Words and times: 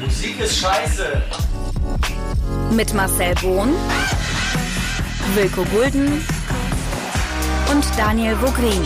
Musik 0.00 0.40
ist 0.40 0.58
scheiße. 0.60 1.22
Mit 2.70 2.94
Marcel 2.94 3.34
Bohn, 3.42 3.74
Wilko 5.34 5.64
Gulden 5.64 6.24
und 7.70 7.84
Daniel 7.98 8.34
Vogrin. 8.36 8.82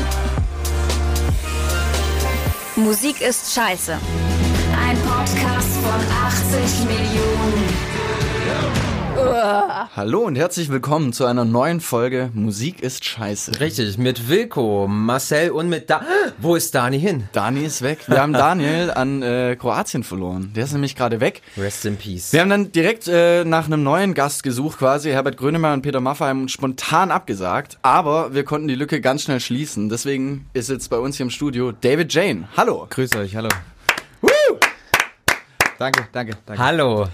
Musik 2.74 3.21
ist 3.21 3.54
scheiße. 3.54 3.92
Ein 3.92 4.98
Podcast 5.03 5.77
von 5.85 6.00
80 6.61 6.85
Millionen. 6.87 7.93
Hallo 9.96 10.20
und 10.20 10.36
herzlich 10.36 10.68
willkommen 10.68 11.12
zu 11.12 11.25
einer 11.25 11.45
neuen 11.45 11.80
Folge 11.80 12.30
Musik 12.34 12.82
ist 12.82 13.04
scheiße. 13.04 13.58
Richtig, 13.61 13.96
mit 13.96 14.29
Wilko, 14.29 14.86
Marcel 14.86 15.50
und 15.50 15.68
mit 15.68 15.89
da. 15.89 16.02
Wo 16.39 16.57
ist 16.57 16.75
Dani 16.75 17.00
hin? 17.00 17.29
Dani 17.32 17.64
ist 17.64 17.82
weg. 17.82 18.00
Wir 18.07 18.21
haben 18.21 18.32
Daniel 18.32 18.90
an 18.90 19.22
äh, 19.22 19.57
Kroatien 19.58 20.04
verloren. 20.04 20.52
Der 20.54 20.64
ist 20.64 20.72
nämlich 20.72 20.95
gerade 20.95 21.21
weg. 21.21 21.43
Rest 21.57 21.86
in 21.86 21.96
Peace. 21.96 22.32
Wir 22.32 22.40
haben 22.40 22.50
dann 22.50 22.72
direkt 22.72 23.08
äh, 23.08 23.44
nach 23.44 23.66
einem 23.66 23.82
neuen 23.82 24.14
Gast 24.14 24.43
gesucht, 24.43 24.79
quasi. 24.79 25.11
Herbert 25.11 25.36
Grönemeyer 25.36 25.75
und 25.75 25.82
Peter 25.82 26.00
Maffay 26.00 26.49
spontan 26.49 27.11
abgesagt. 27.11 27.79
Aber 27.82 28.35
wir 28.35 28.44
konnten 28.44 28.68
die 28.68 28.75
Lücke 28.75 29.00
ganz 29.00 29.22
schnell 29.22 29.41
schließen. 29.41 29.88
Deswegen 29.88 30.50
ist 30.52 30.68
jetzt 30.68 30.91
bei 30.91 30.99
uns 30.99 31.16
hier 31.16 31.25
im 31.25 31.30
Studio 31.30 31.72
David 31.72 32.12
Jane. 32.12 32.48
Hallo. 32.56 32.86
Grüß 32.91 33.16
euch, 33.16 33.36
hallo. 33.36 33.48
Woo! 34.20 34.28
Danke, 35.78 36.08
danke, 36.12 36.36
danke. 36.47 36.62
Hallo. 36.62 37.08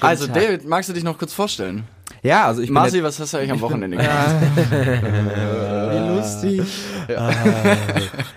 Also 0.00 0.26
Tag. 0.26 0.34
David, 0.34 0.64
magst 0.66 0.88
du 0.88 0.92
dich 0.92 1.04
noch 1.04 1.18
kurz 1.18 1.32
vorstellen? 1.32 1.84
Ja, 2.22 2.46
also 2.46 2.60
ich 2.60 2.68
bin 2.68 2.74
Marci, 2.74 3.02
was 3.02 3.18
hast 3.18 3.32
du 3.32 3.38
eigentlich 3.38 3.52
am 3.52 3.60
Wochenende 3.60 3.96
gemacht? 3.96 4.34
Wie 4.70 6.16
lustig. 6.16 6.62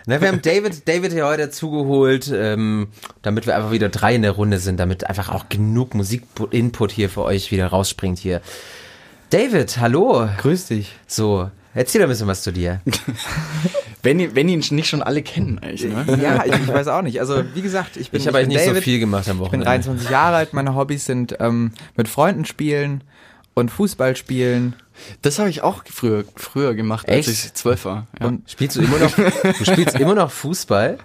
Na, 0.05 0.21
wir 0.21 0.27
haben 0.27 0.41
David, 0.41 0.87
David 0.87 1.11
hier 1.11 1.25
heute 1.25 1.49
zugeholt, 1.49 2.31
ähm, 2.33 2.87
damit 3.23 3.45
wir 3.45 3.55
einfach 3.55 3.71
wieder 3.71 3.89
drei 3.89 4.15
in 4.15 4.21
der 4.21 4.31
Runde 4.31 4.59
sind, 4.59 4.79
damit 4.79 5.09
einfach 5.09 5.29
auch 5.29 5.49
genug 5.49 5.95
Musik-Input 5.95 6.91
hier 6.91 7.09
für 7.09 7.23
euch 7.23 7.51
wieder 7.51 7.67
rausspringt 7.67 8.19
hier. 8.19 8.41
David, 9.31 9.77
hallo. 9.79 10.29
Grüß 10.37 10.67
dich. 10.67 10.95
So, 11.07 11.49
erzähl 11.73 12.01
doch 12.01 12.07
ein 12.07 12.09
bisschen 12.09 12.27
was 12.27 12.43
zu 12.43 12.51
dir. 12.51 12.81
wenn, 14.03 14.35
wenn 14.35 14.49
ihn 14.49 14.63
nicht 14.71 14.87
schon 14.87 15.01
alle 15.01 15.21
kennen, 15.21 15.59
eigentlich, 15.59 15.83
ne? 15.83 16.19
Ja, 16.21 16.45
ich, 16.45 16.53
ich 16.53 16.67
weiß 16.67 16.87
auch 16.87 17.01
nicht. 17.01 17.19
Also 17.19 17.43
wie 17.53 17.61
gesagt, 17.61 17.97
ich 17.97 18.11
bin 18.11 18.21
Ich 18.21 18.27
habe 18.27 18.37
eigentlich 18.37 18.49
nicht 18.49 18.63
so 18.63 18.69
David, 18.71 18.83
viel 18.83 18.99
gemacht 18.99 19.27
am 19.29 19.37
Ich 19.37 19.49
bin 19.49 19.61
Wochenende. 19.61 19.65
23 19.65 20.09
Jahre 20.09 20.35
alt. 20.37 20.53
Meine 20.53 20.75
Hobbys 20.75 21.05
sind 21.05 21.37
ähm, 21.39 21.71
mit 21.95 22.07
Freunden 22.07 22.45
spielen 22.45 23.03
und 23.53 23.69
Fußball 23.69 24.15
spielen. 24.15 24.75
Das 25.21 25.39
habe 25.39 25.49
ich 25.49 25.61
auch 25.61 25.83
früher, 25.89 26.23
früher 26.35 26.75
gemacht, 26.75 27.07
als 27.09 27.27
Echt? 27.27 27.45
ich 27.45 27.53
zwölf 27.53 27.85
war. 27.85 28.07
Ja. 28.19 28.27
Und 28.27 28.49
Spielst 28.49 28.75
du 28.75 28.81
immer 28.81 28.99
noch, 28.99 29.15
du 29.15 29.65
spielst 29.65 29.95
immer 29.99 30.15
noch 30.15 30.31
Fußball? 30.31 30.97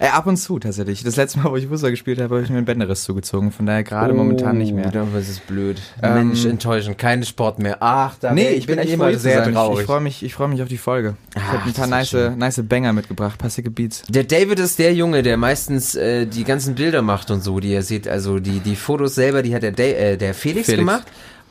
Äh, 0.00 0.08
ab 0.08 0.26
und 0.26 0.36
zu 0.36 0.58
tatsächlich. 0.58 1.02
Das 1.04 1.16
letzte 1.16 1.38
Mal, 1.40 1.50
wo 1.50 1.56
ich 1.56 1.66
Fußball 1.66 1.90
gespielt 1.90 2.20
habe, 2.20 2.34
habe 2.34 2.44
ich 2.44 2.50
mir 2.50 2.56
einen 2.58 2.66
Bänderriss 2.66 3.04
zugezogen. 3.04 3.52
Von 3.52 3.66
daher 3.66 3.82
gerade 3.84 4.12
momentan 4.14 4.58
nicht 4.58 4.72
mehr. 4.72 4.90
Oh, 4.94 5.06
das 5.14 5.28
ist 5.28 5.46
blöd. 5.46 5.80
Ähm, 6.02 6.14
Mensch, 6.28 6.44
enttäuschend, 6.44 6.98
kein 6.98 7.22
Sport 7.24 7.58
mehr. 7.58 7.76
Ach, 7.80 8.14
da 8.20 8.32
Nee, 8.32 8.50
ich 8.50 8.66
bin 8.66 8.78
echt 8.78 8.92
immer 8.92 9.12
sehr 9.16 9.40
sein. 9.40 9.50
Ich- 9.50 9.54
traurig. 9.54 9.80
Ich 9.80 9.86
freue 9.86 10.00
mich, 10.00 10.22
ich 10.22 10.34
freue 10.34 10.48
mich 10.48 10.62
auf 10.62 10.68
die 10.68 10.78
Folge. 10.78 11.14
Ich 11.34 11.42
Ach, 11.42 11.52
habe 11.52 11.62
ein 11.66 11.72
paar 11.72 11.86
nice, 11.86 12.16
nice 12.36 12.62
Banger 12.68 12.92
mitgebracht, 12.92 13.38
passige 13.38 13.70
Beats. 13.70 14.02
Der 14.08 14.24
David 14.24 14.58
ist 14.60 14.78
der 14.78 14.94
Junge, 14.94 15.22
der 15.22 15.36
meistens 15.36 15.94
äh, 15.94 16.26
die 16.26 16.44
ganzen 16.44 16.74
Bilder 16.74 17.02
macht 17.02 17.30
und 17.30 17.42
so, 17.42 17.60
die 17.60 17.72
ihr 17.72 17.82
seht. 17.82 18.08
Also 18.08 18.38
die, 18.38 18.60
die 18.60 18.76
Fotos 18.76 19.14
selber, 19.14 19.42
die 19.42 19.54
hat 19.54 19.62
der, 19.62 19.72
Da- 19.72 19.82
äh, 19.82 20.16
der 20.16 20.34
Felix, 20.34 20.66
Felix. 20.66 20.80
gemacht. 20.80 21.04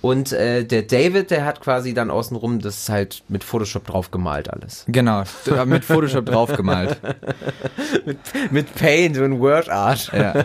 Und 0.03 0.33
äh, 0.33 0.65
der 0.65 0.81
David, 0.81 1.31
der 1.31 1.45
hat 1.45 1.61
quasi 1.61 1.93
dann 1.93 2.11
außenrum 2.11 2.59
das 2.59 2.89
halt 2.89 3.23
mit 3.29 3.41
Photoshop 3.41 3.85
drauf 3.87 4.11
gemalt 4.11 4.49
alles. 4.49 4.83
Genau, 4.89 5.23
hab 5.49 5.65
mit 5.67 5.85
Photoshop 5.85 6.25
draufgemalt. 6.25 6.99
Mit 8.51 8.75
Paint 8.75 9.17
und 9.17 9.39
Word 9.39 9.69
Art. 9.69 10.11
Ja. 10.13 10.43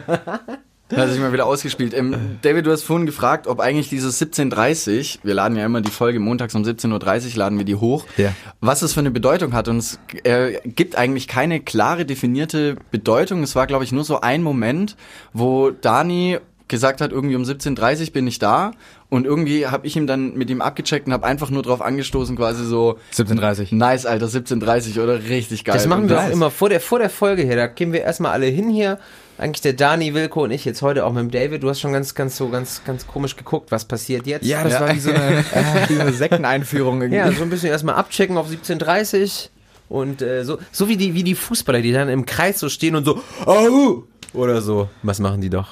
Da 0.89 0.97
hat 0.97 1.11
sich 1.11 1.19
mal 1.21 1.33
wieder 1.33 1.47
ausgespielt. 1.47 1.93
Ähm, 1.93 2.39
David, 2.43 2.67
du 2.67 2.71
hast 2.71 2.85
vorhin 2.85 3.05
gefragt, 3.05 3.49
ob 3.49 3.59
eigentlich 3.59 3.89
dieses 3.89 4.23
17.30 4.23 5.19
wir 5.25 5.35
laden 5.35 5.57
ja 5.59 5.67
immer 5.67 5.81
die 5.81 5.91
Folge 5.91 6.21
montags 6.21 6.55
um 6.55 6.63
17.30 6.63 7.33
Uhr, 7.33 7.37
laden 7.39 7.59
wir 7.59 7.65
die 7.65 7.75
hoch, 7.75 8.07
Ja. 8.17 8.33
was 8.61 8.83
es 8.83 8.95
für 8.95 9.01
eine 9.01 9.11
Bedeutung 9.11 9.55
hat. 9.55 9.67
Und 9.67 9.79
es 9.79 9.99
äh, 10.23 10.61
gibt 10.67 10.97
eigentlich 10.97 11.27
keine 11.27 11.59
klare 11.59 12.07
definierte 12.07 12.77
Bedeutung. 12.93 13.43
Es 13.43 13.57
war, 13.57 13.67
glaube 13.67 13.83
ich, 13.83 13.91
nur 13.91 14.05
so 14.05 14.21
ein 14.21 14.45
Moment, 14.45 14.97
wo 15.33 15.71
Dani 15.71 16.39
gesagt 16.69 17.01
hat, 17.01 17.11
irgendwie 17.13 17.37
um 17.37 17.43
17.30 17.43 18.07
Uhr 18.07 18.13
bin 18.13 18.27
ich 18.27 18.39
da. 18.39 18.73
Und 19.11 19.25
irgendwie 19.25 19.67
habe 19.67 19.87
ich 19.87 19.97
ihm 19.97 20.07
dann 20.07 20.35
mit 20.35 20.51
ihm 20.51 20.61
abgecheckt 20.61 21.07
und 21.07 21.13
habe 21.15 21.27
einfach 21.27 21.51
nur 21.51 21.63
drauf 21.63 21.81
angestoßen, 21.81 22.37
quasi 22.37 22.65
so, 22.65 22.99
1730. 23.13 23.73
nice, 23.73 24.05
Alter, 24.07 24.27
17.30 24.27 25.03
oder 25.03 25.23
richtig 25.25 25.65
geil. 25.65 25.75
Das 25.75 25.87
machen 25.87 26.09
wir 26.09 26.19
auch 26.21 26.27
ist- 26.27 26.33
immer 26.33 26.51
vor 26.51 26.69
der, 26.69 26.81
vor 26.81 26.99
der 26.99 27.11
Folge 27.11 27.43
hier. 27.43 27.57
Da 27.57 27.67
gehen 27.69 27.93
wir 27.93 28.03
erstmal 28.03 28.33
alle 28.33 28.47
hin 28.47 28.69
hier. 28.69 28.99
Eigentlich 29.39 29.61
der 29.63 29.73
Dani, 29.73 30.15
Wilko 30.15 30.43
und 30.45 30.51
ich 30.51 30.65
jetzt 30.65 30.83
heute 30.83 31.07
auch 31.07 31.13
mit 31.13 31.23
dem 31.23 31.31
David. 31.31 31.63
Du 31.63 31.69
hast 31.71 31.81
schon 31.81 31.93
ganz, 31.93 32.15
ganz 32.17 32.37
so 32.37 32.49
ganz, 32.49 32.83
ganz 32.85 33.07
komisch 33.07 33.37
geguckt, 33.37 33.71
was 33.71 33.85
passiert 33.85 34.27
jetzt. 34.27 34.45
Ja, 34.45 34.65
das 34.65 34.73
Ja. 34.75 34.81
war 34.81 34.95
wie 34.95 34.99
so 34.99 35.11
eine, 35.11 35.45
wie 35.89 35.95
so 35.95 36.01
eine 36.01 36.13
Sekteneinführung 36.13 37.01
irgendwie. 37.01 37.19
Ja, 37.19 37.31
so 37.33 37.45
ein 37.45 37.51
bisschen 37.51 37.69
erstmal 37.71 37.95
abchecken 37.95 38.37
auf 38.37 38.49
17.30 38.49 39.49
und 39.89 40.23
äh, 40.23 40.45
so, 40.45 40.59
so 40.73 40.89
wie 40.89 40.97
die, 40.97 41.15
wie 41.15 41.23
die 41.23 41.35
Fußballer, 41.37 41.81
die 41.83 41.93
dann 41.93 42.09
im 42.09 42.27
Kreis 42.27 42.59
so 42.59 42.69
stehen 42.69 42.97
und 42.97 43.05
so, 43.05 43.23
Au! 43.47 44.03
oder 44.35 44.61
so. 44.61 44.89
Was 45.03 45.21
machen 45.21 45.41
die 45.41 45.51
doch? 45.51 45.69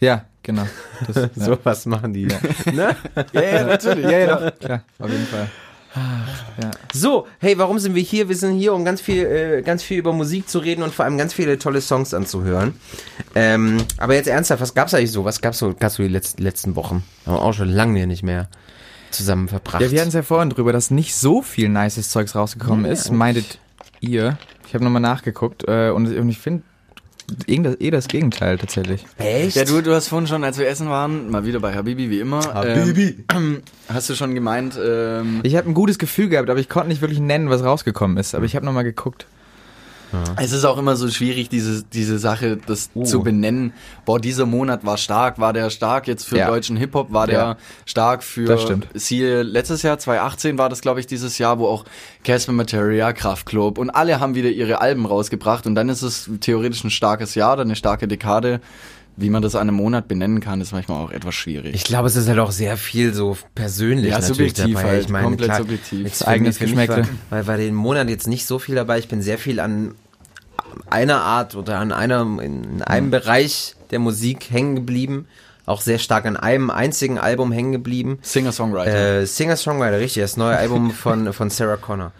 Ja, 0.00 0.24
genau. 0.42 0.66
Das, 1.06 1.30
So 1.34 1.58
was 1.62 1.86
machen 1.86 2.12
die. 2.12 2.26
ne? 2.72 2.96
Ja, 3.32 3.42
ja, 3.42 3.64
natürlich. 3.64 4.04
ja, 4.04 4.18
ja, 4.18 4.36
doch, 4.36 4.58
klar, 4.58 4.82
auf 4.98 5.10
jeden 5.10 5.26
Fall. 5.26 5.48
So, 6.92 7.26
hey, 7.38 7.58
warum 7.58 7.78
sind 7.78 7.94
wir 7.94 8.02
hier? 8.02 8.28
Wir 8.28 8.36
sind 8.36 8.56
hier, 8.56 8.72
um 8.72 8.84
ganz 8.84 9.00
viel, 9.00 9.24
äh, 9.24 9.62
ganz 9.62 9.82
viel 9.82 9.98
über 9.98 10.12
Musik 10.12 10.48
zu 10.48 10.58
reden 10.58 10.82
und 10.82 10.94
vor 10.94 11.04
allem 11.04 11.18
ganz 11.18 11.32
viele 11.32 11.58
tolle 11.58 11.80
Songs 11.80 12.14
anzuhören. 12.14 12.74
Ähm, 13.34 13.78
aber 13.96 14.14
jetzt 14.14 14.28
ernsthaft, 14.28 14.60
was 14.60 14.74
gab's 14.74 14.94
eigentlich 14.94 15.10
so? 15.10 15.24
Was 15.24 15.40
gab's 15.40 15.58
so, 15.58 15.74
gab's 15.74 15.94
so 15.94 16.02
die 16.02 16.08
letzten, 16.08 16.42
letzten 16.42 16.76
Wochen? 16.76 17.02
Haben 17.26 17.34
wir 17.34 17.42
auch 17.42 17.54
schon 17.54 17.68
lange 17.68 18.06
nicht 18.06 18.22
mehr 18.22 18.48
zusammen 19.10 19.48
verbracht. 19.48 19.80
Ja, 19.80 19.90
wir 19.90 20.00
hatten 20.00 20.08
es 20.08 20.14
ja 20.14 20.22
vorhin 20.22 20.50
drüber, 20.50 20.72
dass 20.72 20.90
nicht 20.90 21.16
so 21.16 21.42
viel 21.42 21.68
nices 21.68 22.10
Zeugs 22.10 22.34
rausgekommen 22.34 22.84
Ja, 22.84 22.92
ist, 22.92 23.10
meintet 23.10 23.58
ihr. 24.00 24.38
Ich 24.66 24.74
habe 24.74 24.84
nochmal 24.84 25.02
nachgeguckt 25.02 25.64
äh, 25.66 25.90
und, 25.90 26.14
und 26.14 26.28
ich 26.28 26.38
finde 26.38 26.62
eh 27.46 27.90
das 27.90 28.08
Gegenteil 28.08 28.58
tatsächlich. 28.58 29.04
Echt? 29.18 29.56
Ja, 29.56 29.64
du, 29.64 29.80
du 29.82 29.94
hast 29.94 30.08
vorhin 30.08 30.26
schon, 30.26 30.44
als 30.44 30.58
wir 30.58 30.68
essen 30.68 30.88
waren, 30.88 31.30
mal 31.30 31.44
wieder 31.44 31.60
bei 31.60 31.74
Habibi 31.74 32.10
wie 32.10 32.20
immer. 32.20 32.42
Habibi. 32.54 33.24
Ähm, 33.34 33.62
hast 33.88 34.08
du 34.10 34.14
schon 34.14 34.34
gemeint, 34.34 34.78
ähm, 34.82 35.40
Ich 35.42 35.56
habe 35.56 35.68
ein 35.68 35.74
gutes 35.74 35.98
Gefühl 35.98 36.28
gehabt, 36.28 36.50
aber 36.50 36.60
ich 36.60 36.68
konnte 36.68 36.88
nicht 36.88 37.00
wirklich 37.00 37.20
nennen, 37.20 37.50
was 37.50 37.62
rausgekommen 37.62 38.16
ist. 38.16 38.34
Aber 38.34 38.44
ich 38.44 38.56
habe 38.56 38.64
nochmal 38.64 38.84
geguckt. 38.84 39.26
Es 40.36 40.52
ist 40.52 40.64
auch 40.64 40.78
immer 40.78 40.96
so 40.96 41.08
schwierig, 41.08 41.48
diese, 41.48 41.82
diese 41.84 42.18
Sache, 42.18 42.58
das 42.66 42.90
Uh. 42.94 43.04
zu 43.04 43.22
benennen. 43.22 43.72
Boah, 44.04 44.18
dieser 44.20 44.46
Monat 44.46 44.84
war 44.84 44.96
stark, 44.96 45.38
war 45.38 45.52
der 45.52 45.70
stark 45.70 46.06
jetzt 46.08 46.24
für 46.24 46.38
Ja. 46.38 46.46
deutschen 46.48 46.76
Hip-Hop, 46.76 47.12
war 47.12 47.26
der 47.26 47.38
Ja. 47.38 47.56
stark 47.86 48.22
für, 48.22 48.46
Das 48.46 48.62
stimmt. 48.62 48.86
siehe, 48.94 49.42
letztes 49.42 49.82
Jahr, 49.82 49.98
2018 49.98 50.58
war 50.58 50.68
das, 50.68 50.80
glaube 50.80 51.00
ich, 51.00 51.06
dieses 51.06 51.38
Jahr, 51.38 51.58
wo 51.58 51.66
auch 51.66 51.84
Casper 52.24 52.52
Materia, 52.52 53.12
Kraftklub 53.12 53.78
und 53.78 53.90
alle 53.90 54.20
haben 54.20 54.34
wieder 54.34 54.50
ihre 54.50 54.80
Alben 54.80 55.06
rausgebracht 55.06 55.66
und 55.66 55.74
dann 55.74 55.88
ist 55.88 56.02
es 56.02 56.30
theoretisch 56.40 56.84
ein 56.84 56.90
starkes 56.90 57.34
Jahr 57.34 57.54
oder 57.54 57.62
eine 57.62 57.76
starke 57.76 58.08
Dekade. 58.08 58.60
Wie 59.20 59.30
man 59.30 59.42
das 59.42 59.54
an 59.56 59.62
einem 59.62 59.74
Monat 59.74 60.06
benennen 60.06 60.38
kann, 60.40 60.60
ist 60.60 60.70
manchmal 60.72 61.02
auch 61.04 61.10
etwas 61.10 61.34
schwierig. 61.34 61.74
Ich 61.74 61.82
glaube, 61.84 62.06
es 62.06 62.14
ist 62.14 62.28
halt 62.28 62.38
auch 62.38 62.52
sehr 62.52 62.76
viel 62.76 63.12
so 63.12 63.36
persönlich 63.54 64.12
Ja, 64.12 64.20
natürlich 64.20 64.50
subjektiv 64.54 64.76
dabei. 64.76 64.88
halt, 64.90 65.02
ich 65.02 65.08
meine, 65.08 65.24
komplett 65.24 65.48
klar, 65.48 65.58
subjektiv. 65.58 66.22
Eigenes 66.22 66.58
Geschmäckle. 66.60 67.02
Weil 67.28 67.46
war 67.48 67.56
den 67.56 67.74
Monat 67.74 68.08
jetzt 68.08 68.28
nicht 68.28 68.46
so 68.46 68.58
viel 68.60 68.76
dabei. 68.76 68.98
Ich 68.98 69.08
bin 69.08 69.20
sehr 69.20 69.38
viel 69.38 69.58
an 69.58 69.96
einer 70.88 71.20
Art 71.22 71.56
oder 71.56 71.78
an 71.78 71.90
einer, 71.92 72.20
in 72.40 72.82
einem 72.82 73.06
Mhm. 73.06 73.10
Bereich 73.10 73.74
der 73.90 73.98
Musik 73.98 74.50
hängen 74.50 74.76
geblieben. 74.76 75.26
Auch 75.66 75.80
sehr 75.82 75.98
stark 75.98 76.24
an 76.24 76.36
einem 76.36 76.70
einzigen 76.70 77.18
Album 77.18 77.52
hängen 77.52 77.72
geblieben. 77.72 78.18
Singer-Songwriter. 78.22 79.20
Äh, 79.22 79.26
Singer-Songwriter, 79.26 79.98
richtig, 79.98 80.22
das 80.22 80.36
neue 80.36 80.56
Album 80.56 80.90
von, 80.92 81.32
von 81.32 81.50
Sarah 81.50 81.76
Connor. 81.76 82.12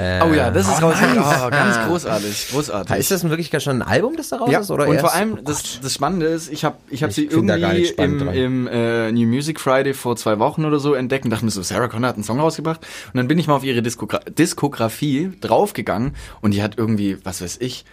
Äh, 0.00 0.22
oh 0.24 0.32
ja, 0.32 0.50
das 0.50 0.66
ist 0.66 0.82
oh, 0.82 0.86
rausgekommen. 0.86 1.16
nice. 1.16 1.42
Oh, 1.44 1.50
ganz 1.50 1.86
großartig, 1.86 2.48
großartig. 2.50 2.96
Ist 2.96 3.10
das 3.10 3.20
denn 3.20 3.30
wirklich 3.30 3.50
gar 3.50 3.60
schon 3.60 3.82
ein 3.82 3.86
Album, 3.86 4.16
das 4.16 4.30
da 4.30 4.38
raus 4.38 4.50
ja, 4.50 4.60
ist? 4.60 4.70
Oder 4.70 4.86
und 4.86 4.94
erst? 4.94 5.04
vor 5.04 5.14
allem, 5.14 5.38
das, 5.44 5.80
das 5.80 5.92
Spannende 5.92 6.26
ist, 6.26 6.50
ich 6.50 6.64
habe 6.64 6.76
ich 6.88 7.02
hab 7.02 7.10
Ich 7.10 7.16
sie 7.16 7.26
irgendwie 7.26 7.86
im, 7.88 8.28
im 8.28 8.66
äh, 8.66 9.12
New 9.12 9.26
Music 9.26 9.60
Friday 9.60 9.92
vor 9.92 10.16
zwei 10.16 10.38
Wochen 10.38 10.64
oder 10.64 10.78
so 10.78 10.94
entdeckt 10.94 11.24
und 11.24 11.30
dachte 11.30 11.44
mir 11.44 11.50
so, 11.50 11.62
Sarah 11.62 11.88
Connor 11.88 12.08
hat 12.08 12.14
einen 12.14 12.24
Song 12.24 12.40
rausgebracht. 12.40 12.80
Und 13.12 13.18
dann 13.18 13.28
bin 13.28 13.38
ich 13.38 13.46
mal 13.46 13.56
auf 13.56 13.64
ihre 13.64 13.82
Diskogra 13.82 14.20
Diskografie 14.20 15.32
draufgegangen 15.40 16.14
und 16.40 16.54
die 16.54 16.62
hat 16.62 16.78
irgendwie, 16.78 17.18
was 17.22 17.42
weiß 17.42 17.58
ich, 17.60 17.84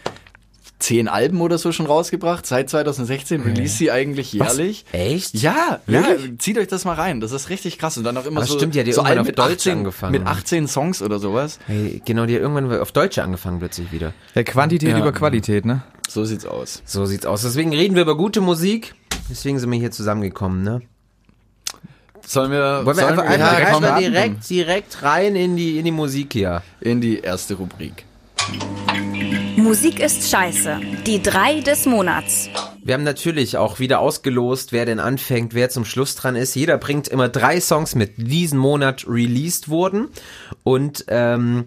zehn 0.79 1.07
Alben 1.07 1.41
oder 1.41 1.57
so 1.57 1.71
schon 1.71 1.85
rausgebracht. 1.87 2.45
Seit 2.45 2.69
2016 2.69 3.41
release 3.41 3.77
sie 3.77 3.91
eigentlich 3.91 4.31
jährlich. 4.33 4.85
Echt? 4.91 5.33
Ja, 5.33 5.79
ja, 5.87 6.03
zieht 6.37 6.57
euch 6.57 6.67
das 6.67 6.85
mal 6.85 6.93
rein. 6.93 7.19
Das 7.19 7.31
ist 7.31 7.49
richtig 7.49 7.79
krass. 7.79 7.97
Und 7.97 8.03
dann 8.03 8.15
auch 8.17 8.25
immer 8.25 8.41
Aber 8.41 8.47
so, 8.47 8.55
stimmt, 8.57 8.75
die 8.75 8.79
hat 8.79 8.87
ja 8.87 8.93
so 8.93 9.01
irgendwann 9.01 9.19
auf 9.19 9.25
mit 9.27 9.39
Deutsch 9.39 9.51
18, 9.67 9.77
angefangen. 9.79 10.11
mit 10.11 10.27
18 10.27 10.67
Songs 10.67 11.01
oder 11.01 11.17
sowas. 11.19 11.59
Hey, 11.65 12.01
genau, 12.05 12.25
die 12.25 12.35
hat 12.35 12.41
irgendwann 12.41 12.79
auf 12.79 12.91
Deutsche 12.91 13.23
angefangen 13.23 13.59
plötzlich 13.59 13.91
wieder. 13.91 14.13
Ja, 14.35 14.43
Quantität 14.43 14.89
Ja. 14.89 14.99
über 14.99 15.11
Qualität, 15.11 15.65
ne? 15.65 15.81
So 16.07 16.23
sieht's 16.25 16.45
aus. 16.45 16.81
So 16.85 17.05
sieht's 17.05 17.25
aus. 17.25 17.41
Deswegen 17.41 17.71
reden 17.73 17.95
wir 17.95 18.03
über 18.03 18.15
gute 18.15 18.39
Musik. 18.41 18.93
Deswegen 19.29 19.59
sind 19.59 19.71
wir 19.71 19.79
hier 19.79 19.91
zusammengekommen, 19.91 20.63
ne? 20.63 20.81
Sollen 22.25 22.51
wir, 22.51 22.85
Wollen 22.85 22.87
wir 22.87 22.93
sollen 22.95 23.19
einfach, 23.19 23.23
wir 23.23 23.29
einfach, 23.31 23.71
komm, 23.73 23.83
einfach 23.83 23.99
direkt, 23.99 24.49
direkt 24.49 25.03
rein 25.03 25.35
in 25.35 25.55
die, 25.55 25.79
in 25.79 25.85
die 25.85 25.91
Musik 25.91 26.33
hier. 26.33 26.61
in 26.81 27.01
die 27.01 27.19
erste 27.19 27.55
Rubrik. 27.55 28.03
Musik 29.67 29.99
ist 29.99 30.31
scheiße. 30.31 30.79
Die 31.05 31.21
drei 31.21 31.59
des 31.59 31.85
Monats. 31.85 32.49
Wir 32.85 32.93
haben 32.93 33.03
natürlich 33.03 33.57
auch 33.57 33.79
wieder 33.79 33.99
ausgelost, 33.99 34.71
wer 34.71 34.85
denn 34.85 35.01
anfängt, 35.01 35.53
wer 35.53 35.69
zum 35.69 35.83
Schluss 35.83 36.15
dran 36.15 36.37
ist. 36.37 36.55
Jeder 36.55 36.77
bringt 36.77 37.09
immer 37.09 37.27
drei 37.27 37.59
Songs 37.59 37.93
mit, 37.93 38.17
die 38.17 38.23
diesen 38.23 38.59
Monat 38.59 39.03
released 39.09 39.67
wurden 39.67 40.07
und 40.63 41.03
ähm, 41.09 41.65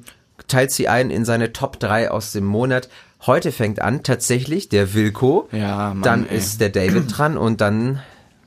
teilt 0.48 0.70
sie 0.70 0.88
ein 0.88 1.10
in 1.10 1.26
seine 1.26 1.52
Top 1.52 1.78
3 1.78 2.10
aus 2.10 2.32
dem 2.32 2.46
Monat. 2.46 2.88
Heute 3.26 3.52
fängt 3.52 3.82
an 3.82 4.02
tatsächlich 4.02 4.70
der 4.70 4.94
Wilko, 4.94 5.50
Ja, 5.52 5.88
Mann, 5.92 6.00
dann 6.00 6.26
ey. 6.26 6.38
ist 6.38 6.62
der 6.62 6.70
David 6.70 7.18
dran 7.18 7.36
und 7.36 7.60
dann 7.60 8.00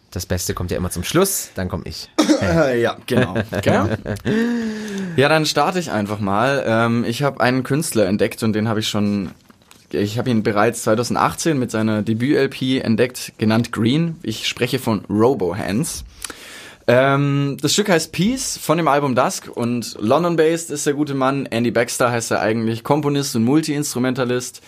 das 0.09 0.25
Beste 0.25 0.55
kommt 0.55 0.71
ja 0.71 0.77
immer 0.77 0.89
zum 0.89 1.03
Schluss, 1.03 1.49
dann 1.53 1.69
komme 1.69 1.83
ich. 1.85 2.09
Äh, 2.41 2.81
ja, 2.81 2.97
genau. 3.05 3.35
genau. 3.61 3.89
Ja, 5.15 5.29
dann 5.29 5.45
starte 5.45 5.77
ich 5.77 5.91
einfach 5.91 6.19
mal. 6.19 6.63
Ähm, 6.65 7.05
ich 7.07 7.21
habe 7.21 7.39
einen 7.39 7.61
Künstler 7.63 8.07
entdeckt 8.07 8.41
und 8.41 8.53
den 8.53 8.67
habe 8.67 8.79
ich 8.79 8.87
schon, 8.87 9.29
ich 9.93 10.17
habe 10.17 10.29
ihn 10.29 10.43
bereits 10.43 10.83
2018 10.83 11.57
mit 11.57 11.71
seiner 11.71 12.01
Debüt-LP 12.01 12.83
entdeckt, 12.83 13.33
genannt 13.37 13.71
Green. 13.71 14.17
Ich 14.23 14.47
spreche 14.47 14.79
von 14.79 15.05
Robo 15.09 15.55
Hands. 15.55 16.03
Ähm, 16.85 17.57
das 17.61 17.73
Stück 17.73 17.89
heißt 17.89 18.11
Peace 18.11 18.57
von 18.57 18.77
dem 18.77 18.87
Album 18.87 19.15
Dusk 19.15 19.49
und 19.53 19.95
London-based 19.99 20.69
ist 20.71 20.85
der 20.85 20.93
gute 20.93 21.13
Mann. 21.13 21.45
Andy 21.45 21.71
Baxter 21.71 22.11
heißt 22.11 22.31
er 22.31 22.41
eigentlich, 22.41 22.83
Komponist 22.83 23.35
und 23.35 23.43
Multi-Instrumentalist. 23.45 24.61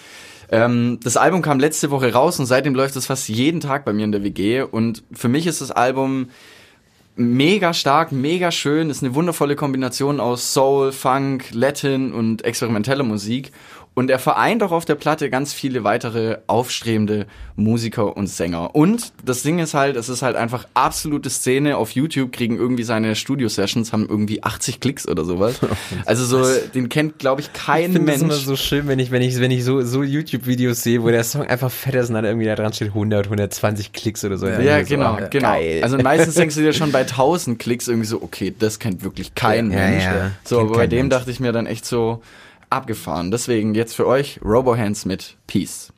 Ähm, 0.49 0.99
das 1.03 1.17
Album 1.17 1.41
kam 1.41 1.59
letzte 1.59 1.91
Woche 1.91 2.13
raus 2.13 2.39
und 2.39 2.45
seitdem 2.45 2.75
läuft 2.75 2.95
es 2.95 3.07
fast 3.07 3.27
jeden 3.27 3.59
Tag 3.59 3.83
bei 3.83 3.93
mir 3.93 4.05
in 4.05 4.11
der 4.11 4.23
WG 4.23 4.61
und 4.61 5.03
für 5.11 5.27
mich 5.27 5.47
ist 5.47 5.59
das 5.59 5.71
Album 5.71 6.29
mega 7.15 7.73
stark, 7.73 8.11
mega 8.11 8.51
schön. 8.51 8.89
Ist 8.89 9.03
eine 9.03 9.15
wundervolle 9.15 9.55
Kombination 9.55 10.19
aus 10.19 10.53
Soul, 10.53 10.91
Funk, 10.91 11.45
Latin 11.53 12.13
und 12.13 12.43
experimenteller 12.43 13.03
Musik. 13.03 13.51
Und 13.95 14.09
er 14.11 14.19
vereint 14.19 14.61
auch 14.61 14.73
auf 14.73 14.83
der 14.83 14.95
Platte 14.95 15.29
ganz 15.29 15.53
viele 15.53 15.85
weitere 15.85 16.39
aufstrebende 16.47 17.27
Musiker 17.55 18.17
und 18.17 18.27
Sänger. 18.27 18.75
Und 18.75 19.13
das 19.23 19.41
Ding 19.41 19.59
ist 19.59 19.73
halt, 19.73 19.95
es 19.95 20.09
ist 20.09 20.21
halt 20.21 20.35
einfach 20.35 20.67
absolute 20.73 21.29
Szene. 21.29 21.77
Auf 21.77 21.91
YouTube 21.91 22.33
kriegen 22.33 22.57
irgendwie 22.57 22.83
seine 22.83 23.15
Studio-Sessions, 23.15 23.93
haben 23.93 24.05
irgendwie 24.09 24.43
80 24.43 24.81
Klicks 24.81 25.07
oder 25.07 25.23
sowas. 25.23 25.59
Also 26.05 26.25
so, 26.25 26.45
den 26.73 26.89
kennt, 26.89 27.19
glaube 27.19 27.39
ich, 27.41 27.53
kein 27.53 27.85
Ich 27.85 27.91
finde 27.93 28.11
es 28.11 28.19
Mensch. 28.19 28.33
immer 28.33 28.41
so 28.41 28.55
schön, 28.57 28.87
wenn 28.87 28.99
ich, 28.99 29.11
wenn 29.11 29.21
ich, 29.21 29.39
wenn 29.39 29.49
ich 29.51 29.63
so, 29.63 29.81
so 29.81 30.03
YouTube-Videos 30.03 30.83
sehe, 30.83 31.01
wo 31.01 31.09
der 31.09 31.23
Song 31.23 31.43
einfach 31.43 31.71
fett 31.71 31.95
ist 31.95 32.09
und 32.09 32.15
dann 32.15 32.25
irgendwie 32.25 32.45
da 32.47 32.55
dran 32.55 32.73
steht 32.73 32.89
100, 32.89 33.25
120 33.27 33.93
Klicks 33.93 34.25
oder 34.25 34.37
so. 34.37 34.45
Ja, 34.47 34.59
irgendwie 34.59 34.83
so, 34.83 34.95
genau, 34.97 35.13
oh, 35.21 35.27
genau. 35.29 35.49
Geil. 35.53 35.79
Also 35.83 35.97
meistens 35.97 36.35
denkst 36.35 36.55
du 36.55 36.61
dir 36.61 36.73
schon 36.73 36.91
bei 36.91 37.01
1000 37.01 37.57
Klicks 37.59 37.87
irgendwie 37.87 38.07
so, 38.07 38.21
okay, 38.21 38.53
das 38.57 38.79
kennt 38.79 39.03
wirklich 39.03 39.35
kein 39.35 39.71
Ja, 39.71 39.77
Mensch. 39.77 40.03
ja, 40.03 40.31
so, 40.43 40.59
aber 40.59 40.73
bei 40.73 40.87
dem 40.87 41.07
Mensch. 41.07 41.11
dachte 41.11 41.31
ich 41.31 41.39
mir 41.39 41.53
dann 41.53 41.65
echt 41.65 41.85
so 41.85 42.21
abgefahren. 42.75 43.31
Deswegen 43.31 43.73
jetzt 43.73 43.95
für 43.95 44.05
euch 44.05 44.39
Robo 44.43 44.77
Hands 44.77 45.05
mit 45.05 45.37
Peace. 45.47 45.91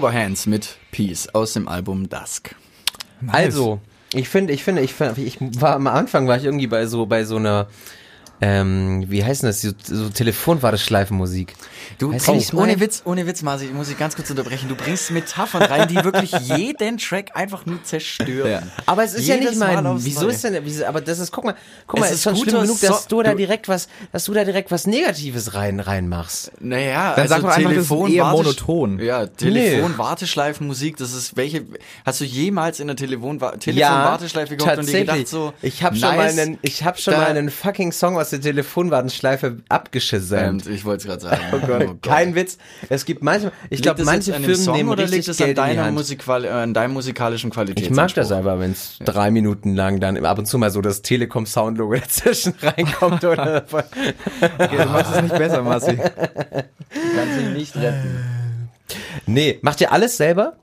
Robo 0.00 0.14
Hands 0.14 0.46
mit 0.46 0.78
Peace 0.92 1.28
aus 1.34 1.52
dem 1.52 1.68
Album 1.68 2.08
Dusk. 2.08 2.54
Also, 3.26 3.80
ich 4.14 4.30
finde, 4.30 4.54
ich 4.54 4.64
finde, 4.64 4.80
ich 4.80 4.94
finde, 4.94 5.20
ich 5.20 5.36
war 5.60 5.74
am 5.74 5.86
Anfang 5.88 6.26
war 6.26 6.38
ich 6.38 6.44
irgendwie 6.44 6.68
bei 6.68 6.86
so, 6.86 7.04
bei 7.04 7.24
so 7.24 7.36
einer, 7.36 7.66
ähm, 8.40 9.04
wie 9.10 9.22
heißt 9.22 9.42
denn 9.42 9.50
das, 9.50 9.60
so, 9.60 9.72
so 9.82 10.08
Telefonwarteschleifenmusik. 10.08 11.54
Du 12.00 12.12
Weißt 12.14 12.24
bringst, 12.26 12.48
ich 12.48 12.58
ohne 12.58 12.80
Witz, 12.80 13.02
ohne 13.04 13.26
Witz, 13.26 13.42
Marci, 13.42 13.66
ich 13.66 13.74
muss 13.74 13.88
dich 13.88 13.98
ganz 13.98 14.16
kurz 14.16 14.30
unterbrechen. 14.30 14.70
Du 14.70 14.74
bringst 14.74 15.10
Metaphern 15.10 15.62
rein, 15.64 15.86
die 15.86 16.02
wirklich 16.02 16.32
jeden 16.56 16.96
Track 16.96 17.32
einfach 17.36 17.66
nur 17.66 17.84
zerstören. 17.84 18.72
Aber 18.86 19.04
es 19.04 19.12
ist 19.12 19.28
ja 19.28 19.34
Jedes 19.34 19.50
nicht 19.50 19.58
mein, 19.60 19.84
Mal 19.84 19.86
aufs 19.86 20.04
wieso 20.06 20.22
Neue. 20.22 20.30
ist 20.30 20.42
denn, 20.44 20.58
wieso, 20.64 20.86
aber 20.86 21.02
das 21.02 21.18
ist, 21.18 21.30
guck 21.30 21.44
mal, 21.44 21.54
guck 21.86 21.98
Es 21.98 22.00
mal, 22.00 22.06
ist 22.06 22.12
es 22.12 22.16
ist 22.16 22.22
schon 22.24 22.36
schlimm 22.36 22.62
genug, 22.62 22.80
dass 22.80 23.02
So- 23.02 23.08
du 23.10 23.22
da 23.22 23.32
du- 23.32 23.36
direkt 23.36 23.68
was, 23.68 23.88
dass 24.12 24.24
du 24.24 24.32
da 24.32 24.44
direkt 24.44 24.70
was 24.70 24.86
Negatives 24.86 25.52
rein, 25.52 25.78
reinmachst. 25.78 26.52
Naja, 26.58 27.10
Dann 27.16 27.20
also 27.22 27.34
sag 27.34 27.42
doch 27.42 27.48
einfach, 27.50 27.70
das 27.70 27.82
ist 27.82 27.88
Telefon- 27.88 28.10
eher 28.12 28.24
Wartesch- 28.24 28.32
monoton. 28.32 28.98
Ja, 29.00 29.26
Telefon-Warteschleifenmusik, 29.26 30.96
das 30.96 31.12
ist 31.12 31.36
welche, 31.36 31.64
hast 32.06 32.20
du 32.20 32.24
jemals 32.24 32.80
in 32.80 32.86
der 32.86 32.96
Telefon 32.96 33.38
Telefon-Warteschleife 33.38 34.56
gehockt 34.56 34.78
und 34.78 34.88
dir 34.88 35.00
gedacht 35.00 35.28
so, 35.28 35.52
ich 35.60 35.82
habe 35.82 35.96
schon 35.96 36.08
nice, 36.16 36.34
mal 36.34 36.40
einen, 36.42 36.58
ich 36.62 36.82
habe 36.84 36.98
schon 36.98 37.12
da- 37.14 37.20
mal 37.20 37.26
einen 37.26 37.50
fucking 37.50 37.92
Song 37.92 38.16
aus 38.16 38.30
der 38.30 38.40
Telefonwartenschleife 38.40 39.58
abgeschisselt. 39.68 40.66
Ich 40.66 40.84
wollte 40.86 41.02
es 41.02 41.06
gerade 41.06 41.20
sagen. 41.20 41.40
Oh 41.52 41.58
Gott, 41.66 41.89
kein 42.02 42.34
Witz. 42.34 42.58
Es 42.88 43.04
gibt 43.04 43.22
manchmal, 43.22 43.52
ich 43.70 43.82
glaube, 43.82 44.04
manche 44.04 44.32
Firmen 44.32 44.56
Song 44.56 44.76
nehmen 44.76 44.88
oder 44.88 45.04
richtig 45.04 45.26
liegt 45.26 45.28
es 45.28 45.40
an 45.40 45.54
deiner. 45.54 45.90
Musikqual 45.90 46.44
äh, 46.44 46.48
an 46.48 46.74
deinem 46.74 46.92
musikalischen 46.92 47.50
Qualität? 47.50 47.84
Ich 47.84 47.90
mag 47.90 48.12
das 48.14 48.32
aber, 48.32 48.60
wenn 48.60 48.72
es 48.72 48.98
drei 49.04 49.30
Minuten 49.30 49.74
lang 49.74 50.00
dann 50.00 50.24
ab 50.24 50.38
und 50.38 50.46
zu 50.46 50.58
mal 50.58 50.70
so 50.70 50.80
das 50.80 51.02
Telekom-Soundlogo 51.02 51.94
dazwischen 52.00 52.54
reinkommt 52.60 53.24
oder 53.24 53.60
Du 54.40 54.86
machst 54.86 55.14
es 55.14 55.22
nicht 55.22 55.38
besser, 55.38 55.62
Marci. 55.62 55.96
Kann 55.96 57.34
sich 57.36 57.48
nicht 57.52 57.76
retten. 57.76 58.70
Nee, 59.26 59.58
macht 59.62 59.80
ihr 59.80 59.92
alles 59.92 60.16
selber? 60.16 60.56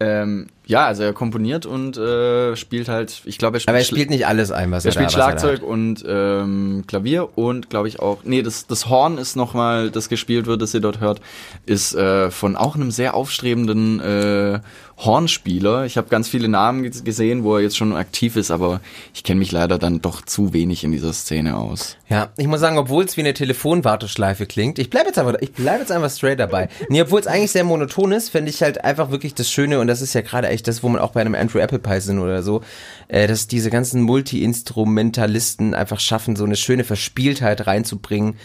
Ähm, 0.00 0.48
ja, 0.66 0.86
also 0.86 1.02
er 1.02 1.12
komponiert 1.12 1.66
und 1.66 1.96
äh, 1.96 2.54
spielt 2.56 2.88
halt, 2.88 3.22
ich 3.24 3.36
glaube, 3.38 3.56
er 3.56 3.60
spielt, 3.60 3.68
Aber 3.70 3.78
er 3.78 3.84
spielt 3.84 4.10
nicht 4.10 4.26
alles 4.26 4.50
ein, 4.52 4.70
was 4.70 4.84
er 4.84 4.90
er, 4.90 4.92
spielt 4.92 5.08
da, 5.08 5.12
er 5.12 5.14
Schlagzeug 5.14 5.60
hat. 5.60 5.68
und 5.68 6.04
ähm, 6.06 6.84
Klavier 6.86 7.36
und 7.36 7.68
glaube 7.68 7.88
ich 7.88 7.98
auch, 8.00 8.18
nee, 8.24 8.42
das, 8.42 8.66
das 8.66 8.88
Horn 8.88 9.18
ist 9.18 9.34
nochmal, 9.36 9.90
das 9.90 10.08
gespielt 10.08 10.46
wird, 10.46 10.62
das 10.62 10.72
ihr 10.74 10.80
dort 10.80 11.00
hört, 11.00 11.20
ist 11.66 11.94
äh, 11.94 12.30
von 12.30 12.56
auch 12.56 12.76
einem 12.76 12.90
sehr 12.90 13.14
aufstrebenden 13.14 14.00
äh, 14.00 14.60
Hornspieler. 14.98 15.84
Ich 15.84 15.96
habe 15.96 16.08
ganz 16.08 16.28
viele 16.28 16.46
Namen 16.48 16.84
ge- 16.84 16.92
gesehen, 17.02 17.42
wo 17.42 17.56
er 17.56 17.62
jetzt 17.62 17.76
schon 17.76 17.92
aktiv 17.96 18.36
ist, 18.36 18.50
aber 18.52 18.80
ich 19.14 19.24
kenne 19.24 19.40
mich 19.40 19.50
leider 19.50 19.76
dann 19.78 20.00
doch 20.00 20.22
zu 20.22 20.52
wenig 20.52 20.84
in 20.84 20.92
dieser 20.92 21.12
Szene 21.12 21.56
aus. 21.56 21.96
Ja, 22.08 22.28
ich 22.36 22.46
muss 22.46 22.60
sagen, 22.60 22.78
obwohl 22.78 23.04
es 23.04 23.16
wie 23.16 23.22
eine 23.22 23.34
Telefonwarteschleife 23.34 24.46
klingt, 24.46 24.78
ich 24.78 24.90
bleibe 24.90 25.08
jetzt 25.08 25.18
einfach, 25.18 25.34
ich 25.40 25.52
bleibe 25.52 25.80
jetzt 25.80 25.90
einfach 25.90 26.10
straight 26.10 26.38
dabei. 26.38 26.68
Nee, 26.88 27.02
obwohl 27.02 27.20
es 27.20 27.26
eigentlich 27.26 27.50
sehr 27.50 27.64
monoton 27.64 28.12
ist, 28.12 28.28
finde 28.30 28.50
ich 28.50 28.62
halt 28.62 28.84
einfach 28.84 29.10
wirklich 29.10 29.34
das 29.34 29.50
Schöne 29.50 29.80
und 29.80 29.86
das 29.88 30.02
ist 30.02 30.14
ja 30.14 30.20
gerade 30.20 30.46
echt 30.52 30.68
das, 30.68 30.82
wo 30.82 30.88
man 30.88 31.00
auch 31.00 31.12
bei 31.12 31.20
einem 31.20 31.34
Andrew 31.34 31.58
Applepie 31.58 32.00
sind 32.00 32.18
oder 32.18 32.42
so, 32.42 32.62
äh, 33.08 33.26
dass 33.26 33.46
diese 33.46 33.70
ganzen 33.70 34.02
Multi-Instrumentalisten 34.02 35.74
einfach 35.74 36.00
schaffen, 36.00 36.36
so 36.36 36.44
eine 36.44 36.56
schöne 36.56 36.84
Verspieltheit 36.84 37.66
reinzubringen. 37.66 38.36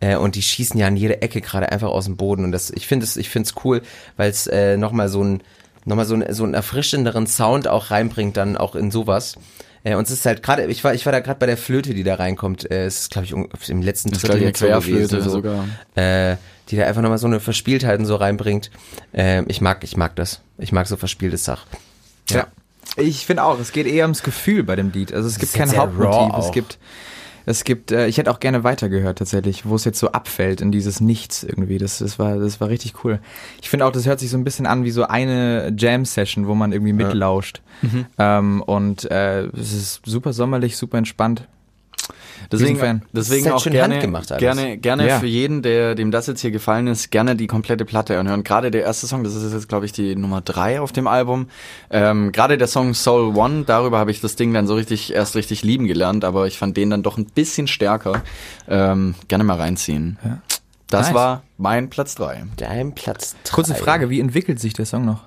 Äh, 0.00 0.16
und 0.16 0.34
die 0.34 0.42
schießen 0.42 0.78
ja 0.78 0.86
an 0.86 0.96
jede 0.96 1.22
Ecke 1.22 1.40
gerade 1.40 1.72
einfach 1.72 1.88
aus 1.88 2.04
dem 2.04 2.16
Boden 2.16 2.44
und 2.44 2.52
das, 2.52 2.70
ich 2.70 2.86
finde 2.86 3.04
es, 3.04 3.16
ich 3.16 3.30
finde 3.30 3.48
es 3.48 3.64
cool, 3.64 3.82
weil 4.16 4.30
es 4.30 4.46
äh, 4.46 4.76
nochmal 4.76 5.08
so 5.08 5.22
ein, 5.22 5.42
nochmal 5.86 6.04
so, 6.04 6.14
ein, 6.14 6.34
so 6.34 6.44
einen 6.44 6.54
erfrischenderen 6.54 7.26
Sound 7.26 7.66
auch 7.66 7.90
reinbringt 7.90 8.36
dann 8.36 8.56
auch 8.56 8.74
in 8.74 8.90
sowas. 8.90 9.36
Äh, 9.86 9.94
und 9.94 10.02
es 10.04 10.10
ist 10.10 10.26
halt 10.26 10.42
gerade, 10.42 10.66
ich 10.66 10.82
war, 10.82 10.94
ich 10.94 11.06
war 11.06 11.12
da 11.12 11.20
gerade 11.20 11.38
bei 11.38 11.46
der 11.46 11.56
Flöte, 11.56 11.94
die 11.94 12.02
da 12.02 12.16
reinkommt. 12.16 12.68
Äh, 12.68 12.86
es 12.86 13.02
ist, 13.02 13.10
glaube 13.12 13.26
ich, 13.26 13.70
im 13.70 13.82
letzten 13.82 14.10
Das 14.10 14.28
eine 14.28 14.42
jetzt 14.42 14.58
so 14.58 14.66
Querflöte 14.66 15.06
gewesen, 15.06 15.22
so. 15.22 15.30
sogar. 15.30 15.64
Äh, 15.94 16.36
die 16.68 16.76
da 16.76 16.86
einfach 16.86 17.02
nochmal 17.02 17.18
so 17.18 17.28
eine 17.28 17.38
Verspieltheit 17.38 18.00
und 18.00 18.06
so 18.06 18.16
reinbringt. 18.16 18.72
Äh, 19.12 19.44
ich 19.46 19.60
mag, 19.60 19.84
ich 19.84 19.96
mag 19.96 20.16
das. 20.16 20.40
Ich 20.58 20.72
mag 20.72 20.88
so 20.88 20.96
verspieltes 20.96 21.44
Sach. 21.44 21.66
Ja. 22.30 22.48
Ich 22.96 23.26
finde 23.26 23.44
auch, 23.44 23.60
es 23.60 23.70
geht 23.70 23.86
eher 23.86 24.04
ums 24.06 24.24
Gefühl 24.24 24.64
bei 24.64 24.74
dem 24.74 24.90
Lied. 24.90 25.12
Also 25.12 25.28
es 25.28 25.38
gibt 25.38 25.54
ist 25.54 25.56
kein 25.56 25.76
Hauptmotiv. 25.76 26.34
Es 26.36 26.50
gibt, 26.50 26.78
es 27.46 27.62
gibt, 27.62 27.92
äh, 27.92 28.08
ich 28.08 28.18
hätte 28.18 28.30
auch 28.30 28.40
gerne 28.40 28.64
weitergehört 28.64 29.18
tatsächlich, 29.18 29.64
wo 29.64 29.76
es 29.76 29.84
jetzt 29.84 30.00
so 30.00 30.10
abfällt 30.10 30.60
in 30.60 30.72
dieses 30.72 31.00
Nichts 31.00 31.44
irgendwie. 31.44 31.78
Das, 31.78 31.98
das 31.98 32.18
war, 32.18 32.38
das 32.38 32.60
war 32.60 32.68
richtig 32.68 33.04
cool. 33.04 33.20
Ich 33.62 33.70
finde 33.70 33.86
auch, 33.86 33.92
das 33.92 34.06
hört 34.06 34.18
sich 34.18 34.30
so 34.30 34.36
ein 34.36 34.44
bisschen 34.44 34.66
an 34.66 34.84
wie 34.84 34.90
so 34.90 35.04
eine 35.04 35.72
Jam-Session, 35.76 36.48
wo 36.48 36.56
man 36.56 36.72
irgendwie 36.72 36.92
mitlauscht. 36.92 37.62
Mhm. 37.82 38.06
Ähm, 38.18 38.62
und 38.62 39.08
äh, 39.10 39.44
es 39.46 39.72
ist 39.72 40.00
super 40.04 40.32
sommerlich, 40.32 40.76
super 40.76 40.98
entspannt. 40.98 41.46
Deswegen, 42.52 42.70
Riesenfan. 42.80 43.02
deswegen 43.12 43.50
auch 43.50 43.62
gerne, 43.64 43.96
alles. 43.96 44.26
gerne, 44.38 44.78
gerne 44.78 45.06
Ja. 45.08 45.18
für 45.20 45.26
jeden, 45.26 45.62
der 45.62 45.94
dem 45.94 46.10
das 46.10 46.26
jetzt 46.26 46.40
hier 46.40 46.50
gefallen 46.50 46.86
ist, 46.86 47.10
gerne 47.10 47.36
die 47.36 47.46
komplette 47.46 47.84
Platte 47.84 48.18
anhören. 48.18 48.44
Gerade 48.44 48.70
der 48.70 48.82
erste 48.82 49.06
Song, 49.06 49.24
das 49.24 49.34
ist 49.34 49.52
jetzt 49.52 49.68
glaube 49.68 49.86
ich 49.86 49.92
die 49.92 50.14
Nummer 50.16 50.40
drei 50.40 50.80
auf 50.80 50.92
dem 50.92 51.06
Album. 51.06 51.48
Ähm, 51.90 52.32
Gerade 52.32 52.58
der 52.58 52.66
Song 52.68 52.94
Soul 52.94 53.36
One, 53.36 53.64
darüber 53.66 53.98
habe 53.98 54.10
ich 54.10 54.20
das 54.20 54.36
Ding 54.36 54.52
dann 54.52 54.66
so 54.66 54.74
richtig 54.74 55.12
erst 55.12 55.34
richtig 55.36 55.62
lieben 55.62 55.86
gelernt, 55.86 56.24
aber 56.24 56.46
ich 56.46 56.58
fand 56.58 56.76
den 56.76 56.90
dann 56.90 57.02
doch 57.02 57.18
ein 57.18 57.26
bisschen 57.26 57.66
stärker. 57.66 58.22
Ähm, 58.68 59.14
gerne 59.28 59.44
mal 59.44 59.56
reinziehen. 59.56 60.18
Ja. 60.24 60.38
Das 60.88 61.06
Nice. 61.06 61.14
war 61.14 61.42
mein 61.58 61.90
Platz 61.90 62.14
drei. 62.14 62.44
Dein 62.56 62.94
Platz 62.94 63.34
drei. 63.44 63.54
Kurze 63.54 63.74
Frage, 63.74 64.08
wie 64.08 64.20
entwickelt 64.20 64.60
sich 64.60 64.72
der 64.72 64.86
Song 64.86 65.04
noch? 65.04 65.24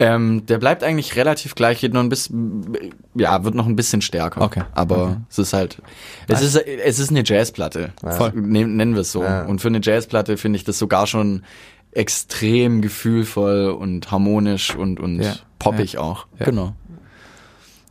Ähm, 0.00 0.46
der 0.46 0.58
bleibt 0.58 0.82
eigentlich 0.82 1.14
relativ 1.16 1.54
gleich, 1.54 1.80
geht 1.80 1.92
noch 1.92 2.00
ein 2.00 2.08
bisschen, 2.08 2.76
ja, 3.14 3.44
wird 3.44 3.54
noch 3.54 3.66
ein 3.66 3.76
bisschen 3.76 4.00
stärker. 4.00 4.40
Okay. 4.40 4.62
Aber 4.72 5.20
es 5.30 5.38
ist 5.38 5.52
halt, 5.52 5.80
es 6.26 6.40
ist, 6.40 6.56
es 6.56 6.98
ist 6.98 7.10
eine 7.10 7.22
Jazzplatte. 7.24 7.92
Voll. 8.02 8.32
Nennen, 8.34 8.94
wir 8.94 9.02
es 9.02 9.12
so. 9.12 9.22
Ja. 9.22 9.42
Und 9.44 9.60
für 9.60 9.68
eine 9.68 9.80
Jazzplatte 9.82 10.36
finde 10.38 10.56
ich 10.56 10.64
das 10.64 10.78
sogar 10.78 11.06
schon 11.06 11.44
extrem 11.92 12.80
gefühlvoll 12.82 13.68
und 13.78 14.10
harmonisch 14.10 14.74
und, 14.74 15.00
und 15.00 15.20
Ja. 15.20 15.34
poppig 15.58 15.98
auch. 15.98 16.26
Ja. 16.38 16.46
Genau. 16.46 16.72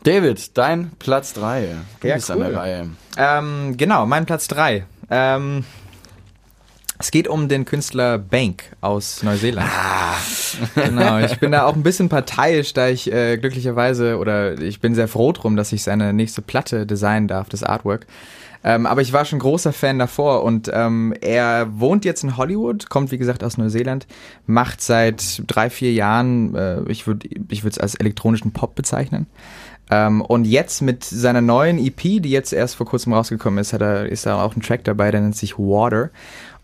David, 0.04 0.58
dein 0.58 0.92
Platz 0.98 1.34
drei. 1.34 1.76
Du 2.00 2.08
Ja, 2.08 2.16
bist 2.16 2.32
an 2.32 2.38
cool. 2.40 2.46
der 2.46 2.58
Reihe. 2.58 2.90
Ähm, 3.18 3.76
genau, 3.78 4.06
mein 4.06 4.26
Platz 4.26 4.48
3. 4.48 4.86
Ähm, 5.12 5.66
es 7.00 7.12
geht 7.12 7.30
um 7.30 7.48
den 7.48 7.64
Künstler 7.64 8.18
Bank 8.18 8.64
aus 8.82 9.24
Neuseeland. 9.24 9.70
Genau, 10.76 11.20
ich 11.20 11.40
bin 11.40 11.52
da 11.52 11.66
auch 11.66 11.76
ein 11.76 11.84
bisschen 11.84 12.10
parteiisch, 12.10 12.74
da 12.74 12.90
ich 12.90 13.12
äh, 13.12 13.38
glücklicherweise 13.38 14.18
oder 14.18 14.60
ich 14.60 14.82
bin 14.82 14.94
sehr 14.96 15.08
froh 15.08 15.32
drum, 15.32 15.56
dass 15.56 15.72
ich 15.72 15.84
seine 15.84 16.12
nächste 16.12 16.42
Platte 16.42 16.86
designen 16.86 17.30
darf, 17.30 17.48
das 17.48 17.64
Artwork. 17.64 18.06
Ähm, 18.62 18.86
aber 18.86 19.02
ich 19.02 19.14
war 19.14 19.24
schon 19.24 19.40
großer 19.40 19.72
Fan 19.72 20.00
davor 20.00 20.44
und 20.44 20.70
ähm, 20.74 21.14
er 21.22 21.68
wohnt 21.80 22.04
jetzt 22.04 22.26
in 22.26 22.36
Hollywood, 22.36 22.90
kommt 22.90 23.12
wie 23.12 23.18
gesagt 23.18 23.46
aus 23.46 23.58
Neuseeland, 23.58 24.06
macht 24.46 24.82
seit 24.82 25.44
drei, 25.48 25.70
vier 25.70 25.94
Jahren, 25.94 26.54
äh, 26.56 26.82
ich 26.90 27.08
würde 27.08 27.30
ich 27.50 27.64
würde 27.64 27.72
es 27.72 27.78
als 27.78 27.96
elektronischen 27.96 28.52
Pop 28.52 28.76
bezeichnen. 28.76 29.28
Ähm, 29.92 30.22
und 30.22 30.46
jetzt 30.46 30.82
mit 30.82 31.04
seiner 31.04 31.42
neuen 31.42 31.80
EP, 31.80 32.02
die 32.22 32.30
jetzt 32.30 32.54
erst 32.54 32.76
vor 32.76 32.86
kurzem 32.86 33.14
rausgekommen 33.14 33.60
ist, 33.60 33.74
hat 33.74 33.82
er, 33.82 34.06
ist 34.06 34.26
da 34.26 34.44
auch 34.44 34.56
ein 34.56 34.62
Track 34.62 34.84
dabei, 34.84 35.10
der 35.10 35.22
nennt 35.22 35.36
sich 35.36 35.58
Water. 35.58 36.12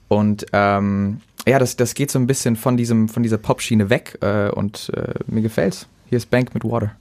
Und 0.07 0.45
ähm, 0.53 1.21
ja, 1.47 1.59
das, 1.59 1.75
das 1.75 1.93
geht 1.93 2.11
so 2.11 2.19
ein 2.19 2.27
bisschen 2.27 2.55
von 2.55 2.77
diesem, 2.77 3.09
von 3.09 3.23
dieser 3.23 3.37
Pop-Schiene 3.37 3.89
weg 3.89 4.17
äh, 4.21 4.49
und 4.49 4.91
äh, 4.95 5.13
mir 5.27 5.41
gefällt's. 5.41 5.87
Hier 6.09 6.17
ist 6.17 6.29
Bank 6.29 6.53
mit 6.53 6.63
Water. 6.63 6.95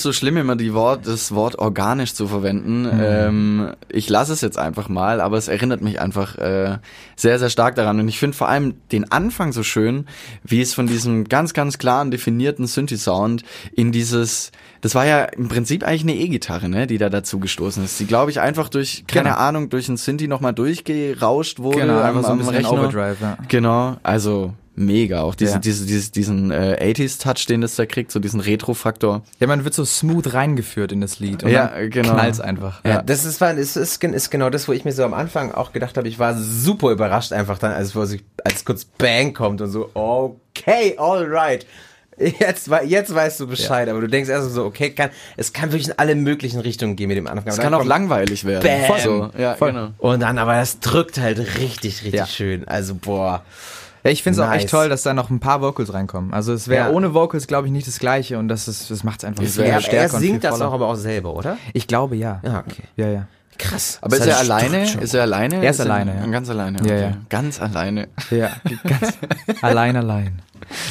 Es 0.00 0.02
so 0.04 0.12
schlimm, 0.12 0.36
immer 0.36 0.56
die 0.56 0.74
Wort, 0.74 1.06
das 1.06 1.34
Wort 1.34 1.56
organisch 1.58 2.14
zu 2.14 2.26
verwenden. 2.26 2.88
Ähm, 3.00 3.72
ich 3.88 4.08
lasse 4.08 4.32
es 4.32 4.40
jetzt 4.40 4.58
einfach 4.58 4.88
mal, 4.88 5.20
aber 5.20 5.36
es 5.36 5.48
erinnert 5.48 5.82
mich 5.82 6.00
einfach 6.00 6.36
äh, 6.38 6.78
sehr, 7.16 7.38
sehr 7.38 7.50
stark 7.50 7.74
daran. 7.76 8.00
Und 8.00 8.08
ich 8.08 8.18
finde 8.18 8.36
vor 8.36 8.48
allem 8.48 8.74
den 8.92 9.10
Anfang 9.12 9.52
so 9.52 9.62
schön, 9.62 10.06
wie 10.42 10.60
es 10.60 10.74
von 10.74 10.86
diesem 10.86 11.24
ganz, 11.28 11.52
ganz 11.54 11.78
klaren, 11.78 12.10
definierten 12.10 12.66
Synthi-Sound 12.66 13.44
in 13.76 13.92
dieses, 13.92 14.50
das 14.80 14.94
war 14.94 15.06
ja 15.06 15.24
im 15.24 15.48
Prinzip 15.48 15.84
eigentlich 15.84 16.02
eine 16.02 16.14
E-Gitarre, 16.16 16.68
ne, 16.68 16.86
die 16.86 16.98
da 16.98 17.08
dazu 17.10 17.38
gestoßen 17.38 17.84
ist. 17.84 18.00
Die, 18.00 18.06
glaube 18.06 18.30
ich, 18.30 18.40
einfach 18.40 18.68
durch, 18.68 19.04
keine 19.06 19.30
Genau. 19.30 19.36
Ahnung, 19.40 19.68
durch 19.70 19.88
ein 19.88 19.96
Synthi 19.96 20.26
nochmal 20.28 20.54
durchgerauscht 20.54 21.58
wurde. 21.60 21.80
Genau, 21.80 21.98
am- 22.00 22.06
einfach 22.06 22.24
so 22.24 22.32
ein 22.32 22.38
bisschen 22.38 22.54
Rechner. 22.54 22.72
Overdrive, 22.72 23.20
ja. 23.20 23.38
Genau, 23.48 23.96
also 24.02 24.54
mega. 24.74 25.22
Auch 25.22 25.34
diese, 25.34 25.52
Ja. 25.54 25.58
diese, 25.58 25.84
diese, 25.86 26.10
diesen 26.12 26.50
äh, 26.50 26.78
80s-Touch, 26.80 27.46
den 27.46 27.60
das 27.60 27.76
da 27.76 27.86
kriegt, 27.86 28.10
so 28.12 28.18
diesen 28.20 28.40
Retro-Faktor. 28.40 29.22
Ja, 29.38 29.46
man 29.46 29.64
wird 29.64 29.74
so 29.74 29.84
smooth 29.84 30.32
reingeführt 30.32 30.92
in 30.92 31.00
das 31.00 31.18
Lied. 31.18 31.42
Und 31.42 31.50
Ja, 31.50 31.66
dann 31.68 31.90
genau. 31.90 32.14
knallt's 32.14 32.40
einfach. 32.40 32.82
Ja, 32.84 33.02
das 33.02 33.24
ist, 33.24 33.40
war, 33.40 33.52
ist, 33.54 33.76
ist, 33.76 34.02
ist 34.02 34.30
genau 34.30 34.48
das, 34.50 34.68
wo 34.68 34.72
ich 34.72 34.84
mir 34.84 34.92
so 34.92 35.04
am 35.04 35.14
Anfang 35.14 35.52
auch 35.52 35.72
gedacht 35.72 35.96
habe, 35.96 36.08
ich 36.08 36.18
war 36.18 36.36
super 36.38 36.90
überrascht 36.90 37.32
einfach 37.32 37.58
dann, 37.58 37.72
als, 37.72 37.94
als 37.96 38.64
kurz 38.64 38.84
Bang 38.84 39.34
kommt 39.34 39.60
und 39.60 39.70
so, 39.70 39.90
okay, 39.94 40.94
alright. 40.98 41.66
Jetzt, 42.18 42.68
jetzt 42.84 43.14
weißt 43.14 43.40
du 43.40 43.46
Bescheid, 43.46 43.88
aber 43.88 44.02
du 44.02 44.06
denkst 44.06 44.28
erst 44.28 44.52
so, 44.52 44.66
okay, 44.66 44.90
kann, 44.90 45.08
es 45.38 45.54
kann 45.54 45.72
wirklich 45.72 45.88
in 45.88 45.94
alle 45.98 46.14
möglichen 46.14 46.60
Richtungen 46.60 46.94
gehen 46.94 47.08
mit 47.08 47.16
dem 47.16 47.26
Anfang. 47.26 47.48
Es 47.48 47.56
kann 47.58 47.72
auch 47.72 47.84
langweilig 47.84 48.44
werden. 48.44 48.62
Bam. 48.86 49.00
So, 49.00 49.30
ja, 49.38 49.54
Voll. 49.54 49.72
genau. 49.72 49.88
Und 49.96 50.20
dann, 50.20 50.36
aber 50.36 50.54
das 50.56 50.80
drückt 50.80 51.18
halt 51.18 51.38
richtig, 51.38 52.02
richtig 52.02 52.12
Ja. 52.12 52.26
schön. 52.26 52.68
Also, 52.68 52.94
boah. 52.94 53.42
Ja, 54.04 54.10
ich 54.10 54.22
finde 54.22 54.40
es 54.40 54.46
auch 54.46 54.50
Nice. 54.50 54.62
echt 54.64 54.70
toll, 54.70 54.88
dass 54.88 55.02
da 55.02 55.12
noch 55.14 55.30
ein 55.30 55.40
paar 55.40 55.60
Vocals 55.60 55.92
reinkommen. 55.92 56.32
Also 56.32 56.52
es 56.52 56.68
wäre 56.68 56.88
Ja. 56.88 56.94
ohne 56.94 57.12
Vocals, 57.14 57.46
glaube 57.46 57.66
ich, 57.66 57.72
nicht 57.72 57.86
das 57.86 57.98
Gleiche 57.98 58.38
und 58.38 58.48
das 58.48 58.66
ist, 58.68 58.90
das 58.90 59.04
macht 59.04 59.20
es 59.22 59.24
einfach 59.24 59.42
viel 59.44 59.62
Er, 59.64 59.74
er 59.74 59.80
stärker 59.80 60.18
viel 60.18 60.28
singt 60.28 60.44
das 60.44 60.60
auch 60.60 60.72
aber 60.72 60.88
auch 60.88 60.94
selber, 60.94 61.34
oder? 61.34 61.56
Ich 61.74 61.86
glaube 61.86 62.16
ja. 62.16 62.40
Ja, 62.44 62.60
okay. 62.66 62.82
Ja, 62.96 63.08
ja. 63.08 63.26
Krass. 63.58 63.98
Aber 64.00 64.16
ist 64.16 64.20
Das 64.20 64.28
er 64.28 64.38
alleine? 64.38 64.82
Ist 64.84 65.12
er 65.14 65.22
alleine? 65.22 65.62
Er 65.62 65.70
ist 65.70 65.80
alleine, 65.80 66.14
ja. 66.18 66.26
Ganz 66.28 66.48
alleine. 66.48 66.78
Ja, 66.78 66.84
okay. 66.84 67.00
ja. 67.02 67.16
Ganz 67.28 67.60
alleine. 67.60 68.08
Ja, 68.30 68.50
ganz 68.88 69.18
allein, 69.62 69.96
allein. 69.96 70.40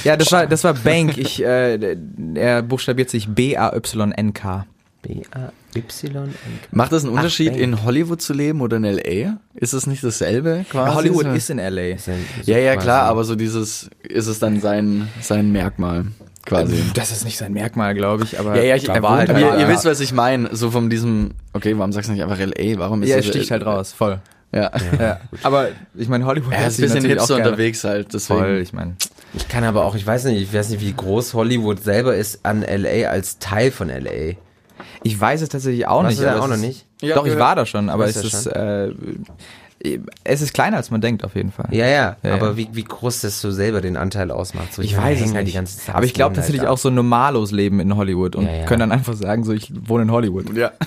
Ja, 0.04 0.16
das 0.16 0.32
war, 0.32 0.46
das 0.46 0.64
war 0.64 0.74
Bank. 0.76 1.18
Ich, 1.18 1.44
äh, 1.44 1.98
er 2.36 2.62
buchstabiert 2.62 3.10
sich 3.10 3.28
B-A-Y-N-K. 3.28 4.66
B-A-Y. 5.02 6.34
Macht 6.72 6.92
das 6.92 7.04
einen 7.04 7.14
Ach, 7.14 7.18
Unterschied, 7.20 7.52
Bank. 7.52 7.62
in 7.62 7.84
Hollywood 7.84 8.22
zu 8.22 8.34
leben 8.34 8.62
oder 8.62 8.78
in 8.78 8.84
L.A.? 8.84 9.38
Ist 9.56 9.74
es 9.74 9.88
nicht 9.88 10.04
dasselbe 10.04 10.66
quasi? 10.70 10.94
Hollywood 10.96 11.26
so? 11.26 11.32
ist 11.32 11.50
in 11.50 11.60
L.A. 11.60 11.96
Ja, 12.46 12.58
ja, 12.58 12.76
klar, 12.76 13.04
aber 13.04 13.24
so 13.24 13.36
dieses, 13.36 13.90
ist 14.04 14.28
es 14.28 14.40
dann 14.40 14.60
sein, 14.60 15.08
sein 15.22 15.52
Merkmal. 15.52 16.06
quasi. 16.46 16.82
Das 16.94 17.12
ist 17.12 17.24
nicht 17.26 17.38
sein 17.38 17.54
Merkmal, 17.54 17.94
glaube 17.94 18.24
ich, 18.24 18.40
aber 18.40 18.56
Ja, 18.58 18.64
ja, 18.64 18.76
ich, 18.76 18.90
er 18.90 19.02
war 19.04 19.18
halt 19.18 19.30
halt, 19.30 19.40
ihr, 19.40 19.60
ihr 19.60 19.68
wisst, 19.70 19.86
was 19.86 20.00
ich 20.00 20.12
meine. 20.14 20.56
So 20.56 20.72
von 20.72 20.90
diesem, 20.90 21.32
okay, 21.54 21.78
warum 21.78 21.92
sagst 21.94 22.10
du 22.10 22.14
nicht 22.14 22.24
einfach 22.24 22.40
L.A.? 22.40 22.78
Warum 22.80 23.04
ist 23.04 23.10
ja, 23.10 23.18
das- 23.18 23.26
er 23.28 23.32
sticht 23.32 23.52
halt 23.52 23.66
raus, 23.66 23.94
voll. 23.94 24.20
Ja. 24.52 24.72
Ja. 25.00 25.20
Aber 25.44 25.68
ich 25.94 26.08
meine, 26.10 26.26
Hollywood 26.26 26.52
Er 26.52 26.68
ist 26.68 26.80
ein 26.80 26.82
bisschen 26.82 27.06
hipster 27.06 27.36
unterwegs 27.36 27.84
halt, 27.84 28.12
deswegen. 28.16 28.40
Voll, 28.40 28.58
ich 28.64 28.74
meine. 28.74 28.96
Ich 29.36 29.48
kann 29.48 29.64
aber 29.64 29.86
auch, 29.86 29.94
ich 29.94 30.06
weiß 30.08 30.24
nicht, 30.26 30.42
ich 30.42 30.52
weiß 30.52 30.70
nicht, 30.70 30.82
wie 30.82 30.92
groß 30.92 31.36
Hollywood 31.36 31.84
selber 31.84 32.16
ist 32.16 32.44
an 32.44 32.64
LA 32.64 33.10
als 33.10 33.38
Teil 33.38 33.70
von 33.70 33.90
LA. 33.90 34.34
Ich 35.04 35.20
weiß 35.20 35.42
es 35.42 35.50
tatsächlich 35.50 35.88
auch 35.88 36.04
Warst 36.04 36.18
nicht. 36.18 36.30
du 36.30 36.34
da 36.34 36.40
auch 36.42 36.48
noch 36.48 36.56
ist- 36.56 36.62
nicht? 36.62 36.86
Ja, 37.02 37.16
Doch, 37.16 37.26
ich 37.26 37.38
war 37.40 37.56
da 37.56 37.66
schon, 37.66 37.90
aber 37.90 38.06
es 38.08 38.18
ist, 38.18 38.46
äh, 38.48 38.92
es 40.26 40.42
ist 40.42 40.54
kleiner 40.54 40.76
als 40.76 40.92
man 40.92 41.00
denkt 41.00 41.24
auf 41.24 41.36
jeden 41.36 41.54
Fall. 41.54 41.68
Ja, 41.72 41.88
ja, 41.88 42.18
Ja, 42.22 42.34
aber 42.34 42.48
ja. 42.50 42.58
Wie, 42.58 42.68
wie 42.74 42.84
groß 42.84 43.22
das 43.22 43.40
so 43.40 43.50
selber 43.52 43.80
den 43.80 43.96
Anteil 43.96 44.30
ausmacht. 44.32 44.74
So, 44.74 44.82
Ich 44.82 44.98
meine, 44.98 45.12
weiß 45.16 45.22
es 45.22 45.34
halt 45.34 45.46
nicht. 45.46 45.54
die 45.54 45.54
ganze 45.58 45.78
Zeit 45.78 45.96
aber 45.96 46.04
ich 46.06 46.14
glaube 46.14 46.32
halt 46.32 46.36
tatsächlich 46.38 46.64
da. 46.64 46.70
auch 46.70 46.78
so 46.78 46.90
Normalos 46.90 47.52
leben 47.52 47.80
in 47.80 47.96
Hollywood 47.96 48.36
und 48.36 48.46
Ja, 48.48 48.54
ja. 48.54 48.66
können 48.66 48.82
dann 48.82 48.92
einfach 48.92 49.14
sagen, 49.14 49.46
so 49.46 49.54
ich 49.54 49.72
wohne 49.88 50.04
in 50.04 50.12
Hollywood. 50.12 50.54
Ja. 50.56 50.72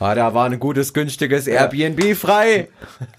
Ah, 0.00 0.14
da 0.14 0.34
war 0.34 0.44
ein 0.46 0.58
gutes, 0.58 0.92
günstiges 0.92 1.46
Airbnb 1.46 2.14
frei. 2.14 2.68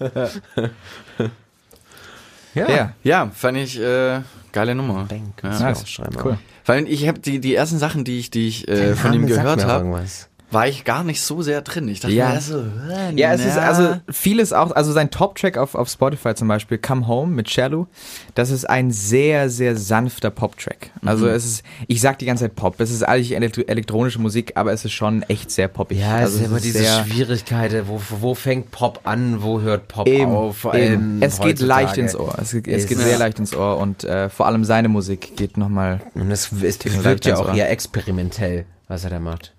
ja. 2.54 2.68
Ja. 2.70 2.92
Ja, 3.02 3.30
fand 3.34 3.58
ich 3.58 3.80
äh, 3.80 4.20
geile 4.52 4.74
Nummer. 4.74 5.04
Bank, 5.08 5.42
Ja. 5.42 5.52
ich 5.54 5.60
Nice. 5.60 5.84
Cool. 6.22 6.38
Weil 6.66 6.88
ich 6.88 7.06
habe 7.06 7.20
die, 7.20 7.38
die 7.38 7.54
ersten 7.54 7.78
Sachen, 7.78 8.04
die 8.04 8.18
ich, 8.18 8.30
die 8.30 8.48
ich 8.48 8.68
äh, 8.68 8.94
von 8.96 9.12
ihm 9.12 9.26
gehört 9.26 9.64
habe. 9.64 10.04
War 10.50 10.68
ich 10.68 10.84
gar 10.84 11.02
nicht 11.02 11.20
so 11.20 11.42
sehr 11.42 11.60
drin. 11.62 11.88
Ich 11.88 12.00
dachte 12.00 12.14
Ja. 12.14 12.30
mir 12.30 12.40
so, 12.40 12.58
äh, 12.60 13.12
Ja, 13.16 13.32
es 13.32 13.44
ist 13.44 13.58
also 13.58 13.96
vieles 14.10 14.52
auch, 14.52 14.70
also 14.70 14.92
sein 14.92 15.10
Top-Track 15.10 15.58
auf, 15.58 15.74
auf 15.74 15.88
Spotify 15.88 16.34
zum 16.34 16.46
Beispiel, 16.48 16.78
Come 16.78 17.06
Home 17.08 17.32
mit 17.34 17.50
Shallow, 17.50 17.88
das 18.34 18.50
ist 18.50 18.64
ein 18.68 18.90
sehr, 18.92 19.50
sehr 19.50 19.76
sanfter 19.76 20.30
Pop-Track. 20.30 20.90
Also 21.04 21.26
es 21.28 21.44
ist, 21.44 21.62
ich 21.88 22.00
sag 22.00 22.18
die 22.20 22.26
ganze 22.26 22.44
Zeit 22.44 22.54
Pop, 22.54 22.78
es 22.80 22.90
ist 22.90 23.02
eigentlich 23.02 23.34
elektro 23.34 23.62
elektronische 23.62 24.20
Musik, 24.20 24.52
aber 24.54 24.72
es 24.72 24.84
ist 24.84 24.92
schon 24.92 25.22
echt 25.24 25.50
sehr 25.50 25.68
poppig. 25.68 25.98
Ja, 25.98 26.18
es 26.20 26.26
also 26.26 26.38
ist 26.38 26.46
immer 26.46 26.60
diese 26.60 26.84
Schwierigkeit, 26.84 27.86
wo, 27.88 28.00
wo 28.20 28.34
fängt 28.34 28.70
Pop 28.70 29.00
an, 29.04 29.42
wo 29.42 29.60
hört 29.60 29.88
Pop 29.88 30.06
Eben, 30.06 30.30
auf? 30.32 30.58
Vor 30.58 30.74
eben. 30.74 30.86
allem 30.86 31.22
Es 31.22 31.36
geht 31.38 31.54
heutzutage. 31.60 31.66
leicht 31.84 31.96
ins 31.98 32.14
Ohr. 32.16 32.36
Es, 32.40 32.52
geht- 32.52 32.68
es 32.68 32.82
Es 32.84 32.88
geht 32.88 32.98
sehr 32.98 33.18
leicht 33.18 33.38
ins 33.38 33.54
Ohr 33.54 33.78
und 33.78 34.04
äh, 34.04 34.28
vor 34.28 34.46
allem 34.46 34.64
seine 34.64 34.88
Musik 34.88 35.36
geht 35.36 35.56
nochmal. 35.56 36.00
Und 36.14 36.30
es, 36.30 36.50
es 36.52 37.04
wirkt 37.04 37.24
ja 37.26 37.36
auch 37.36 37.52
eher 37.54 37.70
experimentell, 37.70 38.64
was 38.88 39.04
er 39.04 39.10
da 39.10 39.18
macht. 39.20 39.52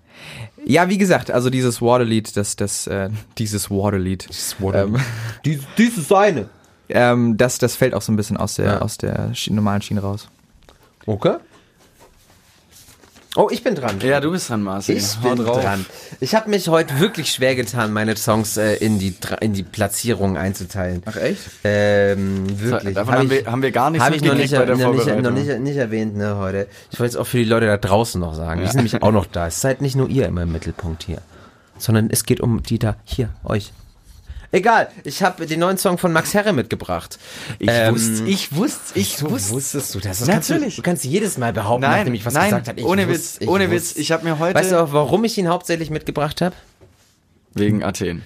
Ja, 0.70 0.88
wie 0.90 0.98
gesagt, 0.98 1.30
also 1.30 1.48
dieses 1.48 1.80
Waterlied, 1.80 2.36
das, 2.36 2.54
das, 2.54 2.86
äh, 2.86 3.08
dieses 3.38 3.70
Waterlied. 3.70 4.28
Ähm, 4.74 4.96
Dies, 5.46 5.60
dies 5.78 5.96
ist 5.96 6.08
seine. 6.08 6.50
ähm, 6.90 7.36
das, 7.38 7.56
das 7.56 7.74
fällt 7.74 7.94
auch 7.94 8.02
so 8.02 8.12
ein 8.12 8.16
bisschen 8.16 8.36
aus 8.36 8.56
der, 8.56 8.66
Ja. 8.66 8.78
aus 8.82 8.98
der 8.98 9.32
normalen 9.48 9.80
Schiene 9.80 10.00
raus. 10.02 10.28
Okay. 11.06 11.36
Oh, 13.40 13.48
ich 13.52 13.62
bin 13.62 13.76
dran. 13.76 14.00
Ja, 14.00 14.18
du 14.20 14.32
bist 14.32 14.50
dran, 14.50 14.64
Marcel. 14.64 14.96
Ich 14.96 15.16
Hau 15.22 15.28
bin 15.34 15.44
drauf. 15.44 15.60
dran. 15.62 15.86
Ich 16.18 16.34
habe 16.34 16.50
mich 16.50 16.66
heute 16.66 16.98
wirklich 16.98 17.30
schwer 17.30 17.54
getan, 17.54 17.92
meine 17.92 18.16
Songs 18.16 18.56
äh, 18.56 18.74
in 18.74 18.98
die 18.98 19.14
in 19.40 19.52
die 19.52 19.62
Platzierung 19.62 20.36
einzuteilen. 20.36 21.02
Ach 21.06 21.14
echt? 21.14 21.42
Ähm, 21.62 22.46
wirklich. 22.60 22.94
Davon 22.96 23.12
Hab 23.14 23.20
haben, 23.20 23.30
ich- 23.30 23.44
wir, 23.44 23.52
haben 23.52 23.62
wir 23.62 23.70
gar 23.70 23.90
nichts 23.90 24.04
Habe 24.04 24.16
ich 24.16 24.22
noch 24.24 24.34
nicht, 24.34 24.52
bei 24.52 24.64
der 24.64 24.76
noch, 24.76 24.92
nicht, 24.92 25.06
noch 25.22 25.30
nicht, 25.30 25.60
nicht 25.60 25.76
erwähnt, 25.76 26.16
ne, 26.16 26.34
heute. 26.36 26.66
Ich 26.90 26.98
wollte 26.98 27.10
es 27.12 27.16
auch 27.16 27.28
für 27.28 27.36
die 27.36 27.44
Leute 27.44 27.66
da 27.66 27.76
draußen 27.76 28.20
noch 28.20 28.34
sagen. 28.34 28.60
Die 28.60 28.66
sind 28.66 28.76
nämlich 28.78 29.00
auch 29.02 29.12
noch 29.12 29.26
da. 29.26 29.46
Es 29.46 29.60
seid 29.60 29.82
nicht 29.82 29.94
nur 29.94 30.08
ihr 30.08 30.26
immer 30.26 30.42
im 30.42 30.50
Mittelpunkt 30.50 31.04
hier, 31.04 31.18
sondern 31.78 32.08
es 32.10 32.24
geht 32.24 32.40
um 32.40 32.64
die 32.64 32.80
da, 32.80 32.96
hier, 33.04 33.28
euch. 33.44 33.72
Egal, 34.50 34.88
ich 35.04 35.22
habe 35.22 35.44
den 35.46 35.60
neuen 35.60 35.76
Song 35.76 35.98
von 35.98 36.10
Max 36.12 36.32
Herre 36.32 36.52
mitgebracht. 36.54 37.18
Ich 37.58 37.68
Ähm, 37.70 37.94
wusste, 37.94 38.24
ich 38.24 38.54
wusste, 38.56 38.98
ich 38.98 39.16
So 39.18 39.30
wusste. 39.30 39.52
wusstest 39.52 39.94
du 39.94 40.00
das? 40.00 40.20
das 40.20 40.28
kannst 40.28 40.48
du, 40.48 40.54
Natürlich. 40.54 40.76
du 40.76 40.82
kannst 40.82 41.04
jedes 41.04 41.36
Mal 41.36 41.52
behaupten, 41.52 41.82
Nein, 41.82 41.98
nachdem 41.98 42.14
ich 42.14 42.24
was 42.24 42.32
nein, 42.32 42.44
gesagt 42.50 42.68
habe. 42.68 42.82
Ohne 42.84 43.02
wusste, 43.08 43.14
Witz, 43.14 43.36
ich 43.40 43.48
ohne 43.48 43.64
wusste. 43.70 43.90
Witz. 43.90 43.96
Ich 43.98 44.10
habe 44.12 44.24
mir 44.24 44.38
heute 44.38 44.58
Weißt 44.58 44.72
du 44.72 44.82
auch, 44.82 44.92
warum 44.92 45.24
ich 45.24 45.36
ihn 45.36 45.48
hauptsächlich 45.48 45.90
mitgebracht 45.90 46.40
habe? 46.40 46.54
wegen 47.54 47.82
Athen, 47.82 48.22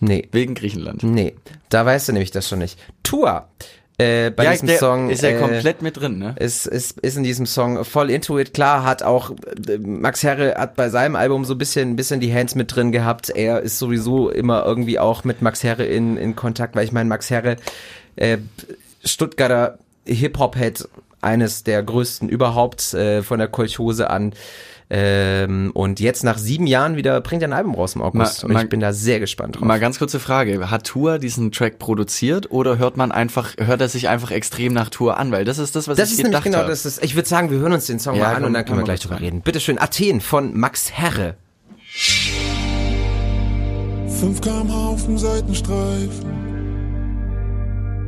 Nee. 0.00 0.28
wegen 0.30 0.54
Griechenland. 0.54 1.02
Nee, 1.02 1.34
da 1.70 1.84
weißt 1.86 2.08
du 2.08 2.12
nämlich 2.12 2.30
das 2.30 2.48
schon 2.48 2.58
nicht. 2.60 2.78
Tour. 3.02 3.48
Äh, 3.96 4.30
bei 4.32 4.44
ja, 4.44 4.50
diesem 4.50 4.66
der 4.66 4.78
Song 4.78 5.08
ist 5.08 5.22
ja 5.22 5.30
äh, 5.30 5.38
komplett 5.38 5.80
mit 5.80 5.96
drin, 5.96 6.18
ne? 6.18 6.34
ist, 6.40 6.66
ist, 6.66 6.98
ist 6.98 7.16
in 7.16 7.22
diesem 7.22 7.46
Song 7.46 7.84
voll 7.84 8.10
into 8.10 8.36
it. 8.40 8.52
Klar 8.52 8.82
hat 8.82 9.04
auch 9.04 9.30
äh, 9.30 9.78
Max 9.78 10.24
Herre 10.24 10.56
hat 10.56 10.74
bei 10.74 10.88
seinem 10.88 11.14
Album 11.14 11.44
so 11.44 11.54
ein 11.54 11.58
bisschen, 11.58 11.90
ein 11.90 11.96
bisschen 11.96 12.18
die 12.18 12.34
Hands 12.34 12.52
mit 12.56 12.74
drin 12.74 12.90
gehabt. 12.90 13.30
Er 13.30 13.60
ist 13.60 13.78
sowieso 13.78 14.30
immer 14.30 14.64
irgendwie 14.64 14.98
auch 14.98 15.22
mit 15.22 15.42
Max 15.42 15.62
Herre 15.62 15.84
in, 15.84 16.16
in 16.16 16.34
Kontakt, 16.34 16.74
weil 16.74 16.84
ich 16.84 16.90
meine, 16.90 17.08
Max 17.08 17.30
Herre, 17.30 17.56
äh, 18.16 18.38
Stuttgarter 19.04 19.78
Hip-Hop-Head, 20.06 20.88
eines 21.20 21.62
der 21.64 21.82
größten 21.82 22.28
überhaupt 22.28 22.94
äh, 22.94 23.22
von 23.22 23.38
der 23.38 23.48
Kolchose 23.48 24.10
an. 24.10 24.34
Ähm, 24.96 25.72
und 25.74 25.98
jetzt 25.98 26.22
nach 26.22 26.38
sieben 26.38 26.68
Jahren 26.68 26.94
wieder 26.94 27.20
bringt 27.20 27.42
er 27.42 27.48
ein 27.48 27.52
Album 27.52 27.74
raus 27.74 27.96
im 27.96 28.02
August. 28.02 28.46
Ma- 28.46 28.54
und 28.54 28.62
ich 28.62 28.68
bin 28.68 28.78
da 28.78 28.92
sehr 28.92 29.18
gespannt 29.18 29.56
drauf. 29.56 29.64
Mal 29.64 29.80
ganz 29.80 29.98
kurze 29.98 30.20
Frage. 30.20 30.70
Hat 30.70 30.84
Tour 30.86 31.18
diesen 31.18 31.50
Track 31.50 31.80
produziert 31.80 32.52
oder 32.52 32.78
hört 32.78 32.96
man 32.96 33.10
einfach, 33.10 33.54
hört 33.58 33.80
er 33.80 33.88
sich 33.88 34.08
einfach 34.08 34.30
extrem 34.30 34.72
nach 34.72 34.90
Tour 34.90 35.18
an? 35.18 35.32
Weil 35.32 35.44
das 35.44 35.58
ist 35.58 35.74
das, 35.74 35.88
was 35.88 35.96
Das 35.96 36.10
ich 36.10 36.12
ist 36.12 36.18
nämlich 36.18 36.30
gedacht 36.32 36.44
genau 36.44 36.58
habe. 36.58 36.68
das. 36.68 36.86
Ist, 36.86 37.02
ich 37.02 37.16
würde 37.16 37.28
sagen, 37.28 37.50
wir 37.50 37.58
hören 37.58 37.72
uns 37.72 37.86
den 37.86 37.98
Song 37.98 38.14
Ja, 38.14 38.22
mal 38.22 38.28
an 38.28 38.34
komm, 38.36 38.44
und 38.44 38.52
dann 38.54 38.64
können 38.66 38.78
wir 38.78 38.84
gleich 38.84 39.00
drüber 39.00 39.18
reden. 39.18 39.40
Bitteschön, 39.40 39.80
Athen 39.80 40.20
von 40.20 40.56
Max 40.56 40.92
Herre. 40.92 41.34
5 44.20 44.40
km 44.40 44.70
auf 44.70 45.04
dem 45.06 45.18
Seitenstreifen. 45.18 46.44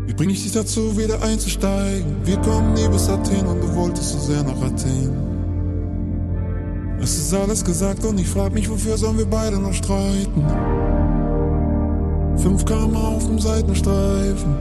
Wie 0.07 0.15
bring 0.15 0.31
ich 0.31 0.45
dich 0.45 0.53
dazu, 0.53 0.97
wieder 0.97 1.21
einzusteigen? 1.21 2.15
Wir 2.25 2.37
kommen 2.37 2.75
nie 2.75 2.89
bis 2.89 3.09
Athen 3.09 3.45
und 3.45 3.61
du 3.61 3.75
wolltest 3.75 4.13
so 4.13 4.19
sehr 4.21 4.45
nach 4.45 4.63
Athen. 4.63 5.36
Es 7.01 7.17
ist 7.19 7.35
alles 7.35 7.65
gesagt 7.65 8.05
und 8.05 8.19
ich 8.19 8.29
frag 8.29 8.53
mich, 8.53 8.69
wofür 8.69 8.97
sollen 8.97 9.19
wir 9.19 9.27
beide 9.27 9.59
noch 9.59 9.75
streiten? 9.75 10.45
5 12.37 12.65
km 12.65 12.97
auf 12.97 13.27
dem 13.27 13.39
Seitenstreifen. 13.39 14.55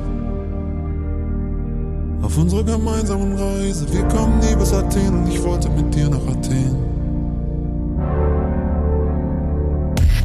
Auf 2.22 2.38
unserer 2.38 2.64
gemeinsamen 2.64 3.38
Reise. 3.38 3.86
Wir 3.92 4.04
kommen 4.08 4.40
nie 4.40 4.56
bis 4.56 4.74
Athen 4.74 5.24
und 5.24 5.28
ich 5.28 5.44
wollte 5.44 5.70
mit 5.70 5.94
dir 5.94 6.10
nach 6.10 6.26
Athen. 6.28 6.76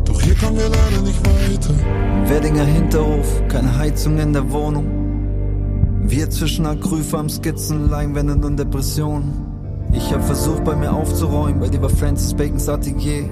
Doch 0.04 0.20
hier 0.20 0.34
kommen 0.36 0.56
wir 0.56 0.68
leider 0.68 1.02
nicht 1.02 1.20
weiter. 1.26 1.74
Weddinger 2.28 2.64
Hinterhof, 2.64 3.42
keine 3.48 3.76
Heizung 3.76 4.18
in 4.18 4.32
der 4.32 4.50
Wohnung. 4.50 4.86
Wir 6.02 6.28
zwischen 6.30 6.66
Acryph 6.66 7.14
am 7.14 7.28
Skizzen, 7.28 7.88
Leinwänden 7.88 8.42
und 8.42 8.58
Depressionen. 8.58 9.49
Ich 9.92 10.12
hab 10.12 10.24
versucht 10.24 10.64
bei 10.64 10.76
mir 10.76 10.92
aufzuräumen, 10.92 11.60
bei 11.60 11.68
dir 11.68 11.82
war 11.82 11.90
Francis 11.90 12.32
Bacons 12.34 12.68
Atelier. 12.68 13.28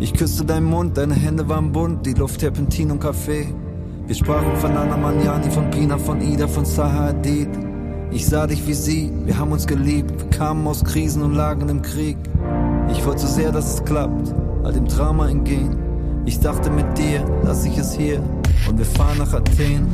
Ich 0.00 0.14
küsste 0.14 0.44
deinen 0.44 0.66
Mund, 0.66 0.96
deine 0.96 1.14
Hände 1.14 1.48
waren 1.48 1.72
bunt, 1.72 2.06
die 2.06 2.14
Luft 2.14 2.40
Terpentin 2.40 2.90
und 2.90 3.00
Kaffee. 3.00 3.46
Wir 4.06 4.14
sprachen 4.14 4.56
von 4.56 4.76
Anna 4.76 4.96
Magnani, 4.96 5.50
von 5.50 5.70
Pina, 5.70 5.98
von 5.98 6.20
Ida, 6.20 6.48
von 6.48 6.64
Saha 6.64 7.08
Hadid. 7.08 7.48
Ich 8.10 8.26
sah 8.26 8.46
dich 8.46 8.66
wie 8.66 8.72
sie, 8.72 9.12
wir 9.26 9.38
haben 9.38 9.52
uns 9.52 9.66
geliebt, 9.66 10.10
wir 10.18 10.30
kamen 10.30 10.66
aus 10.66 10.82
Krisen 10.82 11.22
und 11.22 11.34
lagen 11.34 11.68
im 11.68 11.82
Krieg. 11.82 12.16
Ich 12.90 13.04
wollte 13.04 13.20
so 13.20 13.26
sehr, 13.26 13.52
dass 13.52 13.74
es 13.74 13.84
klappt, 13.84 14.34
all 14.64 14.72
dem 14.72 14.86
Drama 14.86 15.28
entgehen. 15.28 15.76
Ich 16.24 16.40
dachte 16.40 16.70
mit 16.70 16.96
dir, 16.96 17.22
lass 17.44 17.66
ich 17.66 17.76
es 17.76 17.92
hier 17.92 18.22
und 18.66 18.78
wir 18.78 18.86
fahren 18.86 19.18
nach 19.18 19.34
Athen. 19.34 19.88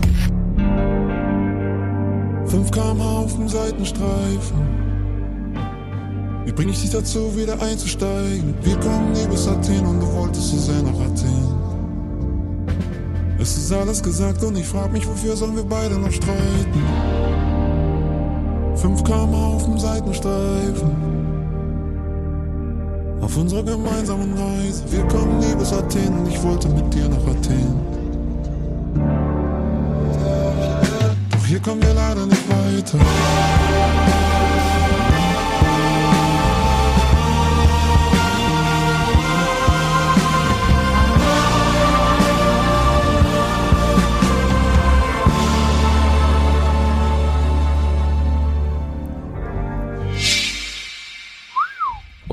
5 2.47 2.71
km 2.71 3.01
auf 3.01 3.35
dem 3.35 3.49
Seitenstreifen. 3.49 4.74
Wie 6.45 6.53
bring 6.53 6.69
ich 6.69 6.83
dich 6.83 6.91
dazu, 6.91 7.35
wieder 7.37 7.61
einzusteigen? 7.61 8.55
Wir 8.63 8.77
kommen 8.77 9.13
nie 9.13 9.27
bis 9.29 9.49
Athen 9.49 9.87
und 9.87 10.01
du 10.01 10.13
wolltest 10.13 10.51
so 10.51 10.59
sehr 10.59 10.83
nach 10.83 11.01
Athen. 11.01 11.55
Es 13.41 13.57
ist 13.57 13.73
alles 13.73 14.03
gesagt 14.03 14.43
und 14.43 14.57
ich 14.57 14.67
frag 14.67 14.93
mich, 14.93 15.07
wofür 15.07 15.37
sollen 15.37 15.57
wir 15.57 15.65
beide 15.65 15.99
noch 15.99 16.13
streiten? 16.13 16.83
5 18.77 19.05
km 19.05 19.35
auf 19.35 19.65
dem 19.65 19.79
Seitenstreifen. 19.79 20.91
Auf 23.23 23.37
unserer 23.37 23.63
gemeinsamen 23.63 24.35
Reise. 24.35 24.83
Wir 24.91 25.05
kommen 25.05 25.39
nie 25.39 25.55
bis 25.59 25.73
Athen 25.73 26.19
und 26.19 26.29
ich 26.29 26.43
wollte 26.43 26.69
mit 26.69 26.93
dir 26.93 27.09
nach 27.09 27.27
Athen. 27.27 27.81
Doch 31.31 31.47
hier 31.47 31.61
kommen 31.61 31.83
wir 31.83 31.95
leider 31.95 32.27
nicht 32.27 32.43
weiter. 32.49 34.24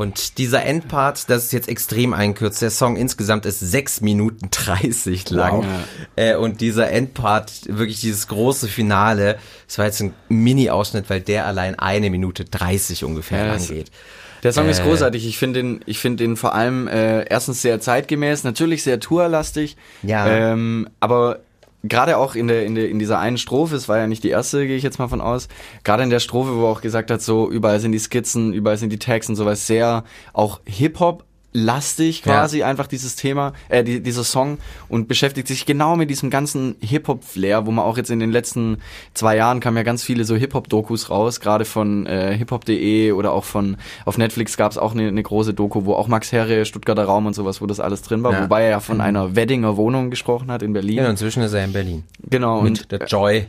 Und 0.02 0.40
dieser 0.40 0.66
Endpart, 0.66 1.30
das 1.30 1.46
ist 1.46 1.54
jetzt 1.54 1.70
extrem 1.70 2.14
einkürzt. 2.14 2.60
Der 2.62 2.72
Song 2.72 2.96
insgesamt 2.96 3.46
ist 3.46 3.60
6 3.60 4.02
Minuten 4.02 4.50
30 4.50 5.30
lang. 5.30 5.58
Wow. 5.60 5.66
Äh, 6.16 6.36
und 6.36 6.60
dieser 6.60 6.90
Endpart, 6.90 7.52
wirklich 7.68 8.02
dieses 8.02 8.28
große 8.28 8.68
Finale, 8.68 9.38
das 9.68 9.78
war 9.78 9.86
jetzt 9.86 10.02
ein 10.02 10.14
Mini-Ausschnitt, 10.28 11.10
weil 11.10 11.22
der 11.22 11.46
allein 11.46 11.78
eine 11.78 12.10
Minute 12.10 12.46
30 12.46 13.04
ungefähr 13.06 13.46
Ja, 13.46 13.54
lang 13.54 13.68
geht. 13.68 13.92
Der 14.42 14.54
Song 14.54 14.68
ist 14.70 14.80
Äh. 14.80 14.84
großartig. 14.84 15.28
Ich 15.28 15.38
finde 15.38 15.60
den, 15.62 15.82
ich 15.86 16.00
finde 16.00 16.24
den 16.24 16.36
vor 16.36 16.56
allem 16.56 16.88
äh, 16.88 17.24
erstens 17.26 17.62
sehr 17.62 17.80
zeitgemäß, 17.80 18.44
natürlich 18.44 18.82
sehr 18.82 19.00
tourlastig. 19.00 19.78
Ja. 20.02 20.28
Ähm, 20.28 20.90
aber 21.00 21.42
gerade 21.84 22.18
auch 22.18 22.36
in 22.36 22.48
der, 22.48 22.66
in 22.66 22.76
der 22.76 22.90
in 22.90 23.00
dieser 23.00 23.20
einen 23.20 23.38
Strophe, 23.38 23.76
es 23.76 23.90
war 23.90 23.98
ja 23.98 24.08
nicht 24.08 24.24
die 24.24 24.30
erste, 24.30 24.66
gehe 24.68 24.78
ich 24.78 24.84
jetzt 24.84 25.00
mal 25.00 25.08
von 25.08 25.22
aus. 25.22 25.48
Gerade 25.84 26.04
in 26.04 26.10
der 26.10 26.20
Strophe, 26.20 26.56
wo 26.56 26.66
er 26.66 26.72
auch 26.72 26.82
gesagt 26.82 27.12
hat, 27.12 27.22
so 27.22 27.50
überall 27.50 27.80
sind 27.80 27.92
die 27.92 28.00
Skizzen, 28.00 28.54
überall 28.54 28.78
sind 28.78 28.92
die 28.92 29.00
Tags 29.00 29.30
und 29.30 29.36
sowas, 29.36 29.68
sehr 29.68 30.04
auch 30.34 30.62
Hip 30.66 31.00
Hop 31.00 31.24
lastig 31.54 32.24
quasi 32.24 32.64
einfach 32.64 32.88
dieses 32.88 33.16
Thema, 33.16 33.54
äh, 33.70 33.84
die, 33.84 34.02
dieser 34.02 34.24
Song 34.24 34.58
und 34.88 35.08
beschäftigt 35.08 35.48
sich 35.48 35.66
genau 35.66 35.96
mit 35.96 36.10
diesem 36.10 36.30
ganzen 36.30 36.76
Hip-Hop-Flair, 36.82 37.66
wo 37.66 37.72
man 37.72 37.84
auch 37.86 37.98
jetzt 37.98 38.10
in 38.10 38.20
den 38.20 38.32
letzten 38.32 38.78
zwei 39.14 39.36
Jahren 39.36 39.60
kamen 39.60 39.76
ja 39.78 39.84
ganz 39.84 40.04
viele 40.04 40.24
so 40.24 40.36
Hip-Hop-Dokus 40.36 41.10
raus, 41.10 41.40
gerade 41.40 41.66
von 41.66 42.06
äh, 42.06 42.36
hiphop.de 42.38 43.12
oder 43.12 43.34
auch 43.34 43.44
von 43.44 43.78
auf 44.06 44.18
Netflix 44.18 44.56
gab 44.56 44.72
es 44.72 44.78
auch 44.78 44.94
eine, 44.94 45.08
eine 45.08 45.24
große 45.24 45.54
Doku, 45.54 45.86
wo 45.86 45.94
auch 45.96 46.08
Max 46.08 46.32
Herre, 46.32 46.66
Stuttgarter 46.66 47.04
Raum 47.04 47.26
und 47.26 47.34
sowas, 47.34 47.62
wo 47.62 47.66
das 47.66 47.80
alles 47.80 48.02
drin 48.02 48.24
war, 48.24 48.32
Ja. 48.34 48.44
wobei 48.44 48.64
er 48.64 48.70
ja 48.70 48.80
von 48.80 49.02
einer 49.02 49.36
Weddinger 49.36 49.76
Wohnung 49.78 50.10
gesprochen 50.10 50.50
hat 50.52 50.64
in 50.64 50.74
Berlin. 50.74 50.98
Ja, 50.98 51.10
inzwischen 51.10 51.44
ist 51.44 51.54
er 51.54 51.66
in 51.66 51.74
Berlin. 51.74 52.04
Genau, 52.30 52.60
und 52.60 52.64
Mit 52.72 52.92
der 52.92 53.06
Joy. 53.08 53.46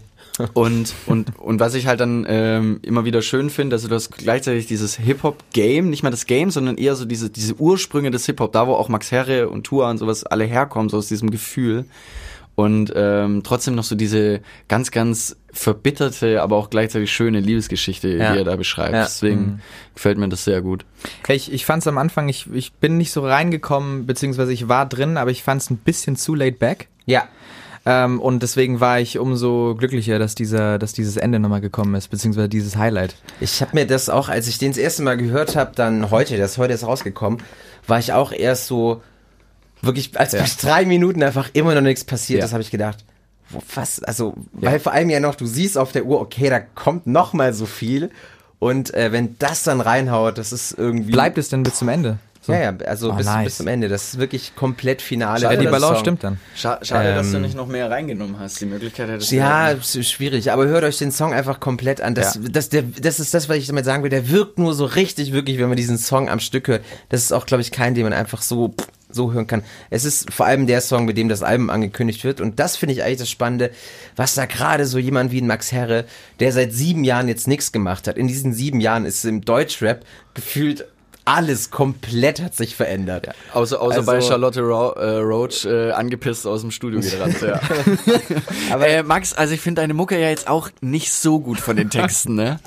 Und, 0.55 0.94
und, 1.07 1.38
und 1.38 1.61
was 1.61 1.74
ich 1.74 1.87
halt 1.87 2.00
dann 2.00 2.24
ähm, 2.28 2.81
immer 2.83 3.05
wieder 3.05 3.22
schön 3.22 3.50
finde, 3.50 3.76
also 3.76 3.88
du 3.88 3.94
hast 3.94 4.11
gleichzeitig 4.16 4.66
dieses 4.66 4.96
Hip-Hop-Game, 4.96 5.90
nicht 5.90 6.02
mal 6.02 6.11
das 6.11 6.26
Game, 6.26 6.50
sondern 6.50 6.76
eher 6.76 6.94
so 6.96 7.05
diese, 7.05 7.31
diese 7.31 7.55
Ursprünge 7.55 8.11
des 8.11 8.26
Hip-Hop, 8.26 8.52
da 8.52 8.66
wo 8.66 8.74
auch 8.74 8.88
Max 8.88 9.11
Herre 9.11 9.48
und 9.48 9.64
Tua 9.64 9.90
und 9.90 9.98
sowas 9.98 10.24
alle 10.24 10.44
herkommen, 10.44 10.88
so 10.88 10.98
aus 10.98 11.09
diesem 11.09 11.31
Gefühl. 11.31 11.85
Und 12.55 12.92
ähm, 12.94 13.42
trotzdem 13.44 13.74
noch 13.74 13.85
so 13.85 13.94
diese 13.94 14.40
ganz, 14.68 14.90
ganz 14.90 15.37
verbitterte, 15.52 16.42
aber 16.42 16.57
auch 16.57 16.68
gleichzeitig 16.68 17.11
schöne 17.11 17.40
Liebesgeschichte, 17.40 18.09
Ja. 18.09 18.33
die 18.33 18.38
er 18.40 18.44
da 18.44 18.57
beschreibt. 18.57 18.92
Ja. 18.92 19.05
Deswegen 19.05 19.62
gefällt 19.94 20.18
mir 20.18 20.28
das 20.28 20.44
sehr 20.44 20.61
gut. 20.61 20.85
Hey, 21.26 21.37
ich, 21.37 21.50
ich 21.50 21.64
fand 21.64 21.83
es 21.83 21.87
am 21.87 21.96
Anfang, 21.96 22.28
ich, 22.28 22.46
ich 22.52 22.72
bin 22.74 22.98
nicht 22.98 23.11
so 23.11 23.26
reingekommen, 23.26 24.05
beziehungsweise 24.07 24.52
ich 24.52 24.68
war 24.68 24.87
drin, 24.87 25.16
aber 25.16 25.31
ich 25.31 25.42
fand 25.42 25.62
es 25.62 25.70
ein 25.70 25.78
bisschen 25.78 26.14
zu 26.16 26.35
laid 26.35 26.59
back. 26.59 26.88
Ja. 27.07 27.26
Ähm, 27.84 28.20
und 28.20 28.42
deswegen 28.42 28.80
war 28.80 29.00
ich 29.00 29.18
umso 29.18 29.74
glücklicher, 29.76 30.18
dass 30.18 30.34
dieser, 30.34 30.78
dass 30.78 30.92
dieses 30.92 31.16
Ende 31.16 31.40
nochmal 31.40 31.60
gekommen 31.60 31.94
ist, 31.94 32.08
beziehungsweise 32.08 32.48
dieses 32.48 32.76
Highlight. 32.76 33.16
Ich 33.40 33.60
habe 33.60 33.74
mir 33.74 33.86
das 33.86 34.08
auch, 34.08 34.28
als 34.28 34.46
ich 34.46 34.58
den 34.58 34.70
das 34.70 34.78
erste 34.78 35.02
Mal 35.02 35.16
gehört 35.16 35.56
habe, 35.56 35.72
dann 35.74 36.10
heute, 36.10 36.36
das 36.36 36.58
heute 36.58 36.74
ist 36.74 36.86
rausgekommen, 36.86 37.42
war 37.86 37.98
ich 37.98 38.12
auch 38.12 38.30
erst 38.30 38.66
so 38.68 39.02
wirklich, 39.80 40.16
als 40.18 40.32
bei 40.32 40.44
drei 40.60 40.84
Minuten 40.86 41.22
einfach 41.22 41.50
immer 41.54 41.74
noch 41.74 41.80
nichts 41.80 42.04
passiert 42.04 42.38
Ja. 42.38 42.44
ist, 42.44 42.52
habe 42.52 42.62
ich 42.62 42.70
gedacht, 42.70 43.04
was, 43.74 44.02
also, 44.04 44.34
weil 44.52 44.78
vor 44.78 44.92
allem 44.92 45.10
ja 45.10 45.20
noch, 45.20 45.34
du 45.34 45.46
siehst 45.46 45.76
auf 45.76 45.92
der 45.92 46.06
Uhr, 46.06 46.20
okay, 46.20 46.48
da 46.48 46.60
kommt 46.60 47.06
noch 47.06 47.32
mal 47.32 47.52
so 47.52 47.66
viel 47.66 48.10
und 48.60 48.94
äh, 48.94 49.10
wenn 49.10 49.36
das 49.40 49.64
dann 49.64 49.80
reinhaut, 49.80 50.38
das 50.38 50.52
ist 50.52 50.78
irgendwie... 50.78 51.10
Bleibt 51.10 51.36
es 51.36 51.48
denn 51.48 51.64
bis 51.64 51.74
zum 51.74 51.88
Ende? 51.88 52.18
So. 52.44 52.52
Ja, 52.52 52.61
ja, 52.72 52.76
also 52.87 53.12
Oh, 53.12 53.14
bis, 53.14 53.24
nice. 53.26 53.44
bis 53.44 53.57
zum 53.59 53.68
Ende, 53.68 53.88
das 53.88 54.09
ist 54.14 54.18
wirklich 54.18 54.57
komplett 54.57 55.00
Finale. 55.00 55.42
Ja, 55.44 55.50
für 55.50 55.59
die 55.59 55.64
das 55.66 55.72
Balance 55.72 56.00
stimmt 56.00 56.24
dann. 56.24 56.40
Scha 56.57 56.81
schade, 56.83 57.14
dass 57.14 57.31
du 57.31 57.37
Ähm, 57.37 57.42
nicht 57.42 57.55
noch 57.55 57.68
mehr 57.68 57.88
reingenommen 57.88 58.40
hast. 58.40 58.61
Die 58.61 58.66
Möglichkeit 58.66 59.09
hättest 59.09 59.31
du 59.31 59.37
Ja, 59.37 59.68
ist 59.70 60.11
schwierig, 60.11 60.50
aber 60.50 60.66
hört 60.66 60.83
euch 60.83 60.98
den 60.98 61.12
Song 61.12 61.33
einfach 61.33 61.61
komplett 61.61 62.00
an. 62.00 62.16
Das, 62.16 62.40
das, 62.42 62.68
der, 62.68 62.83
das 62.83 63.20
ist 63.20 63.33
das, 63.33 63.48
was 63.48 63.59
ich 63.59 63.68
damit 63.68 63.85
sagen 63.85 64.02
will. 64.02 64.11
Der 64.11 64.28
wirkt 64.28 64.59
nur 64.59 64.74
so 64.74 64.85
richtig, 64.87 65.33
wirklich, 65.33 65.59
wenn 65.59 65.68
man 65.68 65.76
diesen 65.76 65.98
Song 65.98 66.28
am 66.28 66.40
Stück 66.40 66.66
hört. 66.66 66.85
Das 67.11 67.22
ist 67.22 67.31
auch, 67.33 67.46
glaube 67.46 67.61
ich, 67.61 67.70
kein, 67.70 67.94
den 67.94 68.02
man 68.02 68.12
einfach 68.12 68.42
so, 68.42 68.74
so 69.09 69.33
hören 69.33 69.46
kann. 69.46 69.62
Es 69.90 70.05
ist 70.05 70.33
vor 70.33 70.46
allem 70.46 70.66
der 70.66 70.81
Song, 70.81 71.05
mit 71.05 71.16
dem 71.16 71.28
das 71.28 71.44
Album 71.44 71.70
angekündigt 71.70 72.24
wird. 72.24 72.40
Und 72.40 72.59
das 72.59 72.76
finde 72.76 72.94
ich 72.94 73.05
eigentlich 73.05 73.18
das 73.18 73.31
Spannende, 73.31 73.70
was 74.16 74.35
da 74.35 74.46
gerade 74.46 74.87
so 74.87 74.98
jemand 74.98 75.31
wie 75.31 75.40
ein 75.40 75.46
Max 75.46 75.70
Herre, 75.70 76.07
der 76.40 76.50
seit 76.52 76.72
sieben 76.72 77.05
Jahren 77.05 77.28
jetzt 77.28 77.46
nichts 77.46 77.70
gemacht 77.70 78.09
hat. 78.09 78.16
In 78.16 78.26
diesen 78.26 78.52
sieben 78.52 78.81
Jahren 78.81 79.05
ist 79.05 79.24
im 79.24 79.42
Deutschrap 79.44 80.05
gefühlt 80.35 80.87
alles 81.24 81.70
komplett 81.70 82.42
hat 82.42 82.54
sich 82.54 82.74
verändert. 82.74 83.28
Außer, 83.52 83.80
außer 83.80 83.98
Also- 83.98 84.11
bei 84.11 84.20
Charlotte 84.20 84.61
Ro 84.61 84.90
äh, 84.92 85.18
Roach 85.18 85.64
äh, 85.64 85.90
angepisst 85.92 86.46
aus 86.46 86.62
dem 86.62 86.70
Studio 86.70 87.00
gerannt, 87.11 87.40
ja. 87.40 87.61
Aber- 88.70 88.88
äh, 88.88 89.02
Max, 89.02 89.32
also 89.35 89.54
ich 89.54 89.61
finde 89.61 89.80
deine 89.82 89.94
Mucke 89.94 90.18
ja 90.20 90.28
jetzt 90.28 90.48
auch 90.48 90.70
nicht 90.80 91.12
so 91.12 91.40
gut 91.40 91.58
von 91.61 91.76
den 91.76 91.90
Texten, 91.90 92.35
ne? 92.35 92.58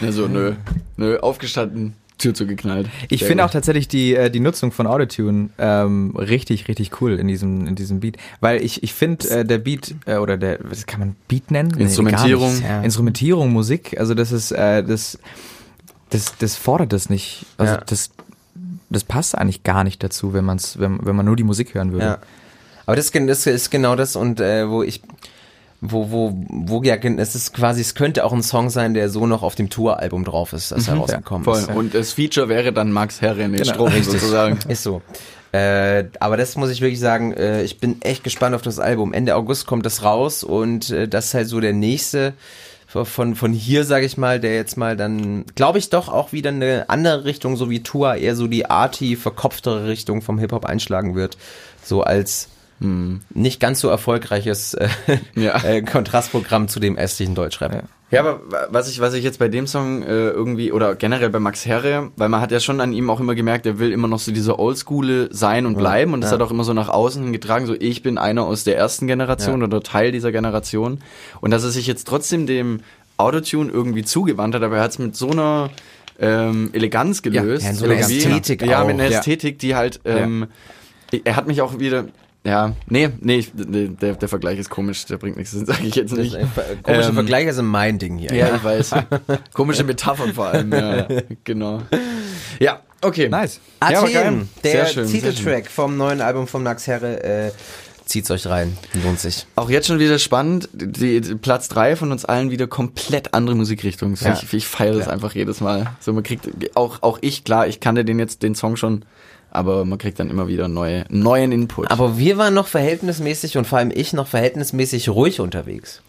Ne, 0.00 0.12
so, 0.12 0.26
nö, 0.28 0.54
nö, 0.96 1.18
aufgestanden, 1.18 1.94
Tür 2.18 2.34
zugeknallt. 2.34 2.86
Ich 3.08 3.24
finde 3.24 3.44
auch 3.46 3.50
tatsächlich 3.50 3.88
die, 3.88 4.14
äh, 4.14 4.30
die 4.30 4.40
Nutzung 4.40 4.72
von 4.72 4.86
Autotune 4.86 5.48
ähm, 5.58 6.14
richtig, 6.16 6.68
richtig 6.68 7.00
cool 7.00 7.12
in 7.18 7.28
diesem, 7.28 7.66
in 7.66 7.74
diesem 7.76 8.00
Beat. 8.00 8.16
Weil 8.40 8.62
ich, 8.62 8.82
ich 8.82 8.92
finde, 8.92 9.26
äh, 9.30 9.44
der 9.44 9.56
Beat, 9.58 9.94
äh, 10.04 10.16
oder 10.16 10.36
der, 10.36 10.58
was 10.62 10.84
kann 10.86 11.00
man 11.00 11.16
Beat 11.28 11.50
nennen? 11.50 11.72
Nee, 11.76 11.84
Instrumentierung. 11.84 12.52
nicht. 12.52 12.62
Ja. 12.64 12.82
Instrumentierung, 12.82 13.50
Musik, 13.52 13.98
also 13.98 14.12
das 14.14 14.32
ist, 14.32 14.52
äh, 14.52 14.84
das, 14.84 15.18
das, 16.10 16.36
das 16.38 16.56
fordert 16.56 16.92
das 16.92 17.08
nicht. 17.10 17.46
Also 17.58 17.74
Ja. 17.74 17.80
das, 17.86 18.10
das 18.90 19.04
passt 19.04 19.36
eigentlich 19.36 19.62
gar 19.62 19.84
nicht 19.84 20.02
dazu, 20.02 20.32
wenn 20.34 20.44
man's, 20.44 20.78
wenn, 20.78 21.04
wenn 21.04 21.16
man 21.16 21.26
nur 21.26 21.36
die 21.36 21.44
Musik 21.44 21.74
hören 21.74 21.92
würde. 21.92 22.04
Ja. 22.06 22.18
Aber 22.86 22.96
das, 22.96 23.10
das 23.12 23.46
ist 23.46 23.70
genau 23.70 23.94
das 23.96 24.16
und 24.16 24.40
äh, 24.40 24.68
wo 24.68 24.82
ich 24.82 25.00
wo 25.80 26.10
wo 26.10 26.34
wo 26.48 26.82
ja 26.82 26.96
es 26.96 27.34
ist 27.34 27.54
quasi 27.54 27.80
es 27.80 27.94
könnte 27.94 28.24
auch 28.24 28.32
ein 28.32 28.42
Song 28.42 28.68
sein, 28.68 28.92
der 28.94 29.08
so 29.08 29.26
noch 29.26 29.42
auf 29.42 29.54
dem 29.54 29.70
Touralbum 29.70 30.24
drauf 30.24 30.52
ist, 30.52 30.72
das 30.72 30.88
herausgekommen 30.88 31.44
Voll. 31.44 31.58
ist. 31.58 31.68
Und 31.70 31.94
das 31.94 32.12
Feature 32.12 32.48
wäre 32.48 32.72
dann 32.72 32.92
Max 32.92 33.20
Herre 33.20 33.42
in 33.42 33.52
den 33.52 33.62
Genau. 33.62 33.74
Strophen 33.74 34.02
sozusagen. 34.02 34.58
Ist 34.68 34.82
so. 34.82 35.00
Äh, 35.52 36.04
aber 36.20 36.36
das 36.36 36.56
muss 36.56 36.70
ich 36.70 36.80
wirklich 36.80 37.00
sagen, 37.00 37.32
äh, 37.32 37.62
ich 37.62 37.78
bin 37.80 38.02
echt 38.02 38.22
gespannt 38.24 38.54
auf 38.54 38.62
das 38.62 38.78
Album. 38.78 39.12
Ende 39.12 39.34
August 39.36 39.66
kommt 39.66 39.86
das 39.86 40.04
raus 40.04 40.44
und 40.44 40.90
äh, 40.90 41.08
das 41.08 41.26
ist 41.26 41.34
halt 41.34 41.48
so 41.48 41.60
der 41.60 41.72
nächste 41.72 42.34
von, 42.92 43.36
von 43.36 43.52
hier, 43.52 43.84
sage 43.84 44.06
ich 44.06 44.16
mal, 44.16 44.40
der 44.40 44.54
jetzt 44.54 44.76
mal 44.76 44.96
dann, 44.96 45.44
glaube 45.54 45.78
ich, 45.78 45.90
doch 45.90 46.08
auch 46.08 46.32
wieder 46.32 46.50
eine 46.50 46.88
andere 46.88 47.24
Richtung, 47.24 47.56
so 47.56 47.70
wie 47.70 47.82
Tua, 47.82 48.16
eher 48.16 48.34
so 48.34 48.46
die 48.46 48.66
arty, 48.66 49.16
verkopftere 49.16 49.86
Richtung 49.86 50.22
vom 50.22 50.38
Hip-Hop 50.38 50.64
einschlagen 50.64 51.14
wird. 51.14 51.36
So 51.82 52.02
als 52.02 52.48
nicht 53.34 53.60
ganz 53.60 53.80
so 53.80 53.88
erfolgreiches 53.88 54.74
äh, 54.74 54.88
Ja. 55.34 55.56
äh, 55.64 55.82
Kontrastprogramm 55.82 56.68
zu 56.68 56.80
dem 56.80 56.96
ästlichen 56.96 57.34
Deutschrap. 57.34 57.74
Ja. 57.74 57.82
Ja, 58.10 58.20
aber 58.20 58.40
wa- 58.50 58.66
was 58.70 58.88
ich, 58.90 59.00
was 59.00 59.14
ich 59.14 59.22
jetzt 59.22 59.38
bei 59.38 59.48
dem 59.48 59.66
Song 59.66 60.02
äh, 60.02 60.30
irgendwie, 60.30 60.72
oder 60.72 60.94
generell 60.96 61.30
bei 61.30 61.38
Max 61.38 61.64
Herre, 61.64 62.10
weil 62.16 62.28
man 62.28 62.40
hat 62.40 62.50
ja 62.50 62.58
schon 62.58 62.80
an 62.80 62.92
ihm 62.92 63.08
auch 63.08 63.20
immer 63.20 63.34
gemerkt, 63.36 63.66
er 63.66 63.78
will 63.78 63.92
immer 63.92 64.08
noch 64.08 64.18
so 64.18 64.32
diese 64.32 64.58
Oldschool 64.58 65.28
sein 65.30 65.64
und 65.66 65.76
bleiben 65.76 66.12
und 66.12 66.20
das 66.20 66.30
ja. 66.30 66.34
hat 66.38 66.42
auch 66.42 66.50
immer 66.50 66.64
so 66.64 66.72
nach 66.72 66.88
außen 66.88 67.32
getragen, 67.32 67.66
so 67.66 67.74
ich 67.78 68.02
bin 68.02 68.18
einer 68.18 68.44
aus 68.44 68.64
der 68.64 68.76
ersten 68.76 69.06
Generation 69.06 69.60
Ja. 69.60 69.66
oder 69.66 69.80
Teil 69.82 70.10
dieser 70.12 70.32
Generation 70.32 70.98
und 71.40 71.50
dass 71.52 71.62
er 71.62 71.70
sich 71.70 71.86
jetzt 71.86 72.06
trotzdem 72.08 72.46
dem 72.46 72.80
Autotune 73.16 73.70
irgendwie 73.70 74.02
zugewandt 74.02 74.54
hat, 74.54 74.62
aber 74.62 74.78
er 74.78 74.82
hat 74.82 74.90
es 74.92 74.98
mit 74.98 75.14
so 75.14 75.30
einer 75.30 75.70
ähm, 76.18 76.70
Eleganz 76.72 77.22
gelöst. 77.22 77.64
ja, 77.64 77.70
in 77.70 77.76
so 77.76 77.86
irgendwie. 77.86 78.18
Ästhetik 78.18 78.62
Ja, 78.66 78.82
mit 78.84 78.94
einer. 78.94 79.04
Ästhetik, 79.04 79.58
die 79.58 79.74
halt, 79.76 80.00
ähm, 80.04 80.48
er 81.24 81.36
hat 81.36 81.46
mich 81.46 81.62
auch 81.62 81.78
wieder, 81.78 82.06
ja, 82.44 82.74
nee, 82.88 83.10
nee, 83.20 83.36
ich, 83.38 83.52
nee 83.54 83.88
der, 83.88 84.14
der 84.14 84.28
Vergleich 84.28 84.58
ist 84.58 84.70
komisch, 84.70 85.04
der 85.04 85.18
bringt 85.18 85.36
nichts, 85.36 85.52
sage 85.66 85.84
ich 85.86 85.94
jetzt 85.94 86.12
nicht. 86.16 86.34
ist 86.34 86.48
ver- 86.54 86.64
komische 86.82 87.08
Ähm, 87.08 87.14
Vergleiche 87.14 87.52
sind 87.52 87.66
mein 87.66 87.98
Ding 87.98 88.16
hier. 88.18 88.32
Ja, 88.32 88.56
ich 88.56 88.64
weiß. 88.64 88.90
Komische 89.52 89.84
Metaphern 89.84 90.32
vor 90.32 90.46
allem, 90.46 90.72
ja. 90.72 91.06
Genau. 91.44 91.82
Ja, 92.58 92.80
okay. 93.02 93.28
Nice. 93.28 93.60
Ja. 93.82 94.00
Athen, 94.02 94.48
der 94.64 94.70
Sehr 94.70 94.86
schön, 94.86 95.06
sehr 95.06 95.20
Titeltrack 95.32 95.66
vom 95.70 95.96
neuen 95.96 96.20
Album 96.20 96.46
von 96.46 96.62
Max 96.62 96.86
Herre. 96.86 97.22
Äh, 97.22 97.52
zieht's 98.06 98.30
euch 98.30 98.46
rein, 98.46 98.76
lohnt 99.04 99.20
sich. 99.20 99.46
Auch 99.54 99.70
jetzt 99.70 99.86
schon 99.86 99.98
wieder 99.98 100.18
spannend. 100.18 100.68
Die, 100.72 101.20
die 101.20 101.34
Platz 101.36 101.68
drei 101.68 101.94
von 101.94 102.10
uns 102.10 102.24
allen 102.24 102.50
wieder 102.50 102.66
komplett 102.66 103.34
andere 103.34 103.54
Musikrichtung. 103.54 104.14
Ja. 104.20 104.32
Ich, 104.32 104.52
ich 104.52 104.66
feiere 104.66 104.94
das 104.96 105.08
einfach 105.08 105.34
jedes 105.34 105.60
Mal. 105.60 105.86
So, 106.00 106.12
man 106.12 106.22
kriegt, 106.22 106.48
auch, 106.74 107.02
auch 107.02 107.18
ich, 107.20 107.44
klar, 107.44 107.68
ich 107.68 107.80
kannte 107.80 108.04
den 108.04 108.18
jetzt, 108.18 108.42
den 108.42 108.54
Song 108.56 108.76
schon, 108.76 109.04
aber 109.50 109.84
man 109.84 109.98
kriegt 109.98 110.18
dann 110.20 110.30
immer 110.30 110.48
wieder 110.48 110.68
neue, 110.68 111.04
neuen 111.08 111.52
Input. 111.52 111.90
Aber 111.90 112.18
wir 112.18 112.38
waren 112.38 112.54
noch 112.54 112.66
verhältnismäßig 112.66 113.56
und 113.58 113.66
vor 113.66 113.78
allem 113.78 113.90
ich 113.94 114.12
noch 114.12 114.26
verhältnismäßig 114.26 115.08
ruhig 115.08 115.40
unterwegs. 115.40 116.02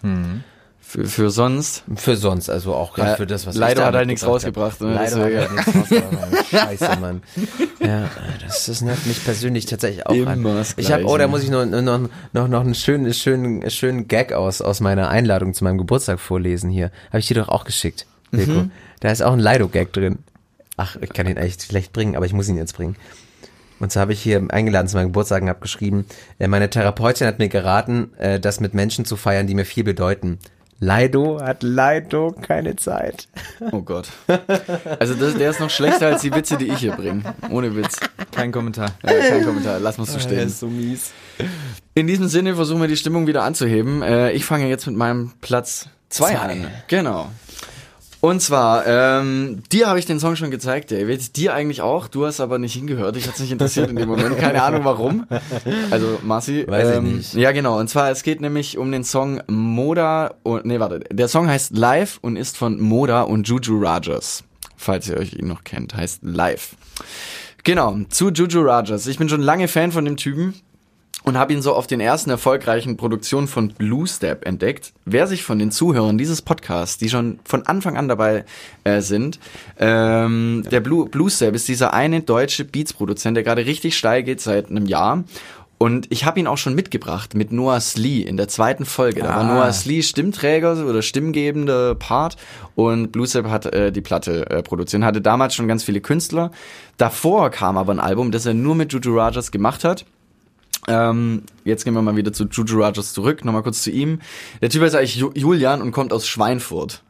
für, 0.79 1.05
für 1.05 1.29
sonst, 1.29 1.83
Für 1.95 2.17
sonst, 2.17 2.49
also 2.49 2.73
auch 2.75 2.93
gerade 2.93 3.11
Ja, 3.11 3.15
für 3.15 3.25
das, 3.25 3.47
was 3.47 3.55
leider 3.55 3.71
ich 3.71 3.77
da 3.79 3.85
hat 3.85 3.95
er 3.95 4.05
nichts 4.05 4.25
rausgebracht, 4.25 4.81
ne? 4.81 4.93
Leider 4.93 5.21
hat 5.21 5.31
Deswegen. 5.31 5.37
er 5.37 5.51
nichts 5.51 5.75
rausgebracht. 5.75 6.45
Scheiße, 6.51 6.99
Mann. 6.99 7.23
Ja, 7.79 8.09
das, 8.45 8.65
das 8.65 8.81
nervt 8.81 9.07
mich 9.07 9.23
persönlich 9.23 9.65
tatsächlich 9.65 10.05
auch 10.05 10.13
Immer 10.13 10.31
an. 10.31 10.65
Ich 10.75 10.91
habe, 10.91 11.05
oh, 11.05 11.17
da 11.17 11.27
muss 11.27 11.43
ich 11.43 11.49
noch, 11.49 11.65
noch, 11.65 12.09
noch, 12.33 12.47
noch 12.47 12.59
einen 12.61 12.75
schönen, 12.75 13.13
schönen, 13.13 13.69
schönen 13.71 14.07
Gag 14.09 14.33
aus, 14.33 14.61
aus 14.61 14.81
meiner 14.81 15.09
Einladung 15.09 15.53
zu 15.53 15.63
meinem 15.63 15.77
Geburtstag 15.77 16.19
vorlesen 16.19 16.69
hier. 16.69 16.91
Habe 17.07 17.19
ich 17.19 17.27
dir 17.27 17.35
doch 17.35 17.47
auch 17.49 17.63
geschickt, 17.63 18.05
Wilko. 18.31 18.51
Mhm. 18.63 18.71
Da 18.99 19.11
ist 19.11 19.23
auch 19.23 19.33
ein 19.33 19.39
Lido-Gag 19.39 19.93
drin. 19.93 20.19
Ach, 20.75 20.97
ich 20.99 21.13
kann 21.13 21.25
ihn 21.27 21.37
echt 21.37 21.63
schlecht 21.63 21.93
bringen, 21.93 22.15
aber 22.15 22.25
ich 22.25 22.33
muss 22.33 22.49
ihn 22.49 22.57
jetzt 22.57 22.75
bringen. 22.75 22.95
Und 23.81 23.91
zwar 23.91 24.01
habe 24.01 24.13
ich 24.13 24.21
hier 24.21 24.45
eingeladen 24.49 24.87
zu 24.87 24.95
meinem 24.95 25.07
Geburtstag 25.07 25.41
und 25.41 25.49
habe 25.49 25.59
geschrieben, 25.59 26.05
äh, 26.37 26.47
meine 26.47 26.69
Therapeutin 26.69 27.25
hat 27.25 27.39
mir 27.39 27.49
geraten, 27.49 28.11
äh, 28.17 28.39
das 28.39 28.59
mit 28.59 28.75
Menschen 28.75 29.05
zu 29.05 29.17
feiern, 29.17 29.47
die 29.47 29.55
mir 29.55 29.65
viel 29.65 29.83
bedeuten. 29.83 30.37
Leido 30.79 31.39
hat 31.41 31.63
Leido 31.63 32.35
keine 32.41 32.75
Zeit. 32.75 33.27
Oh 33.71 33.81
Gott. 33.81 34.09
Also 34.99 35.13
das, 35.13 35.35
der 35.35 35.51
ist 35.51 35.59
noch 35.59 35.69
schlechter 35.69 36.07
als 36.07 36.21
die 36.21 36.33
Witze, 36.33 36.57
die 36.57 36.67
ich 36.67 36.79
hier 36.79 36.93
bringe. 36.93 37.21
Ohne 37.49 37.75
Witz. 37.75 37.99
Kein 38.31 38.51
Kommentar. 38.51 38.91
Ja, 39.03 39.13
kein 39.13 39.45
Kommentar, 39.45 39.79
lass 39.79 39.99
uns 39.99 40.11
so 40.11 40.19
stehen. 40.19 40.49
so 40.49 40.67
mies. 40.67 41.11
In 41.93 42.07
diesem 42.07 42.27
Sinne 42.27 42.55
versuchen 42.55 42.81
wir 42.81 42.87
die 42.87 42.97
Stimmung 42.97 43.27
wieder 43.27 43.43
anzuheben. 43.43 44.01
Äh, 44.01 44.31
ich 44.31 44.45
fange 44.45 44.67
jetzt 44.69 44.87
mit 44.87 44.95
meinem 44.95 45.33
Platz 45.41 45.89
2 46.09 46.37
an. 46.37 46.67
Genau. 46.87 47.29
Und 48.21 48.39
zwar, 48.39 48.85
ähm, 48.85 49.63
dir 49.71 49.87
habe 49.87 49.97
ich 49.97 50.05
den 50.05 50.19
Song 50.19 50.35
schon 50.35 50.51
gezeigt, 50.51 50.91
David. 50.91 51.35
Dir 51.37 51.55
eigentlich 51.55 51.81
auch. 51.81 52.07
Du 52.07 52.25
hast 52.27 52.39
aber 52.39 52.59
nicht 52.59 52.75
hingehört. 52.75 53.17
Ich 53.17 53.27
hat's 53.27 53.39
nicht 53.39 53.51
interessiert 53.51 53.89
in 53.89 53.95
dem 53.95 54.07
Moment. 54.07 54.37
Keine 54.37 54.61
Ahnung 54.61 54.85
warum. 54.85 55.25
Also, 55.89 56.19
Marci. 56.23 56.65
Weiß 56.67 56.89
ich 56.89 56.95
ähm, 56.97 57.17
nicht. 57.17 57.33
Ja, 57.33 57.51
genau. 57.51 57.79
Und 57.79 57.89
zwar, 57.89 58.11
es 58.11 58.21
geht 58.21 58.39
nämlich 58.39 58.77
um 58.77 58.91
den 58.91 59.03
Song 59.03 59.41
Moda 59.47 60.35
und, 60.43 60.65
nee, 60.65 60.79
warte. 60.79 60.99
Der 61.11 61.27
Song 61.27 61.47
heißt 61.47 61.75
Live 61.75 62.19
und 62.21 62.35
ist 62.35 62.57
von 62.57 62.79
Moda 62.79 63.23
und 63.23 63.47
Juju 63.47 63.81
Rajas. 63.81 64.43
Falls 64.77 65.09
ihr 65.09 65.17
euch 65.17 65.33
ihn 65.33 65.47
noch 65.47 65.63
kennt. 65.63 65.95
Heißt 65.95 66.19
Live. 66.21 66.75
Genau. 67.63 67.97
Zu 68.09 68.29
Juju 68.29 68.61
Rajas. 68.61 69.07
Ich 69.07 69.17
bin 69.17 69.29
schon 69.29 69.41
lange 69.41 69.67
Fan 69.67 69.91
von 69.91 70.05
dem 70.05 70.17
Typen 70.17 70.53
und 71.23 71.37
habe 71.37 71.53
ihn 71.53 71.61
so 71.61 71.73
auf 71.73 71.87
den 71.87 71.99
ersten 71.99 72.29
erfolgreichen 72.29 72.97
Produktionen 72.97 73.47
von 73.47 73.69
Blue 73.69 74.07
Step 74.07 74.45
entdeckt. 74.45 74.93
Wer 75.05 75.27
sich 75.27 75.43
von 75.43 75.59
den 75.59 75.71
Zuhörern 75.71 76.17
dieses 76.17 76.41
Podcasts, 76.41 76.97
die 76.97 77.09
schon 77.09 77.39
von 77.45 77.65
Anfang 77.67 77.97
an 77.97 78.07
dabei 78.07 78.43
äh, 78.83 79.01
sind, 79.01 79.39
ähm, 79.79 80.63
der 80.71 80.79
Blue, 80.79 81.07
Blue 81.09 81.29
Step 81.29 81.55
ist 81.55 81.67
dieser 81.67 81.93
eine 81.93 82.21
deutsche 82.21 82.65
Beats-Produzent, 82.65 83.35
der 83.37 83.43
gerade 83.43 83.65
richtig 83.65 83.97
steil 83.97 84.23
geht 84.23 84.41
seit 84.41 84.69
einem 84.69 84.85
Jahr. 84.85 85.23
Und 85.77 86.05
ich 86.11 86.25
habe 86.25 86.39
ihn 86.39 86.45
auch 86.45 86.59
schon 86.59 86.75
mitgebracht 86.75 87.33
mit 87.33 87.51
Noah 87.51 87.79
Slee 87.81 88.21
in 88.21 88.37
der 88.37 88.47
zweiten 88.47 88.85
Folge. 88.85 89.21
Da 89.21 89.29
war 89.29 89.37
Ah. 89.37 89.43
Noah 89.55 89.73
Slee 89.73 90.03
Stimmträger 90.03 90.85
oder 90.85 91.01
stimmgebende 91.01 91.95
Part 91.95 92.37
und 92.75 93.11
Blue 93.11 93.25
Step 93.25 93.47
hat 93.47 93.65
äh, 93.65 93.91
die 93.91 94.01
Platte 94.01 94.47
äh, 94.51 94.61
produziert. 94.61 95.01
Hatte 95.01 95.21
damals 95.21 95.55
schon 95.55 95.67
ganz 95.67 95.83
viele 95.83 95.99
Künstler. 95.99 96.51
Davor 96.97 97.49
kam 97.49 97.77
aber 97.77 97.93
ein 97.93 97.99
Album, 97.99 98.31
das 98.31 98.45
er 98.45 98.53
nur 98.53 98.75
mit 98.75 98.93
Juju 98.93 99.17
Rajas 99.17 99.49
gemacht 99.51 99.83
hat. 99.83 100.05
Ähm, 100.87 101.43
jetzt 101.63 101.85
gehen 101.85 101.93
wir 101.93 102.01
mal 102.01 102.15
wieder 102.15 102.33
zu 102.33 102.45
Juju 102.45 102.81
Rajas 102.81 103.13
zurück, 103.13 103.45
nochmal 103.45 103.61
kurz 103.61 103.83
zu 103.83 103.91
ihm. 103.91 104.19
Der 104.61 104.69
Typ 104.69 104.81
heißt 104.81 104.95
eigentlich 104.95 105.15
Ju 105.15 105.31
Julian 105.35 105.81
und 105.81 105.91
kommt 105.91 106.11
aus 106.11 106.27
Schweinfurt. 106.27 107.03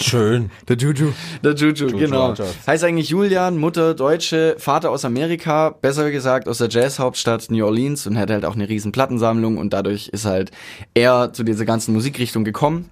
Schön. 0.00 0.50
Der 0.68 0.76
Juju. 0.76 1.12
Der 1.42 1.54
Juju, 1.54 1.88
genau. 1.88 2.28
Rajas. 2.28 2.54
Heißt 2.66 2.84
eigentlich 2.84 3.08
Julian, 3.08 3.58
Mutter 3.58 3.94
Deutsche, 3.94 4.54
Vater 4.58 4.90
aus 4.90 5.04
Amerika, 5.04 5.70
besser 5.70 6.10
gesagt 6.10 6.48
aus 6.48 6.58
der 6.58 6.68
Jazzhauptstadt 6.68 7.50
New 7.50 7.64
Orleans 7.64 8.06
und 8.06 8.16
hat 8.16 8.30
halt 8.30 8.44
auch 8.44 8.54
eine 8.54 8.68
riesen 8.68 8.92
Plattensammlung 8.92 9.58
und 9.58 9.72
dadurch 9.72 10.08
ist 10.08 10.24
halt 10.24 10.52
er 10.94 11.32
zu 11.32 11.42
dieser 11.42 11.64
ganzen 11.64 11.94
Musikrichtung 11.94 12.44
gekommen 12.44 12.88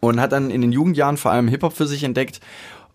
und 0.00 0.20
hat 0.20 0.32
dann 0.32 0.50
in 0.50 0.60
den 0.60 0.72
Jugendjahren 0.72 1.16
vor 1.16 1.30
allem 1.30 1.48
Hip-Hop 1.48 1.72
für 1.72 1.86
sich 1.86 2.04
entdeckt 2.04 2.40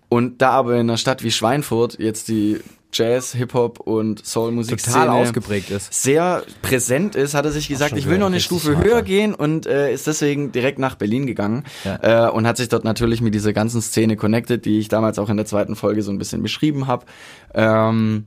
und 0.09 0.43
da 0.43 0.51
aber 0.51 0.75
in 0.75 0.81
einer 0.81 0.97
Stadt 0.97 1.23
wie 1.23 1.31
Schweinfurt 1.31 1.97
jetzt 1.99 2.27
die 2.27 2.59
Jazz, 2.93 3.33
Hip-Hop 3.33 3.79
und 3.79 4.25
Soul-Musikszene 4.25 4.93
Total 5.05 5.09
ausgeprägt 5.09 5.69
ist. 5.71 5.93
sehr 5.93 6.43
präsent 6.61 7.15
ist, 7.15 7.33
hat 7.33 7.45
er 7.45 7.51
sich 7.51 7.67
gesagt, 7.67 7.97
ich 7.97 8.07
will 8.07 8.17
noch 8.17 8.27
eine 8.27 8.39
Stufe 8.39 8.77
höher 8.77 9.01
gehen 9.01 9.33
und 9.33 9.65
äh, 9.65 9.93
ist 9.93 10.07
deswegen 10.07 10.51
direkt 10.51 10.79
nach 10.79 10.95
Berlin 10.95 11.25
gegangen 11.27 11.63
Ja. 11.83 12.27
äh, 12.27 12.31
und 12.31 12.47
hat 12.47 12.57
sich 12.57 12.69
dort 12.69 12.83
natürlich 12.83 13.21
mit 13.21 13.33
dieser 13.33 13.53
ganzen 13.53 13.81
Szene 13.81 14.15
connected, 14.15 14.65
die 14.65 14.79
ich 14.79 14.87
damals 14.87 15.19
auch 15.19 15.29
in 15.29 15.37
der 15.37 15.45
zweiten 15.45 15.75
Folge 15.75 16.01
so 16.03 16.11
ein 16.11 16.17
bisschen 16.17 16.41
beschrieben 16.41 16.87
habe. 16.87 17.05
Ähm, 17.53 18.25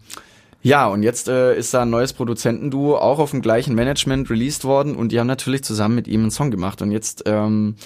ja, 0.62 0.88
und 0.88 1.05
jetzt 1.05 1.29
äh, 1.29 1.57
ist 1.57 1.72
da 1.74 1.83
ein 1.83 1.90
neues 1.90 2.12
Produzentenduo 2.12 2.96
auch 2.96 3.20
auf 3.20 3.31
dem 3.31 3.40
gleichen 3.40 3.74
Management 3.76 4.29
released 4.31 4.64
worden 4.64 4.96
und 4.96 5.12
die 5.12 5.20
haben 5.20 5.29
natürlich 5.29 5.62
zusammen 5.62 5.94
mit 5.94 6.09
ihm 6.09 6.22
einen 6.22 6.31
Song 6.33 6.50
gemacht 6.50 6.83
und 6.83 6.90
jetzt 6.90 7.22
ähm, 7.26 7.76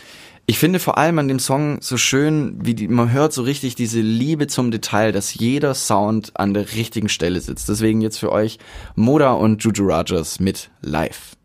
ich 0.51 0.59
finde 0.59 0.81
vor 0.81 0.99
allem 0.99 1.17
an 1.21 1.29
dem 1.29 1.39
Song 1.39 1.79
so 1.81 1.97
schön, 1.97 2.59
wie 2.61 2.75
die, 2.75 2.89
man 2.89 3.13
hört 3.13 3.33
so 3.33 3.43
richtig 3.43 3.77
diese 3.77 4.01
Liebe 4.01 4.49
zum 4.49 4.73
Detail, 4.73 5.13
dass 5.13 5.33
jeder 5.33 5.75
Sound 5.75 6.33
an 6.35 6.55
der 6.55 6.73
richtigen 6.73 7.09
Stelle 7.09 7.41
sitzt. 7.41 7.69
Deswegen 7.69 8.01
jetzt 8.01 8.19
für 8.19 8.33
euch 8.33 8.59
Moda 8.97 9.35
und 9.35 9.63
Juju 9.63 9.87
Rajas 9.87 10.41
mit 10.41 10.73
Live. 10.83 11.37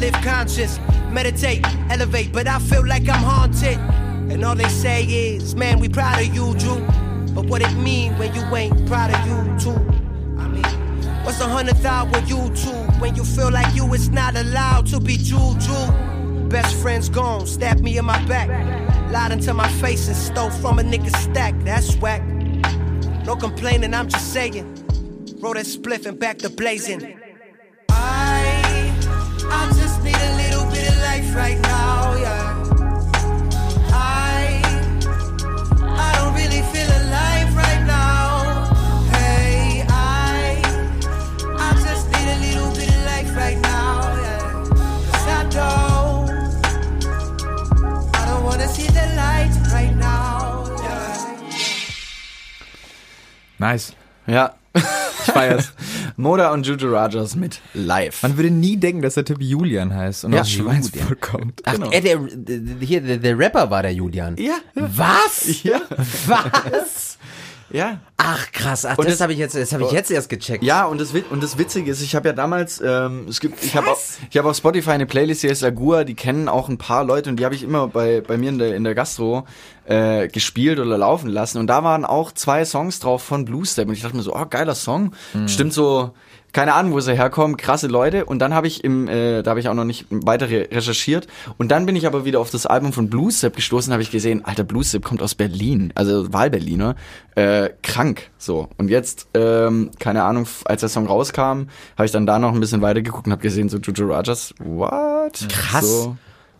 Live 0.00 0.14
conscious, 0.24 0.78
meditate, 1.10 1.64
elevate, 1.90 2.32
but 2.32 2.46
I 2.48 2.58
feel 2.58 2.86
like 2.86 3.08
I'm 3.08 3.22
haunted. 3.22 3.78
And 4.32 4.44
all 4.44 4.54
they 4.54 4.68
say 4.68 5.04
is, 5.04 5.54
man, 5.54 5.78
we 5.78 5.88
proud 5.88 6.20
of 6.20 6.34
you, 6.34 6.54
Drew. 6.54 6.80
But 7.34 7.46
what 7.46 7.60
it 7.62 7.74
mean 7.74 8.16
when 8.18 8.34
you 8.34 8.42
ain't 8.56 8.86
proud 8.86 9.12
of 9.12 9.26
you 9.26 9.58
too? 9.58 9.78
I 10.38 10.48
mean, 10.48 10.64
what's 11.24 11.40
a 11.40 11.48
hundred 11.48 11.76
thousand 11.76 12.28
you 12.28 12.48
two 12.54 12.70
when 12.98 13.14
you 13.14 13.24
feel 13.24 13.52
like 13.52 13.74
you 13.74 13.92
is 13.92 14.08
not 14.08 14.36
allowed 14.36 14.86
to 14.86 15.00
be 15.00 15.16
juju? 15.16 15.92
Best 16.48 16.74
friends 16.76 17.08
gone, 17.08 17.46
stabbed 17.46 17.82
me 17.82 17.98
in 17.98 18.04
my 18.04 18.24
back, 18.24 18.48
lied 19.12 19.32
into 19.32 19.52
my 19.52 19.68
face 19.68 20.08
and 20.08 20.16
stole 20.16 20.50
from 20.50 20.78
a 20.78 20.82
nigga 20.82 21.14
stack. 21.16 21.54
That's 21.60 21.94
whack. 21.96 22.24
No 23.24 23.36
complaining, 23.36 23.94
I'm 23.94 24.08
just 24.08 24.32
saying. 24.32 24.64
Roll 25.40 25.54
that 25.54 25.66
spliff 25.66 26.06
and 26.06 26.18
back 26.18 26.38
to 26.38 26.50
blazing. 26.50 27.19
Life 31.30 31.36
right 31.36 31.60
now, 31.62 32.14
yeah. 32.16 32.54
I, 33.92 34.60
I 35.82 36.14
don't 36.18 36.34
really 36.34 36.62
feel 36.72 36.88
alive 36.88 37.54
right 37.56 37.84
now. 37.86 38.64
Hey, 39.12 39.84
I, 39.88 40.60
I 41.58 41.72
just 41.84 42.08
need 42.10 42.28
a 42.28 42.38
little 42.46 42.70
bit 42.74 42.88
of 42.88 43.04
life 43.04 43.36
right 43.36 43.58
now, 43.60 44.14
yeah. 44.16 44.64
'Cause 45.12 45.26
I 45.28 45.44
don't, 45.50 46.30
I 48.16 48.26
don't 48.26 48.44
wanna 48.44 48.68
see 48.68 48.86
the 48.88 49.06
light 49.16 49.52
right 49.72 49.94
now, 49.96 50.66
yeah. 50.82 51.16
Nice. 53.58 53.92
Ja, 54.26 54.54
Ich 54.74 55.32
feier's. 55.32 55.72
Moda 56.20 56.52
und 56.52 56.66
Juju 56.66 56.90
Rajas 56.92 57.34
mit 57.36 57.60
Live. 57.74 58.22
Man 58.22 58.36
würde 58.36 58.50
nie 58.50 58.76
denken, 58.76 59.02
dass 59.02 59.14
der 59.14 59.24
Typ 59.24 59.40
Julian 59.40 59.94
heißt 59.94 60.24
und 60.24 60.32
Ja, 60.32 60.42
aus 60.42 60.50
Schweinsburg 60.50 61.20
kommt. 61.20 61.62
Ach, 61.64 61.74
äh, 61.90 62.00
der, 62.00 62.18
der, 62.18 62.58
hier, 62.80 63.00
der, 63.00 63.16
der 63.18 63.38
Rapper 63.38 63.70
war 63.70 63.82
der 63.82 63.92
Julian. 63.92 64.36
ja, 64.36 64.58
Was? 64.74 65.62
ja, 65.62 65.80
Was? 66.26 67.18
ja. 67.70 68.00
Ach 68.22 68.52
krass, 68.52 68.84
ach, 68.84 68.98
Und 68.98 69.06
das 69.06 69.14
das- 69.14 69.20
habe 69.22 69.32
ich 69.32 69.38
jetzt, 69.38 69.54
das 69.54 69.72
habe 69.72 69.84
ich 69.84 69.92
jetzt 69.92 70.10
erst 70.10 70.28
gecheckt. 70.28 70.62
Ja, 70.62 70.84
und 70.84 71.00
das, 71.00 71.12
und 71.30 71.42
das 71.42 71.56
Witzige 71.56 71.90
ist, 71.90 72.02
ich 72.02 72.14
habe 72.14 72.28
ja 72.28 72.34
damals, 72.34 72.80
ähm, 72.84 73.24
es 73.28 73.40
gibt, 73.40 73.64
ich 73.64 73.74
habe 73.76 73.90
auf, 73.90 74.18
ich 74.30 74.36
hab 74.36 74.44
auf 74.44 74.56
Spotify 74.56 74.90
eine 74.90 75.06
Playlist, 75.06 75.42
die 75.42 75.48
heißt 75.48 75.64
Agua, 75.64 76.04
die 76.04 76.14
kennen 76.14 76.48
auch 76.48 76.68
ein 76.68 76.76
paar 76.76 77.04
Leute 77.04 77.30
und 77.30 77.36
die 77.38 77.44
habe 77.46 77.54
ich 77.54 77.62
immer 77.62 77.88
bei, 77.88 78.20
bei 78.20 78.36
mir 78.36 78.50
in 78.50 78.58
der, 78.58 78.76
in 78.76 78.84
der 78.84 78.94
Gastro 78.94 79.46
äh, 79.86 80.28
gespielt 80.28 80.78
oder 80.78 80.98
laufen 80.98 81.30
lassen. 81.30 81.58
Und 81.58 81.68
da 81.68 81.82
waren 81.82 82.04
auch 82.04 82.32
zwei 82.32 82.64
Songs 82.66 83.00
drauf 83.00 83.22
von 83.22 83.44
Blue 83.46 83.64
Step 83.64 83.88
und 83.88 83.94
ich 83.94 84.02
dachte 84.02 84.16
mir 84.16 84.22
so, 84.22 84.34
oh, 84.36 84.44
geiler 84.48 84.74
Song. 84.74 85.12
Stimmt 85.46 85.72
so, 85.72 86.10
keine 86.52 86.74
Ahnung, 86.74 86.92
wo 86.92 87.00
sie 87.00 87.14
herkommen, 87.16 87.56
krasse 87.56 87.86
Leute. 87.86 88.24
Und 88.24 88.40
dann 88.40 88.54
habe 88.54 88.66
ich 88.66 88.82
im, 88.84 89.06
äh, 89.08 89.42
da 89.42 89.50
habe 89.50 89.60
ich 89.60 89.68
auch 89.68 89.74
noch 89.74 89.84
nicht 89.84 90.06
weiter 90.10 90.48
re 90.50 90.68
recherchiert. 90.70 91.26
Und 91.58 91.70
dann 91.70 91.86
bin 91.86 91.94
ich 91.96 92.06
aber 92.06 92.24
wieder 92.24 92.40
auf 92.40 92.50
das 92.50 92.66
Album 92.66 92.92
von 92.92 93.08
Blue 93.08 93.30
Step 93.30 93.54
gestoßen, 93.56 93.92
habe 93.92 94.02
ich 94.02 94.10
gesehen, 94.10 94.44
alter, 94.44 94.64
Blue 94.64 94.82
Step 94.84 95.04
kommt 95.04 95.22
aus 95.22 95.34
Berlin, 95.36 95.92
also 95.94 96.32
Wahlberliner, 96.32 96.96
äh, 97.36 97.70
krank, 97.82 98.09
so. 98.38 98.68
Und 98.78 98.88
jetzt, 98.88 99.28
ähm, 99.34 99.90
keine 99.98 100.22
Ahnung, 100.24 100.46
als 100.64 100.80
der 100.80 100.88
Song 100.88 101.06
rauskam, 101.06 101.68
habe 101.96 102.04
ich 102.04 102.10
dann 102.12 102.26
da 102.26 102.38
noch 102.38 102.52
ein 102.52 102.60
bisschen 102.60 102.82
weiter 102.82 103.02
geguckt 103.02 103.26
und 103.26 103.32
habe 103.32 103.42
gesehen, 103.42 103.68
so 103.68 103.78
Juju 103.78 104.06
Rajas, 104.12 104.54
what? 104.58 105.46
Krass. 105.48 105.86
So, 105.88 106.16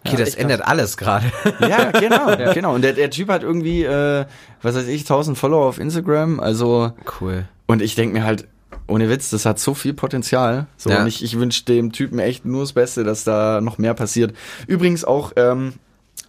Okay, 0.07 0.17
das 0.17 0.35
ändert 0.35 0.67
alles 0.67 0.97
gerade. 0.97 1.27
Ja, 1.61 1.91
genau, 1.91 2.35
genau. 2.55 2.75
Und 2.75 2.81
der, 2.83 2.95
der 2.95 3.11
Typ 3.11 3.29
hat 3.29 3.43
irgendwie, 3.43 3.85
äh, 3.85 4.25
was 4.63 4.75
weiß 4.75 4.87
ich, 4.87 5.03
1000 5.03 5.37
Follower 5.37 5.67
auf 5.67 5.79
Instagram, 5.79 6.41
also 6.41 6.93
Cool. 7.21 7.45
und 7.67 7.83
ich 7.83 7.97
denke 7.97 8.15
mir 8.19 8.25
halt, 8.25 8.49
ohne 8.87 9.11
Witz, 9.11 9.29
das 9.29 9.45
hat 9.45 9.59
so 9.59 9.75
viel 9.75 9.93
Potenzial. 9.93 10.67
So, 10.79 10.89
Ja. 10.89 11.03
und 11.03 11.07
ich, 11.07 11.23
ich 11.23 11.39
wünsche 11.39 11.67
dem 11.67 11.93
Typen 11.93 12.19
echt 12.19 12.47
nur 12.47 12.63
das 12.63 12.73
Beste, 12.73 13.05
dass 13.05 13.25
da 13.25 13.61
noch 13.61 13.77
mehr 13.77 13.93
passiert. 13.93 14.35
Übrigens 14.67 15.05
auch, 15.05 15.33
ähm, 15.37 15.75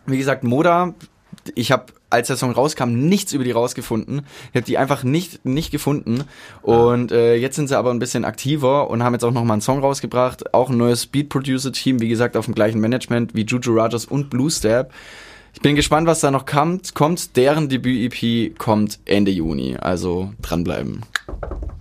wie 0.05 0.17
gesagt, 0.17 0.43
Moda, 0.43 0.93
ich 1.55 1.71
habe, 1.71 1.85
als 2.11 2.27
der 2.27 2.37
Song 2.37 2.51
rauskam, 2.51 2.91
nichts 2.91 3.33
über 3.33 3.43
die 3.43 3.51
rausgefunden. 3.51 4.21
Ich 4.51 4.55
habe 4.55 4.65
die 4.65 4.77
einfach 4.77 5.03
nicht, 5.03 5.45
nicht 5.45 5.71
gefunden. 5.71 6.23
Und 6.61 7.11
äh, 7.11 7.35
jetzt 7.35 7.55
sind 7.55 7.67
sie 7.67 7.77
aber 7.77 7.91
ein 7.91 7.99
bisschen 7.99 8.25
aktiver 8.25 8.89
und 8.89 9.03
haben 9.03 9.13
jetzt 9.13 9.23
auch 9.23 9.31
nochmal 9.31 9.55
einen 9.55 9.61
Song 9.61 9.79
rausgebracht. 9.79 10.53
Auch 10.53 10.69
ein 10.69 10.77
neues 10.77 11.03
Speed-Producer-Team, 11.03 12.01
wie 12.01 12.09
gesagt, 12.09 12.37
auf 12.37 12.45
dem 12.45 12.55
gleichen 12.55 12.79
Management 12.79 13.33
wie 13.33 13.45
Juju 13.45 13.73
Rogers 13.73 14.05
und 14.05 14.29
Blue 14.29 14.51
Step. 14.51 14.91
Ich 15.53 15.61
bin 15.61 15.75
gespannt, 15.75 16.07
was 16.07 16.21
da 16.21 16.31
noch 16.31 16.45
kommt. 16.45 16.95
kommt. 16.95 17.35
Deren 17.35 17.69
Debüt-EP 17.69 18.57
kommt 18.57 18.99
Ende 19.05 19.31
Juni. 19.31 19.77
Also 19.79 20.33
dranbleiben. 20.41 21.01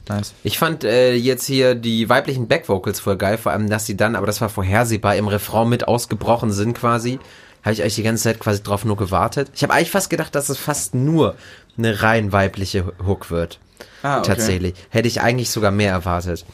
Nice. 0.09 0.35
Ich 0.43 0.59
fand 0.59 0.83
äh, 0.83 1.15
jetzt 1.15 1.47
hier 1.47 1.77
die 1.77 2.09
weiblichen 2.09 2.49
Backvocals 2.49 2.99
voll 2.99 3.17
geil, 3.17 3.39
vor 3.39 3.53
allem, 3.53 3.71
dass 3.71 3.87
sie 3.87 3.97
dann, 3.97 4.17
aber 4.17 4.27
das 4.27 4.41
war 4.41 4.49
vorhersehbar, 4.49 5.15
im 5.15 5.29
Refrain 5.29 5.69
mit 5.69 5.87
ausgebrochen 5.87 6.51
sind 6.51 6.75
quasi. 6.75 7.21
Habe 7.63 7.73
ich 7.73 7.83
eigentlich 7.83 7.97
die 7.97 8.03
ganze 8.03 8.25
Zeit 8.25 8.39
quasi 8.39 8.63
drauf 8.63 8.85
nur 8.85 8.97
gewartet. 8.97 9.51
Ich 9.55 9.63
habe 9.63 9.75
eigentlich 9.75 9.91
fast 9.91 10.11
gedacht, 10.11 10.35
dass 10.35 10.49
es 10.49 10.59
fast 10.59 10.95
nur 10.95 11.37
eine 11.77 12.03
rein 12.03 12.33
weibliche 12.33 12.93
Hook 13.05 13.31
wird. 13.31 13.59
Ah, 14.03 14.19
okay. 14.19 14.29
Tatsächlich. 14.29 14.75
Hätte 14.89 15.09
ich 15.09 15.21
eigentlich 15.21 15.51
sogar 15.51 15.71
mehr 15.71 15.93
erwartet. 15.93 16.45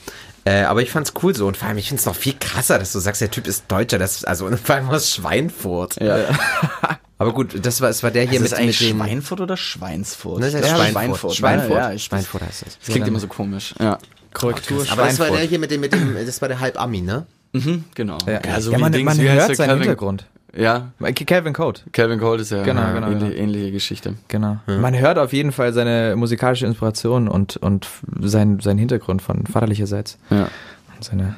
Äh, 0.45 0.63
aber 0.63 0.83
ich 0.83 0.91
fand's 0.91 1.13
cool 1.23 1.35
so 1.35 1.47
und 1.47 1.57
vor 1.57 1.69
allem, 1.69 1.79
ich 1.79 1.89
find's 1.89 2.07
noch 2.07 2.15
viel 2.15 2.35
krasser, 2.39 2.79
dass 2.79 2.93
du 2.93 3.01
sagst, 3.01 3.21
der 3.21 3.31
Typ 3.33 3.49
ist 3.49 3.65
Deutscher, 3.67 3.99
das 3.99 4.25
also 4.25 4.47
und 4.47 4.61
vor 4.61 4.77
allem 4.77 4.89
aus 4.89 5.11
Schweinfurt. 5.13 6.01
Ja. 6.01 6.29
Aber 7.19 7.33
gut, 7.33 7.65
das 7.65 7.81
war, 7.81 7.89
es 7.89 8.03
war 8.03 8.11
der 8.11 8.25
hier 8.25 8.35
Ist 8.35 8.43
mit, 8.43 8.53
das 8.53 8.59
eigentlich 8.59 8.81
mit 8.81 8.91
dem. 8.91 8.99
Schweinfurt 8.99 9.41
oder 9.41 9.57
Schweinsfurt? 9.57 10.41
Ne, 10.41 10.51
das 10.51 10.55
heißt 10.55 10.69
Ja, 10.69 10.77
Schweinfurt. 10.77 10.95
Schweinfurt. 10.95 11.37
Schweinfurt. 11.37 11.79
Ja, 11.79 11.93
ich, 11.93 12.05
Schweinfurt 12.05 12.43
heißt 12.43 12.67
es. 12.67 12.79
das 12.79 12.89
klingt 12.89 13.09
immer 13.09 13.19
so 13.19 13.27
komisch. 13.27 13.75
Ja. 13.81 13.99
Korrektur. 14.35 14.85
Aber 14.91 15.05
das 15.05 15.19
war 15.19 15.31
der 15.31 15.41
hier 15.41 15.59
mit 15.59 15.71
dem, 15.71 15.81
mit 15.81 15.93
dem, 15.93 16.15
das 16.15 16.41
war 16.43 16.49
der 16.49 16.61
Halb-Ami, 16.61 17.01
ne? 17.01 17.27
Mhm, 17.53 17.85
genau. 17.95 18.19
Ja, 18.27 18.61
so 18.61 18.71
ja 18.71 18.77
wie 18.79 18.83
man, 18.83 19.05
man 19.05 19.19
hört 19.19 19.57
seinen 19.57 19.79
Hintergrund. 19.79 20.27
Ja, 20.57 20.93
Calvin 21.27 21.53
Code. 21.53 21.81
Calvin 21.93 22.19
Cold 22.19 22.41
ist 22.41 22.51
ja 22.51 22.63
Genau, 22.63 22.81
eine 22.83 22.95
genau, 22.95 23.07
ähnliche, 23.09 23.27
genau. 23.31 23.43
ähnliche 23.43 23.73
Geschichte. 23.73 24.15
Genau. 24.29 24.59
Man 24.67 24.99
hört 24.99 25.19
auf 25.19 25.33
jeden 25.33 25.53
Fall 25.53 25.73
seine 25.73 26.15
musikalische 26.17 26.67
Inspiration 26.67 27.29
und, 27.29 27.57
und 27.59 27.87
sein, 28.23 28.61
sein 28.61 28.79
Hintergrund 28.79 29.21
von 29.23 29.47
vaterlicherseits. 29.47 30.19
Ja. 30.31 30.49
Und 30.97 31.05
seine, 31.05 31.37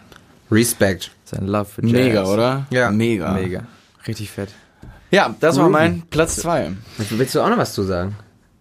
Respect. 0.50 1.10
sein 1.24 1.46
Love 1.46 1.64
für 1.66 1.82
Jazz. 1.82 1.92
Mega, 1.92 2.24
oder? 2.24 2.66
Ja. 2.70 2.90
Mega. 2.90 3.32
Mega. 3.32 3.62
Richtig 4.06 4.30
fett. 4.30 4.50
Ja, 5.10 5.34
das 5.40 5.56
war 5.56 5.64
Groovy. 5.64 5.72
mein 5.72 6.02
Platz 6.10 6.36
zwei. 6.36 6.70
Willst 7.10 7.34
du 7.34 7.40
auch 7.40 7.48
noch 7.48 7.58
was 7.58 7.72
zu 7.72 7.82
sagen? 7.82 8.14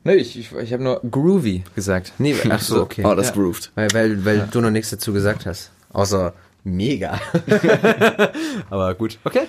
Nee, 0.05 0.13
ich, 0.15 0.39
ich, 0.39 0.51
ich 0.53 0.71
habe 0.73 0.81
nur 0.83 1.01
groovy 1.11 1.63
gesagt. 1.75 2.13
Nee, 2.17 2.33
ach 2.49 2.61
so, 2.61 2.81
okay. 2.81 3.03
Oh, 3.05 3.13
das 3.13 3.27
Ja. 3.27 3.33
grooved. 3.33 3.71
Weil, 3.75 3.89
weil, 3.93 4.23
weil 4.25 4.47
du 4.49 4.61
noch 4.61 4.69
nichts 4.71 4.89
dazu 4.89 5.11
gesagt 5.11 5.45
hast. 5.45 5.71
Außer 5.91 6.33
mega. 6.63 7.19
Aber 8.69 8.93
gut. 8.95 9.19
Okay. 9.23 9.43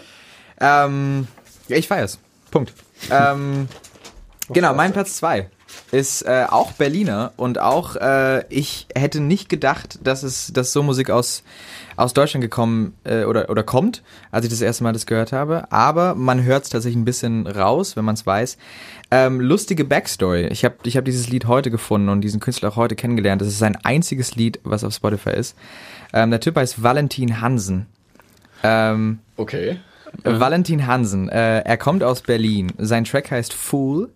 Ähm, 0.61 1.29
ja, 1.68 1.77
ich 1.77 1.88
feier's. 1.88 2.18
Punkt. 2.51 2.73
ähm, 3.11 3.68
genau, 4.49 4.75
mein 4.75 4.92
Platz 4.92 5.16
zwei 5.16 5.49
ist 5.90 6.23
äh, 6.23 6.47
auch 6.49 6.73
Berliner 6.73 7.33
und 7.37 7.59
auch 7.59 7.97
äh, 7.97 8.44
ich 8.49 8.87
hätte 8.94 9.21
nicht 9.21 9.49
gedacht, 9.49 9.99
dass 10.03 10.23
es 10.23 10.53
dass 10.53 10.73
so 10.73 10.83
Musik 10.83 11.11
aus 11.11 11.42
aus 11.97 12.14
Deutschland 12.14 12.42
gekommen 12.42 12.94
äh, 13.05 13.25
oder 13.25 13.51
oder 13.51 13.62
kommt, 13.62 14.03
als 14.31 14.44
ich 14.44 14.51
das 14.51 14.61
erste 14.61 14.85
Mal 14.85 14.92
das 14.92 15.07
gehört 15.07 15.33
habe. 15.33 15.71
Aber 15.71 16.14
man 16.14 16.42
hört 16.42 16.64
es 16.64 16.71
tatsächlich 16.71 16.99
ein 16.99 17.05
bisschen 17.05 17.47
raus, 17.47 17.97
wenn 17.97 18.05
man 18.05 18.14
es 18.14 18.27
weiß. 18.27 18.57
Ähm, 19.11 19.40
lustige 19.40 19.85
Backstory. 19.85 20.47
Ich 20.49 20.64
habe 20.64 20.77
ich 20.85 20.97
hab 20.97 21.05
dieses 21.05 21.29
Lied 21.29 21.47
heute 21.47 21.71
gefunden 21.71 22.09
und 22.09 22.21
diesen 22.21 22.40
Künstler 22.40 22.71
auch 22.71 22.77
heute 22.77 22.97
kennengelernt. 22.97 23.40
Das 23.40 23.49
ist 23.49 23.59
sein 23.59 23.77
einziges 23.83 24.37
Lied, 24.37 24.61
was 24.64 24.85
auf 24.85 24.94
Spotify 24.94 25.31
ist. 25.31 25.57
Ähm, 26.12 26.31
der 26.31 26.40
Typ 26.40 26.57
heißt 26.57 26.83
Valentin 26.83 27.40
Hansen. 27.40 27.87
Ähm, 28.62 29.21
Okay. 29.37 29.79
Valentin 30.25 30.87
Hansen, 30.87 31.29
äh, 31.29 31.61
er 31.61 31.77
kommt 31.77 32.03
aus 32.03 32.23
Berlin. 32.23 32.73
Sein 32.79 33.05
Track 33.05 33.31
heißt 33.31 33.53
Fool 33.53 34.11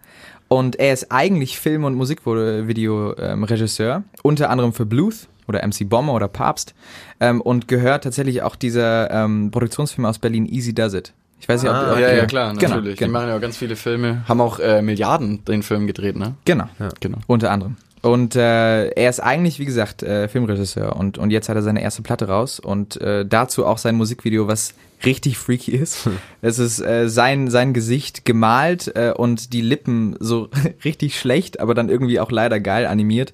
und 0.49 0.77
er 0.77 0.93
ist 0.93 1.11
eigentlich 1.11 1.59
Film- 1.59 1.85
und 1.85 1.95
Musikvideo-Regisseur, 1.95 4.03
unter 4.23 4.51
anderem 4.51 4.73
für 4.73 4.87
Bluth 4.87 5.29
oder 5.49 5.67
MC 5.67 5.89
Bomber 5.89 6.15
oder 6.15 6.29
Papst 6.29 6.75
ähm, 7.21 7.41
und 7.41 7.69
gehört 7.69 8.05
tatsächlich 8.05 8.43
auch 8.43 8.57
dieser 8.57 9.11
ähm, 9.11 9.51
Produktionsfirma 9.51 10.09
aus 10.09 10.19
Berlin 10.19 10.47
Easy 10.47 10.73
Does 10.75 10.95
It. 10.95 11.13
Ich 11.41 11.49
weiß 11.49 11.63
nicht, 11.63 11.71
ob, 11.71 11.77
Ah, 11.77 11.93
ob 11.95 11.99
Ja, 11.99 12.09
ihr- 12.11 12.17
ja, 12.19 12.27
klar, 12.27 12.55
Genau, 12.55 12.77
natürlich. 12.77 12.99
Die 12.99 13.05
genau. 13.05 13.19
machen 13.19 13.29
ja 13.31 13.37
auch 13.37 13.41
ganz 13.41 13.57
viele 13.57 13.75
Filme, 13.77 14.23
haben 14.29 14.41
auch 14.41 14.61
äh, 14.61 14.81
Milliarden 14.83 15.45
den 15.45 15.63
Film 15.65 15.87
gedreht, 15.89 16.17
ne? 16.17 16.35
Genau, 16.45 16.67
Genau. 17.01 17.19
unter 17.27 17.51
anderem. 17.51 17.77
Und 18.03 18.35
äh, 18.37 18.89
er 18.91 19.11
ist 19.11 19.21
eigentlich, 19.21 19.59
wie 19.61 19.65
gesagt, 19.65 20.03
äh, 20.03 20.27
Filmregisseur 20.29 20.95
und, 20.97 21.19
und 21.19 21.31
jetzt 21.31 21.49
hat 21.49 21.55
er 21.57 21.63
seine 21.63 21.83
erste 21.83 22.03
Platte 22.03 22.27
raus 22.29 22.59
und 22.61 23.01
äh, 23.01 23.25
dazu 23.27 23.65
auch 23.67 23.79
sein 23.79 23.95
Musikvideo, 23.97 24.47
was 24.49 24.75
richtig 25.05 25.39
freaky 25.39 25.73
ist. 25.73 26.09
Es 26.41 26.59
ist 26.59 26.81
äh, 26.81 27.09
sein, 27.09 27.49
sein 27.51 27.73
Gesicht 27.73 28.25
gemalt 28.25 28.93
äh, 28.95 29.13
und 29.13 29.53
die 29.53 29.61
Lippen 29.61 30.17
so 30.19 30.49
richtig 30.85 31.19
schlecht, 31.19 31.61
aber 31.61 31.75
dann 31.75 31.89
irgendwie 31.89 32.21
auch 32.21 32.31
leider 32.31 32.61
geil 32.61 32.87
animiert. 32.87 33.33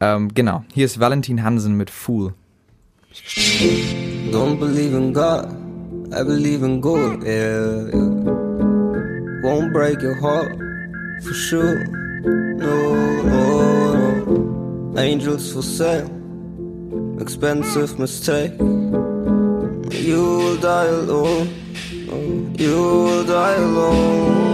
Ähm, 0.00 0.34
genau, 0.34 0.64
hier 0.72 0.84
ist 0.84 1.00
Valentin 1.00 1.42
Hansen 1.42 1.76
mit 1.76 1.90
Fool. 1.90 2.34
Don't 4.32 4.58
believe 4.58 4.96
in 4.96 5.12
God, 5.14 5.46
I 6.12 6.24
believe 6.24 6.64
in 6.64 6.80
God, 6.80 7.22
yeah, 7.22 7.86
yeah. 7.88 8.44
Won't 9.42 9.72
break 9.72 10.02
your 10.02 10.20
heart, 10.20 10.56
for 11.22 11.34
sure. 11.34 11.84
No, 12.56 13.22
no, 13.22 13.94
no. 13.94 14.98
Angels 14.98 15.52
for 15.52 15.62
sale, 15.62 16.10
expensive 17.20 17.98
mistake. 17.98 18.52
You 19.90 20.38
will 20.38 20.56
die 20.56 20.86
alone, 20.86 21.48
you 22.56 22.74
will 22.74 23.24
die 23.24 23.54
alone. 23.56 24.53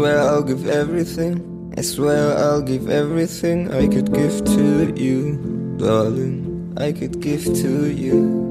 Swear 0.00 0.22
I'll 0.22 0.42
give 0.42 0.66
everything. 0.66 1.74
I 1.76 1.82
swear 1.82 2.34
I'll 2.38 2.62
give 2.62 2.88
everything 2.88 3.70
I 3.70 3.86
could 3.86 4.10
give 4.14 4.42
to 4.44 4.94
you, 4.96 5.36
darling. 5.76 6.74
I 6.78 6.92
could 6.92 7.20
give 7.20 7.44
to 7.44 7.86
you. 7.86 8.48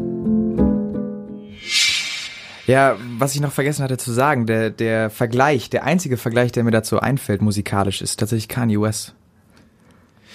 Ja, 2.67 2.97
was 3.17 3.33
ich 3.33 3.41
noch 3.41 3.51
vergessen 3.51 3.83
hatte 3.83 3.97
zu 3.97 4.11
sagen, 4.11 4.45
der, 4.45 4.69
der 4.69 5.09
Vergleich, 5.09 5.71
der 5.71 5.85
einzige 5.85 6.17
Vergleich, 6.17 6.51
der 6.51 6.63
mir 6.63 6.71
dazu 6.71 6.99
einfällt, 6.99 7.41
musikalisch, 7.41 8.03
ist 8.03 8.19
tatsächlich 8.19 8.47
Kanye 8.47 8.79
West. 8.79 9.15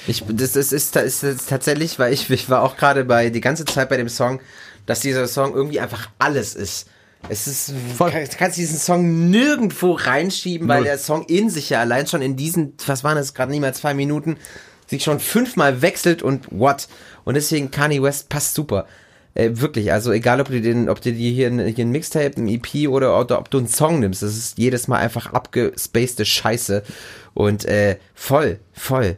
Ich, 0.08 0.24
das, 0.28 0.52
das, 0.52 0.72
ist, 0.72 0.96
das 0.96 1.22
ist 1.22 1.48
tatsächlich, 1.48 2.00
weil 2.00 2.12
ich, 2.12 2.28
ich 2.28 2.50
war 2.50 2.62
auch 2.62 2.76
gerade 2.76 3.04
bei 3.04 3.30
die 3.30 3.40
ganze 3.40 3.64
Zeit 3.64 3.88
bei 3.88 3.96
dem 3.96 4.08
Song, 4.08 4.40
dass 4.84 4.98
dieser 4.98 5.28
Song 5.28 5.54
irgendwie 5.54 5.78
einfach 5.78 6.10
alles 6.18 6.56
ist. 6.56 6.88
Es 7.28 7.46
ist 7.46 7.72
voll. 7.96 8.10
Du 8.10 8.36
kannst 8.36 8.58
diesen 8.58 8.78
Song 8.78 9.30
nirgendwo 9.30 9.92
reinschieben, 9.92 10.68
weil 10.68 10.84
der 10.84 10.98
Song 10.98 11.24
in 11.26 11.48
sich 11.48 11.70
ja 11.70 11.80
allein 11.80 12.06
schon 12.06 12.22
in 12.22 12.36
diesen, 12.36 12.74
was 12.86 13.02
waren 13.02 13.16
das 13.16 13.34
gerade 13.34 13.50
nicht 13.50 13.60
mal 13.60 13.74
zwei 13.74 13.94
Minuten, 13.94 14.36
sich 14.86 15.02
schon 15.02 15.20
fünfmal 15.20 15.80
wechselt 15.82 16.22
und 16.22 16.46
what. 16.50 16.88
Und 17.24 17.34
deswegen 17.34 17.70
Kanye 17.70 18.02
West 18.02 18.28
passt 18.28 18.54
super. 18.54 18.86
Äh, 19.34 19.50
wirklich, 19.54 19.90
also 19.90 20.12
egal 20.12 20.40
ob 20.40 20.48
du 20.48 20.60
den, 20.60 20.88
ob 20.88 21.00
du 21.00 21.12
dir 21.12 21.30
hier 21.30 21.48
ein, 21.48 21.66
hier 21.66 21.84
ein 21.84 21.90
Mixtape, 21.90 22.36
ein 22.36 22.46
EP 22.46 22.88
oder, 22.88 23.18
oder 23.18 23.38
ob 23.38 23.50
du 23.50 23.58
einen 23.58 23.68
Song 23.68 24.00
nimmst, 24.00 24.22
das 24.22 24.36
ist 24.36 24.58
jedes 24.58 24.86
Mal 24.86 24.98
einfach 24.98 25.32
abgespacede 25.32 26.24
Scheiße. 26.24 26.82
Und 27.32 27.64
äh, 27.64 27.96
voll, 28.14 28.60
voll. 28.72 29.16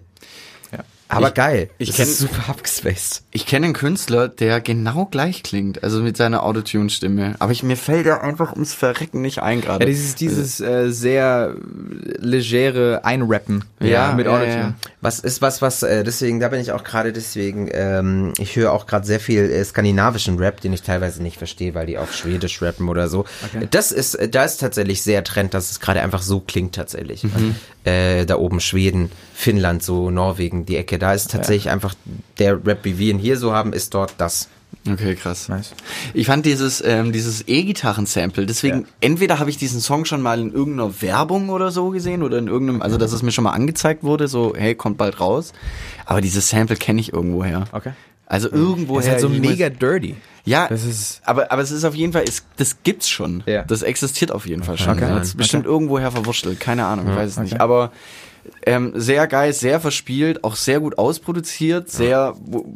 Aber 1.09 1.29
Ich- 1.29 1.35
geil. 1.35 1.71
ich 1.79 1.89
Das 1.91 1.97
kenn- 1.99 2.03
ist 2.09 2.19
super 2.19 2.49
abgespaced. 2.51 3.23
Ich 3.31 3.47
kenne 3.47 3.67
einen 3.67 3.75
Künstler, 3.75 4.27
der 4.29 4.61
genau 4.61 5.07
gleich 5.07 5.43
klingt, 5.45 5.85
also 5.85 6.03
mit 6.03 6.17
seiner 6.17 6.43
Autotune-Stimme. 6.43 7.37
Aber 7.39 7.53
ich, 7.53 7.63
mir 7.63 7.77
fällt 7.77 8.07
er 8.07 8.25
einfach 8.25 8.53
ums 8.55 8.75
Verrecken 8.75 9.21
nicht 9.23 9.41
ein 9.41 9.61
gerade. 9.61 9.85
Ja, 9.85 9.89
dieses, 9.89 10.17
dieses 10.17 10.61
äh, 10.61 10.91
sehr 10.91 11.55
legere 12.19 13.05
Einrappen 13.05 13.65
Ja, 13.81 14.13
mit 14.13 14.27
ja, 14.27 14.33
Autotune. 14.33 14.57
ja. 14.59 14.75
Was 15.01 15.21
ist 15.21 15.43
was, 15.43 15.63
was, 15.63 15.83
äh, 15.83 16.03
deswegen, 16.05 16.41
da 16.41 16.49
bin 16.49 16.61
ich 16.61 16.73
auch 16.73 16.85
gerade 16.85 17.13
deswegen, 17.13 17.69
ähm, 17.73 18.33
ich 18.39 18.57
höre 18.57 18.73
auch 18.73 18.87
gerade 18.87 19.07
sehr 19.07 19.21
viel 19.21 19.45
äh, 19.51 19.65
skandinavischen 19.65 20.39
Rap, 20.39 20.61
den 20.61 20.73
ich 20.73 20.83
teilweise 20.83 21.23
nicht 21.23 21.37
verstehe, 21.39 21.75
weil 21.75 21.87
die 21.87 21.99
auf 21.99 22.15
Schwedisch 22.15 22.61
rappen 22.63 22.89
oder 22.89 23.09
so. 23.09 23.25
Das 23.71 23.93
ist, 23.93 24.15
äh, 24.17 24.29
da 24.29 24.45
ist 24.45 24.59
tatsächlich 24.59 25.03
sehr 25.03 25.23
Trend, 25.25 25.55
dass 25.55 25.71
es 25.71 25.81
gerade 25.81 26.01
einfach 26.03 26.23
so 26.23 26.41
klingt 26.41 26.75
tatsächlich. 26.75 27.23
Äh, 27.85 28.27
da 28.27 28.37
oben 28.37 28.59
Schweden, 28.61 29.11
Finnland, 29.39 29.83
so 29.83 30.11
Norwegen, 30.11 30.65
die 30.65 30.77
Ecke, 30.79 30.99
da 30.99 31.13
ist 31.13 31.31
tatsächlich 31.31 31.69
einfach 31.71 31.95
der 32.39 32.65
Rap, 32.67 32.79
wie 32.85 32.99
wir 32.99 33.11
ihn 33.11 33.19
hier 33.19 33.37
so 33.37 33.53
haben, 33.53 33.75
ist 33.75 33.93
dort 33.93 34.15
das. 34.17 34.49
Okay, 34.89 35.15
krass. 35.15 35.49
Nice. 35.51 35.73
Ich 36.15 36.27
fand 36.27 36.47
dieses, 36.47 36.83
ähm, 36.85 37.13
dieses 37.13 37.47
E-Gitarren-Sample, 37.47 38.47
deswegen, 38.47 38.87
entweder 39.01 39.39
habe 39.39 39.51
ich 39.51 39.59
diesen 39.59 39.81
Song 39.81 40.07
schon 40.07 40.23
mal 40.23 40.41
in 40.41 40.53
irgendeiner 40.55 41.03
Werbung 41.03 41.51
oder 41.51 41.71
so 41.71 41.91
gesehen 41.91 42.23
oder 42.23 42.39
in 42.39 42.47
irgendeinem, 42.47 42.81
also 42.83 42.97
dass 42.97 43.13
es 43.13 43.23
mir 43.23 43.31
schon 43.33 43.45
mal 43.45 43.51
angezeigt 43.53 44.05
wurde, 44.05 44.27
so, 44.27 44.55
hey, 44.57 44.75
kommt 44.75 44.97
bald 44.97 45.21
raus. 45.21 45.53
Aber 46.07 46.21
dieses 46.23 46.49
Sample 46.49 46.77
kenne 46.77 47.01
ich 47.01 47.13
irgendwoher. 47.13 47.65
Okay. 47.73 47.93
Also 48.27 48.51
irgendwoher. 48.51 49.01
Das 49.01 49.07
ist 49.07 49.13
halt 49.13 49.21
so 49.21 49.29
mega 49.29 49.69
dirty. 49.69 50.17
Ja, 50.47 50.67
Das 50.69 50.85
ist- 50.85 51.21
aber, 51.25 51.53
aber 51.53 51.63
es 51.63 51.71
ist 51.73 51.85
auf 51.85 51.95
jeden 51.95 52.13
Fall, 52.13 52.25
es, 52.27 52.45
das 52.57 52.77
gibt's 52.83 53.09
schon. 53.09 53.43
Ja. 53.47 53.65
Das 53.65 53.83
existiert 53.83 54.33
auf 54.33 54.47
jeden 54.47 54.63
Fall 54.63 54.79
schon. 54.79 54.95
Okay. 54.95 55.07
Das 55.09 55.29
ist 55.29 55.37
bestimmt 55.37 55.67
irgendwoher 55.67 56.11
verwurschtelt. 56.11 56.59
Keine 56.59 56.87
Ahnung, 56.87 57.09
ich 57.11 57.17
weiß 57.17 57.33
es 57.33 57.39
nicht. 57.39 57.53
okay. 57.55 57.63
Aber 57.63 57.93
ähm, 58.65 58.93
sehr 58.95 59.27
geil, 59.27 59.53
sehr 59.53 59.81
verspielt, 59.81 60.45
auch 60.45 60.57
sehr 60.57 60.81
gut 60.81 60.99
ausproduziert, 60.99 61.91
sehr, 61.91 62.35
wo, 62.41 62.67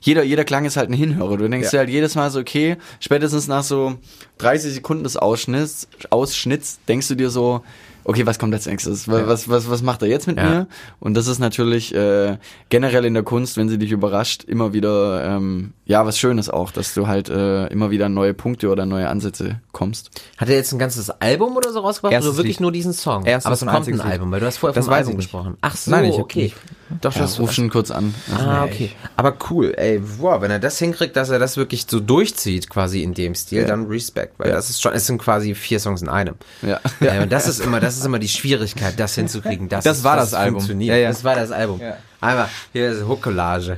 jeder, 0.00 0.22
jeder 0.22 0.44
Klang 0.44 0.64
ist 0.64 0.76
halt 0.76 0.90
ein 0.90 0.94
Hinhörer. 0.94 1.36
Du 1.36 1.48
denkst 1.48 1.66
Ja. 1.66 1.70
dir 1.70 1.78
halt 1.78 1.90
jedes 1.90 2.14
Mal 2.14 2.30
so, 2.30 2.40
okay, 2.40 2.76
spätestens 3.00 3.48
nach 3.48 3.62
so 3.62 3.96
30 4.38 4.74
Sekunden 4.74 5.04
des 5.04 5.16
Ausschnitts, 5.16 5.88
Ausschnitts 6.10 6.78
denkst 6.88 7.08
du 7.08 7.14
dir 7.14 7.30
so, 7.30 7.62
okay, 8.08 8.24
was 8.24 8.38
kommt 8.38 8.54
als 8.54 8.66
nächstes? 8.66 9.08
Was, 9.08 9.26
was, 9.26 9.48
was, 9.48 9.68
was 9.70 9.82
macht 9.82 10.00
er 10.02 10.08
jetzt 10.08 10.26
mit 10.26 10.36
Ja. 10.38 10.48
mir? 10.48 10.66
Und 11.00 11.14
das 11.14 11.26
ist 11.26 11.38
natürlich 11.40 11.94
äh, 11.94 12.38
generell 12.68 13.04
in 13.04 13.14
der 13.14 13.22
Kunst, 13.24 13.56
wenn 13.56 13.68
sie 13.68 13.78
dich 13.78 13.90
überrascht, 13.90 14.44
immer 14.44 14.72
wieder 14.72 15.24
ähm, 15.24 15.72
ja 15.84 16.06
was 16.06 16.18
Schönes 16.18 16.48
auch, 16.48 16.70
dass 16.70 16.94
du 16.94 17.06
halt 17.08 17.28
äh, 17.28 17.66
immer 17.66 17.90
wieder 17.90 18.08
neue 18.08 18.32
Punkte 18.32 18.70
oder 18.70 18.86
neue 18.86 19.08
Ansätze 19.08 19.60
kommst. 19.72 20.10
Hat 20.38 20.48
er 20.48 20.54
jetzt 20.56 20.72
ein 20.72 20.78
ganzes 20.78 21.10
Album 21.10 21.56
oder 21.56 21.72
so 21.72 21.80
rausgebracht 21.80 22.12
Erstes 22.12 22.30
oder 22.30 22.38
wirklich 22.38 22.56
Lied. 22.56 22.60
nur 22.62 22.72
diesen 22.72 22.92
Song? 22.92 23.24
Erstes 23.24 23.46
Aber 23.46 23.54
es 23.54 23.60
kommt 23.60 23.72
einziges 23.72 24.00
ein. 24.00 24.12
Album, 24.12 24.30
weil 24.30 24.40
du 24.40 24.46
hast 24.46 24.58
vorher 24.58 24.74
Das 24.74 24.84
vom 24.86 24.94
Album 24.94 25.16
gesprochen. 25.16 25.56
Ach 25.60 25.76
so, 25.76 25.90
Nein, 25.90 26.04
ich 26.06 26.14
okay. 26.18 26.42
nicht. 26.44 26.56
Doch, 27.00 27.14
Ja, 27.14 27.22
das 27.22 27.40
ruf 27.40 27.52
schon 27.52 27.68
kurz 27.70 27.90
an. 27.90 28.14
Ah, 28.32 28.64
okay. 28.64 28.92
Aber 29.16 29.34
cool, 29.50 29.74
ey, 29.76 30.00
wow, 30.18 30.40
wenn 30.40 30.50
er 30.50 30.58
das 30.58 30.78
hinkriegt, 30.78 31.16
dass 31.16 31.30
er 31.30 31.38
das 31.38 31.56
wirklich 31.56 31.86
so 31.88 32.00
durchzieht, 32.00 32.70
quasi 32.70 33.02
in 33.02 33.14
dem 33.14 33.34
Stil, 33.34 33.64
dann 33.64 33.86
Respekt, 33.86 34.38
weil 34.38 34.50
das 34.52 34.70
ist 34.70 34.80
schon, 34.80 34.92
es 34.92 35.06
sind 35.06 35.18
quasi 35.18 35.54
vier 35.54 35.80
Songs 35.80 36.02
in 36.02 36.08
einem. 36.08 36.36
Ja. 36.62 36.80
Äh, 37.00 37.22
und 37.22 37.32
das 37.32 37.48
ist 37.48 37.60
immer, 37.60 37.80
das 37.80 37.96
ist 37.96 38.04
immer 38.04 38.18
die 38.18 38.28
Schwierigkeit, 38.28 38.98
das 38.98 39.14
hinzukriegen. 39.14 39.68
Das, 39.68 39.84
Das 39.84 39.98
ist, 39.98 40.04
war 40.04 40.16
das 40.16 40.28
es 40.28 40.34
Album. 40.34 40.80
Ja, 40.80 40.96
ja. 40.96 41.08
Das 41.08 41.24
war 41.24 41.34
das 41.34 41.50
Album. 41.50 41.80
Ja. 41.80 41.96
Einmal, 42.20 42.48
hier 42.72 42.90
ist 42.92 43.06
Hookcollage. 43.06 43.76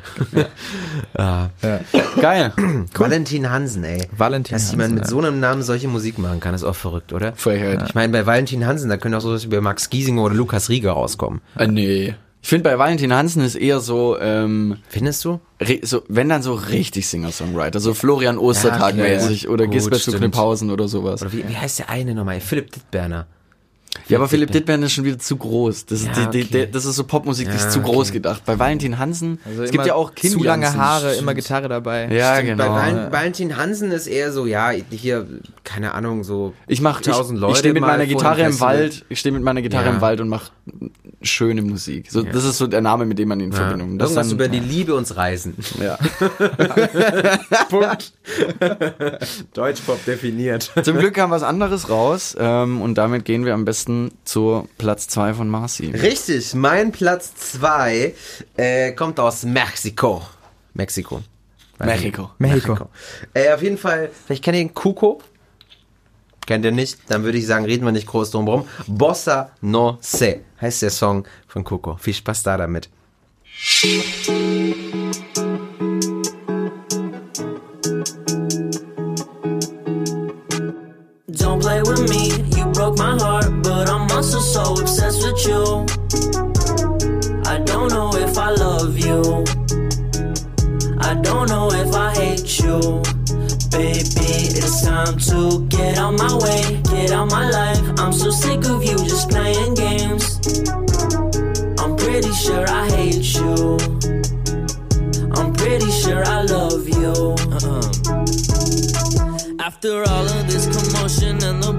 ah. 1.16 1.48
Geil. 2.20 2.52
Valentin 2.94 3.50
Hansen, 3.50 3.84
ey. 3.84 4.06
Valentin 4.16 4.54
Dass 4.54 4.70
jemand 4.70 4.94
mit 4.94 5.04
ja. 5.04 5.08
so 5.08 5.18
einem 5.18 5.40
Namen 5.40 5.62
solche 5.62 5.88
Musik 5.88 6.18
machen 6.18 6.40
kann, 6.40 6.54
ist 6.54 6.64
auch 6.64 6.76
verrückt, 6.76 7.12
oder? 7.12 7.32
Frechheit. 7.34 7.82
Ich 7.88 7.94
meine, 7.94 8.12
bei 8.12 8.26
Valentin 8.26 8.64
Hansen, 8.66 8.88
da 8.90 8.96
können 8.96 9.14
auch 9.14 9.20
so 9.20 9.32
was 9.32 9.44
über 9.44 9.60
Max 9.60 9.90
Giesinger 9.90 10.22
oder 10.22 10.34
Lukas 10.34 10.68
Rieger 10.68 10.92
rauskommen. 10.92 11.40
Äh, 11.56 11.66
nee. 11.66 12.14
Ich 12.40 12.48
finde 12.48 12.64
bei 12.70 12.78
Valentin 12.78 13.12
Hansen 13.12 13.42
ist 13.42 13.56
eher 13.56 13.80
so, 13.80 14.16
ähm, 14.18 14.76
Findest 14.88 15.24
du? 15.24 15.40
re- 15.60 15.80
so, 15.82 16.02
wenn 16.08 16.28
dann 16.28 16.42
so 16.42 16.54
richtig 16.54 17.06
Singer-Songwriter, 17.08 17.80
so 17.80 17.94
Florian 17.94 18.38
Ostertag 18.38 18.96
Ja, 18.96 19.04
okay. 19.24 19.48
oder 19.48 19.64
Gut, 19.64 19.74
Gisbert 19.74 20.00
zu. 20.00 20.12
Kniphausen 20.12 20.70
oder 20.70 20.86
sowas. 20.88 21.20
Oder 21.22 21.32
wie, 21.32 21.48
wie 21.48 21.56
heißt 21.56 21.80
der 21.80 21.90
eine 21.90 22.14
nochmal? 22.14 22.40
Philipp 22.40 22.70
Dittberner. 22.72 23.26
Ja, 24.08 24.18
aber 24.18 24.28
Philipp 24.28 24.50
Dittmann 24.52 24.82
ist 24.82 24.92
schon 24.92 25.04
wieder 25.04 25.18
zu 25.18 25.36
groß. 25.36 25.86
Das 25.86 26.00
ist, 26.00 26.06
Ja, 26.08 26.26
die, 26.26 26.40
die, 26.40 26.44
okay. 26.46 26.66
die, 26.66 26.72
das 26.72 26.84
ist 26.84 26.96
so 26.96 27.04
Popmusik, 27.04 27.48
die 27.48 27.56
Ja, 27.56 27.58
ist 27.66 27.72
zu 27.72 27.80
groß 27.80 28.08
okay. 28.08 28.18
gedacht. 28.18 28.42
Bei 28.46 28.58
Valentin 28.58 28.98
Hansen, 28.98 29.38
Also 29.44 29.62
es 29.64 29.70
gibt 29.70 29.86
ja 29.86 29.94
auch 29.94 30.14
Kim 30.14 30.30
zu 30.32 30.42
lange. 30.42 30.72
Haare, 30.74 31.14
immer 31.14 31.34
Gitarre 31.34 31.68
dabei. 31.68 32.08
Ja, 32.12 32.34
Stimmt, 32.36 32.48
genau. 32.58 32.68
Bei 32.74 32.92
Val 32.92 33.12
Valentin 33.12 33.56
Hansen 33.56 33.90
ist 33.90 34.06
eher 34.06 34.32
so, 34.32 34.46
ja, 34.46 34.70
hier, 34.90 35.26
keine 35.64 35.94
Ahnung, 35.94 36.24
so 36.24 36.54
Ich 36.66 36.80
mach, 36.80 37.00
ich, 37.00 37.06
tausend 37.06 37.38
ich 37.38 37.40
Leute 37.42 37.58
stehe 37.58 37.74
mit 37.74 37.82
meiner 37.82 38.06
Gitarre 38.06 38.42
im. 38.42 38.60
Wald, 38.60 39.04
ich 39.08 39.18
stehe 39.20 39.32
mit 39.32 39.42
meiner 39.42 39.62
Gitarre 39.62 39.86
Ja. 39.86 39.90
im 39.94 40.00
Wald 40.00 40.20
und 40.20 40.28
mach 40.28 40.50
schöne 41.22 41.62
Musik. 41.62 42.10
So, 42.12 42.22
das 42.22 42.44
ist 42.44 42.58
so 42.58 42.66
der 42.68 42.80
Name, 42.80 43.04
mit 43.04 43.18
dem 43.18 43.28
man 43.28 43.40
ihn 43.40 43.46
in 43.46 43.52
Ja. 43.52 43.58
Verbindung. 43.58 43.98
Das 43.98 44.10
Irgendwas 44.10 44.28
dann, 44.28 44.34
über 44.36 44.48
die 44.48 44.60
Liebe 44.60 44.94
und 44.94 45.16
Reisen. 45.16 45.54
ja. 45.82 45.98
Punkt. 47.68 48.12
Deutschpop 49.54 50.04
definiert. 50.04 50.70
Zum 50.82 50.98
Glück 50.98 51.14
kam 51.14 51.30
was 51.30 51.42
anderes 51.42 51.88
raus 51.90 52.36
ähm, 52.38 52.80
und 52.80 52.96
damit 52.96 53.24
gehen 53.24 53.44
wir 53.44 53.54
am 53.54 53.64
besten 53.64 53.87
zur 54.24 54.68
Platz 54.78 55.08
2 55.08 55.34
von 55.34 55.48
Marcy. 55.48 55.90
Richtig, 55.90 56.54
mein 56.54 56.92
Platz 56.92 57.34
zwei 57.34 58.14
äh, 58.56 58.92
kommt 58.92 59.18
aus 59.20 59.44
Mexiko. 59.44 60.22
Mexiko. 60.74 61.22
Mexiko. 61.78 62.30
Mexiko. 62.38 62.88
Äh, 63.34 63.52
auf 63.52 63.62
jeden 63.62 63.78
Fall, 63.78 64.10
vielleicht 64.26 64.44
kennt 64.44 64.56
ihr 64.56 64.64
den 64.64 64.74
Kuko. 64.74 65.20
Kennt 66.46 66.64
ihr 66.64 66.72
nicht? 66.72 66.98
Dann 67.08 67.24
würde 67.24 67.38
ich 67.38 67.46
sagen, 67.46 67.66
reden 67.66 67.84
wir 67.84 67.92
nicht 67.92 68.06
groß 68.06 68.30
drum 68.30 68.48
rum. 68.48 68.68
Bossa 68.86 69.50
no 69.60 69.98
se 70.00 70.40
heißt 70.60 70.82
der 70.82 70.90
Song 70.90 71.26
von 71.46 71.62
Kuko. 71.62 71.96
Viel 71.96 72.14
Spaß 72.14 72.42
da 72.42 72.56
damit. 72.56 72.88
So 84.58 84.72
obsessed 84.82 85.22
with 85.24 85.40
you. 85.46 85.62
I 87.52 87.58
don't 87.70 87.90
know 87.96 88.10
if 88.26 88.36
I 88.36 88.50
love 88.50 88.98
you. 89.06 89.20
I 91.08 91.12
don't 91.26 91.48
know 91.48 91.66
if 91.82 91.90
I 91.94 92.08
hate 92.20 92.50
you. 92.62 92.78
Baby, 93.70 94.32
it's 94.60 94.82
time 94.84 95.16
to 95.30 95.38
get 95.76 95.98
out 95.98 96.14
my 96.24 96.34
way, 96.44 96.62
get 96.92 97.12
out 97.12 97.30
my 97.30 97.48
life. 97.48 97.80
I'm 98.00 98.12
so 98.12 98.30
sick 98.30 98.64
of 98.72 98.82
you 98.82 98.96
just 99.12 99.30
playing 99.30 99.74
games. 99.74 100.24
I'm 101.80 101.94
pretty 101.96 102.32
sure 102.44 102.64
I 102.80 102.84
hate 102.98 103.28
you. 103.38 103.78
I'm 105.36 105.50
pretty 105.60 105.90
sure 106.02 106.22
I 106.36 106.38
love 106.56 106.82
you. 107.00 107.12
Uh-uh. 107.54 107.86
After 109.68 110.02
all 110.10 110.37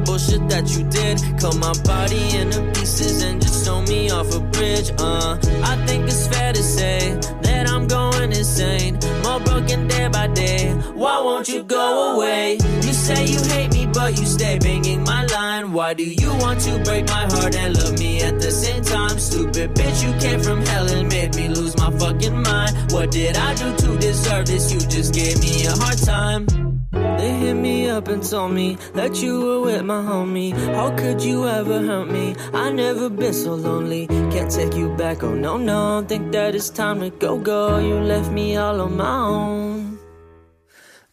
bullshit 0.09 0.49
that 0.49 0.65
you 0.75 0.83
did, 0.89 1.17
cut 1.39 1.55
my 1.57 1.73
body 1.83 2.35
into 2.35 2.59
pieces 2.73 3.21
and 3.21 3.39
just 3.39 3.63
throw 3.63 3.81
me 3.83 4.09
off 4.09 4.33
a 4.35 4.39
bridge. 4.39 4.89
Uh, 4.97 5.37
I 5.63 5.75
think 5.85 6.05
it's 6.05 6.25
fair 6.27 6.51
to 6.51 6.63
say 6.63 7.13
that 7.43 7.69
I'm 7.69 7.87
going 7.87 8.31
insane, 8.31 8.97
more 9.23 9.39
broken 9.39 9.87
day 9.87 10.07
by 10.07 10.25
day. 10.27 10.73
Why 11.01 11.21
won't 11.21 11.47
you 11.47 11.61
go 11.61 12.15
away? 12.15 12.57
You 12.85 12.93
say 13.05 13.27
you 13.27 13.39
hate 13.53 13.71
me, 13.71 13.85
but 13.85 14.17
you 14.19 14.25
stay 14.25 14.57
banging 14.57 15.03
my 15.03 15.25
line. 15.25 15.73
Why 15.73 15.93
do 15.93 16.03
you 16.03 16.31
want 16.43 16.59
to 16.61 16.81
break 16.83 17.05
my 17.07 17.25
heart 17.33 17.55
and 17.55 17.77
love 17.77 17.99
me 17.99 18.23
at 18.23 18.39
the 18.39 18.51
same 18.51 18.83
time? 18.83 19.19
Stupid 19.19 19.75
bitch, 19.75 19.97
you 20.03 20.11
came 20.19 20.39
from 20.39 20.65
hell 20.65 20.87
and 20.89 21.07
made 21.07 21.35
me 21.35 21.49
lose 21.49 21.77
my 21.77 21.91
fucking 21.99 22.41
mind. 22.41 22.91
What 22.91 23.11
did 23.11 23.37
I 23.37 23.53
do 23.53 23.75
to 23.83 23.97
deserve 23.99 24.47
this? 24.47 24.73
You 24.73 24.79
just 24.79 25.13
gave 25.13 25.39
me 25.39 25.65
a 25.67 25.71
hard 25.71 25.99
time. 25.99 26.78
They 27.19 27.33
hit 27.33 27.55
me 27.55 27.89
up 27.89 28.07
and 28.07 28.23
told 28.23 28.53
me 28.53 28.77
that 28.93 29.21
you 29.21 29.41
were 29.41 29.61
with 29.61 29.83
my 29.83 30.01
homie. 30.01 30.53
How 30.73 30.95
could 30.95 31.21
you 31.21 31.49
ever 31.49 31.81
hurt 31.81 32.09
me? 32.09 32.33
I 32.53 32.71
never 32.71 33.09
been 33.09 33.33
so 33.33 33.55
lonely. 33.55 34.07
Can't 34.07 34.49
take 34.49 34.73
you 34.73 34.87
back, 34.95 35.21
oh 35.21 35.35
no, 35.35 35.57
no. 35.57 36.01
Think 36.07 36.31
that 36.31 36.55
it's 36.55 36.69
time 36.69 37.01
to 37.01 37.09
go, 37.09 37.37
go. 37.37 37.77
You 37.79 37.95
left 37.95 38.31
me 38.31 38.55
all 38.55 38.79
on 38.79 38.95
my 38.95 39.17
own. 39.17 39.99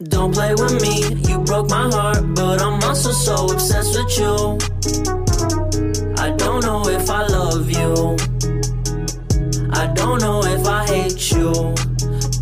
Don't 0.04 0.32
play 0.32 0.54
with 0.54 0.80
me, 0.80 0.94
you 1.28 1.40
broke 1.40 1.70
my 1.70 1.90
heart, 1.90 2.22
but 2.36 2.62
I'm 2.62 2.80
also 2.84 3.10
so 3.10 3.52
obsessed 3.52 3.98
with 3.98 4.18
you. 4.20 4.34
I 6.18 6.30
don't 6.36 6.62
know 6.62 6.86
if 6.86 7.10
I 7.10 7.26
love 7.26 7.68
you. 7.68 8.16
I 9.72 9.86
don't 9.88 10.20
know 10.20 10.40
if 10.44 10.64
I 10.68 10.86
hate 10.86 11.32
you. 11.32 11.74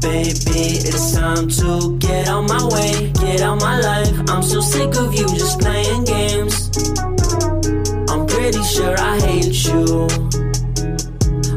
Baby, 0.04 0.84
it's 0.84 1.14
time 1.14 1.48
to 1.48 1.96
get 1.98 2.28
out 2.28 2.42
my 2.46 2.62
way, 2.74 3.03
get 3.34 3.42
out 3.42 3.60
my 3.60 3.80
life. 3.80 4.30
I'm 4.30 4.42
so 4.42 4.60
sick 4.60 4.94
of 4.96 5.12
you 5.14 5.26
just 5.26 5.58
playing 5.60 6.04
games. 6.04 6.70
I'm 8.10 8.26
pretty 8.26 8.62
sure 8.62 8.94
I 8.98 9.18
hate 9.28 9.58
you. 9.68 10.06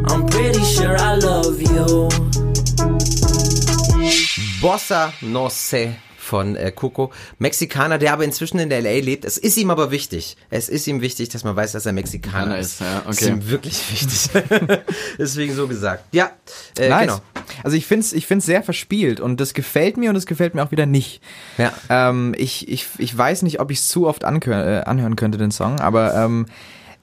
I'm 0.09 0.25
pretty 0.25 0.63
sure 0.63 0.95
I 0.97 1.15
love 1.15 1.61
you. 1.61 2.09
Bossa 4.61 5.13
No 5.21 5.49
Se 5.49 5.99
von 6.27 6.55
äh, 6.55 6.71
Coco. 6.71 7.11
Mexikaner, 7.39 7.97
der 7.97 8.13
aber 8.13 8.23
inzwischen 8.23 8.59
in 8.59 8.69
der 8.69 8.81
LA 8.81 8.99
lebt. 9.03 9.25
Es 9.25 9.37
ist 9.37 9.57
ihm 9.57 9.69
aber 9.69 9.91
wichtig. 9.91 10.37
Es 10.49 10.69
ist 10.69 10.87
ihm 10.87 11.01
wichtig, 11.01 11.29
dass 11.29 11.43
man 11.43 11.55
weiß, 11.55 11.71
dass 11.71 11.85
er 11.85 11.93
Mexikaner 11.93 12.07
Mexikaner 12.17 12.57
ist. 12.59 12.79
ja, 12.81 13.01
Das 13.05 13.17
ist 13.17 13.23
okay. 13.23 13.31
ihm 13.33 13.49
wirklich 13.49 13.91
wichtig. 13.91 14.43
Deswegen 15.17 15.55
so 15.55 15.67
gesagt. 15.67 16.03
Ja, 16.13 16.31
äh, 16.77 16.89
Nice. 16.89 17.01
genau. 17.07 17.19
Also 17.63 17.77
ich 17.77 17.85
finde 17.85 18.05
es 18.05 18.13
ich 18.13 18.27
find's 18.27 18.45
sehr 18.45 18.63
verspielt 18.63 19.19
und 19.19 19.39
das 19.39 19.53
gefällt 19.53 19.97
mir 19.97 20.09
und 20.09 20.15
es 20.15 20.25
gefällt 20.25 20.55
mir 20.55 20.63
auch 20.63 20.71
wieder 20.71 20.85
nicht. 20.85 21.21
Ja. 21.57 21.73
Ähm, 21.89 22.35
ich, 22.37 22.67
ich, 22.67 22.87
ich 22.97 23.17
weiß 23.17 23.43
nicht, 23.43 23.59
ob 23.59 23.71
ich 23.71 23.79
es 23.79 23.89
zu 23.89 24.07
oft 24.07 24.23
äh, 24.23 24.25
anhören 24.25 25.15
könnte, 25.15 25.37
den 25.37 25.51
Song, 25.51 25.79
aber 25.79 26.13
ähm, 26.15 26.45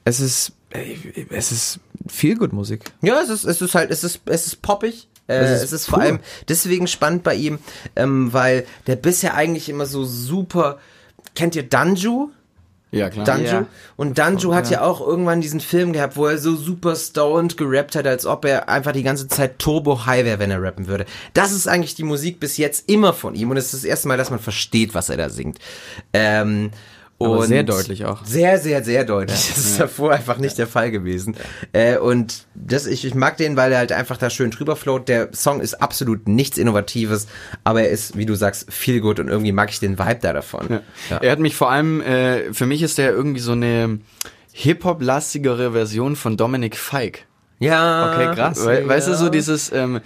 es 0.03 0.19
ist 0.19 0.53
äh, 0.69 0.95
es 1.29 1.51
ist 1.51 1.79
viel 2.07 2.37
gut 2.37 2.53
Musik. 2.53 2.81
Ja, 3.01 3.19
es 3.21 3.29
ist, 3.29 3.43
es 3.45 3.61
ist 3.61 3.75
halt, 3.75 3.91
es 3.91 4.03
ist, 4.03 4.21
es 4.25 4.47
ist 4.47 4.61
poppig. 4.61 5.07
Äh, 5.27 5.37
es, 5.37 5.63
ist 5.63 5.71
ist 5.71 5.87
vor 5.87 5.99
cool. 5.99 6.05
allem 6.05 6.19
deswegen 6.47 6.87
spannend 6.87 7.23
bei 7.23 7.35
ihm, 7.35 7.59
ähm, 7.95 8.31
weil 8.31 8.65
der 8.87 8.95
bisher 8.95 9.35
eigentlich 9.35 9.69
immer 9.69 9.85
so 9.85 10.03
super. 10.05 10.77
Kennt 11.33 11.55
ihr 11.55 11.63
Danju? 11.63 12.29
Ja, 12.91 13.09
klar. 13.09 13.25
Danju. 13.25 13.45
Ja. 13.45 13.65
Und 13.97 14.17
Danju 14.17 14.53
hat 14.53 14.69
ja. 14.69 14.81
auch 14.81 15.05
irgendwann 15.05 15.41
diesen 15.41 15.59
Film 15.59 15.91
gehabt, 15.91 16.15
wo 16.15 16.27
er 16.27 16.37
so 16.37 16.55
super 16.55 16.95
stoned 16.95 17.57
gerappt 17.57 17.95
hat, 17.95 18.07
als 18.07 18.25
ob 18.25 18.45
er 18.45 18.69
einfach 18.69 18.93
die 18.93 19.03
ganze 19.03 19.27
Zeit 19.27 19.59
turbo 19.59 20.05
high 20.05 20.23
wäre, 20.23 20.39
wenn 20.39 20.49
er 20.49 20.61
rappen 20.61 20.87
würde. 20.87 21.05
Das 21.33 21.51
ist 21.51 21.67
eigentlich 21.67 21.95
die 21.95 22.03
Musik 22.03 22.39
bis 22.39 22.55
jetzt 22.55 22.89
immer 22.89 23.11
von 23.11 23.35
ihm 23.35 23.49
und 23.49 23.57
es 23.57 23.65
ist 23.65 23.73
das 23.73 23.83
erste 23.83 24.07
Mal, 24.07 24.17
dass 24.17 24.29
man 24.29 24.39
versteht, 24.39 24.93
was 24.93 25.09
er 25.09 25.17
da 25.17 25.29
singt. 25.29 25.59
Ähm, 26.13 26.71
Aber 27.17 27.39
und 27.39 27.47
sehr 27.47 27.63
deutlich 27.63 28.03
auch. 28.03 28.25
Sehr, 28.25 28.59
sehr, 28.59 28.83
sehr 28.83 29.05
deutlich. 29.05 29.47
Das 29.47 29.57
ist 29.57 29.79
davor 29.79 30.11
einfach 30.11 30.37
nicht 30.37 30.57
der 30.57 30.67
Fall 30.67 30.91
gewesen. 30.91 31.35
Äh, 31.71 31.97
und 31.97 32.45
das, 32.55 32.87
ich, 32.87 33.05
ich 33.05 33.15
mag 33.15 33.37
den, 33.37 33.55
weil 33.55 33.71
er 33.71 33.77
halt 33.77 33.93
einfach 33.93 34.17
da 34.17 34.29
schön 34.29 34.51
drüber 34.51 34.75
float. 34.75 35.07
Der 35.07 35.29
Song 35.33 35.61
ist 35.61 35.81
absolut 35.81 36.27
nichts 36.27 36.57
Innovatives, 36.57 37.27
aber 37.63 37.83
er 37.83 37.89
ist, 37.89 38.17
wie 38.17 38.25
du 38.25 38.35
sagst, 38.35 38.71
viel 38.71 38.99
gut 38.99 39.19
und 39.19 39.29
irgendwie 39.29 39.53
mag 39.53 39.69
ich 39.69 39.79
den 39.79 39.97
Vibe 39.97 40.19
da 40.21 40.33
davon. 40.33 40.67
Ja. 40.69 40.81
Ja. 41.09 41.17
Er 41.17 41.31
hat 41.31 41.39
mich 41.39 41.55
vor 41.55 41.71
allem, 41.71 42.01
äh, 42.01 42.53
für 42.53 42.65
mich 42.65 42.81
ist 42.81 42.97
der 42.97 43.11
irgendwie 43.11 43.39
so 43.39 43.53
eine 43.53 43.99
Hip-Hop-lastigere 44.51 45.71
Version 45.71 46.17
von 46.17 46.35
Dominic 46.35 46.75
Fike. 46.75 47.21
Ja. 47.59 48.11
Okay, 48.13 48.35
krass. 48.35 48.65
We 48.65 48.87
weißt 48.87 49.07
du, 49.07 49.15
so 49.15 49.29
dieses, 49.29 49.71
ähm, 49.71 50.01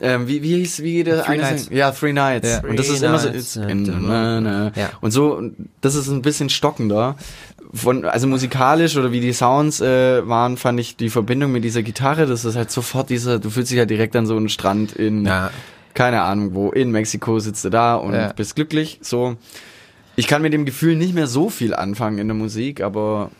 ähm, 0.00 0.26
wie, 0.28 0.42
wie 0.42 0.56
hieß, 0.56 0.82
wie 0.82 0.94
geht 0.94 1.06
der 1.08 1.22
Three 1.24 1.32
eine 1.34 1.42
Nights. 1.42 1.68
Ja, 1.70 1.90
Three 1.90 2.12
Nights. 2.12 2.48
Ja. 2.48 2.68
Und 2.68 2.78
das 2.78 2.88
ist 2.88 3.02
immer 3.02 3.18
so, 3.18 3.28
it's 3.28 3.56
in, 3.56 3.82
na, 4.06 4.40
na. 4.40 4.72
Ja. 4.74 4.90
und 5.00 5.10
so, 5.10 5.42
das 5.80 5.94
ist 5.94 6.08
ein 6.08 6.22
bisschen 6.22 6.48
stockender. 6.50 7.16
Von, 7.72 8.04
also 8.04 8.26
musikalisch 8.26 8.96
oder 8.96 9.12
wie 9.12 9.20
die 9.20 9.32
Sounds 9.32 9.80
äh, 9.80 10.26
waren, 10.26 10.56
fand 10.56 10.80
ich 10.80 10.96
die 10.96 11.08
Verbindung 11.08 11.52
mit 11.52 11.62
dieser 11.62 11.82
Gitarre, 11.84 12.26
das 12.26 12.44
ist 12.44 12.56
halt 12.56 12.70
sofort 12.72 13.10
dieser, 13.10 13.38
du 13.38 13.48
fühlst 13.48 13.70
dich 13.70 13.78
halt 13.78 13.90
direkt 13.90 14.16
an 14.16 14.26
so 14.26 14.36
einen 14.36 14.48
Strand 14.48 14.92
in, 14.92 15.24
Ja. 15.24 15.50
keine 15.94 16.22
Ahnung 16.22 16.54
wo, 16.54 16.70
in 16.72 16.90
Mexiko 16.90 17.38
sitzt 17.38 17.64
du 17.64 17.70
da 17.70 17.94
und 17.94 18.14
Ja. 18.14 18.32
bist 18.32 18.56
glücklich, 18.56 18.98
so. 19.02 19.36
Ich 20.16 20.26
kann 20.26 20.42
mit 20.42 20.52
dem 20.52 20.64
Gefühl 20.64 20.96
nicht 20.96 21.14
mehr 21.14 21.28
so 21.28 21.48
viel 21.48 21.72
anfangen 21.72 22.18
in 22.18 22.26
der 22.26 22.34
Musik, 22.34 22.80
aber 22.80 23.30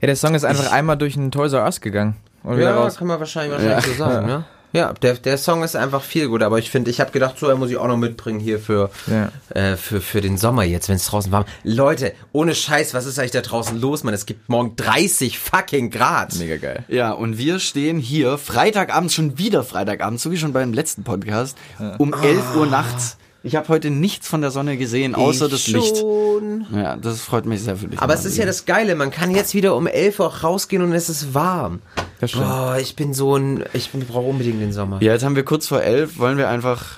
Ja, 0.00 0.06
der 0.06 0.14
Song 0.14 0.36
ist 0.36 0.44
einfach 0.44 0.70
einmal 0.70 0.96
durch 0.96 1.16
einen 1.16 1.32
Toys 1.32 1.52
R 1.52 1.64
Us 1.64 1.80
gegangen 1.80 2.14
und 2.44 2.58
wieder 2.58 2.70
Ja, 2.70 2.76
raus. 2.76 2.96
kann 2.96 3.08
man 3.08 3.18
wahrscheinlich, 3.18 3.58
wahrscheinlich 3.58 3.86
so 3.86 3.94
sagen, 4.04 4.26
ne? 4.28 4.44
Ja, 4.72 4.92
der, 4.92 5.14
der 5.14 5.36
Song 5.38 5.62
ist 5.62 5.74
einfach 5.76 6.02
viel 6.02 6.28
gut, 6.28 6.42
aber 6.42 6.58
ich 6.58 6.70
finde, 6.70 6.90
ich 6.90 7.00
habe 7.00 7.10
gedacht, 7.10 7.38
so 7.38 7.46
er 7.48 7.56
muss 7.56 7.70
ich 7.70 7.76
auch 7.76 7.88
noch 7.88 7.96
mitbringen 7.96 8.38
hier 8.40 8.58
für, 8.60 8.90
Ja. 9.08 9.30
äh, 9.54 9.76
für, 9.76 10.00
für 10.00 10.20
den 10.20 10.38
Sommer 10.38 10.62
jetzt, 10.64 10.88
wenn 10.88 10.96
es 10.96 11.06
draußen 11.06 11.32
warm. 11.32 11.44
Leute, 11.64 12.12
ohne 12.32 12.54
Scheiß, 12.54 12.94
was 12.94 13.06
ist 13.06 13.18
eigentlich 13.18 13.30
da 13.32 13.40
draußen 13.40 13.80
los, 13.80 14.04
Mann? 14.04 14.14
Es 14.14 14.26
gibt 14.26 14.48
morgen 14.48 14.76
30 14.76 15.38
fucking 15.38 15.90
Grad. 15.90 16.34
Mega 16.36 16.56
geil. 16.56 16.84
Ja, 16.88 17.12
und 17.12 17.36
wir 17.38 17.58
stehen 17.58 17.98
hier 17.98 18.38
Freitagabend, 18.38 19.12
schon 19.12 19.38
wieder 19.38 19.64
Freitagabend, 19.64 20.20
so 20.20 20.30
wie 20.30 20.36
schon 20.36 20.52
beim 20.52 20.72
letzten 20.72 21.02
Podcast, 21.04 21.56
um 21.98 22.12
11 22.14 22.54
Uhr 22.56 22.66
nachts. 22.66 23.16
Ich 23.42 23.56
habe 23.56 23.68
heute 23.68 23.90
nichts 23.90 24.28
von 24.28 24.42
der 24.42 24.50
Sonne 24.50 24.76
gesehen, 24.76 25.14
außer 25.14 25.46
Ich 25.46 25.52
das 25.52 25.66
Licht. 25.68 25.98
schon. 25.98 26.66
Ja, 26.74 26.96
das 26.96 27.20
freut 27.22 27.46
mich 27.46 27.62
sehr 27.62 27.76
für 27.76 27.88
dich. 27.88 27.98
Aber 28.00 28.12
es 28.12 28.24
ist 28.26 28.36
ja 28.36 28.44
das 28.44 28.66
Geile, 28.66 28.94
man 28.94 29.10
kann 29.10 29.34
jetzt 29.34 29.54
wieder 29.54 29.74
um 29.76 29.86
11 29.86 30.20
Uhr 30.20 30.26
auch 30.26 30.42
rausgehen 30.42 30.82
und 30.82 30.92
es 30.92 31.08
ist 31.08 31.32
warm. 31.32 31.80
Das 32.20 32.30
stimmt. 32.30 32.44
Boah, 32.46 32.76
ich 32.78 32.96
bin 32.96 33.14
so 33.14 33.36
ein, 33.36 33.64
ich 33.72 33.90
brauche 33.92 34.26
unbedingt 34.26 34.60
den 34.60 34.72
Sommer. 34.74 35.02
Ja, 35.02 35.12
jetzt 35.12 35.24
haben 35.24 35.36
wir 35.36 35.44
kurz 35.44 35.66
vor 35.68 35.80
elf, 35.82 36.18
wollen 36.18 36.36
wir 36.36 36.48
einfach... 36.48 36.96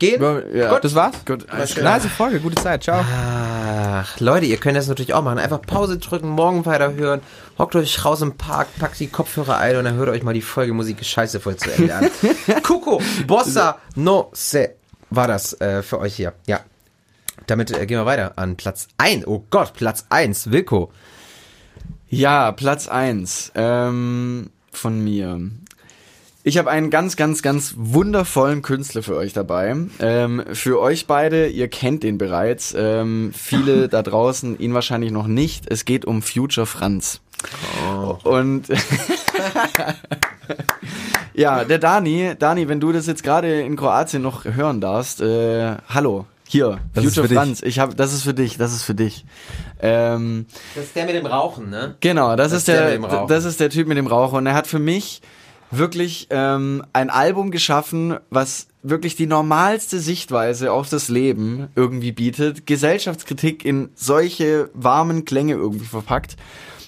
Gehen? 0.00 0.22
Ja, 0.54 0.78
Das 0.80 0.94
war's? 0.94 1.14
Gut. 1.26 1.46
Nice 1.52 2.06
Folge, 2.06 2.40
gute 2.40 2.54
Zeit, 2.60 2.82
ciao. 2.84 3.04
Ach, 3.04 4.18
Leute, 4.18 4.46
ihr 4.46 4.56
könnt 4.56 4.78
das 4.78 4.88
natürlich 4.88 5.12
auch 5.12 5.22
machen. 5.22 5.38
Einfach 5.38 5.60
Pause 5.60 5.98
drücken, 5.98 6.30
morgen 6.30 6.64
weiterhören. 6.64 7.20
Hockt 7.58 7.76
euch 7.76 8.02
raus 8.02 8.22
im 8.22 8.38
Park, 8.38 8.68
packt 8.78 8.98
die 8.98 9.08
Kopfhörer 9.08 9.58
ein 9.58 9.76
und 9.76 9.84
dann 9.84 9.96
hört 9.96 10.08
euch 10.08 10.22
mal 10.22 10.32
die 10.32 10.40
Folge 10.40 10.72
Musik 10.72 11.04
scheiße 11.04 11.38
voll 11.38 11.56
zu 11.56 11.70
Ende 11.70 11.94
an. 11.94 12.10
Coco, 12.62 13.02
Bossa, 13.26 13.76
no 13.94 14.30
se 14.32 14.76
war 15.10 15.28
das 15.28 15.60
äh, 15.60 15.82
für 15.82 15.98
euch 15.98 16.14
hier. 16.14 16.32
Ja. 16.46 16.60
Damit 17.46 17.70
äh, 17.70 17.86
gehen 17.86 17.98
wir 17.98 18.06
weiter 18.06 18.32
an 18.36 18.56
Platz 18.56 18.88
1. 18.98 19.26
Oh 19.26 19.44
Gott, 19.50 19.74
Platz 19.74 20.06
1. 20.08 20.50
Wilko. 20.50 20.90
Ja, 22.12 22.50
Platz 22.50 22.88
eins 22.88 23.52
ähm, 23.54 24.50
von 24.72 25.02
mir. 25.02 25.40
Ich 26.42 26.58
habe 26.58 26.68
einen 26.68 26.90
ganz, 26.90 27.16
ganz, 27.16 27.40
ganz 27.40 27.74
wundervollen 27.76 28.62
Künstler 28.62 29.04
für 29.04 29.14
euch 29.14 29.32
dabei. 29.32 29.76
Ähm, 30.00 30.42
für 30.52 30.80
euch 30.80 31.06
beide, 31.06 31.46
ihr 31.46 31.68
kennt 31.68 32.02
den 32.02 32.18
bereits. 32.18 32.74
Ähm, 32.76 33.30
viele 33.32 33.88
da 33.88 34.02
draußen 34.02 34.58
ihn 34.58 34.74
wahrscheinlich 34.74 35.12
noch 35.12 35.28
nicht. 35.28 35.70
Es 35.70 35.84
geht 35.84 36.04
um 36.04 36.20
Future 36.20 36.66
Franz. 36.66 37.20
Und 38.24 38.66
ja, 41.34 41.64
der 41.64 41.78
Dani, 41.78 42.34
Dani, 42.38 42.68
wenn 42.68 42.80
du 42.80 42.92
das 42.92 43.06
jetzt 43.06 43.22
gerade 43.22 43.60
in 43.62 43.76
Kroatien 43.76 44.22
noch 44.22 44.44
hören 44.44 44.80
darfst, 44.80 45.20
äh, 45.20 45.76
hallo, 45.88 46.26
hier, 46.48 46.78
Das 46.94 47.04
Future. 47.04 47.28
Franz. 47.28 47.62
Ich 47.62 47.78
habe, 47.78 47.94
das 47.94 48.12
ist 48.12 48.22
für 48.24 48.34
dich, 48.34 48.58
das 48.58 48.72
ist 48.72 48.82
für 48.82 48.94
dich. 48.94 49.24
Ähm, 49.80 50.46
Das 50.74 50.84
ist 50.84 50.96
der 50.96 51.06
mit 51.06 51.14
dem 51.14 51.26
Rauchen, 51.26 51.70
ne? 51.70 51.94
Genau, 52.00 52.34
das, 52.36 52.50
Das 52.50 52.58
ist 52.60 52.68
der 52.68 52.76
der, 52.76 52.84
mit 52.86 52.94
dem 52.94 53.04
Rauchen. 53.16 53.28
das 53.28 53.44
ist 53.44 53.60
der 53.60 53.70
Typ 53.70 53.86
mit 53.86 53.96
dem 53.96 54.06
Rauch 54.08 54.32
und 54.32 54.46
er 54.46 54.54
hat 54.54 54.66
für 54.66 54.80
mich 54.80 55.22
wirklich 55.70 56.26
ähm, 56.30 56.84
ein 56.92 57.10
Album 57.10 57.52
geschaffen, 57.52 58.16
was 58.30 58.66
wirklich 58.82 59.14
die 59.14 59.26
normalste 59.26 60.00
Sichtweise 60.00 60.72
auf 60.72 60.88
das 60.88 61.08
Leben 61.08 61.68
irgendwie 61.76 62.10
bietet, 62.10 62.66
Gesellschaftskritik 62.66 63.64
in 63.64 63.90
solche 63.94 64.70
warmen 64.74 65.24
Klänge 65.24 65.52
irgendwie 65.52 65.84
verpackt 65.84 66.36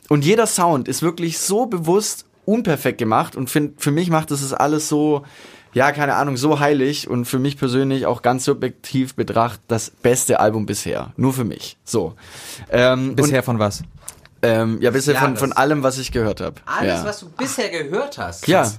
und 0.08 0.24
jeder 0.24 0.48
Sound 0.48 0.88
ist 0.88 1.02
wirklich 1.02 1.38
so 1.38 1.66
bewusst 1.66 2.24
unperfekt 2.44 2.98
gemacht 2.98 3.36
und 3.36 3.50
find, 3.50 3.80
für 3.80 3.90
mich 3.90 4.10
macht 4.10 4.30
es 4.30 4.52
alles 4.52 4.88
so 4.88 5.24
ja, 5.74 5.90
keine 5.92 6.16
Ahnung, 6.16 6.36
so 6.36 6.60
heilig 6.60 7.08
und 7.08 7.24
für 7.24 7.38
mich 7.38 7.56
persönlich 7.56 8.04
auch 8.04 8.20
ganz 8.20 8.44
subjektiv 8.44 9.14
betrachtet 9.14 9.62
das 9.68 9.88
beste 9.90 10.38
Album 10.38 10.66
bisher. 10.66 11.12
Nur 11.16 11.32
für 11.32 11.44
mich. 11.44 11.78
So. 11.82 12.14
Ähm, 12.70 13.16
Bisher 13.16 13.42
von 13.42 13.58
was? 13.58 13.82
ähm, 14.42 14.78
ja, 14.80 14.90
bisher 14.90 15.14
von, 15.14 15.28
Jahres. 15.28 15.40
von 15.40 15.52
allem, 15.52 15.82
was 15.82 15.98
ich 15.98 16.12
gehört 16.12 16.40
habe. 16.40 16.56
Alles, 16.66 17.00
ja. 17.00 17.04
was 17.04 17.20
du 17.20 17.30
bisher 17.30 17.68
gehört 17.70 18.18
hast. 18.18 18.46
Ja. 18.48 18.70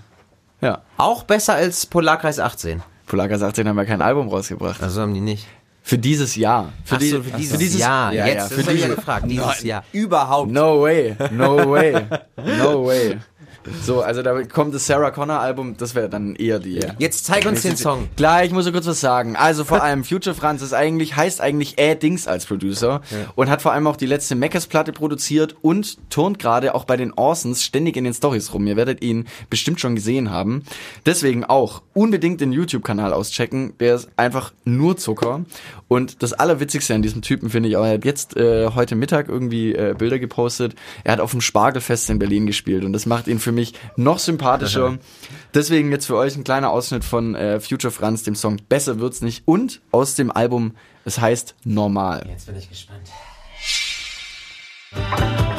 Ja. 0.61 0.81
Auch 0.97 1.23
besser 1.23 1.55
als 1.55 1.85
Polarkreis 1.85 2.39
18. 2.39 2.83
Polarkas 3.05 3.41
18 3.41 3.67
haben 3.67 3.77
ja 3.77 3.85
kein 3.85 4.01
Album 4.01 4.29
rausgebracht. 4.29 4.81
Also 4.81 5.01
haben 5.01 5.13
die 5.13 5.19
nicht. 5.19 5.45
Für 5.81 5.97
dieses 5.97 6.37
Jahr. 6.37 6.71
Für, 6.85 6.95
Ach 6.95 6.99
die, 6.99 7.09
so, 7.09 7.21
für 7.21 7.37
dieses, 7.37 7.77
Jahr. 7.77 8.13
Ja, 8.13 8.25
Jetzt, 8.25 8.35
ja, 8.35 8.43
das 8.43 8.53
für 8.53 8.61
ich 8.61 8.67
ja 8.67 8.73
diese, 8.73 8.95
gefragt. 8.95 9.25
Dieses 9.27 9.63
Jahr. 9.63 9.83
Überhaupt. 9.91 10.49
No 10.49 10.81
way. 10.81 11.17
No 11.31 11.69
way. 11.69 12.05
No 12.37 12.85
way. 12.85 13.17
So, 13.83 14.01
also 14.01 14.21
da 14.21 14.43
kommt 14.43 14.73
das 14.73 14.85
Sarah 14.85 15.11
Connor 15.11 15.39
Album, 15.39 15.75
das 15.77 15.95
wäre 15.95 16.09
dann 16.09 16.35
eher 16.35 16.59
die. 16.59 16.79
Jetzt 16.99 17.25
zeig 17.25 17.45
uns 17.45 17.61
den 17.61 17.77
Song. 17.77 18.09
Klar, 18.17 18.43
ich 18.43 18.51
muss 18.51 18.65
so 18.65 18.71
kurz 18.71 18.85
was 18.85 18.99
sagen. 18.99 19.35
Also 19.35 19.63
vor 19.63 19.81
allem 19.81 20.03
Future 20.03 20.35
Franz 20.35 20.61
ist 20.61 20.73
eigentlich, 20.73 21.15
heißt 21.15 21.41
eigentlich 21.41 21.77
Ä 21.79 21.95
Dings 21.95 22.27
als 22.27 22.45
Producer 22.45 23.01
und 23.35 23.49
hat 23.49 23.61
vor 23.61 23.73
allem 23.73 23.87
auch 23.87 23.95
die 23.95 24.05
letzte 24.05 24.35
Meckers-Platte 24.35 24.91
produziert 24.91 25.55
und 25.61 25.97
turnt 26.09 26.39
gerade 26.39 26.75
auch 26.75 26.85
bei 26.85 26.97
den 26.97 27.13
Orsons 27.13 27.63
ständig 27.63 27.97
in 27.97 28.03
den 28.03 28.13
Stories 28.13 28.53
rum. 28.53 28.67
Ihr 28.67 28.75
werdet 28.75 29.01
ihn 29.01 29.25
bestimmt 29.49 29.79
schon 29.79 29.95
gesehen 29.95 30.29
haben. 30.29 30.63
Deswegen 31.05 31.43
auch 31.43 31.81
unbedingt 31.93 32.41
den 32.41 32.51
YouTube-Kanal 32.51 33.13
auschecken. 33.13 33.73
Der 33.79 33.95
ist 33.95 34.09
einfach 34.17 34.53
nur 34.65 34.97
Zucker. 34.97 35.45
Und 35.87 36.23
das 36.23 36.33
Allerwitzigste 36.33 36.95
an 36.95 37.01
diesem 37.01 37.21
Typen 37.21 37.49
finde 37.49 37.69
ich 37.69 37.77
auch, 37.77 37.85
er 37.85 37.93
hat 37.93 38.05
jetzt 38.05 38.35
äh, 38.35 38.69
heute 38.73 38.95
Mittag 38.95 39.29
irgendwie 39.29 39.75
äh, 39.75 39.93
Bilder 39.97 40.19
gepostet. 40.19 40.75
Er 41.03 41.13
hat 41.13 41.19
auf 41.19 41.31
dem 41.31 41.41
Spargelfest 41.41 42.09
in 42.09 42.19
Berlin 42.19 42.47
gespielt 42.47 42.83
und 42.83 42.93
das 42.93 43.05
macht 43.05 43.27
ihn 43.27 43.39
für 43.39 43.51
mich 43.53 43.73
noch 43.95 44.19
sympathischer. 44.19 44.97
Deswegen 45.53 45.91
jetzt 45.91 46.07
für 46.07 46.15
euch 46.15 46.35
ein 46.35 46.43
kleiner 46.43 46.71
Ausschnitt 46.71 47.03
von 47.03 47.35
äh, 47.35 47.59
Future 47.59 47.91
Franz, 47.91 48.23
dem 48.23 48.35
Song 48.35 48.57
Besser 48.67 48.99
wird's 48.99 49.21
nicht 49.21 49.43
und 49.47 49.81
aus 49.91 50.15
dem 50.15 50.31
Album, 50.31 50.75
es 51.05 51.19
heißt 51.19 51.55
Normal. 51.63 52.25
Jetzt 52.29 52.47
bin 52.47 52.57
ich 52.57 52.69
gespannt. 52.69 53.09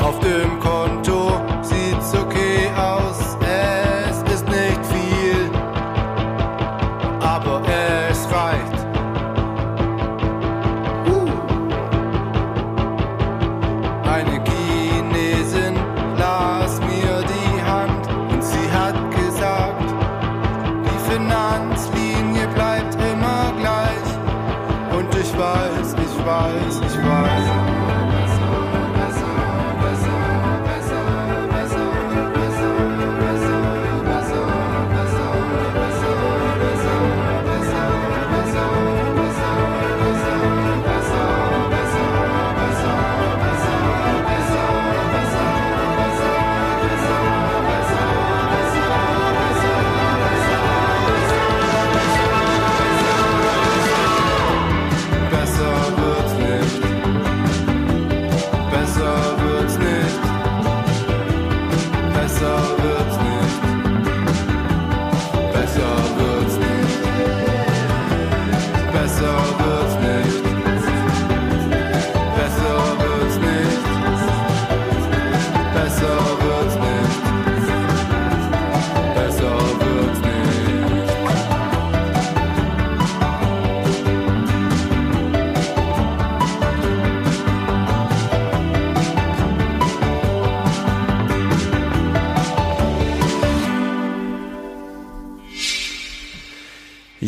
Auf 0.01 0.21
dem 0.21 0.61
Konto 0.61 1.04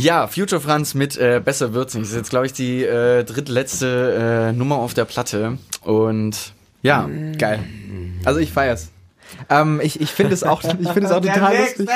Ja, 0.07 0.29
Future 0.29 0.61
Franz 0.61 0.95
mit 0.95 1.17
äh, 1.17 1.41
Besser 1.45 1.75
wird's 1.75 1.95
nicht. 1.95 2.05
Das 2.05 2.11
ist 2.11 2.17
jetzt, 2.17 2.31
glaube 2.31 2.47
ich, 2.47 2.53
die 2.53 2.85
äh, 2.85 3.25
drittletzte 3.25 4.51
äh, 4.51 4.57
Nummer 4.57 4.77
auf 4.77 4.95
der 4.95 5.05
Platte. 5.05 5.59
Und 5.83 6.53
ja, 6.81 7.11
Geil. 7.37 7.65
Also 8.25 8.39
ich 8.39 8.53
feier's. 8.53 8.93
Ähm, 9.51 9.81
ich 9.83 10.01
ich 10.01 10.13
finde 10.13 10.33
es 10.33 10.45
auch, 10.45 10.63
ich 10.63 10.71
finde 10.91 11.07
es 11.07 11.11
auch 11.11 11.21
total 11.23 11.57
lustig. 11.57 11.89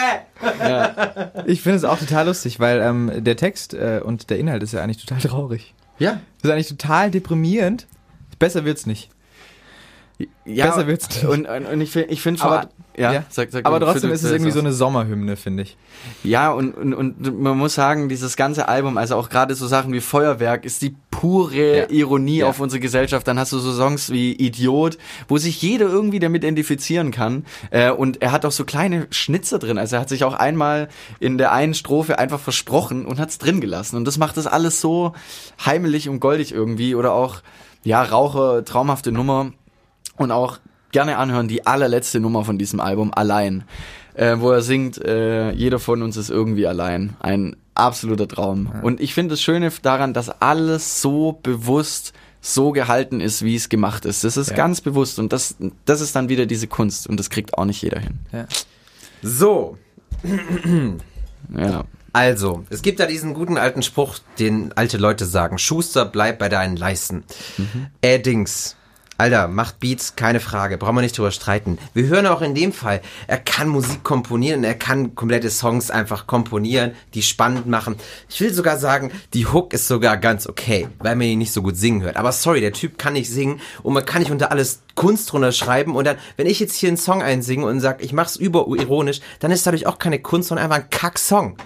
Ich 1.47 1.63
finde 1.63 1.77
es 1.77 1.85
auch 1.85 2.01
total 2.01 2.27
lustig, 2.27 2.59
weil 2.59 2.81
ähm, 2.81 3.13
der 3.19 3.37
Text 3.37 3.75
äh, 3.75 4.01
und 4.03 4.29
der 4.29 4.41
Inhalt 4.41 4.65
ist 4.65 4.73
ja 4.73 4.83
eigentlich 4.83 5.07
total 5.07 5.21
traurig. 5.21 5.73
ja, 6.01 6.19
Das 6.43 6.49
ist 6.49 6.51
eigentlich 6.51 6.69
total 6.69 7.13
deprimierend. 7.13 7.87
Besser 8.41 8.65
wird's 8.65 8.87
nicht. 8.87 9.09
Ja. 10.45 10.66
Besser 10.66 10.87
wird's 10.87 11.09
nicht. 11.09 11.25
Und, 11.25 11.47
und, 11.47 11.66
und 11.66 11.81
ich 11.81 11.91
finde 11.91 12.09
ich 12.11 12.21
find 12.23 12.43
Aber- 12.45 12.68
ja, 12.97 13.12
ja. 13.12 13.25
Sag, 13.31 13.51
sag, 13.51 13.64
Aber 13.64 13.81
trotzdem 13.81 14.11
ist 14.11 14.25
es 14.25 14.31
irgendwie 14.33 14.51
so 14.51 14.59
eine 14.59 14.73
Sommerhymne, 14.73 15.37
finde 15.37 15.62
ich. 15.62 15.79
Ja, 16.23 16.51
und, 16.51 16.73
und, 16.75 16.93
und 16.93 17.41
man 17.41 17.57
muss 17.57 17.75
sagen, 17.75 18.09
dieses 18.11 18.37
ganze 18.37 18.68
Album, 18.68 18.99
also 18.99 19.16
auch 19.16 19.31
gerade 19.31 19.55
so 19.55 19.66
Sachen 19.68 19.93
wie 19.95 20.01
Feuerwerk, 20.01 20.66
ist 20.66 20.83
die 20.83 20.97
pure 21.11 21.79
Ja. 21.79 21.89
Ironie 21.89 22.39
Ja. 22.39 22.49
auf 22.49 22.61
unsere 22.61 22.81
Gesellschaft. 22.81 23.27
Dann 23.27 23.39
hast 23.39 23.53
du 23.53 23.59
so 23.59 23.73
Songs 23.73 24.11
wie 24.11 24.33
Idiot, 24.33 24.99
wo 25.29 25.39
sich 25.39 25.62
jeder 25.62 25.87
irgendwie 25.87 26.18
damit 26.18 26.43
identifizieren 26.43 27.11
kann. 27.11 27.47
Äh, 27.71 27.91
und 27.91 28.21
er 28.21 28.33
hat 28.33 28.45
auch 28.45 28.53
so 28.53 28.64
kleine 28.64 29.07
Schnitzer 29.11 29.59
drin. 29.59 29.79
Also 29.79 29.97
er 29.97 30.01
hat 30.03 30.09
sich 30.11 30.25
auch 30.25 30.35
einmal 30.35 30.89
in 31.21 31.39
der 31.39 31.53
einen 31.53 31.75
Strophe 31.75 32.18
einfach 32.18 32.41
versprochen 32.41 33.07
und 33.07 33.18
hat's 33.18 33.39
drin 33.39 33.61
gelassen. 33.62 33.97
Und 33.97 34.05
das 34.05 34.18
macht 34.18 34.37
das 34.37 34.47
alles 34.47 34.81
so 34.81 35.12
heimelig 35.64 36.09
und 36.09 36.21
goldig 36.21 36.53
irgendwie. 36.53 36.95
Oder 36.95 37.12
auch, 37.14 37.37
ja, 37.83 38.03
Raucher, 38.03 38.62
traumhafte 38.64 39.11
Nummer. 39.12 39.53
Und 40.21 40.33
auch 40.33 40.59
gerne 40.93 41.16
anhören 41.16 41.49
die 41.49 41.66
allerletzte 41.66 42.21
Nummer 42.21 42.45
von 42.45 42.59
diesem 42.59 42.79
Album, 42.81 43.11
Allein. 43.14 43.64
Äh, 44.14 44.37
wo 44.41 44.51
er 44.51 44.61
singt, 44.61 45.03
äh, 45.03 45.51
jeder 45.53 45.79
von 45.79 46.03
uns 46.03 46.16
ist 46.18 46.31
irgendwie 46.31 46.66
allein. 46.66 47.16
Ein 47.21 47.57
absoluter 47.75 48.29
Traum. 48.29 48.71
Und 48.83 49.01
ich 49.01 49.14
finde 49.14 49.31
das 49.35 49.41
Schöne 49.41 49.73
daran, 49.83 50.12
dass 50.12 50.29
alles 50.29 51.01
so 51.01 51.39
bewusst 51.43 52.12
so 52.43 52.73
gehalten 52.73 53.21
ist, 53.21 53.45
wie 53.45 53.55
es 53.55 53.68
gemacht 53.71 54.05
ist. 54.05 54.25
Das 54.25 54.37
ist 54.37 54.51
Ja. 54.51 54.57
ganz 54.57 54.81
bewusst 54.83 55.18
und 55.18 55.33
das, 55.33 55.57
das 55.87 56.01
ist 56.03 56.14
dann 56.16 56.29
wieder 56.29 56.45
diese 56.47 56.66
Kunst 56.66 57.07
und 57.07 57.18
das 57.18 57.31
kriegt 57.31 57.57
auch 57.57 57.64
nicht 57.64 57.81
jeder 57.83 58.01
hin. 58.01 58.18
So, 59.23 59.79
Ja. 61.57 61.85
also, 62.12 62.64
es 62.68 62.83
gibt 62.83 63.01
da 63.01 63.07
diesen 63.07 63.33
guten 63.35 63.57
alten 63.59 63.83
Spruch, 63.83 64.18
den 64.39 64.73
alte 64.77 64.99
Leute 64.99 65.25
sagen. 65.25 65.57
Schuster, 65.59 66.05
bleib 66.05 66.39
bei 66.39 66.49
deinen 66.49 66.77
Leisten. 66.77 67.25
Äh, 68.03 68.18
Dings. 68.18 68.77
Alter, 69.21 69.49
macht 69.49 69.81
Beats, 69.81 70.16
keine 70.16 70.41
Frage, 70.41 70.79
brauchen 70.79 70.95
wir 70.95 71.03
nicht 71.03 71.18
drüber 71.18 71.31
streiten. 71.31 71.77
Wir 71.93 72.07
hören 72.07 72.27
auch 72.27 72.41
in 72.41 72.55
dem 72.55 72.73
Fall, 72.73 73.03
er 73.27 73.37
kann 73.37 73.68
Musik 73.68 74.03
komponieren, 74.03 74.64
er 74.64 74.75
kann 74.75 75.14
komplette 75.14 75.51
Songs 75.51 75.91
einfach 75.91 76.27
komponieren, 76.27 76.93
die 77.12 77.21
spannend 77.21 77.66
machen. 77.66 77.97
Ich 78.31 78.41
will 78.41 78.51
sogar 78.55 78.79
sagen, 78.79 79.11
die 79.35 79.45
Hook 79.45 79.75
ist 79.75 79.89
sogar 79.89 80.16
ganz 80.16 80.47
okay, 80.47 80.89
weil 81.01 81.16
man 81.16 81.27
ihn 81.27 81.39
nicht 81.39 81.53
so 81.53 81.61
gut 81.61 81.77
singen 81.77 82.01
hört. 82.01 82.16
Aber 82.16 82.33
sorry, 82.33 82.62
der 82.62 82.73
Typ 82.73 82.97
kann 82.97 83.12
nicht 83.12 83.29
singen 83.29 83.61
und 83.83 83.93
man 83.93 84.07
kann 84.07 84.23
nicht 84.23 84.31
unter 84.31 84.51
alles 84.51 84.85
Kunst 84.95 85.31
drunter 85.31 85.53
schreiben 85.53 85.97
und 85.97 86.07
dann, 86.07 86.16
wenn 86.39 86.47
ich 86.47 86.59
jetzt 86.59 86.77
hier 86.77 86.89
einen 86.89 86.97
Song 86.97 87.23
einsinge 87.23 87.66
und 87.66 87.81
sag, 87.81 88.03
ich 88.03 88.14
mach's 88.14 88.37
überironisch, 88.37 89.21
dann 89.41 89.51
ist 89.51 89.66
dadurch 89.66 89.87
auch 89.87 89.99
keine 89.99 90.21
Kunst, 90.21 90.49
sondern 90.49 90.64
einfach 90.64 90.83
ein 90.83 90.89
Kack-Song. 90.89 91.59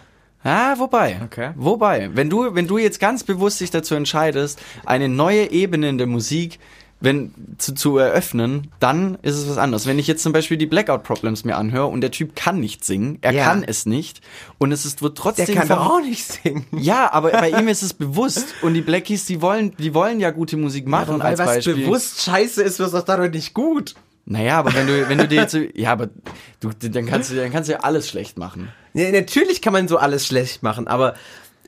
Ah, 0.42 0.74
wobei. 0.78 1.20
Okay. 1.24 1.52
Wobei, 1.54 2.10
wenn 2.14 2.28
du, 2.28 2.54
wenn 2.56 2.66
du 2.66 2.78
jetzt 2.78 2.98
ganz 2.98 3.22
bewusst 3.22 3.60
dich 3.60 3.70
dazu 3.70 3.94
entscheidest, 3.94 4.60
eine 4.84 5.08
neue 5.08 5.52
Ebene 5.52 5.88
in 5.88 5.98
der 5.98 6.08
Musik 6.08 6.58
wenn, 7.00 7.34
zu, 7.58 7.74
zu 7.74 7.98
eröffnen, 7.98 8.70
dann 8.80 9.18
ist 9.22 9.34
es 9.36 9.48
was 9.48 9.58
anderes. 9.58 9.86
Wenn 9.86 9.98
ich 9.98 10.06
jetzt 10.06 10.22
zum 10.22 10.32
Beispiel 10.32 10.56
die 10.56 10.66
Blackout 10.66 11.02
Problems 11.02 11.44
mir 11.44 11.56
anhöre 11.56 11.86
und 11.86 12.00
der 12.00 12.10
Typ 12.10 12.34
kann 12.34 12.60
nicht 12.60 12.84
singen, 12.84 13.18
er 13.20 13.32
Ja. 13.32 13.44
kann 13.44 13.62
es 13.62 13.84
nicht 13.84 14.20
und 14.58 14.72
es 14.72 14.86
ist, 14.86 15.02
wird 15.02 15.18
trotzdem 15.18 15.46
Der 15.46 15.54
kann 15.54 15.66
vom- 15.68 15.78
auch 15.78 16.00
nicht 16.00 16.24
singen. 16.24 16.64
Ja, 16.72 17.12
aber 17.12 17.30
bei 17.30 17.50
ihm 17.50 17.68
ist 17.68 17.82
es 17.82 17.92
bewusst 17.94 18.54
und 18.62 18.72
die 18.74 18.80
Blackies, 18.80 19.26
die 19.26 19.42
wollen, 19.42 19.76
die 19.76 19.92
wollen 19.92 20.18
ja 20.20 20.30
gute 20.30 20.56
Musik 20.56 20.86
machen 20.88 21.18
Weil 21.18 21.26
als 21.26 21.38
was 21.40 21.46
Beispiel. 21.46 21.74
bewusst 21.84 22.22
scheiße 22.22 22.62
ist, 22.62 22.78
wird 22.78 22.94
doch 22.94 23.04
dadurch 23.04 23.32
nicht 23.32 23.52
gut. 23.52 23.94
Naja, 24.26 24.58
aber 24.58 24.72
wenn 24.72 24.86
du, 24.86 25.06
wenn 25.10 25.18
du 25.18 25.28
dir 25.28 25.42
jetzt, 25.42 25.54
ja, 25.74 25.92
aber 25.92 26.08
du, 26.60 26.70
dann 26.80 27.04
kannst 27.04 27.30
du, 27.30 27.34
dann 27.36 27.52
kannst 27.52 27.68
du 27.68 27.74
ja 27.74 27.80
alles 27.80 28.08
schlecht 28.08 28.38
machen. 28.38 28.70
Ja, 28.94 29.10
natürlich 29.10 29.60
kann 29.60 29.74
man 29.74 29.86
so 29.86 29.98
alles 29.98 30.26
schlecht 30.26 30.62
machen, 30.62 30.88
aber 30.88 31.12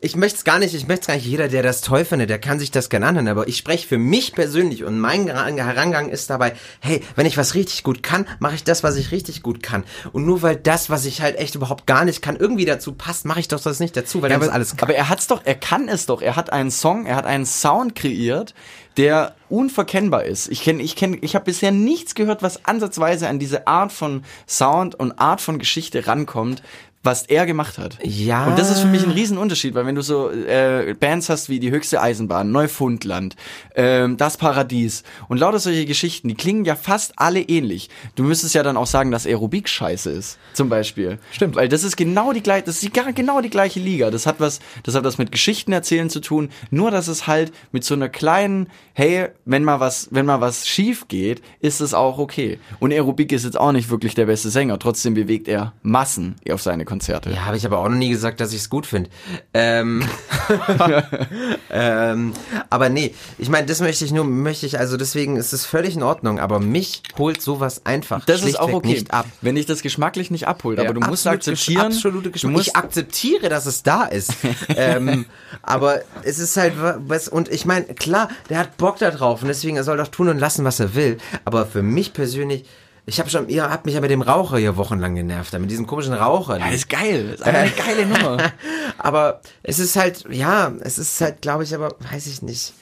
ich 0.07 0.15
möchte 0.17 0.39
es 0.39 0.45
gar 0.45 0.61
nicht, 0.61 0.73
ich 0.73 0.87
möchte 0.87 1.01
es 1.03 1.07
gar 1.09 1.15
nicht, 1.17 1.27
jeder, 1.27 1.49
der 1.49 1.63
das 1.65 1.81
toll 1.81 2.05
findet, 2.05 2.31
der 2.31 2.39
kann 2.39 2.61
sich 2.61 2.71
das 2.71 2.89
gerne 2.89 3.07
anhören, 3.07 3.27
aber 3.27 3.49
ich 3.49 3.57
spreche 3.57 3.89
für 3.89 3.99
mich 3.99 4.33
persönlich 4.33 4.85
und 4.85 4.99
mein 5.01 5.27
Heran- 5.27 5.59
Herangang 5.59 6.09
ist 6.11 6.31
dabei, 6.31 6.55
hey, 6.81 7.03
wenn 7.17 7.27
ich 7.27 7.37
was 7.37 7.55
richtig 7.55 7.83
gut 7.83 8.05
kann, 8.05 8.25
mache 8.39 8.55
ich 8.55 8.63
das, 8.65 8.85
was 8.85 8.97
ich 8.97 9.11
richtig 9.11 9.43
gut 9.43 9.63
kann. 9.65 9.83
Und 10.13 10.25
nur 10.25 10.43
weil 10.43 10.57
das, 10.57 10.91
was 10.91 11.05
ich 11.07 11.23
halt 11.23 11.37
echt 11.37 11.57
überhaupt 11.57 11.87
gar 11.87 12.05
nicht 12.05 12.23
kann, 12.23 12.37
irgendwie 12.37 12.65
dazu 12.65 12.93
passt, 12.93 13.25
mache 13.25 13.41
ich 13.41 13.49
doch 13.49 13.61
das 13.61 13.81
nicht 13.81 13.97
dazu, 13.97 14.23
weil 14.23 14.31
Ja, 14.31 14.37
aber, 14.37 14.53
alles 14.53 14.77
aber 14.81 14.95
er 14.95 15.09
hat's 15.09 15.27
doch, 15.27 15.43
er 15.45 15.57
kann 15.57 15.89
es 15.89 16.07
doch. 16.07 16.23
Er 16.23 16.37
hat 16.37 16.53
einen 16.53 16.71
Song, 16.71 17.05
er 17.05 17.17
hat 17.17 17.27
einen 17.27 17.45
Sound 17.45 17.97
kreiert, 17.97 18.55
der 18.97 19.35
unverkennbar 19.49 20.25
ist. 20.25 20.49
Ich 20.49 20.63
kenne, 20.63 20.83
ich 20.83 20.97
kenne, 20.97 21.19
ich 21.21 21.35
habe 21.35 21.45
bisher 21.45 21.71
nichts 21.71 22.15
gehört, 22.15 22.43
was 22.43 22.65
ansatzweise 22.65 23.29
an 23.29 23.39
diese 23.39 23.67
Art 23.67 23.93
von 23.93 24.25
Sound 24.49 24.95
und 24.95 25.19
Art 25.21 25.41
von 25.41 25.59
Geschichte 25.59 26.07
rankommt, 26.07 26.63
was 27.07 27.23
er 27.23 27.47
gemacht 27.47 27.79
hat. 27.79 27.99
Ja. 28.03 28.47
Und 28.47 28.59
das 28.59 28.71
ist 28.71 28.81
für 28.81 28.87
mich 28.89 29.03
ein 29.03 29.11
Riesenunterschied, 29.13 29.75
weil 29.75 29.87
wenn 29.87 29.95
du 29.95 30.03
so 30.03 30.31
äh, 30.31 30.95
Bands 30.99 31.31
hast 31.31 31.49
wie 31.49 31.59
die 31.61 31.71
höchste 31.71 32.03
Eisenbahn, 32.03 32.53
Neufundland, 32.53 33.37
ähm, 33.75 34.17
das 34.19 34.37
Paradies 34.37 35.03
und 35.29 35.39
lauter 35.39 35.59
solche 35.59 35.87
Geschichten, 35.87 36.29
die 36.29 36.35
klingen 36.35 36.65
ja 36.65 36.77
fast 36.77 37.15
alle 37.17 37.41
ähnlich. 37.41 37.89
Du 38.17 38.25
müsstest 38.25 38.55
ja 38.55 38.63
dann 38.63 38.77
auch 38.77 38.87
sagen, 38.87 39.11
dass 39.11 39.27
Aerobik 39.27 39.69
scheiße 39.69 40.11
ist, 40.11 40.39
zum 40.53 40.69
Beispiel. 40.69 41.19
Stimmt. 41.33 41.57
Weil 41.57 41.69
das 41.69 41.85
ist 41.85 41.97
genau 41.97 42.33
die 42.33 42.43
gleiche, 42.43 42.65
das 42.67 42.75
ist 42.77 42.83
die, 42.85 42.93
gar- 42.93 43.13
genau 43.13 43.41
die 43.41 43.51
gleiche 43.51 43.81
Liga. 43.81 44.11
Das 44.11 44.27
hat 44.27 44.37
was, 44.41 44.59
das 44.83 44.95
hat 44.95 45.05
was 45.05 45.17
mit 45.17 45.33
Geschichten 45.33 45.73
erzählen 45.73 46.11
zu 46.11 46.21
tun. 46.21 46.51
Nur, 46.71 46.91
dass 46.91 47.09
es 47.09 47.27
halt 47.27 47.53
mit 47.73 47.85
so 47.85 47.95
einer 47.95 48.09
kleinen, 48.09 48.69
hey, 48.93 49.29
wenn 49.45 49.63
mal 49.65 49.81
was, 49.81 50.09
wenn 50.11 50.27
mal 50.27 50.41
was 50.41 50.67
schief 50.67 51.07
geht, 51.09 51.41
ist 51.61 51.81
es 51.81 51.95
auch 51.95 52.19
okay. 52.19 52.59
Und 52.81 52.93
Aerobik 52.93 53.31
ist 53.33 53.45
jetzt 53.45 53.59
auch 53.59 53.73
nicht 53.73 53.91
wirklich 53.91 54.15
der 54.15 54.27
beste 54.27 54.51
Sänger. 54.51 54.79
Trotzdem 54.79 55.15
bewegt 55.15 55.47
er 55.47 55.73
Massen 55.83 56.35
auf 56.51 56.63
seine 56.63 56.85
Konzerte. 56.85 56.96
Ja, 57.31 57.45
habe 57.47 57.57
ich 57.57 57.67
aber 57.67 57.79
auch 57.79 57.89
noch 57.89 57.97
nie 57.97 58.09
gesagt, 58.09 58.41
dass 58.41 58.53
ich 58.53 58.61
es 58.61 58.71
gut 58.71 58.87
finde. 58.87 59.11
Ähm, 59.55 60.05
ähm, 61.71 62.33
aber 62.71 62.89
nee, 62.89 63.15
ich 63.39 63.49
meine, 63.49 63.67
das 63.67 63.81
möchte 63.81 64.05
ich 64.05 64.13
nur, 64.13 64.25
möchte 64.25 64.67
ich, 64.67 64.79
also 64.79 64.97
deswegen 64.97 65.37
ist 65.37 65.53
es 65.53 65.67
völlig 65.67 65.97
in 65.97 66.03
Ordnung, 66.03 66.39
aber 66.39 66.61
mich 66.61 67.03
holt 67.19 67.41
sowas 67.43 67.85
einfach 67.85 68.25
Das 68.25 68.43
ist 68.43 68.59
auch 68.59 68.73
okay, 68.73 68.87
nicht 68.89 69.11
ab. 69.13 69.27
wenn 69.41 69.55
dich 69.55 69.67
das 69.67 69.83
geschmacklich 69.83 70.31
nicht 70.31 70.47
abholt. 70.49 70.79
aber 70.79 70.95
du 70.95 71.01
musst 71.01 71.27
akzeptieren, 71.27 71.87
Absolute 71.87 72.25
du 72.25 72.31
Geschmack. 72.33 72.53
musst, 72.53 72.69
Ich 72.69 72.77
akzeptiere, 72.77 73.49
dass 73.49 73.67
es 73.67 73.83
da 73.83 74.05
ist. 74.05 74.33
ähm, 74.77 75.27
aber 75.63 76.01
es 76.23 76.39
ist 76.39 76.57
halt 76.57 76.75
was, 76.77 77.29
und 77.29 77.49
ich 77.49 77.65
meine, 77.65 77.87
klar, 77.87 78.29
der 78.49 78.59
hat 78.59 78.77
Bock 78.77 78.99
da 78.99 79.11
drauf 79.11 79.43
und 79.43 79.49
deswegen 79.49 79.77
er 79.77 79.85
soll 79.85 79.97
doch 79.97 80.09
tun 80.09 80.29
und 80.29 80.39
lassen, 80.39 80.65
was 80.65 80.81
er 80.81 80.95
will. 80.95 81.19
Aber 81.45 81.67
für 81.67 81.83
mich 81.83 82.13
persönlich, 82.13 82.65
ich 83.07 83.19
habe 83.21 83.31
schon, 83.31 83.49
ihr 83.49 83.71
habt 83.71 83.87
mich 83.87 83.95
ja 83.95 84.01
mit 84.01 84.11
dem 84.11 84.21
Raucher 84.23 84.59
hier 84.59 84.77
wochenlang 84.77 85.15
genervt, 85.15 85.53
mit 85.59 85.71
diesem 85.71 85.87
komischen 85.87 86.13
Raucher. 86.13 86.59
ja, 86.59 86.69
ist 86.69 86.89
geil. 86.89 87.31
Ist 87.35 87.43
eine 87.45 87.71
geile 87.71 88.05
Nummer. 88.07 88.53
Aber 88.99 89.41
es 89.63 89.79
ist 89.79 89.97
halt, 89.97 90.25
ja, 90.31 90.73
es 90.81 90.99
ist 90.99 91.21
halt, 91.21 91.41
glaube 91.41 91.65
ich, 91.65 91.75
aber 91.75 91.95
weiß 92.13 92.27
ich 92.27 92.43
nicht. 92.43 92.73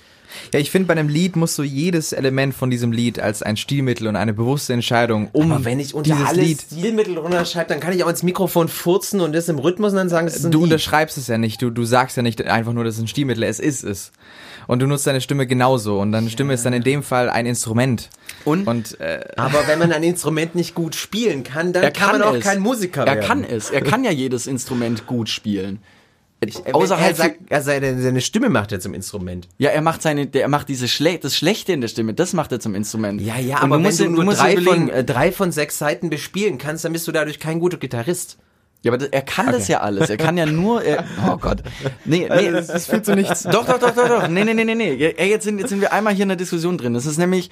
Ja, 0.52 0.58
ich 0.58 0.70
finde, 0.72 0.88
bei 0.88 0.92
einem 0.94 1.08
Lied 1.08 1.36
muss 1.36 1.54
so 1.54 1.62
jedes 1.62 2.12
Element 2.12 2.54
von 2.54 2.68
diesem 2.68 2.90
Lied 2.90 3.20
als 3.20 3.42
ein 3.44 3.56
Stilmittel 3.56 4.08
und 4.08 4.16
eine 4.16 4.32
bewusste 4.34 4.72
Entscheidung 4.72 5.28
um 5.32 5.52
Aber 5.52 5.64
wenn 5.64 5.78
ich 5.78 5.94
unter 5.94 6.16
alles 6.26 6.36
Lied. 6.36 6.60
Stilmittel 6.60 7.16
runterschreibe, 7.18 7.68
dann 7.68 7.78
kann 7.78 7.92
ich 7.92 8.02
auch 8.02 8.08
ins 8.08 8.24
Mikrofon 8.24 8.66
furzen 8.66 9.20
und 9.20 9.32
das 9.32 9.48
im 9.48 9.60
Rhythmus 9.60 9.92
und 9.92 9.98
dann 9.98 10.08
sagen, 10.08 10.26
es 10.26 10.34
ist 10.36 10.44
ein 10.46 10.50
Du 10.50 10.58
Lied. 10.58 10.64
unterschreibst 10.64 11.18
es 11.18 11.28
ja 11.28 11.38
nicht, 11.38 11.62
du, 11.62 11.70
du 11.70 11.84
sagst 11.84 12.16
ja 12.16 12.24
nicht 12.24 12.42
einfach 12.46 12.72
nur, 12.72 12.82
das 12.82 12.96
ist 12.96 13.02
ein 13.02 13.06
Stilmittel, 13.08 13.44
es 13.44 13.60
ist 13.60 13.84
es. 13.84 14.10
Und 14.66 14.80
du 14.80 14.86
nutzt 14.86 15.06
deine 15.06 15.20
Stimme 15.20 15.46
genauso 15.46 16.00
und 16.00 16.12
deine 16.12 16.30
Stimme 16.30 16.54
ist 16.54 16.64
dann 16.64 16.72
in 16.72 16.82
dem 16.82 17.02
Fall 17.02 17.28
ein 17.30 17.46
Instrument. 17.46 18.08
Und? 18.44 18.66
Und 18.66 19.00
äh, 19.00 19.24
Aber 19.36 19.66
wenn 19.66 19.78
man 19.78 19.92
ein 19.92 20.02
Instrument 20.02 20.54
nicht 20.54 20.74
gut 20.74 20.94
spielen 20.94 21.44
kann, 21.44 21.72
dann 21.72 21.82
Er 21.82 21.90
kann, 21.90 22.10
kann 22.10 22.20
man 22.20 22.28
auch 22.28 22.34
es. 22.36 22.44
kein 22.44 22.60
Musiker 22.60 23.02
Er 23.06 23.16
werden. 23.16 23.26
kann 23.26 23.44
es. 23.44 23.70
Er 23.70 23.80
kann 23.82 24.04
ja 24.04 24.10
jedes 24.10 24.46
Instrument 24.46 25.06
gut 25.06 25.28
spielen. 25.28 25.80
Wenn 26.40 26.74
Außer 26.74 26.96
er 26.96 27.00
halt 27.00 27.16
sagt, 27.16 27.36
er 27.48 27.62
seine, 27.62 28.02
seine 28.02 28.20
Stimme 28.20 28.50
macht 28.50 28.70
er 28.72 28.78
zum 28.80 28.92
Instrument. 28.92 29.48
Ja, 29.56 29.70
er 29.70 29.80
macht 29.80 30.02
seine, 30.02 30.26
der, 30.26 30.42
er 30.42 30.48
macht 30.48 30.68
diese 30.68 30.88
Schle 30.88 31.18
das 31.18 31.34
Schlechte 31.36 31.72
in 31.72 31.80
der 31.80 31.88
Stimme, 31.88 32.12
das 32.12 32.34
macht 32.34 32.52
er 32.52 32.60
zum 32.60 32.74
Instrument. 32.74 33.20
Ja, 33.22 33.38
ja, 33.38 33.58
Und 33.58 33.64
aber 33.64 33.78
musst 33.78 34.00
wenn 34.00 34.14
du 34.14 34.22
nur 34.22 34.34
drei 34.34 34.60
von, 34.60 34.90
äh, 34.90 35.04
drei 35.04 35.32
von 35.32 35.52
sechs 35.52 35.78
Seiten 35.78 36.10
bespielen 36.10 36.58
kannst, 36.58 36.84
dann 36.84 36.92
bist 36.92 37.08
du 37.08 37.12
dadurch 37.12 37.40
kein 37.40 37.60
guter 37.60 37.78
Gitarrist. 37.78 38.36
Ja, 38.84 38.92
aber 38.92 39.10
er 39.10 39.22
kann 39.22 39.46
das 39.50 39.66
ja 39.66 39.80
alles. 39.80 40.10
Er 40.10 40.18
kann 40.18 40.36
ja 40.36 40.44
nur. 40.44 40.84
Er, 40.84 41.04
oh 41.26 41.38
Gott. 41.38 41.62
Nee, 42.04 42.28
nee. 42.28 42.50
das, 42.50 42.66
das 42.66 42.84
führt 42.84 43.06
zu 43.06 43.14
nichts. 43.14 43.44
Doch, 43.44 43.64
doch, 43.64 43.78
doch, 43.78 43.94
doch, 43.94 44.08
doch. 44.08 44.28
Nee, 44.28 44.44
nee, 44.44 44.52
nee, 44.52 44.64
nee, 44.64 44.74
nee. 44.74 45.14
Ey, 45.16 45.30
jetzt 45.30 45.44
sind, 45.44 45.58
jetzt 45.58 45.70
sind 45.70 45.80
wir 45.80 45.94
einmal 45.94 46.12
hier 46.12 46.24
in 46.24 46.28
der 46.28 46.36
Diskussion 46.36 46.76
drin. 46.76 46.92
Das 46.92 47.06
ist 47.06 47.16
nämlich, 47.16 47.48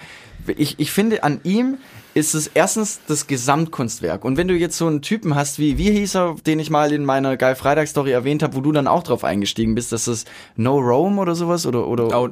ich, 0.46 0.78
ich 0.78 0.92
finde 0.92 1.22
an 1.24 1.40
ihm, 1.42 1.78
ist 2.14 2.34
es 2.34 2.48
erstens 2.48 3.00
das 3.06 3.26
Gesamtkunstwerk. 3.26 4.24
Und 4.24 4.36
wenn 4.36 4.48
du 4.48 4.54
jetzt 4.54 4.76
so 4.76 4.86
einen 4.86 5.02
Typen 5.02 5.34
hast, 5.34 5.58
wie, 5.58 5.78
wie 5.78 5.90
hieß 5.90 6.16
er, 6.16 6.36
den 6.46 6.58
ich 6.58 6.70
mal 6.70 6.92
in 6.92 7.04
meiner 7.04 7.36
Geil 7.36 7.54
Freitag 7.54 7.88
Story 7.88 8.10
erwähnt 8.10 8.42
habe, 8.42 8.54
wo 8.54 8.60
du 8.60 8.72
dann 8.72 8.86
auch 8.86 9.02
drauf 9.02 9.24
eingestiegen 9.24 9.74
bist, 9.74 9.92
das 9.92 10.08
ist 10.08 10.30
No 10.56 10.78
Rome 10.78 11.20
oder 11.20 11.34
sowas 11.34 11.66
oder, 11.66 11.86
oder, 11.86 12.08
Oh, 12.18 12.28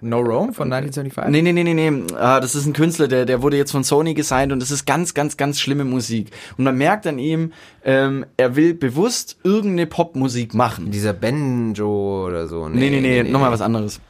no 0.00 0.20
Rome 0.20 0.52
von 0.52 0.72
1975? 0.72 1.30
Nee, 1.30 1.42
nee, 1.42 1.52
nee, 1.52 1.74
nee, 1.74 1.90
nee. 1.90 2.14
Ah, 2.16 2.40
das 2.40 2.54
ist 2.54 2.66
ein 2.66 2.72
Künstler, 2.72 3.08
der, 3.08 3.24
der 3.26 3.42
wurde 3.42 3.56
jetzt 3.56 3.72
von 3.72 3.82
Sony 3.82 4.14
gesigned 4.14 4.52
und 4.52 4.60
das 4.60 4.70
ist 4.70 4.86
ganz, 4.86 5.14
ganz, 5.14 5.36
ganz 5.36 5.58
schlimme 5.58 5.84
Musik. 5.84 6.30
Und 6.56 6.64
man 6.64 6.76
merkt 6.76 7.06
an 7.06 7.18
ihm, 7.18 7.52
ähm, 7.84 8.26
er 8.36 8.54
will 8.54 8.74
bewusst 8.74 9.38
irgendeine 9.42 9.86
Popmusik 9.86 10.54
machen. 10.54 10.90
Dieser 10.90 11.12
Benjo 11.12 12.26
oder 12.26 12.46
so. 12.46 12.68
Nee, 12.68 12.90
nee, 12.90 13.00
nee, 13.00 13.22
nochmal 13.24 13.50
was 13.50 13.60
anderes. 13.60 14.00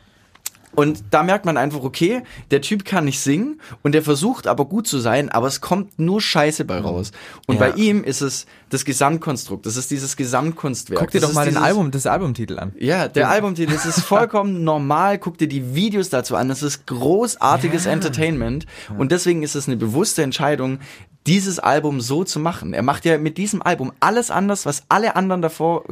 Und 0.76 1.02
da 1.10 1.22
merkt 1.24 1.44
man 1.46 1.56
einfach, 1.56 1.82
okay, 1.82 2.22
der 2.50 2.60
Typ 2.60 2.84
kann 2.84 3.06
nicht 3.06 3.18
singen 3.20 3.60
und 3.82 3.92
der 3.92 4.02
versucht 4.02 4.46
aber 4.46 4.66
gut 4.66 4.86
zu 4.86 4.98
sein, 5.00 5.30
aber 5.30 5.46
es 5.48 5.60
kommt 5.60 5.98
nur 5.98 6.20
Scheiße 6.20 6.64
bei 6.64 6.78
raus. 6.78 7.10
Und 7.46 7.54
Ja. 7.58 7.60
bei 7.68 7.72
ihm 7.72 8.04
ist 8.04 8.20
es 8.20 8.46
das 8.70 8.84
Gesamtkonstrukt, 8.84 9.64
das 9.66 9.76
ist 9.76 9.90
dieses 9.90 10.16
Gesamtkunstwerk. 10.16 11.00
Guck 11.00 11.10
dir 11.10 11.20
das 11.20 11.30
doch 11.30 11.34
mal 11.34 11.42
ist 11.42 11.46
den 11.46 11.54
dieses- 11.54 11.66
Album, 11.66 11.90
das 11.90 12.06
Albumtitel 12.06 12.58
an. 12.58 12.72
Ja, 12.78 13.08
der 13.08 13.28
Albumtitel, 13.30 13.72
das 13.72 13.86
ist 13.86 14.00
vollkommen 14.04 14.64
normal. 14.64 15.18
Guck 15.18 15.38
dir 15.38 15.48
die 15.48 15.74
Videos 15.74 16.10
dazu 16.10 16.36
an. 16.36 16.48
Das 16.48 16.62
ist 16.62 16.86
großartiges 16.86 17.86
Entertainment. 17.86 18.66
Und 18.98 19.12
deswegen 19.12 19.42
ist 19.42 19.54
es 19.54 19.66
eine 19.68 19.76
bewusste 19.76 20.22
Entscheidung, 20.22 20.78
dieses 21.26 21.58
Album 21.58 22.00
so 22.00 22.22
zu 22.22 22.38
machen. 22.38 22.72
Er 22.74 22.82
macht 22.82 23.04
ja 23.04 23.18
mit 23.18 23.38
diesem 23.38 23.62
Album 23.62 23.92
alles 24.00 24.30
anders, 24.30 24.66
was 24.66 24.82
alle 24.88 25.16
anderen 25.16 25.42
davor. 25.42 25.84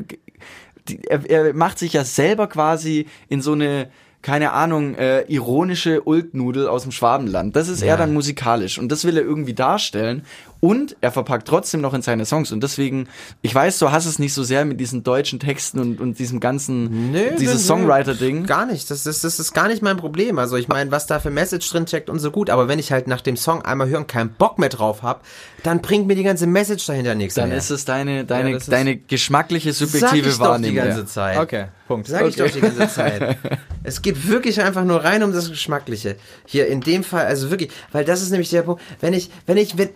Die, 0.88 1.00
er, 1.08 1.28
er 1.30 1.54
macht 1.54 1.78
sich 1.78 1.94
ja 1.94 2.04
selber 2.04 2.46
quasi 2.46 3.06
in 3.28 3.40
so 3.40 3.52
eine 3.52 3.88
keine 4.24 4.52
Ahnung, 4.52 4.94
äh, 4.94 5.20
ironische 5.28 6.00
Ulknudel 6.00 6.66
aus 6.66 6.84
dem 6.84 6.92
Schwabenland. 6.92 7.54
Das 7.56 7.68
ist 7.68 7.82
er 7.82 7.98
dann 7.98 8.14
musikalisch. 8.14 8.78
Und 8.78 8.90
das 8.90 9.04
will 9.04 9.18
er 9.18 9.22
irgendwie 9.22 9.52
darstellen 9.52 10.24
und 10.64 10.96
er 11.02 11.12
verpackt 11.12 11.46
trotzdem 11.46 11.82
noch 11.82 11.92
in 11.92 12.00
seine 12.00 12.24
Songs 12.24 12.50
und 12.50 12.62
deswegen, 12.62 13.06
ich 13.42 13.54
weiß, 13.54 13.78
du 13.80 13.92
hast 13.92 14.06
es 14.06 14.18
nicht 14.18 14.32
so 14.32 14.42
sehr 14.44 14.64
mit 14.64 14.80
diesen 14.80 15.04
deutschen 15.04 15.38
Texten 15.38 15.78
und, 15.78 16.00
und 16.00 16.18
diesem 16.18 16.40
ganzen, 16.40 17.12
Nö, 17.12 17.20
dieses. 17.38 17.66
Songwriter-Ding. 17.66 18.46
Gar 18.46 18.64
nicht. 18.64 18.90
Das, 18.90 19.02
das, 19.02 19.20
das 19.20 19.38
ist 19.38 19.52
gar 19.52 19.68
nicht 19.68 19.82
mein 19.82 19.98
Problem. 19.98 20.38
Also 20.38 20.56
ich 20.56 20.66
meine, 20.66 20.90
was 20.90 21.06
da 21.06 21.20
für 21.20 21.28
Message 21.28 21.68
drin 21.68 21.84
checkt 21.84 22.08
und 22.08 22.18
so 22.18 22.30
gut. 22.30 22.48
Aber 22.48 22.66
wenn 22.66 22.78
ich 22.78 22.92
halt 22.92 23.08
nach 23.08 23.20
dem 23.20 23.36
Song 23.36 23.60
einmal 23.60 23.90
hören 23.90 24.06
keinen 24.06 24.30
Bock 24.30 24.58
mehr 24.58 24.70
drauf 24.70 25.02
habe, 25.02 25.20
dann 25.64 25.82
bringt 25.82 26.06
mir 26.06 26.14
die 26.14 26.22
ganze 26.22 26.46
Message 26.46 26.86
dahinter 26.86 27.14
nichts 27.14 27.34
Dann 27.34 27.50
mehr. 27.50 27.58
ist 27.58 27.68
es 27.68 27.84
deine, 27.84 28.24
deine, 28.24 28.56
ist- 28.56 28.72
deine 28.72 28.96
geschmackliche, 28.96 29.70
Sag 29.74 29.88
subjektive 29.88 30.30
ich 30.30 30.38
doch 30.38 30.44
die 30.44 30.48
Wahrnehmung. 30.48 30.76
ganze 30.76 31.04
Zeit. 31.04 31.36
Okay, 31.36 31.66
Punkt. 31.86 32.08
Sag 32.08 32.26
ich 32.26 32.40
okay. 32.40 32.48
doch 32.48 32.54
die 32.54 32.60
ganze 32.60 32.88
Zeit. 32.88 33.36
Es 33.86 34.00
geht 34.00 34.26
wirklich 34.26 34.62
einfach 34.62 34.84
nur 34.84 35.04
rein 35.04 35.22
um 35.22 35.30
das 35.34 35.50
Geschmackliche. 35.50 36.16
Hier 36.46 36.68
in 36.68 36.80
dem 36.80 37.04
Fall, 37.04 37.26
also 37.26 37.50
wirklich, 37.50 37.70
weil 37.92 38.02
das 38.06 38.22
ist 38.22 38.30
nämlich 38.30 38.48
der 38.48 38.62
Punkt, 38.62 38.80
wenn 39.02 39.12
ich, 39.12 39.30
wenn 39.44 39.58
ich, 39.58 39.76
wenn, 39.76 39.90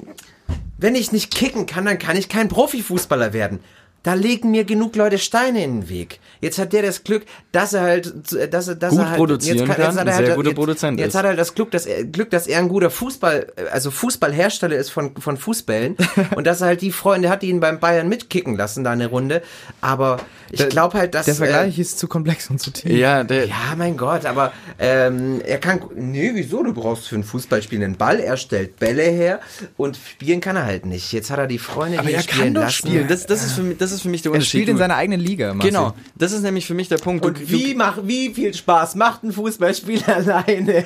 wenn 0.79 0.95
ich 0.95 1.13
nicht 1.13 1.35
kicken 1.35 1.67
kann, 1.67 1.85
dann 1.85 1.99
kann 1.99 2.17
ich 2.17 2.29
kein 2.29 2.49
Profifußballer 2.49 3.33
werden. 3.33 3.61
Da 4.03 4.15
legen 4.15 4.53
mir 4.53 4.65
genug 4.65 4.95
Leute 4.97 5.19
Steine 5.19 5.65
in 5.65 5.81
den 5.81 5.89
Weg. 5.89 6.21
Jetzt 6.41 6.59
hat 6.59 6.73
der 6.73 6.83
das 6.83 7.03
Glück, 7.03 7.25
dass 7.51 7.73
er 7.73 7.83
halt, 7.83 8.15
dass 8.53 8.69
er, 8.69 8.77
dass 8.77 8.91
Gut 8.91 9.01
er 9.01 9.09
halt, 9.09 9.17
produzieren 9.19 9.59
jetzt 9.59 9.67
kann, 9.67 9.85
jetzt 9.85 9.99
hat 9.99 10.07
er 10.07 10.13
ein 10.13 10.19
sehr 10.19 10.27
halt, 10.29 10.37
guter 10.37 10.49
jetzt, 10.51 10.57
Produzent 10.57 11.01
Jetzt 11.01 11.09
ist. 11.09 11.15
hat 11.17 11.25
er 11.25 11.35
das 11.35 11.55
Glück, 11.55 11.71
dass 11.73 11.87
er, 11.87 12.05
Glück, 12.05 12.31
dass 12.31 12.47
er 12.47 12.61
ein 12.61 12.69
guter 12.69 12.91
Fußball, 12.91 13.53
also 13.73 13.91
Fußballhersteller 13.91 14.77
ist 14.77 14.91
von, 14.91 15.17
von 15.17 15.37
Fußbällen 15.37 15.97
und 16.37 16.47
dass 16.47 16.61
er 16.61 16.69
halt 16.69 16.83
die 16.83 16.93
Freunde 16.93 17.29
hat, 17.29 17.43
die 17.43 17.49
ihn 17.49 17.61
beim 17.61 17.81
Bayern 17.81 18.09
mitkicken 18.09 18.57
lassen, 18.57 18.85
da 18.85 18.93
eine 18.93 19.09
Runde. 19.09 19.43
Aber 19.81 20.19
ich 20.51 20.69
glaube 20.69 20.97
halt, 20.97 21.15
dass, 21.15 21.27
Der 21.27 21.35
äh, 21.35 21.39
Vergleich 21.39 21.79
ist 21.79 21.99
zu 21.99 22.09
komplex 22.09 22.49
und 22.51 22.61
zu 22.61 22.71
tief. 22.71 22.91
Ja, 22.91 23.25
der, 23.25 23.47
ja, 23.47 23.75
mein 23.77 23.97
Gott, 23.97 24.25
aber 24.25 24.53
ähm, 24.79 25.41
er 25.45 25.59
kann. 25.59 25.81
Nee, 25.95 26.31
wieso? 26.35 26.63
Du 26.63 26.73
brauchst 26.73 27.09
für 27.09 27.17
ein 27.17 27.25
Fußballspiel 27.25 27.83
einen 27.83 27.97
Ball, 27.97 28.21
er 28.21 28.37
stellt 28.37 28.77
Bälle 28.79 29.03
her 29.03 29.41
und 29.77 29.97
spielen 29.97 30.41
kann 30.41 30.57
er 30.57 30.65
halt 30.65 30.87
nicht. 30.87 31.13
Jetzt 31.13 31.31
hat 31.31 31.39
er 31.39 31.47
die 31.47 31.59
Freunde, 31.59 31.99
aber 31.99 32.09
die 32.09 32.15
ihn 32.15 32.19
er 32.19 32.23
spielen 32.23 32.45
kann 32.45 32.55
doch 32.55 32.61
lassen. 32.63 32.89
spielen. 32.89 33.09
Das, 33.09 33.27
das, 33.27 33.45
ist 33.45 33.53
für 33.53 33.63
mich, 33.63 33.79
das 33.79 33.88
ist 33.93 34.03
für 34.03 34.09
mich 34.09 34.23
der 34.23 34.31
Er 34.31 34.35
Unterschied. 34.35 34.51
spielt 34.51 34.69
in 34.69 34.75
Du- 34.77 34.79
seiner 34.79 34.97
eigenen 34.97 35.21
Liga, 35.21 35.55
Marcel. 35.55 35.71
Genau, 35.71 35.95
das 36.17 36.33
ist 36.33 36.43
nämlich 36.43 36.67
für 36.67 36.75
mich 36.75 36.89
der 36.89 36.97
Punkt. 36.99 37.25
Du- 37.25 37.29
Und 37.29 37.51
wie, 37.51 37.75
mach, 37.75 37.99
wie 38.05 38.33
viel 38.35 38.53
Spaß 38.55 38.95
macht 38.95 39.23
ein 39.25 39.33
Fußballspiel 39.33 40.03
alleine? 40.07 40.85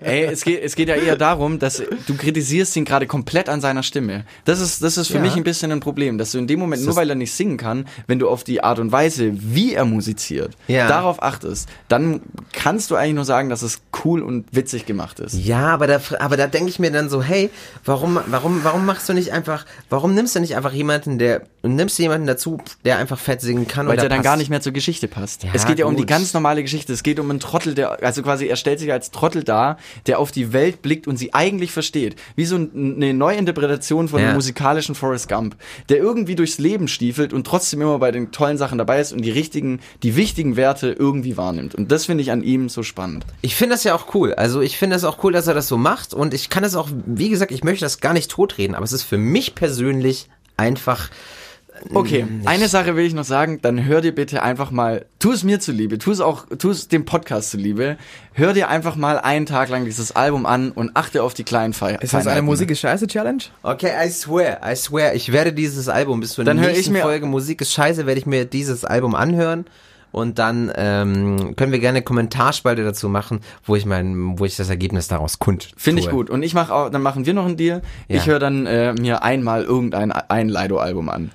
Ey, 0.00 0.24
es 0.24 0.42
geht, 0.44 0.62
es 0.62 0.74
geht 0.76 0.88
ja 0.88 0.94
eher 0.94 1.16
darum, 1.16 1.58
dass 1.58 1.82
du 2.06 2.16
kritisierst 2.16 2.76
ihn 2.76 2.84
gerade 2.84 3.06
komplett 3.06 3.48
an 3.48 3.60
seiner 3.60 3.82
Stimme. 3.82 4.24
Das 4.44 4.60
ist, 4.60 4.82
das 4.82 4.96
ist 4.96 5.08
für 5.08 5.14
Ja. 5.16 5.20
mich 5.22 5.36
ein 5.36 5.44
bisschen 5.44 5.72
ein 5.72 5.80
Problem, 5.80 6.18
dass 6.18 6.32
du 6.32 6.38
in 6.38 6.46
dem 6.46 6.58
Moment, 6.58 6.84
nur 6.84 6.96
weil 6.96 7.08
er 7.08 7.16
nicht 7.16 7.32
singen 7.32 7.56
kann, 7.56 7.86
wenn 8.06 8.18
du 8.18 8.28
auf 8.28 8.44
die 8.44 8.62
Art 8.62 8.78
und 8.78 8.92
Weise, 8.92 9.32
wie 9.34 9.74
er 9.74 9.84
musiziert, 9.84 10.52
Ja. 10.68 10.88
darauf 10.88 11.22
achtest, 11.22 11.68
dann 11.88 12.20
kannst 12.52 12.90
du 12.90 12.96
eigentlich 12.96 13.14
nur 13.14 13.24
sagen, 13.24 13.48
dass 13.48 13.62
es 13.62 13.80
cool 14.04 14.22
und 14.22 14.44
witzig 14.52 14.86
gemacht 14.86 15.20
ist. 15.20 15.34
Ja, 15.34 15.68
aber 15.68 15.86
da, 15.86 16.00
aber 16.18 16.36
da 16.36 16.46
denke 16.46 16.68
ich 16.70 16.78
mir 16.78 16.90
dann 16.90 17.08
so, 17.08 17.22
hey, 17.22 17.50
warum, 17.84 18.18
warum, 18.26 18.60
warum 18.62 18.86
machst 18.86 19.08
du 19.08 19.12
nicht 19.12 19.32
einfach, 19.32 19.64
warum 19.90 20.14
nimmst 20.14 20.34
du 20.36 20.40
nicht 20.40 20.56
einfach 20.56 20.72
jemanden, 20.72 21.18
der, 21.18 21.42
nimmst 21.62 21.98
du 21.98 22.02
jemanden 22.06 22.26
dazu, 22.26 22.58
der 22.84 22.98
einfach 22.98 23.18
fett 23.18 23.40
singen 23.40 23.68
kann 23.68 23.86
Weil 23.86 23.96
der 23.96 24.08
dann 24.08 24.22
gar 24.22 24.32
passt? 24.32 24.38
nicht 24.40 24.50
mehr 24.50 24.60
zur 24.60 24.72
Geschichte 24.72 25.08
passt. 25.08 25.42
Ja, 25.44 25.50
es 25.52 25.66
geht 25.66 25.78
ja 25.78 25.86
um 25.86 25.96
die 25.96 26.06
ganz 26.06 26.32
normale 26.34 26.62
Geschichte. 26.62 26.92
Es 26.92 27.02
geht 27.02 27.20
um 27.20 27.28
einen 27.30 27.40
Trottel, 27.40 27.74
der, 27.74 28.02
also 28.02 28.22
quasi, 28.22 28.46
er 28.46 28.56
stellt 28.56 28.78
sich 28.78 28.90
als 28.92 29.10
Trottel 29.10 29.44
dar, 29.44 29.78
der 30.06 30.18
auf 30.18 30.32
die 30.32 30.52
Welt 30.52 30.82
blickt 30.82 31.06
und 31.06 31.16
sie 31.16 31.34
eigentlich 31.34 31.72
versteht. 31.72 32.16
Wie 32.36 32.44
so 32.46 32.56
ein- 32.56 32.94
eine 32.96 33.12
Neuinterpretation 33.14 34.08
von 34.08 34.20
Ja. 34.20 34.26
einem 34.28 34.36
musikalischen 34.36 34.94
Forrest 34.94 35.28
Gump, 35.28 35.56
der 35.88 35.98
irgendwie 35.98 36.34
durchs 36.34 36.58
Leben 36.58 36.88
stiefelt 36.88 37.32
und 37.32 37.46
trotzdem 37.46 37.82
immer 37.82 37.98
bei 37.98 38.10
den 38.10 38.32
tollen 38.32 38.58
Sachen 38.58 38.78
dabei 38.78 39.00
ist 39.00 39.12
und 39.12 39.22
die 39.22 39.30
richtigen, 39.30 39.80
die 40.02 40.16
wichtigen 40.16 40.56
Werte 40.56 40.92
irgendwie 40.98 41.36
wahrnimmt. 41.36 41.74
Und 41.74 41.92
das 41.92 42.06
finde 42.06 42.22
ich 42.22 42.30
an 42.30 42.42
ihm 42.42 42.68
so 42.68 42.82
spannend. 42.82 43.24
Ich 43.42 43.54
finde 43.56 43.74
das 43.74 43.84
ja 43.84 43.94
auch 43.94 44.14
cool. 44.14 44.34
Also 44.34 44.60
ich 44.60 44.78
finde 44.78 44.96
das 44.96 45.04
auch 45.04 45.22
cool, 45.24 45.32
dass 45.32 45.46
er 45.46 45.54
das 45.54 45.68
so 45.68 45.76
macht 45.76 46.14
und 46.14 46.34
ich 46.34 46.48
kann 46.50 46.62
das 46.62 46.74
auch, 46.76 46.88
wie 47.06 47.28
gesagt, 47.28 47.50
ich 47.52 47.64
möchte 47.64 47.84
das 47.84 48.00
gar 48.00 48.12
nicht 48.12 48.30
totreden, 48.30 48.74
aber 48.74 48.84
es 48.84 48.92
ist 48.92 49.02
für 49.02 49.18
mich 49.18 49.54
persönlich 49.54 50.28
einfach 50.56 51.10
Okay, 51.92 52.26
eine 52.44 52.68
Sache 52.68 52.96
will 52.96 53.04
ich 53.06 53.14
noch 53.14 53.24
sagen, 53.24 53.60
dann 53.62 53.84
hör 53.84 54.00
dir 54.00 54.14
bitte 54.14 54.42
einfach 54.42 54.70
mal, 54.70 55.06
tu 55.18 55.32
es 55.32 55.44
mir 55.44 55.60
zuliebe, 55.60 55.98
tu 55.98 56.10
es 56.10 56.20
auch, 56.20 56.46
tu 56.58 56.70
es 56.70 56.88
dem 56.88 57.04
Podcast 57.04 57.50
zuliebe, 57.50 57.96
hör 58.32 58.52
dir 58.52 58.68
einfach 58.68 58.96
mal 58.96 59.18
einen 59.18 59.46
Tag 59.46 59.68
lang 59.68 59.84
dieses 59.84 60.14
Album 60.14 60.46
an 60.46 60.70
und 60.72 60.92
achte 60.94 61.22
auf 61.22 61.34
die 61.34 61.44
kleinen 61.44 61.72
Feier. 61.72 62.00
Ist 62.02 62.14
das 62.14 62.26
eine 62.26 62.42
Musik 62.42 62.70
ist 62.70 62.80
scheiße 62.80 63.06
Challenge? 63.06 63.42
Okay, 63.62 63.90
I 64.04 64.10
swear, 64.10 64.58
I 64.64 64.74
swear, 64.76 65.14
ich 65.14 65.32
werde 65.32 65.52
dieses 65.52 65.88
Album 65.88 66.20
bis 66.20 66.32
zur 66.34 66.44
Dann 66.44 66.58
nächsten 66.58 66.78
ich 66.80 66.90
mir- 66.90 67.02
Folge 67.02 67.26
Musik 67.26 67.60
ist 67.60 67.72
scheiße, 67.72 68.06
werde 68.06 68.18
ich 68.20 68.26
mir 68.26 68.44
dieses 68.44 68.84
Album 68.84 69.14
anhören 69.14 69.66
und 70.12 70.38
dann 70.38 70.72
ähm, 70.76 71.54
können 71.56 71.72
wir 71.72 71.78
gerne 71.78 71.98
eine 71.98 72.02
Kommentarspalte 72.04 72.82
dazu 72.84 73.08
machen, 73.10 73.40
wo 73.64 73.76
ich 73.76 73.84
mein, 73.84 74.38
wo 74.38 74.46
ich 74.46 74.56
das 74.56 74.70
Ergebnis 74.70 75.08
daraus 75.08 75.38
kund. 75.38 75.72
Finde 75.76 76.00
ich 76.00 76.08
gut. 76.08 76.30
Und 76.30 76.42
ich 76.42 76.54
mache 76.54 76.72
auch, 76.72 76.88
dann 76.90 77.02
machen 77.02 77.26
wir 77.26 77.34
noch 77.34 77.44
einen 77.44 77.58
Deal. 77.58 77.82
Ja. 78.08 78.16
Ich 78.16 78.26
höre 78.26 78.38
dann 78.38 78.64
äh, 78.66 78.94
mir 78.94 79.22
einmal 79.22 79.64
irgendein 79.64 80.12
ein 80.12 80.48
Lido-Album 80.48 81.10
an. 81.10 81.32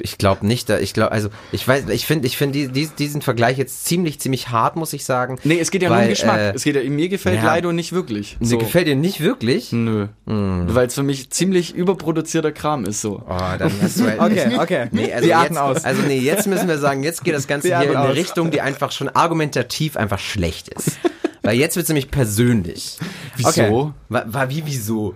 Ich 0.00 0.18
glaube 0.18 0.46
nicht, 0.46 0.68
da, 0.68 0.78
ich 0.78 0.92
glaube, 0.94 1.12
also 1.12 1.28
ich 1.52 1.66
weiß, 1.66 1.88
ich 1.88 2.06
finde, 2.06 2.26
ich 2.26 2.36
finde 2.36 2.58
die, 2.58 2.68
die, 2.68 2.86
diesen 2.88 3.22
Vergleich 3.22 3.58
jetzt 3.58 3.84
ziemlich, 3.84 4.20
ziemlich 4.20 4.50
hart, 4.50 4.76
muss 4.76 4.92
ich 4.92 5.04
sagen. 5.04 5.38
Nee, 5.44 5.58
es 5.58 5.70
geht 5.70 5.82
ja 5.82 5.88
nur 5.88 5.98
Weil, 5.98 6.04
um 6.04 6.10
Geschmack. 6.10 6.38
äh, 6.38 6.52
es 6.54 6.64
geht 6.64 6.76
ja, 6.76 6.88
mir 6.88 7.08
gefällt 7.08 7.42
ja. 7.42 7.54
Lido 7.54 7.72
nicht 7.72 7.92
wirklich. 7.92 8.36
Mir 8.40 8.58
gefällt 8.58 8.86
dir 8.86 8.96
nicht 8.96 9.20
wirklich. 9.20 9.72
Nö. 9.72 10.08
Weil 10.24 10.86
es 10.86 10.94
für 10.94 11.02
mich 11.02 11.30
ziemlich 11.30 11.74
überproduzierter 11.74 12.52
Kram 12.52 12.84
ist 12.84 13.00
so. 13.00 13.22
Oh, 13.28 13.38
dann 13.58 13.72
hast 13.80 14.00
du 14.00 14.04
halt 14.04 14.20
Okay, 14.20 14.56
okay. 14.58 14.88
Nee, 14.92 15.12
also 15.12 15.22
Die 15.24 15.28
jetzt, 15.28 15.38
atmen 15.38 15.58
aus. 15.58 15.84
Also 15.84 16.02
nee, 16.02 16.18
jetzt 16.18 16.46
müssen 16.46 16.68
wir 16.68 16.78
sagen, 16.78 17.02
jetzt 17.02 17.24
geht 17.24 17.34
das 17.34 17.46
Ganze 17.46 17.68
hier 17.68 17.90
in 17.90 17.96
eine 17.96 18.10
aus. 18.10 18.16
Richtung, 18.16 18.50
die 18.50 18.60
einfach 18.60 18.92
schon 18.92 19.08
argumentativ 19.08 19.96
einfach 19.96 20.18
schlecht 20.18 20.68
ist. 20.68 20.98
Weil 21.42 21.56
jetzt 21.56 21.76
wird's 21.76 21.88
nämlich 21.88 22.10
persönlich. 22.10 22.98
Wieso? 23.36 23.48
Okay. 23.48 23.92
War, 24.08 24.34
war 24.34 24.50
wie 24.50 24.62
wieso? 24.66 25.14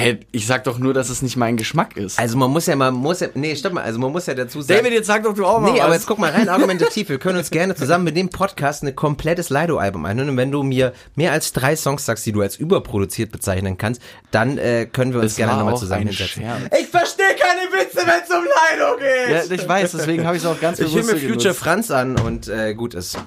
Hä, 0.00 0.18
ich 0.32 0.46
sag 0.46 0.64
doch 0.64 0.78
nur, 0.78 0.94
dass 0.94 1.10
es 1.10 1.20
nicht 1.20 1.36
mein 1.36 1.56
Geschmack 1.56 1.96
ist. 1.96 2.18
Also 2.18 2.38
man 2.38 2.50
muss 2.50 2.66
ja 2.66 2.74
man 2.76 2.94
muss 2.94 3.20
ja 3.20 3.28
nee, 3.34 3.54
stopp 3.54 3.74
mal, 3.74 3.82
also 3.84 3.98
man 3.98 4.12
muss 4.12 4.26
ja 4.26 4.34
dazu 4.34 4.62
sagen. 4.62 4.78
David, 4.80 4.92
jetzt 4.94 5.06
sag 5.06 5.24
doch 5.24 5.34
du 5.34 5.44
auch 5.44 5.60
mal 5.60 5.70
Nee, 5.72 5.78
was. 5.78 5.84
aber 5.84 5.94
jetzt 5.94 6.06
guck 6.06 6.18
mal 6.18 6.30
rein 6.30 6.48
argumentativ. 6.48 7.08
Wir 7.10 7.18
können 7.18 7.38
uns 7.38 7.50
gerne 7.50 7.74
zusammen 7.74 8.04
mit 8.04 8.16
dem 8.16 8.30
Podcast 8.30 8.82
ein 8.82 8.96
komplettes 8.96 9.50
Lido-Album 9.50 10.04
anhören. 10.06 10.30
Und 10.30 10.36
wenn 10.36 10.50
du 10.50 10.62
mir 10.62 10.92
mehr 11.16 11.32
als 11.32 11.52
drei 11.52 11.76
Songs 11.76 12.06
sagst, 12.06 12.24
die 12.24 12.32
du 12.32 12.40
als 12.40 12.56
überproduziert 12.56 13.30
bezeichnen 13.30 13.76
kannst, 13.76 14.00
dann 14.30 14.56
äh, 14.58 14.86
können 14.86 15.12
wir 15.12 15.20
uns 15.20 15.32
Das 15.32 15.36
gerne 15.36 15.56
nochmal 15.56 15.76
zusammen 15.76 16.06
hinsetzen. 16.06 16.42
Ich 16.80 16.86
verstehe 16.86 17.36
keine 17.38 17.60
Witze, 17.72 17.98
wenn 17.98 18.22
es 18.22 18.30
um 18.30 18.44
Lido 18.44 18.96
geht. 18.96 19.48
Ja, 19.50 19.54
ich 19.54 19.68
weiß, 19.68 19.92
deswegen 19.92 20.24
habe 20.26 20.36
ich 20.36 20.42
es 20.42 20.48
auch 20.48 20.58
ganz 20.60 20.78
ich 20.78 20.86
höre 20.86 21.02
bewusst 21.02 21.12
mir 21.14 21.20
Future 21.20 21.38
genutzt. 21.42 21.58
Franz 21.60 21.90
an 21.90 22.18
und 22.18 22.48
äh, 22.48 22.74
gut 22.74 22.94
ist. 22.94 23.18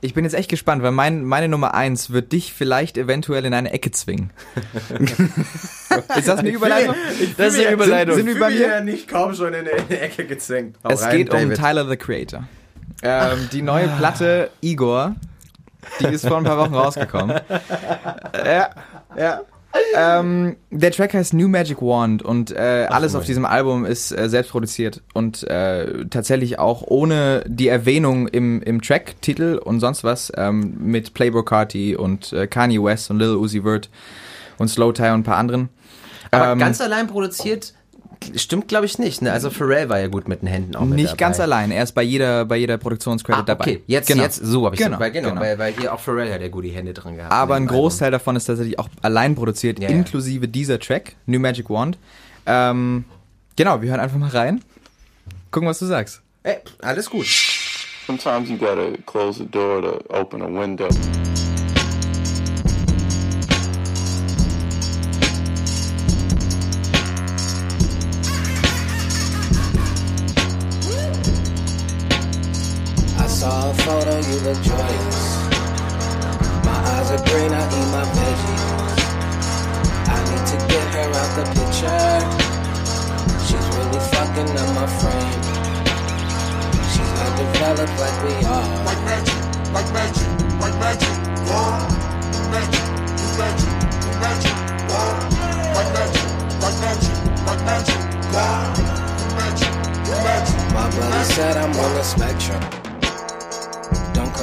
Ich 0.00 0.14
bin 0.14 0.24
jetzt 0.24 0.34
echt 0.34 0.50
gespannt, 0.50 0.82
weil 0.82 0.90
mein, 0.90 1.24
meine 1.24 1.48
Nummer 1.48 1.74
eins 1.74 2.10
wird 2.10 2.32
dich 2.32 2.52
vielleicht 2.52 2.98
eventuell 2.98 3.44
in 3.44 3.54
eine 3.54 3.72
Ecke 3.72 3.90
zwingen. 3.90 4.30
ist 6.16 6.28
das 6.28 6.40
eine 6.40 6.50
Überleitung? 6.50 6.94
Das 7.36 7.54
ist 7.54 7.60
eine 7.60 7.74
Überleitung. 7.74 8.14
Sind, 8.16 8.26
sind 8.26 8.34
wir 8.34 8.40
bei 8.40 8.50
mir? 8.50 8.80
nicht 8.80 9.08
kaum 9.08 9.34
schon 9.34 9.54
in 9.54 9.66
eine 9.66 10.00
Ecke 10.00 10.26
gezwängt. 10.26 10.76
Es 10.82 11.08
geht 11.08 11.32
um 11.32 11.54
Tyler 11.54 11.88
the 11.88 11.96
Creator. 11.96 12.44
Ähm, 13.02 13.48
die 13.52 13.62
neue 13.62 13.88
Platte 13.88 14.50
Igor, 14.60 15.14
die 16.00 16.06
ist 16.06 16.26
vor 16.26 16.38
ein 16.38 16.44
paar 16.44 16.58
Wochen 16.58 16.74
rausgekommen. 16.74 17.40
ja, 18.44 18.70
ja. 19.16 19.40
Ähm, 19.96 20.56
der 20.70 20.90
Track 20.90 21.14
heißt 21.14 21.34
New 21.34 21.48
Magic 21.48 21.80
Wand 21.80 22.22
und 22.22 22.50
äh, 22.50 22.86
alles 22.88 23.14
auf 23.14 23.24
diesem 23.24 23.44
Album 23.44 23.84
ist 23.84 24.12
äh, 24.12 24.28
selbst 24.28 24.50
produziert 24.50 25.02
und 25.14 25.44
äh, 25.44 26.06
tatsächlich 26.06 26.58
auch 26.58 26.82
ohne 26.86 27.44
die 27.46 27.68
Erwähnung 27.68 28.28
im, 28.28 28.62
im 28.62 28.82
Track-Titel 28.82 29.60
und 29.62 29.80
sonst 29.80 30.04
was 30.04 30.32
ähm, 30.36 30.74
mit 30.78 31.14
Playboy 31.14 31.44
Carti 31.44 31.96
und 31.96 32.32
äh, 32.32 32.46
Kanye 32.46 32.82
West 32.82 33.10
und 33.10 33.18
Lil 33.18 33.36
Uzi 33.36 33.62
Vert 33.62 33.88
und 34.58 34.68
Slow 34.68 34.92
Tie 34.92 35.02
und 35.04 35.20
ein 35.20 35.22
paar 35.24 35.36
anderen. 35.38 35.68
Aber 36.30 36.52
Ähm, 36.52 36.58
ganz 36.58 36.80
allein 36.80 37.06
produziert 37.06 37.74
stimmt, 38.36 38.68
glaube 38.68 38.86
ich, 38.86 38.98
nicht. 38.98 39.22
Ne? 39.22 39.32
Also 39.32 39.50
Pharrell 39.50 39.88
war 39.88 39.98
ja 40.00 40.08
gut 40.08 40.28
mit 40.28 40.42
den 40.42 40.48
Händen 40.48 40.76
auch 40.76 40.84
mit 40.84 40.96
Nicht 40.96 41.08
dabei. 41.12 41.16
ganz 41.18 41.40
allein, 41.40 41.70
er 41.70 41.82
ist 41.82 41.92
bei 41.92 42.02
jeder, 42.02 42.44
bei 42.44 42.56
jeder 42.56 42.76
Produktionscredit 42.78 43.40
Ah, 43.40 43.44
dabei. 43.44 43.64
okay, 43.64 43.82
jetzt, 43.86 44.06
Genau. 44.08 44.22
jetzt, 44.22 44.36
so 44.36 44.64
habe 44.66 44.74
ich 44.76 44.80
Genau, 44.82 44.98
weil, 44.98 45.10
genau, 45.10 45.30
genau. 45.30 45.40
Weil, 45.40 45.58
weil 45.58 45.72
hier 45.74 45.92
auch 45.92 46.00
Pharrell 46.00 46.32
hat 46.32 46.40
ja 46.40 46.48
gut 46.48 46.64
die 46.64 46.70
Hände 46.70 46.92
drin 46.94 47.16
gehabt. 47.16 47.32
Aber 47.32 47.56
in 47.56 47.64
ein 47.64 47.66
dem 47.68 47.74
Großteil 47.74 48.10
davon 48.10 48.36
ist 48.36 48.44
tatsächlich 48.46 48.78
auch 48.78 48.88
allein 49.02 49.34
produziert, 49.34 49.78
Ja, 49.78 49.88
ja. 49.88 49.94
inklusive 49.96 50.48
dieser 50.48 50.78
Track, 50.78 51.16
New 51.26 51.38
Magic 51.40 51.68
Wand. 51.70 51.98
Ähm, 52.46 53.04
genau, 53.56 53.80
wir 53.82 53.90
hören 53.90 54.00
einfach 54.00 54.18
mal 54.18 54.30
rein. 54.30 54.62
Gucken, 55.50 55.68
was 55.68 55.78
du 55.78 55.86
sagst. 55.86 56.22
Album. 56.44 56.62
Ey, 56.82 56.86
alles 56.88 57.08
gut. 57.08 57.26
Sometimes 58.06 58.50
you 58.50 58.58
gotta 58.58 58.88
close 59.06 59.38
the 59.38 59.46
door 59.50 59.80
to 59.80 59.98
open 60.14 60.42
a 60.42 60.46
window. 60.48 60.88
You 74.34 74.40
look 74.40 74.60
joyous. 74.62 75.20
My 76.66 76.78
eyes 76.90 77.10
are 77.14 77.22
green, 77.30 77.52
I 77.54 77.62
eat 77.70 77.88
my 77.94 78.04
veggies. 78.14 78.64
I 80.10 80.18
need 80.28 80.44
to 80.50 80.56
get 80.66 80.86
her 80.94 81.08
out 81.20 81.30
the 81.38 81.44
picture. 81.54 82.18
She's 83.46 83.66
really 83.76 84.02
fucking 84.10 84.50
up 84.58 84.70
my 84.74 84.86
frame. 84.98 85.38
She's 86.90 87.12
not 87.18 87.32
developed 87.38 87.94
like 88.02 88.18
we 88.26 88.34
are. 88.44 88.68
Like 88.88 89.02
magic, 89.06 89.40
like 89.72 89.90
magic, 89.92 90.28
like 90.58 90.76
magic, 90.82 91.16
wow. 91.46 91.86
Magic, 92.50 92.86
magic, 93.38 93.72
magic, 94.18 94.56
wow. 94.90 95.14
Like 95.78 95.90
magic, 95.94 96.26
like 96.64 96.78
magic, 96.82 97.16
like 97.46 97.62
magic, 97.70 98.00
wow. 98.34 98.74
Magic, 99.38 99.74
magic. 100.26 100.58
My 100.74 100.90
buddy 100.90 101.24
said 101.24 101.56
I'm 101.56 101.70
on 101.70 101.94
the 101.94 102.02
spectrum. 102.02 102.83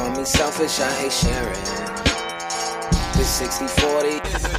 Call 0.02 0.10
me 0.18 0.26
selfish, 0.26 0.80
I 0.80 0.92
hate 0.94 1.12
sharing. 1.12 1.64
This 3.14 3.30
60 3.38 3.68
40 3.68 4.10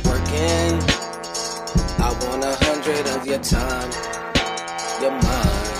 working. 0.08 0.78
I 1.98 2.14
want 2.22 2.44
a 2.44 2.54
hundred 2.62 3.08
of 3.08 3.26
your 3.26 3.40
time, 3.40 3.90
your 5.02 5.10
mind. 5.10 5.72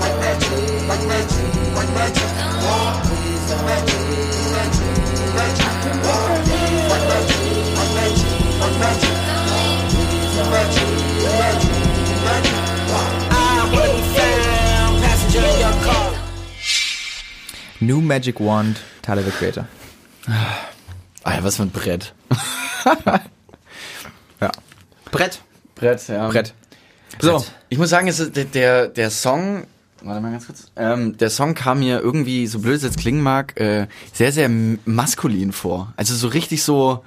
Like 0.00 0.16
magic, 0.24 0.88
like 0.88 1.06
magic, 1.06 1.74
like 1.76 1.90
magic. 1.94 3.21
New 17.80 18.00
Magic 18.00 18.38
Wand, 18.38 18.76
Tyler 19.02 19.22
the 19.22 19.32
Creator. 19.32 19.66
Ah 21.24 21.34
ja, 21.34 21.42
was 21.42 21.56
für 21.56 21.64
ein 21.64 21.70
Brett. 21.70 22.14
Brett. 25.10 25.40
Brett, 25.74 26.08
ja. 26.08 26.28
Brett. 26.28 26.54
So, 27.20 27.44
ich 27.68 27.78
muss 27.78 27.90
sagen, 27.90 28.06
es 28.08 28.20
ist 28.20 28.36
der, 28.36 28.44
der, 28.44 28.86
der 28.88 29.10
Song, 29.10 29.66
warte 30.04 30.20
mal 30.20 30.32
ganz 30.32 30.46
kurz, 30.46 30.70
ähm, 30.76 31.16
der 31.16 31.30
Song 31.30 31.54
kam 31.54 31.80
mir 31.80 32.00
irgendwie, 32.00 32.46
so 32.46 32.60
blöd 32.60 32.76
es 32.76 32.82
jetzt 32.82 32.98
klingen 32.98 33.22
mag, 33.22 33.58
äh, 33.60 33.86
sehr, 34.12 34.32
sehr 34.32 34.50
maskulin 34.84 35.52
vor. 35.52 35.92
Also 35.96 36.14
so 36.14 36.28
richtig 36.28 36.62
so, 36.62 37.04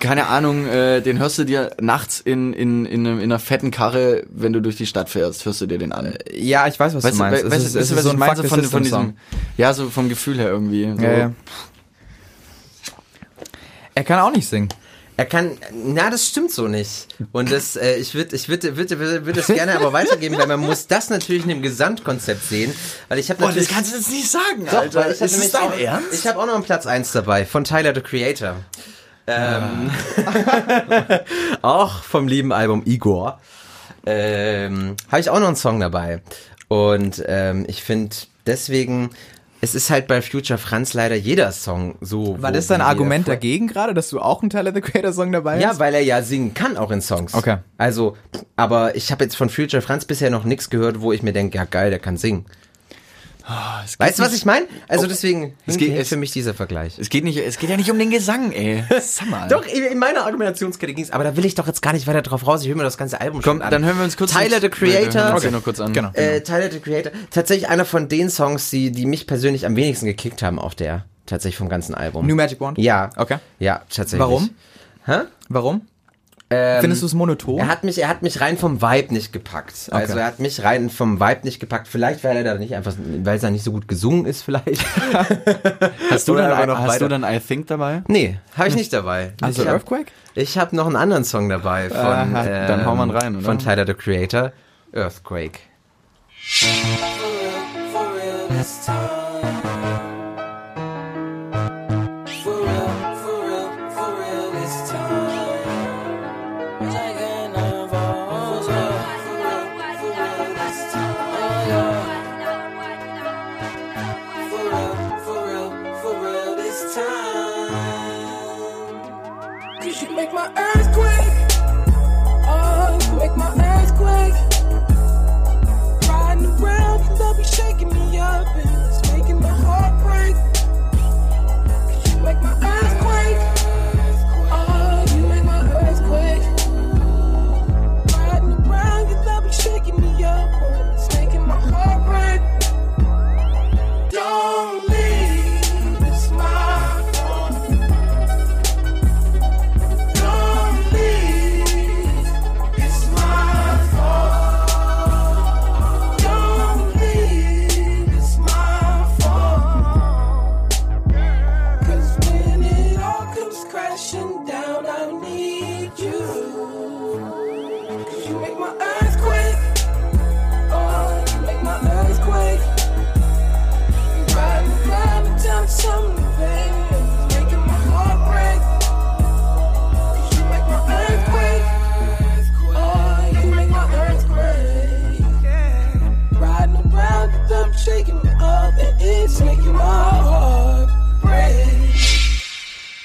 keine 0.00 0.26
Ahnung, 0.28 0.66
äh, 0.66 1.00
den 1.00 1.18
hörst 1.18 1.38
du 1.38 1.44
dir 1.44 1.70
nachts 1.80 2.20
in, 2.20 2.52
in, 2.52 2.86
in, 2.86 3.04
in 3.04 3.20
einer 3.20 3.38
fetten 3.38 3.70
Karre, 3.70 4.24
wenn 4.30 4.52
du 4.52 4.60
durch 4.60 4.76
die 4.76 4.86
Stadt 4.86 5.10
fährst, 5.10 5.44
hörst 5.44 5.60
du 5.60 5.66
dir 5.66 5.78
den 5.78 5.92
an. 5.92 6.14
Ja, 6.32 6.66
ich 6.66 6.78
weiß, 6.78 6.94
was 6.94 7.04
Weißt 7.04 7.14
du 7.14 7.18
meinst. 7.18 7.44
weißt, 7.44 7.54
es 7.54 7.74
ist, 7.74 7.74
weißt 7.74 7.82
es 7.82 7.88
du, 7.88 7.94
ist 7.94 7.96
was 7.96 8.04
so 8.04 8.10
ein 8.10 8.36
the 8.36 8.48
von, 8.48 8.62
von 8.62 8.82
diesem, 8.82 9.14
ja, 9.56 9.74
so 9.74 9.90
vom 9.90 10.08
Gefühl 10.08 10.38
her 10.38 10.48
irgendwie. 10.48 10.92
So. 10.96 11.02
Ja, 11.02 11.18
ja. 11.18 11.32
Er 13.94 14.04
kann 14.04 14.18
auch 14.20 14.30
nicht 14.30 14.48
singen. 14.48 14.68
Er 15.18 15.24
kann, 15.24 15.56
na, 15.72 16.10
das 16.10 16.26
stimmt 16.26 16.50
so 16.50 16.68
nicht. 16.68 17.08
Und 17.32 17.50
das, 17.50 17.76
äh, 17.76 17.96
ich 17.96 18.14
würde, 18.14 18.36
ich 18.36 18.50
würde, 18.50 18.76
würde, 18.76 19.24
würde, 19.24 19.40
es 19.40 19.46
gerne 19.46 19.74
aber 19.74 19.94
weitergeben, 19.94 20.36
weil 20.36 20.46
man 20.46 20.60
muss 20.60 20.88
das 20.88 21.08
natürlich 21.08 21.44
in 21.44 21.48
dem 21.48 21.62
Gesamtkonzept 21.62 22.46
sehen, 22.46 22.74
weil 23.08 23.18
ich 23.18 23.30
habe 23.30 23.40
Boah, 23.40 23.46
natürlich. 23.46 23.68
das 23.68 23.76
kannst 23.76 23.92
du 23.92 23.96
jetzt 23.96 24.10
nicht 24.10 24.30
sagen, 24.30 24.66
Doch, 24.70 24.78
Alter. 24.80 25.08
ist 25.08 25.22
das 25.22 25.50
dein 25.52 25.62
auch, 25.62 25.78
Ernst? 25.78 26.12
Ich 26.12 26.26
habe 26.26 26.38
auch 26.38 26.46
noch 26.46 26.54
einen 26.54 26.64
Platz 26.64 26.86
1 26.86 27.12
dabei, 27.12 27.46
von 27.46 27.64
Tyler, 27.64 27.94
the 27.94 28.02
Creator. 28.02 28.56
Ähm, 29.26 29.90
auch 31.62 32.02
vom 32.02 32.28
lieben 32.28 32.52
Album 32.52 32.82
Igor. 32.84 33.40
Ähm, 34.04 34.96
habe 35.10 35.20
ich 35.20 35.30
auch 35.30 35.40
noch 35.40 35.48
einen 35.48 35.56
Song 35.56 35.80
dabei. 35.80 36.20
Und 36.68 37.24
ähm, 37.26 37.64
ich 37.68 37.82
finde 37.82 38.14
deswegen, 38.46 39.10
es 39.60 39.74
ist 39.74 39.90
halt 39.90 40.06
bei 40.06 40.20
Future 40.22 40.58
Franz 40.58 40.94
leider 40.94 41.14
jeder 41.16 41.50
Song 41.52 41.96
so. 42.00 42.40
War 42.42 42.52
das 42.52 42.66
dein 42.66 42.80
Argument 42.80 43.26
dagegen 43.26 43.66
gerade, 43.66 43.94
dass 43.94 44.10
du 44.10 44.20
auch 44.20 44.42
einen 44.42 44.50
Tyler 44.50 44.72
the 44.74 44.80
Creator 44.80 45.12
Song 45.12 45.32
dabei 45.32 45.58
Ja, 45.60 45.68
hast? 45.68 45.78
weil 45.80 45.94
er 45.94 46.02
ja 46.02 46.22
singen 46.22 46.54
kann 46.54 46.76
auch 46.76 46.90
in 46.90 47.00
Songs. 47.00 47.34
Okay. 47.34 47.58
Also, 47.78 48.16
aber 48.56 48.96
ich 48.96 49.10
habe 49.12 49.24
jetzt 49.24 49.36
von 49.36 49.48
Future 49.48 49.82
Franz 49.82 50.04
bisher 50.04 50.30
noch 50.30 50.44
nichts 50.44 50.70
gehört, 50.70 51.00
wo 51.00 51.12
ich 51.12 51.22
mir 51.22 51.32
denke, 51.32 51.56
ja 51.58 51.64
geil, 51.64 51.90
der 51.90 51.98
kann 51.98 52.16
singen. 52.16 52.44
Weißt 53.98 54.18
du, 54.18 54.22
was 54.24 54.32
ich 54.34 54.44
meine? 54.44 54.66
Also 54.88 55.06
deswegen 55.06 55.54
Es 55.66 55.74
hinkt- 55.76 55.78
geht- 55.92 55.98
es- 56.00 56.08
für 56.08 56.16
mich 56.16 56.32
dieser 56.32 56.52
Vergleich. 56.52 56.98
Es 56.98 57.08
geht 57.08 57.22
nicht, 57.24 57.36
es 57.38 57.58
geht 57.58 57.70
ja 57.70 57.76
nicht 57.76 57.90
um 57.90 57.98
den 57.98 58.10
Gesang, 58.10 58.50
ey. 58.52 58.82
Sag 59.00 59.28
mal. 59.30 59.48
Doch, 59.48 59.64
in 59.66 59.84
in 59.84 59.98
meiner 59.98 60.24
Argumentationskette 60.26 60.92
ging's, 60.94 61.10
aber 61.12 61.22
da 61.24 61.36
will 61.36 61.44
ich 61.44 61.54
doch 61.54 61.66
jetzt 61.66 61.80
gar 61.80 61.92
nicht 61.92 62.06
weiter 62.08 62.22
drauf 62.22 62.46
raus. 62.46 62.62
Ich 62.62 62.68
höre 62.68 62.76
mir 62.76 62.82
das 62.82 62.98
ganze 62.98 63.20
Album 63.20 63.42
Komm, 63.42 63.58
schon 63.58 63.62
an. 63.62 63.70
dann 63.70 63.84
hören 63.84 63.98
wir 63.98 64.04
uns 64.04 64.16
kurz 64.16 64.32
Tyler, 64.32 64.60
the 64.60 64.68
Creator. 64.68 65.38
den 65.40 65.52
noch 65.52 65.62
kurz 65.62 65.78
an. 65.80 65.92
Genau. 65.92 66.10
Äh, 66.14 66.40
Tyler, 66.42 66.70
the 66.70 66.80
Creator. 66.80 67.12
Tatsächlich 67.30 67.68
einer 67.68 67.84
von 67.84 68.08
den 68.08 68.30
Songs, 68.30 68.70
die, 68.70 68.90
die 68.90 69.06
mich 69.06 69.26
persönlich 69.26 69.64
am 69.66 69.76
wenigsten 69.76 70.06
gekickt 70.06 70.42
haben 70.42 70.58
auf 70.58 70.74
der, 70.74 71.04
tatsächlich 71.26 71.56
vom 71.58 71.68
ganzen 71.68 71.94
Album. 71.94 72.26
New 72.26 72.34
Magic 72.34 72.60
Wand? 72.60 72.78
ja. 72.78 73.10
Okay. 73.16 73.38
Ja, 73.60 73.82
tatsächlich. 73.88 74.18
Warum? 74.20 74.50
Hä? 75.04 75.20
Warum? 75.48 75.82
Ähm, 76.48 76.80
Findest 76.80 77.02
du 77.02 77.06
es 77.06 77.14
monoton? 77.14 77.58
Er 77.58 77.66
hat 77.66 77.82
mich, 77.82 78.00
er 78.00 78.08
hat 78.08 78.22
mich 78.22 78.40
rein 78.40 78.56
vom 78.56 78.80
Vibe 78.80 79.12
nicht 79.12 79.32
gepackt. 79.32 79.88
Also 79.90 80.12
Okay. 80.12 80.20
er 80.22 80.26
hat 80.26 80.38
mich 80.38 80.62
rein 80.62 80.90
vom 80.90 81.18
Vibe 81.18 81.40
nicht 81.42 81.58
gepackt. 81.58 81.88
Vielleicht, 81.88 82.22
weil 82.22 82.36
er 82.36 82.44
da 82.44 82.54
nicht 82.54 82.72
einfach, 82.76 82.94
weil 83.24 83.34
es 83.34 83.42
da 83.42 83.50
nicht 83.50 83.64
so 83.64 83.72
gut 83.72 83.88
gesungen 83.88 84.26
ist, 84.26 84.42
vielleicht. 84.42 84.84
Hast 86.10 86.28
du, 86.28 86.34
dann, 86.36 86.52
aber 86.52 86.66
noch 86.66 86.78
hast 86.78 86.88
weiter. 86.88 87.08
du 87.08 87.18
dann 87.18 87.24
I 87.24 87.40
Think 87.40 87.66
dabei? 87.66 88.02
nee, 88.06 88.38
habe 88.56 88.68
ich 88.68 88.76
nicht 88.76 88.92
dabei. 88.92 89.32
Also 89.42 89.62
ich 89.62 89.68
hab, 89.68 89.74
Earthquake? 89.74 90.06
Ich 90.36 90.56
habe 90.56 90.76
noch 90.76 90.86
einen 90.86 90.94
anderen 90.96 91.24
Song 91.24 91.48
dabei 91.48 91.88
von, 91.88 91.98
Aha, 91.98 92.44
dann 92.44 92.80
ähm, 92.80 92.86
hau 92.86 92.94
mal 92.94 93.10
rein, 93.10 93.34
oder? 93.34 93.44
von 93.44 93.58
Tyler 93.58 93.84
the 93.84 93.94
Creator, 93.94 94.52
Earthquake. 94.92 95.58
For 97.92 98.00
real 98.14 98.46
this 98.56 98.84
time. 98.86 99.25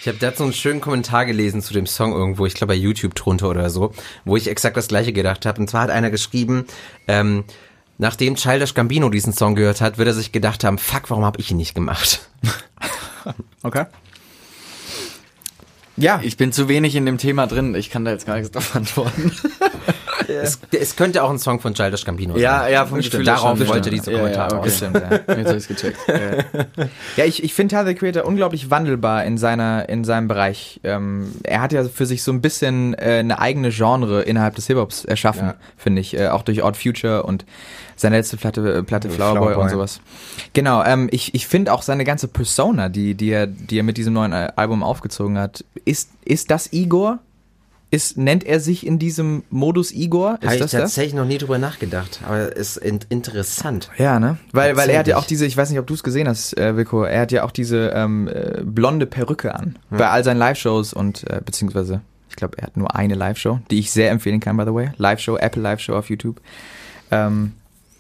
Ich 0.02 0.08
habe 0.08 0.18
dazu 0.18 0.42
einen 0.42 0.54
schönen 0.54 0.82
Kommentar 0.82 1.28
gelesen 1.28 1.62
zu 1.62 1.76
dem 1.76 1.86
Song 1.86 2.12
irgendwo, 2.12 2.48
ich 2.48 2.56
glaube 2.56 2.74
bei 2.74 2.80
YouTube 2.80 3.14
drunter 3.14 3.48
oder 3.50 3.70
so, 3.70 3.94
wo 4.26 4.36
ich 4.36 4.48
exakt 4.48 4.76
das 4.76 4.88
gleiche 4.88 5.14
gedacht 5.14 5.46
habe. 5.46 5.62
Und 5.62 5.70
zwar 5.70 5.82
hat 5.84 5.90
einer 5.92 6.10
geschrieben, 6.10 6.66
ähm, 7.08 7.44
nachdem 8.00 8.36
Childish 8.36 8.74
Gambino 8.74 9.10
diesen 9.10 9.32
Song 9.32 9.54
gehört 9.54 9.80
hat, 9.80 10.00
wird 10.00 10.08
er 10.08 10.16
sich 10.16 10.32
gedacht 10.32 10.64
haben, 10.64 10.80
fuck, 10.80 11.12
warum 11.12 11.24
habe 11.24 11.40
ich 11.40 11.52
ihn 11.52 11.58
nicht 11.58 11.76
gemacht? 11.76 12.28
Okay. 13.64 13.86
Ja. 16.02 16.20
Ich 16.24 16.38
bin 16.38 16.52
zu 16.52 16.68
wenig 16.68 16.96
in 16.96 17.06
dem 17.06 17.18
Thema 17.18 17.48
drin. 17.48 17.76
Ich 17.76 17.90
kann 17.90 18.04
da 18.06 18.12
jetzt 18.12 18.26
gar 18.26 18.36
nichts 18.36 18.52
drauf 18.52 18.76
antworten. 18.76 19.32
Es, 20.28 20.60
es 20.72 20.96
könnte 20.96 21.24
auch 21.24 21.30
ein 21.30 21.40
Song 21.40 21.60
von 21.60 21.74
Childish 21.74 22.06
Gambino 22.06 22.38
Ja, 22.38 22.60
sein. 22.60 22.72
ja, 22.74 22.86
vom 22.86 23.02
Stimmt, 23.02 23.12
Gefühl 23.24 23.26
her 23.28 23.36
Darauf 23.36 23.58
schon, 23.58 23.68
wollte 23.68 23.90
stimmt. 23.90 24.08
dieser 24.08 24.12
Ja, 24.32 24.48
ja, 24.50 24.58
okay. 24.60 24.72
ja. 25.28 25.36
Jetzt 25.36 25.54
ich's 25.54 25.68
gecheckt. 25.68 25.98
Ja. 26.08 26.86
Ja, 27.18 27.26
ich, 27.26 27.44
ich 27.44 27.54
finde 27.54 27.76
Tyler 27.76 27.88
the 27.88 27.96
Creator 27.96 28.24
unglaublich 28.26 28.70
wandelbar 28.70 29.26
in 29.26 29.38
seiner 29.38 29.90
in 29.90 30.06
seinem 30.06 30.30
Bereich. 30.30 30.80
Ähm, 30.86 31.34
er 31.44 31.62
hat 31.62 31.74
ja 31.74 31.84
für 31.84 32.06
sich 32.06 32.24
so 32.24 32.32
ein 32.32 32.40
bisschen 32.40 32.94
äh, 32.94 33.18
eine 33.20 33.40
eigene 33.40 33.72
Genre 33.72 34.22
innerhalb 34.22 34.56
des 34.56 34.68
Hip-Hops 34.68 35.04
erschaffen, 35.04 35.48
Ja. 35.48 35.56
finde 35.76 36.00
ich. 36.00 36.18
Äh, 36.18 36.30
auch 36.30 36.44
durch 36.44 36.64
Odd 36.64 36.78
Future 36.78 37.24
und 37.24 37.46
seine 37.96 38.18
letzte 38.18 38.38
Platte, 38.38 38.74
äh, 38.74 38.84
Platte 38.84 39.10
Flower, 39.10 39.34
Flower 39.34 39.54
Boy 39.54 39.64
und 39.64 39.70
sowas. 39.70 40.02
Genau, 40.54 40.84
ähm, 40.84 41.08
ich, 41.12 41.34
ich 41.34 41.48
finde 41.48 41.74
auch 41.74 41.82
seine 41.82 42.04
ganze 42.04 42.28
Persona, 42.28 42.90
die, 42.90 43.16
die, 43.16 43.30
er, 43.30 43.48
die 43.48 43.80
er 43.80 43.84
mit 43.84 43.98
diesem 43.98 44.14
neuen 44.14 44.34
äh, 44.34 44.52
Album 44.56 44.84
aufgezogen 44.84 45.38
hat, 45.38 45.64
ist, 45.86 46.10
ist 46.26 46.52
das 46.52 46.72
Igor? 46.74 47.20
Ist, 47.94 48.18
nennt 48.18 48.46
er 48.46 48.62
sich 48.62 48.88
in 48.88 49.00
diesem 49.00 49.44
Modus 49.50 49.92
Igor? 49.92 50.40
Habe 50.42 50.54
ich 50.54 50.62
das 50.62 50.72
das? 50.72 50.82
tatsächlich 50.82 51.14
noch 51.14 51.26
nie 51.26 51.38
drüber 51.38 51.58
nachgedacht, 51.58 52.22
aber 52.26 52.56
ist 52.56 52.78
in 52.78 53.02
interessant. 53.10 53.90
Ja, 53.98 54.18
ne? 54.18 54.38
Weil, 54.54 54.78
weil 54.78 54.90
er 54.90 55.00
hat 55.00 55.08
ja 55.08 55.16
Tatsächlich. 55.16 55.16
auch 55.16 55.26
diese, 55.26 55.46
ich 55.46 55.58
weiß 55.58 55.70
nicht, 55.72 55.80
ob 55.80 55.88
du 55.88 55.94
es 55.94 56.02
gesehen 56.02 56.30
hast, 56.30 56.58
äh, 56.58 56.78
Vico, 56.78 57.04
er 57.04 57.20
hat 57.20 57.34
ja 57.34 57.44
auch 57.44 57.52
diese 57.52 57.92
ähm, 57.94 58.30
äh, 58.30 58.62
blonde 58.64 59.08
Perücke 59.08 59.54
an. 59.54 59.78
Bei 59.90 60.08
all 60.08 60.24
seinen 60.24 60.38
Live-Shows 60.38 60.94
und 60.94 61.30
äh, 61.30 61.42
beziehungsweise, 61.44 62.00
ich 62.30 62.38
glaube, 62.38 62.58
er 62.60 62.68
hat 62.68 62.78
nur 62.78 62.96
eine 62.96 63.16
Live-Show, 63.16 63.60
die 63.70 63.80
ich 63.80 63.92
sehr 63.92 64.10
empfehlen 64.10 64.40
kann, 64.40 64.56
by 64.56 64.64
the 64.64 64.74
way. 64.74 64.92
Live-Show, 64.96 65.36
Apple 65.36 65.62
Live-Show 65.62 65.94
auf 65.94 66.10
YouTube. 66.10 66.40
Ähm, 67.12 67.52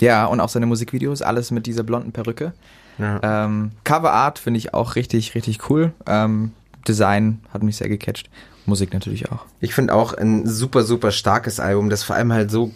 ja, 0.02 0.26
und 0.26 0.40
auch 0.40 0.50
seine 0.50 0.66
Musikvideos, 0.66 1.22
alles 1.22 1.52
mit 1.52 1.66
dieser 1.66 1.84
blonden 1.84 2.12
Perücke. 2.12 2.54
Ja. 2.98 3.46
Ähm, 3.46 3.72
Cover 3.84 4.12
Art 4.12 4.40
finde 4.40 4.58
ich 4.58 4.74
auch 4.74 4.96
richtig, 4.96 5.34
richtig 5.36 5.70
cool. 5.70 5.94
Ähm, 6.06 6.52
Design 6.88 7.40
hat 7.54 7.64
mich 7.64 7.78
sehr 7.78 7.90
gecatcht. 7.90 8.30
Musik 8.66 8.94
natürlich 8.94 9.32
auch. 9.32 9.46
Ich 9.60 9.74
finde 9.74 9.94
auch 9.94 10.14
ein 10.14 10.48
super, 10.48 10.84
super 10.84 11.12
starkes 11.12 11.60
Album, 11.60 11.90
das 11.90 12.04
vor 12.04 12.16
allem 12.16 12.34
halt 12.34 12.52
so 12.52 12.72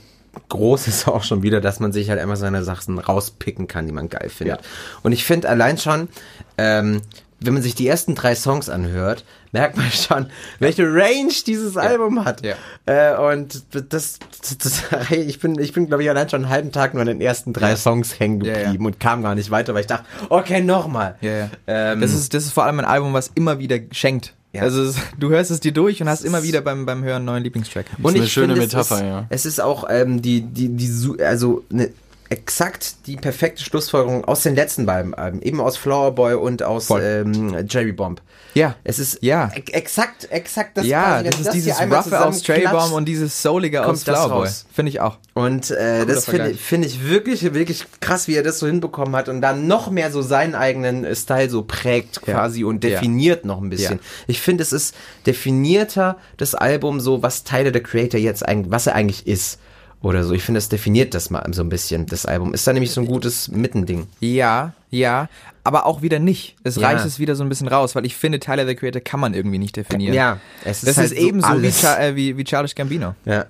groß 0.49 0.87
ist 0.87 1.07
auch 1.07 1.23
schon 1.23 1.43
wieder, 1.43 1.61
dass 1.61 1.79
man 1.79 1.91
sich 1.91 2.09
halt 2.09 2.21
immer 2.21 2.35
seine 2.35 2.63
Sachen 2.63 2.97
rauspicken 2.97 3.67
kann, 3.67 3.85
die 3.85 3.93
man 3.93 4.09
geil 4.09 4.29
findet. 4.29 4.59
Und 5.03 5.11
ich 5.11 5.25
finde 5.25 5.49
allein 5.49 5.77
schon, 5.77 6.09
ähm, 6.57 7.01
wenn 7.39 7.53
man 7.53 7.63
sich 7.63 7.75
die 7.75 7.87
ersten 7.87 8.15
drei 8.15 8.35
Songs 8.35 8.69
anhört, 8.69 9.25
merkt 9.55 9.77
man 9.77 9.89
schon, 9.89 10.27
welche 10.59 10.83
Range 10.83 11.33
dieses 11.47 11.77
Album 11.77 12.25
hat. 12.25 12.45
Ja. 12.45 12.55
Äh, 12.85 13.33
und 13.33 13.63
das, 13.71 14.19
das, 14.41 14.57
das 14.57 14.83
ich 15.11 15.39
bin, 15.39 15.57
ich 15.57 15.71
bin, 15.71 15.87
glaube 15.87 16.03
ich, 16.03 16.09
allein 16.09 16.29
schon 16.29 16.43
einen 16.43 16.51
halben 16.51 16.71
Tag 16.73 16.93
nur 16.93 17.01
an 17.01 17.07
den 17.07 17.21
ersten 17.21 17.53
drei 17.53 17.75
Songs 17.77 18.19
hängen 18.19 18.41
Ja, 18.41 18.53
ja. 18.53 18.63
geblieben 18.63 18.85
und 18.85 18.99
kam 18.99 19.23
gar 19.23 19.33
nicht 19.33 19.49
weiter, 19.51 19.73
weil 19.73 19.81
ich 19.81 19.87
dachte, 19.87 20.05
okay, 20.27 20.61
nochmal. 20.61 21.15
Ja, 21.21 21.31
ja. 21.31 21.49
Ähm, 21.67 22.01
das, 22.01 22.13
ist, 22.13 22.33
das 22.33 22.43
ist 22.43 22.51
vor 22.51 22.65
allem 22.65 22.79
ein 22.79 22.85
Album, 22.85 23.13
was 23.13 23.31
immer 23.33 23.57
wieder 23.59 23.79
schenkt. 23.91 24.33
Ja. 24.51 24.61
Also 24.61 24.93
du 25.17 25.29
hörst 25.29 25.51
es 25.51 25.61
dir 25.61 25.71
durch 25.71 26.01
und 26.01 26.09
hast 26.09 26.23
immer 26.23 26.43
wieder 26.43 26.61
beim, 26.61 26.85
beim 26.85 27.03
Hören 27.03 27.17
einen 27.17 27.25
neuen 27.25 27.43
Lieblingstrack. 27.43 27.85
Und 28.01 28.15
eine 28.15 28.25
ich 28.25 28.31
schöne 28.31 28.55
finde, 28.55 28.61
Metapher, 28.61 28.95
es 28.95 29.01
ist, 29.01 29.07
ja. 29.07 29.25
Es 29.29 29.45
ist 29.45 29.61
auch 29.61 29.85
ähm, 29.89 30.21
die, 30.21 30.41
die, 30.41 30.69
die, 30.69 31.23
also 31.23 31.63
eine, 31.71 31.91
exakt 32.29 32.95
die 33.07 33.15
perfekte 33.17 33.63
Schlussfolgerung 33.63 34.25
aus 34.25 34.41
den 34.43 34.55
letzten 34.55 34.85
beiden 34.85 35.13
Alben, 35.13 35.41
eben 35.41 35.61
aus 35.61 35.77
Flower 35.77 36.13
Boy 36.13 36.33
und 36.35 36.63
aus 36.63 36.89
ähm, 36.89 37.55
Jerry 37.69 37.91
Bomb. 37.91 38.21
Ja. 38.53 38.75
Es 38.83 38.99
ist 38.99 39.19
Ja. 39.21 39.51
exakt, 39.53 40.31
exakt 40.31 40.77
das 40.77 40.85
ja, 40.85 41.21
quasi, 41.21 41.29
das 41.29 41.39
ist 41.39 41.43
hier 41.43 41.51
dieses 41.53 41.81
Roughe 41.81 42.25
aus 42.25 42.39
zusammenklatscht. 42.39 42.71
Bomb 42.79 42.93
und 42.93 43.05
dieses 43.05 43.41
Soulige 43.41 43.85
aus 43.85 44.03
das 44.05 44.15
Flower 44.17 44.41
Boy. 44.41 44.49
Finde 44.73 44.89
ich 44.89 45.01
auch. 45.01 45.17
Und 45.33 45.71
äh, 45.71 46.05
das 46.05 46.25
finde 46.25 46.53
finde 46.55 46.87
ich 46.87 47.05
wirklich, 47.07 47.53
wirklich 47.53 47.85
krass, 47.99 48.27
wie 48.29 48.35
er 48.35 48.43
das 48.43 48.59
so 48.59 48.67
hinbekommen 48.67 49.13
hat 49.15 49.27
und 49.27 49.41
dann 49.41 49.67
noch 49.67 49.91
mehr 49.91 50.09
so 50.11 50.21
seinen 50.21 50.55
eigenen 50.55 51.03
äh, 51.03 51.15
Style 51.15 51.49
so 51.49 51.63
prägt 51.63 52.21
Ja. 52.25 52.33
quasi 52.33 52.63
und 52.63 52.83
Ja. 52.83 52.91
definiert 52.91 53.43
noch 53.43 53.61
ein 53.61 53.69
bisschen. 53.69 53.95
Ja. 53.97 54.03
Ich 54.27 54.39
finde, 54.41 54.63
es 54.63 54.71
ist 54.71 54.95
definierter, 55.25 56.17
das 56.37 56.55
Album 56.55 56.99
so, 56.99 57.21
was 57.21 57.43
Tyler 57.43 57.71
the 57.73 57.81
Creator 57.81 58.19
jetzt 58.19 58.45
eigentlich, 58.47 58.71
was 58.71 58.87
er 58.87 58.95
eigentlich 58.95 59.27
ist. 59.27 59.59
Oder 60.05 60.23
so. 60.23 60.35
Ich 60.35 60.43
finde, 60.43 60.59
das 60.59 60.69
definiert 60.69 61.15
das 61.15 61.31
mal 61.31 61.43
so 61.51 61.63
ein 61.63 61.69
bisschen, 61.69 62.05
das 62.05 62.27
Album. 62.27 62.53
Ist 62.53 62.67
da 62.67 62.73
nämlich 62.73 62.91
so 62.91 63.01
ein 63.01 63.07
gutes 63.07 63.47
Mittending. 63.47 64.05
Ja, 64.19 64.73
ja, 64.91 65.29
aber 65.63 65.87
auch 65.87 66.03
wieder 66.03 66.19
nicht. 66.19 66.55
Es 66.63 66.75
Ja. 66.75 66.89
reicht 66.89 67.05
es 67.05 67.17
wieder 67.17 67.35
so 67.35 67.41
ein 67.43 67.49
bisschen 67.49 67.67
raus, 67.67 67.95
weil 67.95 68.05
ich 68.05 68.15
finde, 68.15 68.39
Tyler 68.39 68.67
the 68.67 68.75
Creator 68.75 69.01
kann 69.01 69.19
man 69.19 69.33
irgendwie 69.33 69.57
nicht 69.57 69.75
definieren. 69.75 70.13
Ja, 70.13 70.37
es 70.63 70.83
ist 70.83 70.89
das 70.89 70.97
halt 70.97 71.11
ist 71.11 71.17
ebenso 71.17 71.47
so 71.47 71.53
wie, 71.55 71.57
alles. 71.57 71.81
Cha 71.81 71.97
äh, 71.99 72.15
wie, 72.15 72.37
wie 72.37 72.43
Childish 72.43 72.75
Gambino. 72.75 73.15
Ja. 73.25 73.47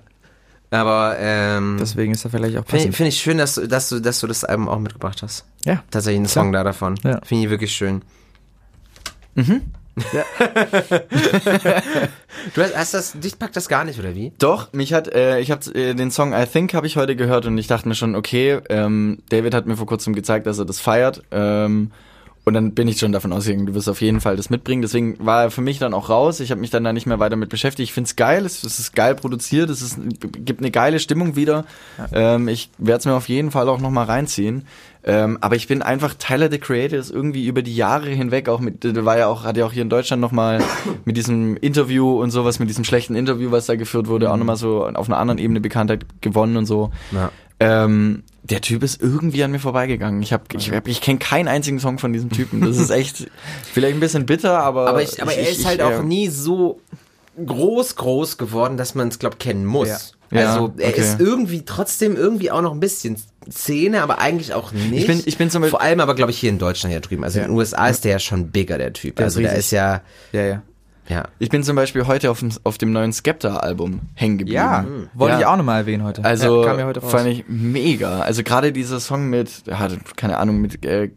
Aber 0.70 1.16
ähm, 1.20 1.76
Deswegen 1.78 2.12
ist 2.12 2.24
er 2.24 2.30
vielleicht 2.30 2.56
auch 2.56 2.64
finde 2.64 2.76
passend. 2.86 2.96
find 2.96 3.08
ich 3.10 3.20
schön, 3.20 3.36
dass, 3.36 3.56
du- 3.56 3.68
dass, 3.68 3.90
du, 3.90 4.00
dass 4.00 4.18
du 4.20 4.26
das 4.26 4.42
Album 4.42 4.68
auch 4.70 4.78
mitgebracht 4.78 5.22
hast. 5.22 5.44
Ja. 5.66 5.84
Tatsächlich 5.90 6.20
einen. 6.20 6.26
Song 6.28 6.52
da 6.52 6.64
davon. 6.64 6.94
Ja. 7.04 7.20
Finde 7.22 7.44
ich 7.44 7.50
wirklich 7.50 7.72
schön. 7.72 8.00
du 12.54 12.62
hast, 12.62 12.76
hast 12.76 12.94
das, 12.94 13.12
dich 13.12 13.38
packt 13.38 13.56
das 13.56 13.68
gar 13.68 13.84
nicht, 13.84 13.98
oder 13.98 14.14
wie? 14.14 14.32
Doch, 14.38 14.72
mich 14.74 14.92
hat, 14.92 15.08
äh, 15.08 15.40
ich 15.40 15.50
habe 15.50 15.74
äh, 15.74 15.94
den 15.94 16.10
Song 16.10 16.34
I 16.34 16.44
Think 16.44 16.74
habe 16.74 16.86
ich 16.86 16.98
heute 16.98 17.16
gehört 17.16 17.46
und 17.46 17.56
ich 17.56 17.66
dachte 17.66 17.88
mir 17.88 17.94
schon, 17.94 18.14
okay, 18.14 18.60
ähm, 18.68 19.18
David 19.30 19.54
hat 19.54 19.66
mir 19.66 19.76
vor 19.76 19.86
kurzem 19.86 20.14
gezeigt, 20.14 20.46
dass 20.46 20.58
er 20.58 20.66
das 20.66 20.80
feiert. 20.80 21.22
Ähm, 21.30 21.92
und 22.46 22.54
dann 22.54 22.74
bin 22.74 22.86
ich 22.86 23.00
schon 23.00 23.10
davon 23.10 23.32
ausgegangen, 23.32 23.66
du 23.66 23.74
wirst 23.74 23.88
auf 23.88 24.00
jeden 24.00 24.20
Fall 24.20 24.36
das 24.36 24.50
mitbringen. 24.50 24.80
Deswegen 24.80 25.16
war 25.18 25.42
er 25.42 25.50
für 25.50 25.62
mich 25.62 25.80
dann 25.80 25.92
auch 25.92 26.10
raus. 26.10 26.38
Ich 26.38 26.52
habe 26.52 26.60
mich 26.60 26.70
dann 26.70 26.84
da 26.84 26.92
nicht 26.92 27.06
mehr 27.06 27.18
weiter 27.18 27.34
mit 27.34 27.48
beschäftigt. 27.48 27.88
Ich 27.88 27.92
find's 27.92 28.14
geil, 28.14 28.46
es, 28.46 28.62
es 28.62 28.78
ist 28.78 28.94
geil 28.94 29.16
produziert, 29.16 29.68
es 29.68 29.82
ist, 29.82 29.98
gibt 30.20 30.60
eine 30.60 30.70
geile 30.70 31.00
Stimmung 31.00 31.34
wieder. 31.34 31.64
Ähm, 32.12 32.46
ich 32.46 32.70
werde 32.78 33.00
es 33.00 33.04
mir 33.04 33.14
auf 33.14 33.28
jeden 33.28 33.50
Fall 33.50 33.68
auch 33.68 33.80
nochmal 33.80 34.04
reinziehen. 34.04 34.64
Ähm, 35.08 35.38
aber 35.40 35.54
ich 35.54 35.68
bin 35.68 35.82
einfach, 35.82 36.14
Tyler 36.14 36.50
the 36.50 36.58
Creator 36.58 36.98
ist 36.98 37.12
irgendwie 37.12 37.46
über 37.46 37.62
die 37.62 37.76
Jahre 37.76 38.08
hinweg 38.08 38.48
auch 38.48 38.58
mit, 38.58 38.82
der 38.82 39.04
war 39.04 39.16
ja 39.16 39.28
auch, 39.28 39.44
hat 39.44 39.56
ja 39.56 39.64
auch 39.64 39.72
hier 39.72 39.82
in 39.82 39.88
Deutschland 39.88 40.20
nochmal 40.20 40.60
mit 41.04 41.16
diesem 41.16 41.56
Interview 41.56 42.20
und 42.20 42.32
sowas, 42.32 42.58
mit 42.58 42.68
diesem 42.68 42.82
schlechten 42.82 43.14
Interview, 43.14 43.52
was 43.52 43.66
da 43.66 43.76
geführt 43.76 44.08
wurde, 44.08 44.32
auch 44.32 44.36
nochmal 44.36 44.56
so 44.56 44.84
auf 44.84 45.08
einer 45.08 45.18
anderen 45.18 45.38
Ebene 45.38 45.60
Bekanntheit 45.60 46.04
gewonnen 46.22 46.56
und 46.56 46.66
so. 46.66 46.90
Ja. 47.12 47.30
Ähm, 47.60 48.24
der 48.42 48.60
Typ 48.60 48.82
ist 48.82 49.00
irgendwie 49.00 49.44
an 49.44 49.52
mir 49.52 49.60
vorbeigegangen. 49.60 50.20
Ich 50.22 50.32
habe, 50.32 50.44
ich, 50.56 50.72
hab, 50.72 50.88
ich 50.88 51.00
kenne 51.00 51.20
keinen 51.20 51.46
einzigen 51.46 51.78
Song 51.78 51.98
von 51.98 52.12
diesem 52.12 52.30
Typen. 52.30 52.60
Das 52.60 52.76
ist 52.76 52.90
echt 52.90 53.28
vielleicht 53.72 53.94
ein 53.94 54.00
bisschen 54.00 54.26
bitter, 54.26 54.58
aber 54.58 54.88
Aber, 54.88 55.02
ich, 55.02 55.22
aber 55.22 55.34
er 55.34 55.48
ist 55.48 55.60
ich, 55.60 55.66
halt 55.66 55.78
ich, 55.78 55.84
auch 55.84 56.02
nie 56.02 56.28
so 56.28 56.80
groß, 57.44 57.96
groß 57.96 58.38
geworden, 58.38 58.76
dass 58.76 58.94
man 58.94 59.08
es, 59.08 59.18
glaube 59.18 59.36
kennen 59.36 59.64
muss. 59.64 59.88
Ja. 59.88 59.98
Ja, 60.30 60.52
Also 60.54 60.72
er 60.78 60.88
okay. 60.90 61.00
ist 61.00 61.20
irgendwie 61.20 61.62
trotzdem 61.64 62.16
irgendwie 62.16 62.50
auch 62.50 62.62
noch 62.62 62.72
ein 62.72 62.80
bisschen 62.80 63.16
Szene, 63.50 64.02
aber 64.02 64.18
eigentlich 64.18 64.54
auch 64.54 64.72
nicht. 64.72 64.92
Ich 64.92 65.06
bin- 65.06 65.22
ich 65.24 65.38
bin 65.38 65.50
zum 65.50 65.62
Beispiel- 65.62 65.70
Vor 65.70 65.80
allem 65.82 66.00
aber, 66.00 66.14
glaube 66.16 66.32
ich, 66.32 66.38
hier 66.38 66.50
in 66.50 66.58
Deutschland 66.58 66.92
ja 66.92 67.00
drüben. 67.00 67.22
Also 67.22 67.38
in 67.38 67.46
den 67.46 67.54
USA 67.56 67.86
ist 67.88 68.04
der 68.04 68.12
ja 68.12 68.18
schon 68.18 68.48
bigger, 68.48 68.76
der 68.78 68.92
Typ. 68.92 69.16
Der 69.16 69.26
ist 69.26 69.36
also 69.36 69.40
der 69.48 69.54
ist 69.56 69.70
ja, 69.70 70.00
Ja, 70.32 70.42
ja. 70.42 70.62
ja. 71.08 71.24
Ich 71.38 71.48
bin 71.48 71.62
zum 71.62 71.76
Beispiel 71.76 72.06
heute 72.08 72.30
auf 72.32 72.40
dem, 72.40 72.50
auf 72.64 72.76
dem 72.76 72.90
neuen 72.92 73.12
Skepta-Album 73.12 74.00
hängen 74.14 74.38
geblieben. 74.38 74.56
Ja, 74.56 74.84
wollte 75.14 75.34
Ja. 75.34 75.40
ich 75.40 75.46
auch 75.46 75.56
nochmal 75.56 75.82
erwähnen 75.82 76.02
heute. 76.02 76.24
Also 76.24 76.62
ja, 76.64 76.68
kam 76.70 76.78
ja 76.80 76.86
heute 76.86 77.00
raus. 77.00 77.12
fand 77.12 77.28
ich 77.28 77.44
mega. 77.46 78.18
Also 78.20 78.42
gerade 78.42 78.72
dieser 78.72 78.98
Song 78.98 79.30
mit, 79.30 79.62
ja, 79.66 79.88
keine 80.16 80.38
Ahnung, 80.38 80.60
mit 80.60 80.84
äh, 80.84 81.10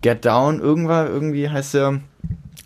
Get 0.00 0.24
Down, 0.24 0.60
irgendwann, 0.60 1.08
irgendwie 1.08 1.50
heißt 1.50 1.74
der 1.74 2.00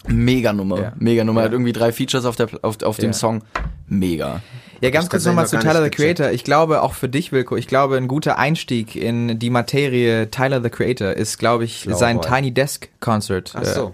Mega 0.07 0.53
Nummer. 0.53 0.81
Ja. 0.81 0.93
Mega 0.99 1.25
Nummer. 1.25 1.41
Ja. 1.41 1.47
Hat 1.47 1.53
irgendwie 1.53 1.73
drei 1.73 1.93
Features 1.93 2.25
auf, 2.25 2.37
der, 2.37 2.49
auf, 2.63 2.81
auf 2.83 2.97
dem 2.97 3.11
Ja. 3.11 3.13
Song. 3.13 3.43
Mega. 3.89 4.41
Ja, 4.81 4.91
ganz 4.91 5.11
kurz 5.11 5.25
nochmal 5.25 5.45
noch 5.45 5.51
zu 5.51 5.59
Tyler 5.59 5.85
the. 5.85 5.91
Creator. 5.91 6.31
Ich 6.31 6.45
glaube 6.45 6.83
auch 6.83 6.95
für 6.95 7.09
dich, 7.09 7.33
Wilko, 7.33 7.57
ich 7.57 7.67
glaube, 7.67 7.97
ein 7.97 8.09
guter 8.09 8.39
Einstieg 8.39 8.97
in 8.97 9.39
die 9.39 9.51
Materie 9.51 10.31
Tyler 10.31 10.63
the 10.63 10.71
Creator 10.71 11.13
ist, 11.13 11.39
glaube 11.39 11.65
ich, 11.65 11.83
Flower 11.83 11.99
sein 11.99 12.21
Boy. 12.21 12.31
Tiny 12.31 12.53
Desk 12.53 12.89
Concert. 13.01 13.53
Ach 13.55 13.65
so. 13.65 13.93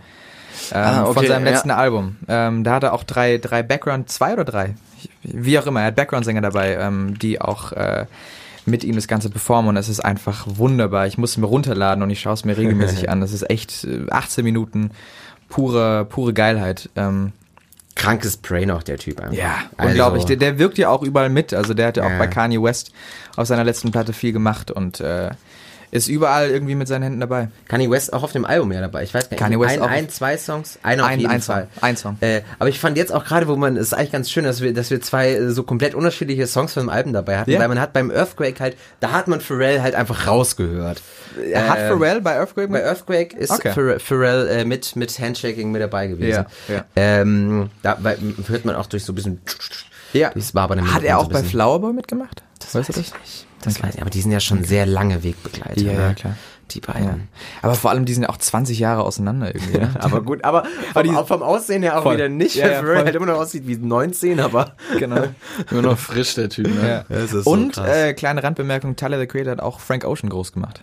Äh, 0.72 0.78
ähm, 0.78 0.84
Ah, 0.84 1.04
Von 1.04 1.16
okay, 1.18 1.26
seinem 1.26 1.44
ja. 1.44 1.52
letzten 1.52 1.70
Album. 1.70 2.16
Ähm, 2.28 2.64
da 2.64 2.74
hat 2.74 2.82
er 2.82 2.92
auch 2.94 3.04
drei, 3.04 3.38
drei 3.38 3.62
Background, 3.62 4.10
zwei 4.10 4.32
oder 4.32 4.44
drei, 4.44 4.74
wie 5.22 5.58
auch 5.58 5.66
immer, 5.66 5.80
er 5.80 5.86
hat 5.88 5.96
Background-Sänger 5.96 6.40
dabei, 6.40 6.76
ähm, 6.76 7.18
die 7.18 7.40
auch 7.40 7.72
äh, 7.72 8.06
mit 8.64 8.82
ihm 8.82 8.94
das 8.96 9.06
Ganze 9.06 9.28
performen 9.30 9.68
und 9.70 9.76
es 9.76 9.88
ist 9.88 10.00
einfach 10.00 10.46
wunderbar. 10.48 11.06
Ich 11.06 11.18
muss 11.18 11.32
es 11.32 11.36
mir 11.36 11.46
runterladen 11.46 12.02
und 12.02 12.10
ich 12.10 12.20
schaue 12.20 12.34
es 12.34 12.44
mir 12.44 12.56
regelmäßig 12.56 13.10
an. 13.10 13.20
Das 13.20 13.32
ist 13.32 13.48
echt 13.50 13.84
äh, 13.84 14.06
18 14.10 14.44
Minuten 14.44 14.90
pure, 15.48 16.04
pure 16.06 16.32
Geilheit. 16.32 16.88
Ähm, 16.96 17.32
Krankes 17.96 18.36
Brain 18.36 18.70
auch, 18.70 18.82
der 18.84 18.98
Typ. 18.98 19.20
Einfach. 19.20 19.34
ja, 19.36 19.56
Also- 19.76 19.90
unglaublich. 19.90 20.24
Der, 20.26 20.36
der 20.36 20.58
wirkt 20.60 20.78
ja 20.78 20.90
auch 20.90 21.02
überall 21.02 21.28
mit. 21.30 21.52
Also 21.52 21.74
der 21.74 21.88
hat 21.88 21.96
ja 21.96 22.04
auch 22.06 22.10
Ja. 22.10 22.18
bei 22.18 22.28
Kanye 22.28 22.62
West 22.62 22.92
auf 23.36 23.48
seiner 23.48 23.64
letzten 23.64 23.90
Platte 23.90 24.12
viel 24.12 24.32
gemacht 24.32 24.70
und 24.70 25.00
äh, 25.00 25.30
Ist 25.96 26.08
überall 26.08 26.50
irgendwie 26.50 26.74
mit 26.74 26.88
seinen 26.88 27.02
Händen 27.04 27.20
dabei. 27.20 27.48
Kanye 27.68 27.90
West 27.90 28.12
auch 28.12 28.22
auf 28.22 28.32
dem 28.32 28.44
Album 28.44 28.70
ja 28.72 28.80
dabei. 28.80 29.02
Ich 29.02 29.14
weiß 29.14 29.24
gar 29.24 29.30
nicht. 29.30 29.38
Kanye 29.40 29.58
West 29.58 29.74
ein, 29.76 29.80
auch. 29.82 29.88
ein, 29.88 30.08
zwei 30.10 30.36
Songs? 30.36 30.78
Einer 30.82 31.04
auf 31.04 31.08
Ein- 31.10 31.20
jeden 31.20 31.32
ein 31.32 31.40
Song. 31.40 31.54
Fall. 31.54 31.68
Ein 31.80 31.96
Song. 31.96 32.16
Äh, 32.20 32.42
aber 32.58 32.68
ich 32.68 32.78
fand 32.78 32.96
jetzt 32.96 33.12
auch 33.12 33.24
gerade, 33.24 33.48
wo 33.48 33.56
man, 33.56 33.76
es 33.76 33.88
ist 33.88 33.92
eigentlich 33.94 34.12
ganz 34.12 34.30
schön, 34.30 34.44
dass 34.44 34.60
wir, 34.60 34.74
dass 34.74 34.90
wir 34.90 35.00
zwei 35.00 35.30
äh, 35.32 35.50
so 35.50 35.62
komplett 35.62 35.94
unterschiedliche 35.94 36.46
Songs 36.46 36.74
von 36.74 36.84
dem 36.84 36.88
Album 36.90 37.12
dabei 37.12 37.38
hatten, 37.38 37.50
Ja. 37.50 37.58
weil 37.60 37.68
man 37.68 37.80
hat 37.80 37.92
beim 37.92 38.10
Earthquake 38.10 38.60
halt, 38.60 38.76
da 39.00 39.12
hat 39.12 39.26
man 39.28 39.40
Pharrell 39.40 39.80
halt 39.82 39.94
einfach 39.94 40.26
rausgehört. 40.26 41.02
Hat 41.54 41.78
Äh, 41.78 41.88
Pharrell 41.88 42.20
bei 42.20 42.34
Earthquake 42.36 42.68
Bei 42.68 42.82
Earthquake 42.82 43.36
ist 43.36 43.50
Okay. 43.50 43.72
Pharrell, 43.72 43.98
Pharrell 43.98 44.48
äh, 44.48 44.64
mit, 44.64 44.96
mit 44.96 45.18
Handshaking 45.18 45.70
mit 45.72 45.82
dabei 45.82 46.06
gewesen. 46.06 46.46
Ja, 46.68 46.74
ja. 46.74 46.84
Ähm, 46.96 47.70
da 47.82 47.96
weil, 48.00 48.18
hört 48.48 48.64
man 48.64 48.74
auch 48.76 48.86
durch 48.86 49.04
so 49.04 49.12
ein 49.12 49.16
bisschen 49.16 49.40
Ja. 50.16 50.30
durchs 50.30 50.54
Wabern 50.54 50.78
im 50.80 50.92
Hat 50.94 51.02
er 51.04 51.18
auch 51.18 51.24
so 51.24 51.30
bei. 51.30 51.42
Flowerboy 51.42 51.92
mitgemacht? 51.92 52.42
Das 52.60 52.74
weiß 52.74 52.88
ich 52.90 52.96
nicht. 52.96 53.12
Das 53.62 53.82
weiß 53.82 53.94
ich, 53.96 54.00
aber 54.00 54.10
die 54.10 54.20
sind 54.20 54.30
ja 54.32 54.40
schon 54.40 54.64
sehr 54.64 54.86
lange 54.86 55.22
Wegbegleiter. 55.24 55.80
Ja, 55.80 55.92
ne? 55.92 55.98
ja, 56.00 56.14
klar. 56.14 56.36
Die 56.72 56.80
beiden. 56.80 57.28
Aber 57.62 57.74
vor 57.76 57.90
allem, 57.92 58.04
die 58.06 58.12
sind 58.14 58.24
ja 58.24 58.28
auch 58.28 58.36
20 58.38 58.78
Jahre 58.80 59.04
auseinander 59.04 59.54
irgendwie. 59.54 59.78
ne? 59.78 59.94
Aber 60.00 60.20
gut, 60.22 60.42
aber 60.44 60.64
vom, 60.92 61.02
die- 61.04 61.10
vom 61.26 61.42
Aussehen 61.42 61.82
her 61.82 61.96
auch 61.98 62.02
Voll. 62.02 62.14
wieder 62.16 62.28
nicht, 62.28 62.56
Ja, 62.56 62.66
ja, 62.68 62.78
Pharrell 62.80 63.04
halt 63.04 63.14
immer 63.14 63.26
noch 63.26 63.36
aussieht 63.38 63.66
wie 63.68 63.76
19, 63.76 64.40
aber 64.40 64.74
genau. 64.98 65.22
Nur 65.70 65.82
noch 65.82 65.96
frisch, 65.98 66.34
der 66.34 66.48
Typ, 66.48 66.66
ne? 66.66 67.04
Ja. 67.08 67.26
so 67.28 67.48
Und 67.48 67.74
krass. 67.74 67.88
äh, 67.88 68.14
kleine 68.14 68.42
Randbemerkung, 68.42 68.96
Tyler 68.96 69.20
the 69.20 69.26
Creator 69.28 69.52
hat 69.52 69.60
auch 69.60 69.78
Frank 69.78 70.04
Ocean 70.04 70.28
groß 70.28 70.52
gemacht. 70.52 70.80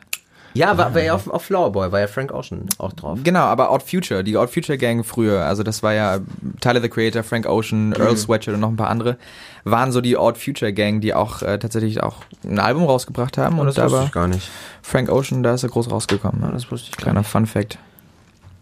Ja, 0.54 0.78
war, 0.78 0.94
war 0.94 1.02
ja 1.02 1.14
auf, 1.14 1.28
auf 1.30 1.44
Flowerboy, 1.44 1.92
war 1.92 2.00
ja 2.00 2.08
Frank 2.08 2.32
Ocean 2.34 2.66
auch 2.78 2.94
drauf. 2.94 3.20
Genau, 3.24 3.42
aber 3.42 3.72
Odd 3.72 3.84
Future, 3.90 4.24
die 4.24 4.38
Odd 4.38 4.52
Future 4.54 4.78
Gang 4.78 5.06
früher, 5.06 5.46
also 5.46 5.64
das 5.64 5.84
war 5.84 5.94
ja 5.94 6.20
Tyler 6.62 6.82
the 6.82 6.90
Creator, 6.90 7.24
Frank 7.24 7.46
Ocean, 7.48 7.90
Mhm. 7.90 7.96
Earl 7.96 8.18
Sweatshirt 8.18 8.54
und 8.56 8.60
noch 8.62 8.70
ein 8.70 8.76
paar 8.78 8.90
andere, 8.90 9.18
waren 9.64 9.92
so 9.92 10.02
die 10.02 10.18
Odd 10.18 10.38
Future 10.38 10.74
Gang, 10.74 11.02
die 11.02 11.14
auch 11.14 11.42
äh, 11.42 11.58
tatsächlich 11.60 12.04
auch 12.04 12.18
ein 12.44 12.60
Album 12.60 12.84
rausgebracht 12.86 13.38
haben. 13.38 13.60
und 13.60 13.78
da 13.78 13.92
war 13.92 14.08
gar 14.10 14.28
nicht. 14.28 14.50
Frank 14.82 15.10
Ocean, 15.10 15.44
da 15.44 15.54
ist 15.54 15.64
er 15.64 15.70
groß 15.70 15.90
rausgekommen. 15.92 16.42
Ja, 16.42 16.52
das 16.52 16.70
wusste 16.72 16.90
ich. 16.92 16.98
Kleiner 16.98 17.24
Fun 17.24 17.46
Fact. 17.46 17.78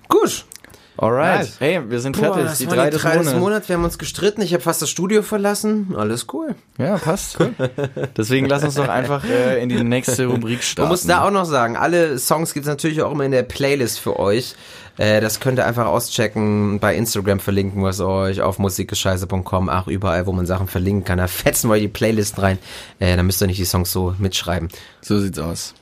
Gut. 0.08 0.46
Alright. 0.98 1.39
Nice. 1.39 1.56
Hey, 1.60 1.82
wir 1.89 2.00
sind 2.00 2.18
Boah, 2.18 2.34
fertig. 2.34 2.44
das 2.44 2.58
die 2.58 2.68
drei 2.68 2.86
die 2.86 2.92
des 2.92 3.02
drei 3.02 3.18
des 3.18 3.26
Monats. 3.28 3.39
Monats. 3.39 3.70
Wir 3.70 3.76
haben 3.78 3.84
uns 3.84 3.98
gestritten. 3.98 4.42
Ich 4.42 4.54
habe 4.54 4.62
fast 4.62 4.82
das 4.82 4.89
Studio 4.89 5.22
verlassen. 5.24 5.96
Alles 5.98 6.28
cool. 6.34 6.56
Ja, 6.78 6.98
passt. 6.98 7.39
Cool. 7.39 7.54
Deswegen 8.18 8.48
lass 8.48 8.64
uns 8.64 8.76
doch 8.76 8.88
einfach 8.89 9.24
äh, 9.24 9.62
in 9.64 9.70
die 9.70 9.84
nächste 9.84 10.26
Rubrik 10.26 10.64
starten. 10.64 10.82
Man 10.89 10.92
muss 10.92 11.08
da 11.08 11.26
auch 11.26 11.32
noch 11.32 11.46
sagen, 11.46 11.78
alle 11.78 12.20
Songs 12.20 12.54
gibt's 12.54 12.68
natürlich 12.68 13.02
auch 13.02 13.12
immer 13.12 13.24
in 13.24 13.32
der 13.32 13.44
Playlist 13.44 14.00
für 14.00 14.20
euch. 14.20 14.56
Äh, 14.98 15.22
das 15.22 15.39
könnt 15.39 15.58
ihr 15.60 15.66
einfach 15.66 15.86
auschecken, 15.86 16.80
bei 16.80 16.96
Instagram 16.96 17.39
verlinken 17.39 17.82
wir 17.82 17.89
es 17.89 18.02
euch, 18.02 18.42
auf 18.42 18.60
musikgescheiße.com, 18.60 19.70
auch 19.70 19.88
überall, 19.88 20.26
wo 20.28 20.34
man 20.34 20.46
Sachen 20.46 20.68
verlinken 20.68 21.06
kann. 21.06 21.18
Da 21.18 21.28
fetzen 21.28 21.70
wir 21.70 21.80
die 21.80 21.88
Playlisten 21.88 22.44
rein. 22.44 22.60
Äh, 23.00 23.16
dann 23.16 23.26
müsst 23.26 23.42
ihr 23.42 23.48
nicht 23.48 23.60
die 23.60 23.66
Songs 23.66 23.92
so 23.92 24.14
mitschreiben. 24.20 24.68
So 25.02 25.20
sieht's 25.20 25.39
aus. 25.39 25.74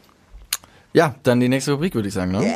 Ja, 0.94 1.16
dann 1.24 1.40
die 1.40 1.50
nächste 1.50 1.74
Rubrik, 1.74 1.94
würde 1.96 2.08
ich 2.08 2.14
sagen, 2.14 2.32
ne? 2.32 2.56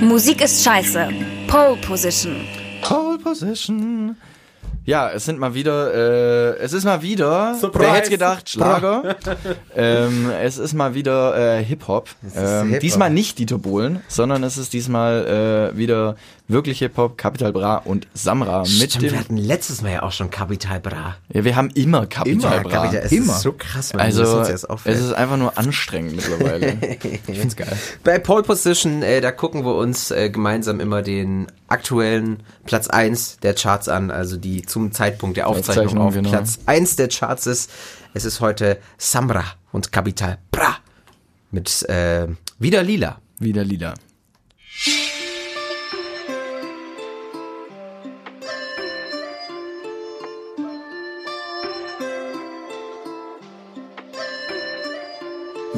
Musik 0.00 0.42
ist 0.42 0.64
scheiße. 0.64 1.08
Pole 1.46 1.76
Position. 1.76 2.36
Pole 2.82 3.18
Position. 3.18 4.16
Ja, 4.86 5.10
es 5.10 5.26
sind 5.26 5.38
mal 5.38 5.52
wieder, 5.52 5.94
äh, 5.94 6.58
es 6.58 6.72
ist 6.72 6.84
mal 6.84 7.02
wieder, 7.02 7.54
Surprise. 7.54 7.84
wer 7.84 7.94
hätte 7.94 8.10
gedacht, 8.10 8.48
Schlager. 8.48 9.16
ähm, 9.76 10.30
es 10.42 10.56
ist 10.56 10.72
mal 10.72 10.94
wieder 10.94 11.58
äh, 11.58 11.62
Hip-Hop. 11.62 12.08
Ähm, 12.34 12.66
Hip-Hop. 12.68 12.80
Diesmal 12.80 13.10
nicht 13.10 13.38
Dieter 13.38 13.58
Bohlen, 13.58 14.00
sondern 14.08 14.42
es 14.42 14.56
ist 14.56 14.72
diesmal 14.72 15.70
äh, 15.74 15.76
wieder 15.76 16.16
wirklich 16.50 16.78
Hip-Hop, 16.80 17.16
Capital 17.16 17.52
Bra 17.52 17.76
und 17.76 18.06
Samra 18.14 18.60
mit 18.60 18.68
Stimmt, 18.68 19.02
wir 19.02 19.10
dem... 19.10 19.18
hatten 19.18 19.36
letztes 19.36 19.82
Mal 19.82 19.92
ja 19.92 20.02
auch 20.02 20.12
schon 20.12 20.30
Capital 20.30 20.80
Bra. 20.80 21.16
Ja, 21.32 21.44
wir 21.44 21.56
haben 21.56 21.70
immer 21.70 22.06
Capital 22.06 22.60
Bra. 22.60 22.70
Capital, 22.70 23.02
es 23.04 23.12
Immer. 23.12 23.32
ist 23.34 23.42
so 23.42 23.52
krass, 23.52 23.92
man 23.92 24.02
Also, 24.02 24.40
es 24.40 24.48
jetzt 24.48 24.70
auffällt. 24.70 24.98
ist 24.98 25.12
einfach 25.12 25.36
nur 25.36 25.56
anstrengend 25.58 26.16
mittlerweile. 26.16 26.76
Ich 27.26 27.38
find's 27.38 27.56
geil. 27.56 27.76
Bei 28.04 28.18
Pole 28.18 28.42
Position, 28.42 29.02
äh, 29.02 29.20
da 29.20 29.32
gucken 29.32 29.64
wir 29.64 29.74
uns 29.74 30.10
äh, 30.10 30.30
gemeinsam 30.30 30.80
immer 30.80 31.02
den 31.02 31.46
aktuellen 31.68 32.42
Platz 32.64 32.88
1 32.88 33.38
der 33.38 33.54
Charts 33.54 33.88
an, 33.88 34.10
also 34.10 34.36
die 34.36 34.62
zum 34.62 34.92
Zeitpunkt 34.92 35.36
der 35.36 35.48
Aufzeichnung 35.48 35.84
Aufzeichnung, 35.86 36.06
auf 36.06 36.14
genau. 36.14 36.30
Platz 36.30 36.58
1 36.66 36.96
der 36.96 37.08
Charts 37.08 37.46
ist. 37.46 37.70
Es 38.14 38.24
ist 38.24 38.40
heute 38.40 38.78
Samra 38.98 39.44
und 39.72 39.92
Capital 39.92 40.38
Bra 40.50 40.76
mit 41.50 41.82
äh, 41.88 42.26
Wieder 42.58 42.82
Lila. 42.82 43.20
Wieder 43.38 43.64
lila. 43.64 43.94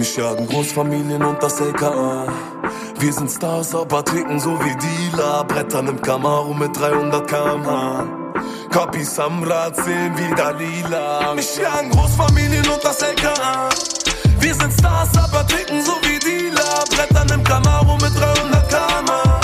Mich 0.02 0.16
jagen 0.16 0.48
Großfamilien 0.48 1.22
und 1.22 1.40
das 1.40 1.60
LKA. 1.60 2.26
Wir 2.98 3.12
sind 3.12 3.30
Stars, 3.30 3.72
aber 3.72 4.04
ticken 4.04 4.40
so 4.40 4.58
wie 4.58 4.74
Dealer. 4.74 5.44
Brettern 5.44 5.86
im 5.86 6.02
Camaro 6.02 6.52
mit 6.54 6.76
300 6.76 7.24
km/h. 7.24 8.04
Kapi 8.72 9.04
Samra 9.04 9.72
zählen 9.72 10.12
wieder 10.18 10.54
lila. 10.54 11.34
Mich 11.36 11.56
jagen 11.56 11.90
Großfamilien 11.90 12.68
und 12.68 12.82
das 12.82 13.00
LKA. 13.00 13.68
Wir 14.40 14.54
sind 14.56 14.72
Stars, 14.72 15.16
aber 15.16 15.46
ticken 15.46 15.80
so 15.84 15.92
wie 16.02 16.18
Dealer. 16.18 16.82
Brettern 16.90 17.38
im 17.38 17.44
Camaro 17.44 17.94
mit 17.94 18.12
300 18.18 18.68
km/h. 18.68 19.40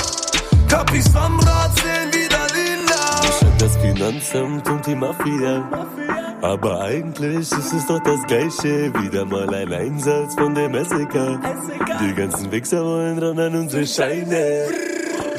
Kapi 0.66 1.00
Samra 1.02 1.28
zählen 1.36 1.67
Finanzamt 3.98 4.68
und 4.70 4.86
die 4.86 4.94
Mafia. 4.94 5.68
Aber 6.40 6.82
eigentlich 6.82 7.50
ist 7.50 7.72
es 7.72 7.84
doch 7.88 7.98
das 7.98 8.24
Gleiche. 8.28 8.94
Wieder 8.94 9.24
mal 9.24 9.52
ein 9.52 9.72
Einsatz 9.72 10.36
von 10.36 10.54
dem 10.54 10.72
SEK. 10.72 11.40
Die 12.00 12.14
ganzen 12.14 12.52
Wichser 12.52 12.84
wollen 12.84 13.18
ran 13.18 13.40
an 13.40 13.56
unsere 13.56 13.84
Scheine. 13.84 14.68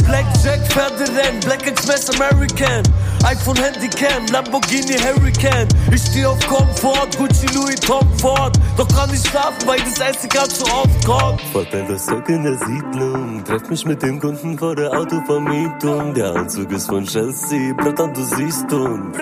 Blackjack, 0.10 0.60
Pferderennen, 0.72 1.40
Black 1.41 1.68
Express 1.68 2.10
American. 2.10 2.81
iPhone 3.23 3.57
Handycam, 3.57 4.26
Lamborghini 4.31 4.98
Hurricane. 4.98 5.68
Ich 5.94 6.02
steh 6.02 6.26
auf 6.26 6.40
Komfort, 6.48 7.15
Gucci 7.15 7.45
Louis 7.53 7.76
Tom 7.76 8.07
Ford. 8.18 8.57
Doch 8.76 8.88
kann 8.88 9.11
nicht 9.11 9.27
schlafen, 9.27 9.68
weil 9.68 9.80
das 9.81 10.22
SEK 10.22 10.49
zu 10.49 10.64
oft 10.65 11.06
kommt. 11.06 11.41
Das 11.72 12.06
Zeug 12.07 12.27
in 12.27 12.44
der 12.44 12.57
Siedlung. 12.57 13.44
Treff 13.45 13.69
mich 13.69 13.86
mit 13.86 14.02
dem 14.02 14.19
Kunden 14.19 14.57
vor 14.57 14.76
der 14.76 14.91
Autovermietung. 14.91 16.15
Der 16.15 16.36
Anzug 16.36 16.72
ist 16.72 16.88
von 16.88 17.06
Chelsea, 17.06 17.73
Bratan, 17.73 18.11
du 18.11 18.23
siehst 18.23 18.72
uns. 18.73 19.15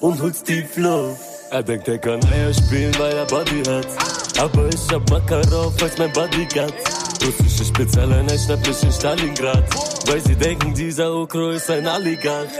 Und 0.00 0.22
holst 0.22 0.48
die 0.48 0.62
Flow. 0.62 1.14
Er 1.50 1.62
denkt, 1.62 1.86
er 1.88 1.98
kann 1.98 2.20
Eier 2.32 2.54
spielen, 2.54 2.94
weil 2.98 3.12
er 3.12 3.26
Body 3.26 3.62
hat. 3.64 3.86
Aber 4.40 4.66
ich 4.72 4.94
hab 4.94 5.10
Makarov 5.10 5.74
als 5.82 5.98
mein 5.98 6.10
Bodyguard. 6.12 6.72
Russische 7.24 7.64
Spezialeinheit 7.64 8.40
schnapp 8.40 8.66
mich 8.66 8.82
in 8.82 8.92
Stalingrad. 8.92 9.64
Weil 10.08 10.20
sie 10.20 10.34
denken, 10.34 10.74
dieser 10.74 11.14
Okro 11.14 11.50
ist 11.50 11.70
ein 11.70 11.86
Oligarch. 11.86 12.50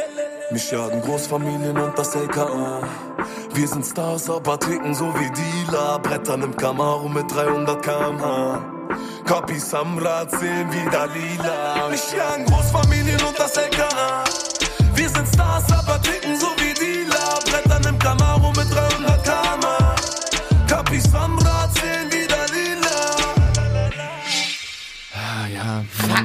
Mich 0.50 0.70
jagen 0.70 1.00
Großfamilien 1.00 1.76
und 1.76 1.98
das 1.98 2.14
LKA. 2.14 2.82
Wir 3.54 3.68
sind 3.68 3.84
Stars, 3.84 4.30
aber 4.30 4.60
ticken 4.60 4.94
so 4.94 5.12
wie 5.14 5.30
Dealer. 5.30 5.98
Brettern 5.98 6.42
im 6.42 6.56
Camaro 6.56 7.08
mit 7.08 7.30
300 7.34 7.82
km/h. 7.82 8.64
Kapi 9.24 9.58
Samra 9.58 10.28
zählen 10.28 10.70
wieder 10.72 11.08
lila. 11.08 11.88
Mich 11.90 12.12
jagen 12.16 12.44
Großfamilien 12.46 13.20
und 13.22 13.38
das 13.38 13.56
LKA. 13.56 14.24
Wir 14.94 15.08
sind 15.08 15.26
Stars, 15.26 15.72
aber 15.72 15.81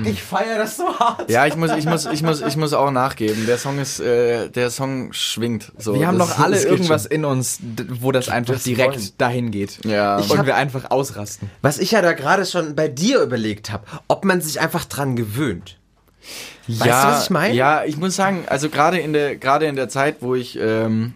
Ich 0.09 0.23
feier 0.23 0.57
das 0.57 0.77
so 0.77 0.87
hart. 0.99 1.29
Ja, 1.29 1.45
ich 1.45 1.55
muss, 1.55 1.71
ich 1.75 1.85
muss, 1.85 2.05
ich 2.05 2.21
muss, 2.23 2.41
ich 2.41 2.57
muss 2.57 2.73
auch 2.73 2.91
nachgeben. 2.91 3.45
Der 3.45 3.57
Song 3.57 3.77
ist, 3.79 3.99
äh, 3.99 4.49
der 4.49 4.69
Song 4.71 5.11
schwingt. 5.13 5.71
So, 5.77 5.93
Wir 5.93 6.07
haben 6.07 6.17
das- 6.17 6.29
doch 6.29 6.39
alle 6.39 6.61
irgendwas 6.63 7.03
schon. 7.03 7.11
in 7.11 7.25
uns, 7.25 7.59
wo 7.99 8.11
das 8.11 8.29
einfach 8.29 8.53
das 8.55 8.63
direkt 8.63 8.95
wollen. 8.95 9.09
dahin 9.17 9.51
geht. 9.51 9.83
Ja. 9.85 10.19
Ich 10.19 10.29
Und 10.31 10.39
hab- 10.39 10.45
wir 10.45 10.55
einfach 10.55 10.91
ausrasten. 10.91 11.49
Was 11.61 11.77
ich 11.79 11.91
ja 11.91 12.01
da 12.01 12.13
gerade 12.13 12.45
schon 12.45 12.75
bei 12.75 12.87
dir 12.87 13.21
überlegt 13.21 13.71
habe, 13.71 13.83
ob 14.07 14.25
man 14.25 14.41
sich 14.41 14.59
einfach 14.59 14.85
dran 14.85 15.15
gewöhnt. 15.15 15.77
Weißt 16.67 16.81
du, 16.81 16.89
was 16.89 17.23
ich 17.25 17.29
meine? 17.29 17.53
Ja, 17.53 17.83
ich 17.85 17.95
muss 17.97 18.15
sagen, 18.15 18.43
also 18.47 18.69
gerade 18.69 18.99
in 18.99 19.13
der, 19.13 19.37
gerade 19.37 19.65
in 19.67 19.75
der 19.77 19.87
Zeit, 19.87 20.17
wo 20.19 20.35
ich, 20.35 20.57
ähm, 20.59 21.13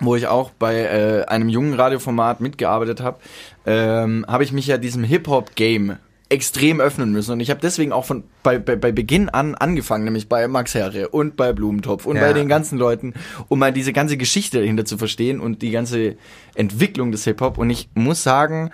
wo 0.00 0.16
ich 0.16 0.26
auch 0.26 0.50
bei 0.50 0.74
äh, 0.80 1.24
einem 1.26 1.48
jungen 1.48 1.74
Radioformat 1.74 2.40
mitgearbeitet 2.40 3.00
habe, 3.00 3.18
ähm, 3.66 4.24
habe 4.26 4.42
ich 4.42 4.50
mich 4.50 4.66
ja 4.66 4.78
diesem 4.78 5.04
Hip-Hop-Game 5.04 5.98
extrem 6.32 6.80
öffnen 6.80 7.12
müssen 7.12 7.32
und 7.32 7.40
ich 7.40 7.50
habe 7.50 7.60
deswegen 7.60 7.92
auch 7.92 8.04
von 8.06 8.24
bei, 8.42 8.58
bei, 8.58 8.74
bei 8.74 8.90
Beginn 8.90 9.28
an 9.28 9.54
angefangen, 9.54 10.04
nämlich 10.04 10.28
bei 10.28 10.48
Max 10.48 10.74
Herre 10.74 11.08
und 11.10 11.36
bei 11.36 11.52
Blumentopf 11.52 12.06
und 12.06 12.16
Ja. 12.16 12.22
bei 12.22 12.32
den 12.32 12.48
ganzen 12.48 12.78
Leuten, 12.78 13.12
um 13.48 13.58
mal 13.58 13.72
diese 13.72 13.92
ganze 13.92 14.16
Geschichte 14.16 14.58
dahinter 14.58 14.84
zu 14.86 14.96
verstehen 14.98 15.40
und 15.40 15.60
die 15.62 15.70
ganze 15.70 16.16
Entwicklung 16.54 17.12
des 17.12 17.24
Hip-Hop 17.24 17.58
und 17.58 17.68
ich 17.70 17.90
muss 17.94 18.22
sagen, 18.22 18.70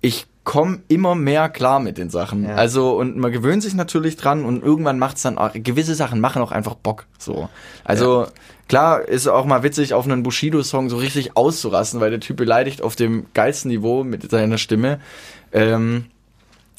ich 0.00 0.26
komme 0.44 0.80
immer 0.88 1.14
mehr 1.14 1.48
klar 1.48 1.80
mit 1.80 1.98
den 1.98 2.10
Sachen. 2.10 2.44
Ja. 2.44 2.54
Also 2.54 2.98
und 2.98 3.16
man 3.16 3.30
gewöhnt 3.32 3.62
sich 3.62 3.74
natürlich 3.74 4.16
dran 4.16 4.44
und 4.44 4.62
irgendwann 4.62 4.98
macht's 4.98 5.22
dann 5.22 5.38
auch, 5.38 5.50
gewisse 5.54 5.94
Sachen 5.94 6.20
machen 6.20 6.40
auch 6.42 6.52
einfach 6.52 6.74
Bock. 6.74 7.06
So. 7.18 7.48
Also 7.84 8.26
klar 8.68 9.06
ist 9.06 9.28
auch 9.28 9.44
mal 9.44 9.62
witzig, 9.62 9.94
auf 9.94 10.04
einen 10.04 10.22
Bushido-Song 10.22 10.88
so 10.88 10.96
richtig 10.96 11.36
auszurasten, 11.36 12.00
weil 12.00 12.10
der 12.10 12.20
Typ 12.20 12.36
beleidigt 12.36 12.82
auf 12.82 12.96
dem 12.96 13.26
geilsten 13.34 13.70
Niveau 13.70 14.02
mit 14.04 14.28
seiner 14.30 14.58
Stimme. 14.58 15.00
Ähm, 15.52 16.06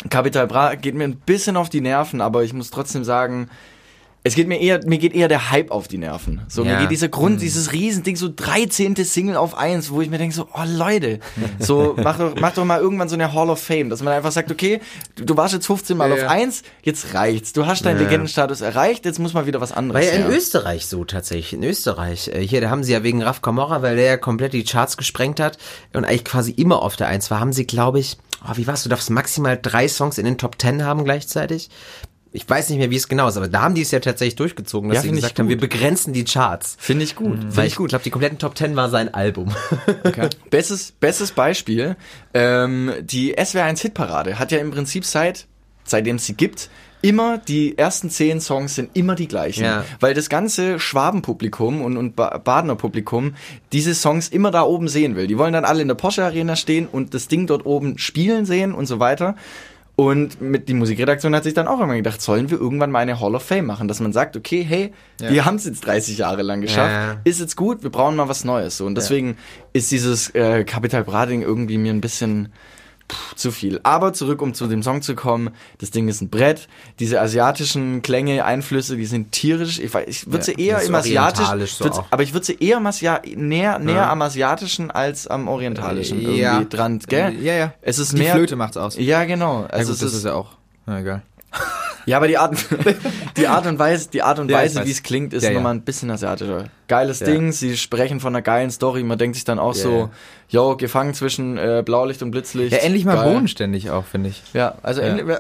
Capital 0.10 0.48
Bra 0.48 0.76
geht 0.76 0.96
mir 0.96 1.06
ein 1.06 1.16
bisschen 1.16 1.56
auf 1.58 1.70
die 1.70 1.82
Nerven, 1.82 2.22
aber 2.22 2.44
ich 2.44 2.54
muss 2.54 2.70
trotzdem 2.72 3.04
sagen, 3.04 3.50
es 4.26 4.36
geht 4.36 4.48
mir 4.48 4.58
eher, 4.62 4.80
mir 4.86 5.00
geht 5.00 5.14
eher 5.14 5.28
der 5.28 5.52
Hype 5.52 5.70
auf 5.70 5.90
die 5.90 5.98
Nerven. 5.98 6.44
So, 6.48 6.64
Ja. 6.64 6.74
mir 6.76 6.80
geht 6.84 6.92
dieser 6.92 7.10
Grund, 7.10 7.36
Mhm. 7.36 7.40
dieses 7.40 7.74
Riesending, 7.74 8.16
so 8.16 8.30
13. 8.34 9.04
Single 9.04 9.36
auf 9.36 9.58
eins, 9.58 9.92
wo 9.92 10.00
ich 10.00 10.10
mir 10.10 10.18
denke 10.18 10.34
so, 10.34 10.48
oh 10.54 10.62
Leute, 10.66 11.20
so, 11.60 11.94
mach 11.98 12.18
doch, 12.18 12.34
mach 12.40 12.54
doch 12.54 12.64
mal 12.64 12.80
irgendwann 12.80 13.10
so 13.10 13.16
eine 13.16 13.34
Hall 13.34 13.50
of 13.50 13.60
Fame, 13.62 13.90
dass 13.90 14.02
man 14.02 14.14
einfach 14.14 14.32
sagt, 14.32 14.50
okay, 14.50 14.80
du, 15.18 15.36
warst 15.36 15.54
jetzt 15.54 15.66
15 15.68 15.98
Mal 15.98 16.10
Ja, 16.10 16.24
auf 16.24 16.30
eins, 16.32 16.64
jetzt 16.84 17.14
reicht's. 17.14 17.52
Du 17.52 17.66
hast 17.66 17.84
deinen 17.86 17.98
Ja. 17.98 18.04
Legendenstatus 18.04 18.62
erreicht, 18.62 19.04
jetzt 19.04 19.20
muss 19.20 19.34
mal 19.34 19.46
wieder 19.46 19.60
was 19.60 19.74
anderes 19.74 20.06
War 20.06 20.14
ja 20.14 20.26
in. 20.26 20.32
Österreich 20.32 20.86
so 20.88 21.04
tatsächlich. 21.04 21.52
In 21.54 21.64
Österreich. 21.64 22.30
Äh, 22.30 22.40
Hier, 22.48 22.62
da 22.62 22.70
haben 22.70 22.86
sie 22.86 22.94
ja 22.94 23.04
wegen 23.04 23.22
Raf 23.24 23.42
Camorra, 23.42 23.82
weil 23.82 23.98
der 23.98 24.06
ja 24.06 24.18
komplett 24.18 24.54
die 24.54 24.64
Charts 24.64 24.96
gesprengt 24.96 25.42
hat 25.42 25.58
und 25.92 26.06
eigentlich 26.06 26.24
quasi 26.24 26.52
immer 26.52 26.82
auf 26.82 26.96
der 26.96 27.08
Eins 27.08 27.30
war, 27.30 27.42
haben 27.42 27.52
sie, 27.52 27.68
glaube 27.68 28.00
ich, 28.00 28.18
oh, 28.48 28.52
wie 28.56 28.68
war's, 28.68 28.84
du 28.84 28.90
darfst 28.90 29.10
maximal 29.10 29.58
drei 29.62 29.88
Songs 29.88 30.18
in 30.18 30.26
den 30.26 30.38
Top 30.38 30.58
Ten 30.58 30.84
haben 30.84 31.04
gleichzeitig. 31.04 31.70
Ich 32.36 32.50
weiß 32.50 32.70
nicht 32.70 32.80
mehr, 32.80 32.90
wie 32.90 32.96
es 32.96 33.08
genau 33.08 33.28
ist, 33.28 33.38
aber 33.38 33.48
da 33.48 33.62
haben 33.62 33.76
die 33.76 33.84
es 33.84 33.92
ja 33.92 34.00
tatsächlich 34.00 34.36
durchgezogen, 34.36 34.90
dass 34.90 34.98
Ja, 34.98 35.02
sie 35.04 35.12
gesagt 35.12 35.38
haben, 35.38 35.50
wir 35.50 35.58
begrenzen 35.58 36.14
die 36.14 36.24
Charts. 36.24 36.76
Finde 36.80 37.04
ich 37.04 37.16
gut. 37.16 37.38
Finde 37.38 37.56
Weil 37.56 37.68
ich 37.68 37.74
ich, 37.74 37.80
ich 37.80 37.88
glaube, 37.88 38.04
die 38.04 38.10
kompletten 38.10 38.40
Top 38.40 38.56
Ten 38.56 38.76
war 38.76 38.90
sein 38.90 39.14
Album. 39.14 39.54
Bestes, 40.50 40.94
bestes 40.94 41.32
Beispiel, 41.32 41.96
ähm, 42.34 42.92
die 43.02 43.38
SWR1 43.38 43.80
Hitparade 43.82 44.40
hat 44.40 44.52
ja 44.52 44.58
im 44.58 44.72
Prinzip 44.72 45.06
seit, 45.06 45.46
seitdem 45.84 46.16
es 46.16 46.26
sie 46.26 46.34
gibt, 46.34 46.72
immer 47.04 47.38
die 47.38 47.78
ersten 47.78 48.10
zehn 48.10 48.42
Songs 48.42 48.74
sind 48.74 48.90
immer 48.96 49.14
die 49.14 49.28
gleichen. 49.28 49.64
Ja. 49.66 49.86
Weil 50.00 50.16
das 50.16 50.30
ganze 50.30 50.80
Schwabenpublikum 50.80 51.82
und, 51.84 51.98
und 51.98 52.16
Ba- 52.16 52.40
Badener 52.40 52.76
Publikum 52.76 53.36
diese 53.72 53.94
Songs 53.94 54.30
immer 54.30 54.50
da 54.50 54.64
oben 54.64 54.88
sehen 54.88 55.16
will. 55.16 55.28
Die 55.28 55.38
wollen 55.38 55.54
dann 55.54 55.66
alle 55.66 55.82
in 55.84 55.88
der 55.88 55.96
Porsche 55.96 56.24
Arena 56.24 56.56
stehen 56.56 56.88
und 56.92 57.14
das 57.14 57.28
Ding 57.28 57.46
dort 57.46 57.66
oben 57.68 57.98
spielen 58.00 58.46
sehen 58.46 58.74
und 58.74 58.88
so 58.88 59.00
weiter. 59.00 59.36
Und 59.96 60.42
mit 60.42 60.70
die 60.70 60.74
Musikredaktion 60.74 61.36
hat 61.36 61.44
sich 61.44 61.54
dann 61.54 61.68
auch 61.68 61.80
immer 61.80 61.94
gedacht, 61.96 62.20
sollen 62.20 62.50
wir 62.50 62.60
irgendwann 62.60 62.90
mal 62.90 63.00
eine 63.02 63.20
Hall 63.20 63.36
of 63.36 63.44
Fame 63.44 63.68
machen, 63.68 63.88
dass 63.88 64.00
man 64.00 64.12
sagt, 64.12 64.36
okay, 64.36 64.64
hey, 64.68 64.92
Ja. 65.22 65.30
wir 65.30 65.46
haben 65.46 65.58
es 65.58 65.66
jetzt 65.66 65.86
30 65.86 66.18
Jahre 66.18 66.42
lang 66.42 66.62
geschafft, 66.62 66.90
Ja. 66.92 67.18
ist 67.26 67.40
jetzt 67.40 67.56
gut, 67.56 67.84
wir 67.84 67.92
brauchen 67.92 68.16
mal 68.16 68.28
was 68.28 68.44
Neues. 68.44 68.78
So. 68.78 68.88
Und 68.88 68.96
deswegen 68.96 69.38
ist 69.72 69.92
dieses 69.92 70.32
äh, 70.34 70.64
Capital 70.64 71.04
Bra 71.04 71.28
Ding 71.28 71.44
irgendwie 71.44 71.78
mir 71.78 71.94
ein 71.94 72.02
bisschen 72.02 72.52
pff, 73.12 73.36
zu 73.36 73.52
viel. 73.52 73.80
Aber 73.84 74.14
zurück, 74.14 74.42
um 74.42 74.54
zu 74.54 74.68
dem 74.68 74.84
Song 74.84 75.02
zu 75.02 75.16
kommen, 75.16 75.50
das 75.80 75.92
Ding 75.92 76.08
ist 76.08 76.22
ein 76.22 76.30
Brett. 76.30 76.68
Diese 77.00 77.20
asiatischen 77.22 78.02
Klänge, 78.02 78.46
Einflüsse, 78.46 78.96
die 78.98 79.06
sind 79.06 79.32
tierisch. 79.32 79.80
Ich, 79.80 79.92
weiß- 79.92 80.08
ich 80.08 80.26
würde 80.28 80.38
Ja, 80.40 80.44
sie 80.44 80.54
eher 80.64 80.74
das 80.76 80.84
ist 80.84 80.90
im 80.90 80.96
asiatischen, 80.96 81.68
so 81.94 82.06
aber 82.10 82.24
ich 82.24 82.34
würde 82.34 82.46
sie 82.46 82.58
eher 82.60 82.78
im 82.78 82.86
Asia 82.86 83.22
näher, 83.36 83.80
näher 83.80 83.96
Ja. 83.96 84.12
am 84.12 84.22
asiatischen 84.22 84.92
als 84.92 85.28
am 85.28 85.48
orientalischen 85.48 86.22
Ja. 86.22 86.54
irgendwie 86.54 86.76
dran, 86.76 87.00
gell? 87.08 87.36
Ja, 87.42 87.54
ja. 87.54 87.74
Es 87.82 88.00
ist 88.00 88.14
Die 88.14 88.18
mehr 88.18 88.34
Flöte 88.36 88.56
macht's 88.56 88.78
aus. 88.78 88.96
Ja, 88.98 89.24
genau. 89.26 89.62
Ja, 89.64 89.68
Also 89.68 89.88
gut, 89.92 89.96
es 89.96 90.00
das 90.02 90.12
ist, 90.12 90.18
ist 90.20 90.26
ja 90.26 90.34
auch. 90.34 90.52
Na, 90.86 91.00
egal. 91.00 91.22
ja, 92.06 92.18
aber 92.18 92.28
die 92.28 92.38
Art, 92.38 92.56
die 93.38 93.48
Art 93.48 93.66
und 93.68 93.80
Weise, 93.80 94.10
die 94.12 94.22
Art 94.22 94.40
und 94.40 94.50
Ja, 94.50 94.58
Weise, 94.58 94.86
wie 94.86 94.92
es 94.92 95.04
klingt, 95.04 95.34
ist 95.34 95.44
Ja, 95.44 95.50
ja. 95.50 95.56
nochmal 95.56 95.74
ein 95.74 95.82
bisschen 95.84 96.10
asiatischer. 96.12 96.66
Geiles 96.88 97.20
Ja. 97.22 97.28
Ding, 97.28 97.52
sie 97.52 97.78
sprechen 97.78 98.20
von 98.20 98.36
einer 98.36 98.42
geilen 98.42 98.70
Story, 98.72 99.04
man 99.04 99.18
denkt 99.18 99.36
sich 99.36 99.46
dann 99.46 99.58
auch 99.60 99.76
Ja, 99.76 99.82
so, 99.82 100.10
yo, 100.50 100.76
gefangen 100.76 101.14
zwischen 101.14 101.58
äh, 101.58 101.82
Blaulicht 101.86 102.22
und 102.22 102.32
Blitzlicht. 102.32 102.74
Ja, 102.74 102.80
endlich 102.80 103.06
mal 103.06 103.16
Geil. 103.16 103.32
bodenständig 103.34 103.90
auch, 103.90 104.06
finde 104.06 104.30
ich. 104.30 104.42
Ja, 104.54 104.76
also 104.84 105.02
Ja. 105.02 105.08
endlich. 105.08 105.38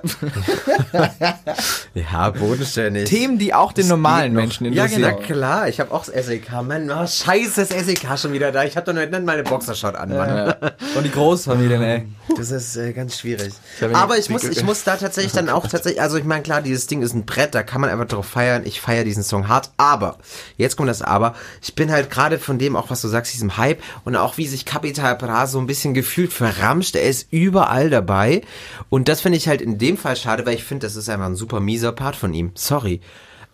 ja, 1.93 2.29
bodenständig. 2.31 3.09
Themen, 3.09 3.37
die 3.37 3.53
auch 3.53 3.71
den 3.73 3.87
normalen 3.87 4.31
geht 4.31 4.33
noch. 4.33 4.41
Menschen 4.41 4.73
Ja, 4.73 4.85
interessieren. 4.85 5.15
genau. 5.17 5.25
klar. 5.27 5.67
Ich 5.67 5.79
habe 5.79 5.91
auch 5.91 6.05
das 6.05 6.25
SEK. 6.25 6.51
Mann, 6.63 6.89
oh, 6.89 7.05
scheiße, 7.05 7.65
das 7.65 7.69
SEK 7.85 8.17
schon 8.17 8.33
wieder 8.33 8.51
da. 8.51 8.63
Ich 8.63 8.75
habe 8.77 8.85
doch 8.85 8.93
noch 8.99 9.07
nicht 9.09 9.23
meine 9.25 9.43
Boxershot 9.43 9.95
an, 9.95 10.09
Mann. 10.09 10.55
Und 10.95 11.03
die 11.03 11.11
Großfamilien, 11.11 11.81
ey. 11.81 12.07
Das 12.37 12.51
ist 12.51 12.75
äh, 12.77 12.93
ganz 12.93 13.19
schwierig. 13.19 13.53
hab 13.81 13.95
Aber 13.95 14.17
ich 14.17 14.29
muss, 14.29 14.43
ich 14.43 14.63
muss 14.63 14.83
da 14.83 14.95
tatsächlich 14.95 15.33
dann 15.33 15.49
auch 15.49 15.67
tatsächlich, 15.67 16.01
also 16.01 16.17
ich 16.17 16.23
meine, 16.23 16.41
klar, 16.43 16.61
dieses 16.61 16.87
Ding 16.87 17.01
ist 17.01 17.13
ein 17.13 17.25
Brett, 17.25 17.53
da 17.53 17.63
kann 17.63 17.81
man 17.81 17.89
einfach 17.89 18.07
drauf 18.07 18.25
feiern. 18.25 18.63
Ich 18.65 18.81
feiere 18.81 19.03
diesen 19.03 19.23
Song 19.23 19.47
hart. 19.47 19.71
Aber, 19.77 20.17
jetzt 20.57 20.77
kommt 20.77 20.89
das 20.89 21.01
Aber, 21.01 21.32
ich 21.61 21.75
bin 21.75 21.91
halt 21.91 22.09
gerade 22.09 22.39
von 22.39 22.59
dem, 22.59 22.75
auch 22.75 22.89
was 22.89 23.01
du 23.01 23.07
sagst, 23.07 23.33
diesem 23.33 23.57
Hype 23.57 23.81
und 24.05 24.15
auch 24.15 24.37
wie 24.37 24.47
sich 24.47 24.65
Capital 24.65 25.15
Bra 25.15 25.47
so 25.47 25.59
ein 25.59 25.67
bisschen 25.67 25.93
gefühlt 25.93 26.33
verramscht. 26.33 26.95
Er 26.95 27.03
ist 27.03 27.27
überall 27.31 27.89
dabei. 27.89 28.41
Und 28.89 29.07
das 29.07 29.21
finde 29.21 29.37
ich 29.37 29.47
halt 29.47 29.61
in 29.61 29.77
dem 29.77 29.97
Fall 29.97 30.15
schade, 30.15 30.45
weil 30.45 30.55
ich 30.55 30.63
finde, 30.63 30.85
das 30.87 30.95
ist 30.95 31.09
einfach 31.09 31.27
ein 31.27 31.35
super 31.35 31.59
mieser 31.59 31.91
Part 31.91 32.15
von 32.15 32.33
ihm. 32.33 32.51
Sorry. 32.55 33.01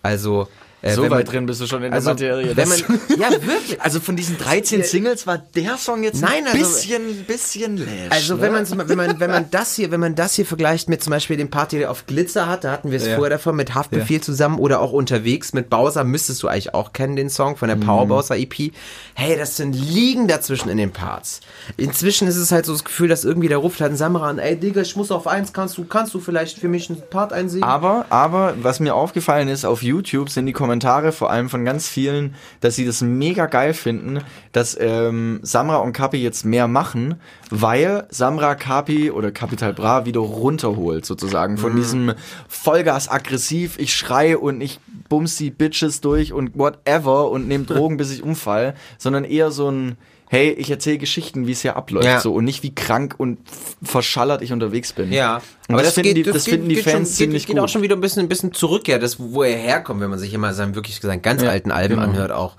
Also, 0.02 0.48
äh, 0.82 0.94
so 0.94 1.04
weit 1.04 1.10
man- 1.10 1.24
drin 1.26 1.46
bist 1.46 1.62
du 1.62 1.68
schon 1.68 1.84
in 1.84 1.94
also, 1.94 2.14
der 2.14 2.36
Materie. 2.38 2.56
Wenn 2.56 2.70
man, 2.70 2.78
ja, 3.20 3.32
wirklich. 3.32 3.80
also 3.82 4.00
von 4.00 4.16
diesen 4.16 4.38
13 4.38 4.84
Singles 4.84 5.28
war 5.28 5.38
der 5.38 5.78
Song 5.78 6.04
jetzt 6.04 6.22
Nein, 6.22 6.46
ein 6.46 6.54
also- 6.54 6.60
bisschen, 6.60 7.26
bisschen 7.26 7.78
läsch. 7.78 7.88
Also 8.10 8.36
ne? 8.36 8.42
wenn 8.42 8.52
man 8.54 8.90
wenn 8.90 8.98
man 8.98 9.20
wenn 9.20 9.30
man 9.32 9.52
das 9.52 9.76
hier 9.76 9.92
wenn 9.92 10.00
man 10.00 10.16
das 10.16 10.36
hier 10.36 10.46
vergleicht 10.46 10.88
mit 10.90 11.04
zum 11.04 11.12
Beispiel 11.12 11.38
dem 11.38 11.50
Party, 11.50 11.80
der 11.80 11.92
auf 11.92 12.06
Glitzer 12.06 12.48
hat, 12.48 12.64
da 12.64 12.72
hatten 12.72 12.92
wir 12.92 12.98
es 12.98 13.06
Ja. 13.06 13.16
vorher 13.16 13.32
davon 13.32 13.56
mit 13.56 13.76
Haftbefehl 13.76 14.22
zusammen 14.22 14.58
oder 14.60 14.80
auch 14.80 14.92
unterwegs 14.94 15.52
mit 15.54 15.70
Bowser 15.70 16.04
müsstest 16.04 16.42
du 16.44 16.48
eigentlich 16.48 16.74
auch 16.74 16.94
kennen 16.94 17.16
den 17.16 17.30
Song 17.30 17.58
von 17.58 17.68
der 17.68 17.76
Mhm. 17.78 17.82
Power 17.82 18.06
Bowser 18.06 18.38
EP. 18.38 18.72
Hey, 19.16 19.38
das 19.38 19.58
sind 19.58 19.74
Liegen 19.74 20.28
dazwischen 20.28 20.70
in 20.70 20.78
den 20.78 20.92
Parts. 20.92 21.42
Inzwischen 21.78 22.28
ist 22.28 22.38
es 22.38 22.52
halt 22.52 22.66
so 22.66 22.72
das 22.72 22.84
Gefühl, 22.86 23.10
dass 23.10 23.26
irgendwie 23.26 23.48
der 23.50 23.58
ruft 23.58 23.82
halt 23.82 23.92
ein 23.92 23.98
Samra 23.98 24.30
an, 24.30 24.40
ey 24.40 24.56
Digga, 24.56 24.80
ich 24.82 24.96
muss 24.96 25.12
auf 25.12 25.28
eins, 25.28 25.52
kannst 25.52 25.78
du 25.78 25.84
kannst 25.84 26.14
du 26.14 26.20
vielleicht 26.22 26.58
für 26.60 26.70
mich 26.70 26.90
einen 26.90 27.02
Part 27.10 27.34
einsingen? 27.34 27.64
Aber, 27.64 28.06
aber, 28.10 28.54
was 28.62 28.80
mir 28.80 28.96
aufgefallen 28.96 29.50
ist, 29.50 29.66
auf 29.66 29.84
YouTube 29.84 30.30
sind 30.30 30.46
die 30.46 30.54
Kommentare 30.54 30.69
vor 31.12 31.32
allem 31.32 31.50
von 31.50 31.66
ganz 31.66 31.88
vielen, 31.88 32.36
dass 32.62 32.76
sie 32.76 32.86
das 32.86 33.02
mega 33.02 33.48
geil 33.48 33.74
finden, 33.74 34.20
dass 34.52 34.78
ähm, 34.80 35.40
Samra 35.42 35.78
und 35.78 35.94
Kapi 35.94 36.18
jetzt 36.18 36.46
mehr 36.46 36.68
machen, 36.68 37.16
weil 37.50 38.06
Samra 38.10 38.56
Kapi 38.56 39.12
oder 39.12 39.32
Capital 39.32 39.74
Bra 39.74 40.06
wieder 40.06 40.20
runterholt, 40.20 41.06
sozusagen, 41.06 41.58
von 41.58 41.76
diesem 41.76 42.14
Vollgas 42.48 43.10
aggressiv, 43.10 43.78
ich 43.80 43.96
schreie 43.96 44.38
und 44.38 44.62
ich 44.62 44.80
bums 45.10 45.38
die 45.38 45.52
Bitches 45.52 46.02
durch 46.02 46.34
und 46.34 46.58
whatever 46.58 47.32
und 47.32 47.48
nehme 47.48 47.64
Drogen, 47.70 47.98
bis 47.98 48.12
ich 48.12 48.24
umfall, 48.24 48.76
sondern 48.98 49.24
eher 49.24 49.52
so 49.52 49.70
ein 49.70 49.98
Hey, 50.32 50.52
ich 50.52 50.70
erzähle 50.70 51.00
Geschichten, 51.00 51.48
wie 51.48 51.54
es 51.54 51.62
hier 51.64 51.76
abläuft, 51.76 52.06
Ja. 52.06 52.20
so 52.20 52.34
und 52.36 52.46
nicht 52.46 52.62
wie 52.62 52.74
krank 52.74 53.16
und 53.18 53.40
verschallert 53.82 54.44
ich 54.44 54.54
unterwegs 54.54 54.94
bin. 54.94 55.12
Ja, 55.12 55.42
Und 55.68 55.78
das, 55.82 55.96
finden 55.96 56.14
die, 56.14 56.22
das 56.22 56.46
geht- 56.46 56.54
finden 56.54 56.70
die 56.70 56.76
geht 56.76 56.84
Fans 56.84 57.10
schon, 57.10 57.16
ziemlich 57.18 57.44
geht, 57.48 57.48
gut. 57.48 57.56
geht 57.56 57.64
auch 57.64 57.70
schon 57.70 57.82
wieder 57.82 57.96
ein 57.96 58.02
bisschen, 58.02 58.22
ein 58.24 58.30
bisschen 58.30 58.54
zurück, 58.54 58.88
ja, 58.88 59.00
das, 59.00 59.20
wo 59.20 59.42
er 59.42 59.58
herkommt, 59.58 60.02
wenn 60.02 60.10
man 60.12 60.20
sich 60.20 60.32
immer 60.34 60.54
seinen 60.54 60.76
wirklich 60.76 61.00
seinen 61.00 61.24
ganz 61.24 61.42
Ja, 61.42 61.50
alten 61.50 61.72
Alben 61.72 61.96
genau. 61.96 62.08
anhört 62.08 62.32
auch. 62.32 62.58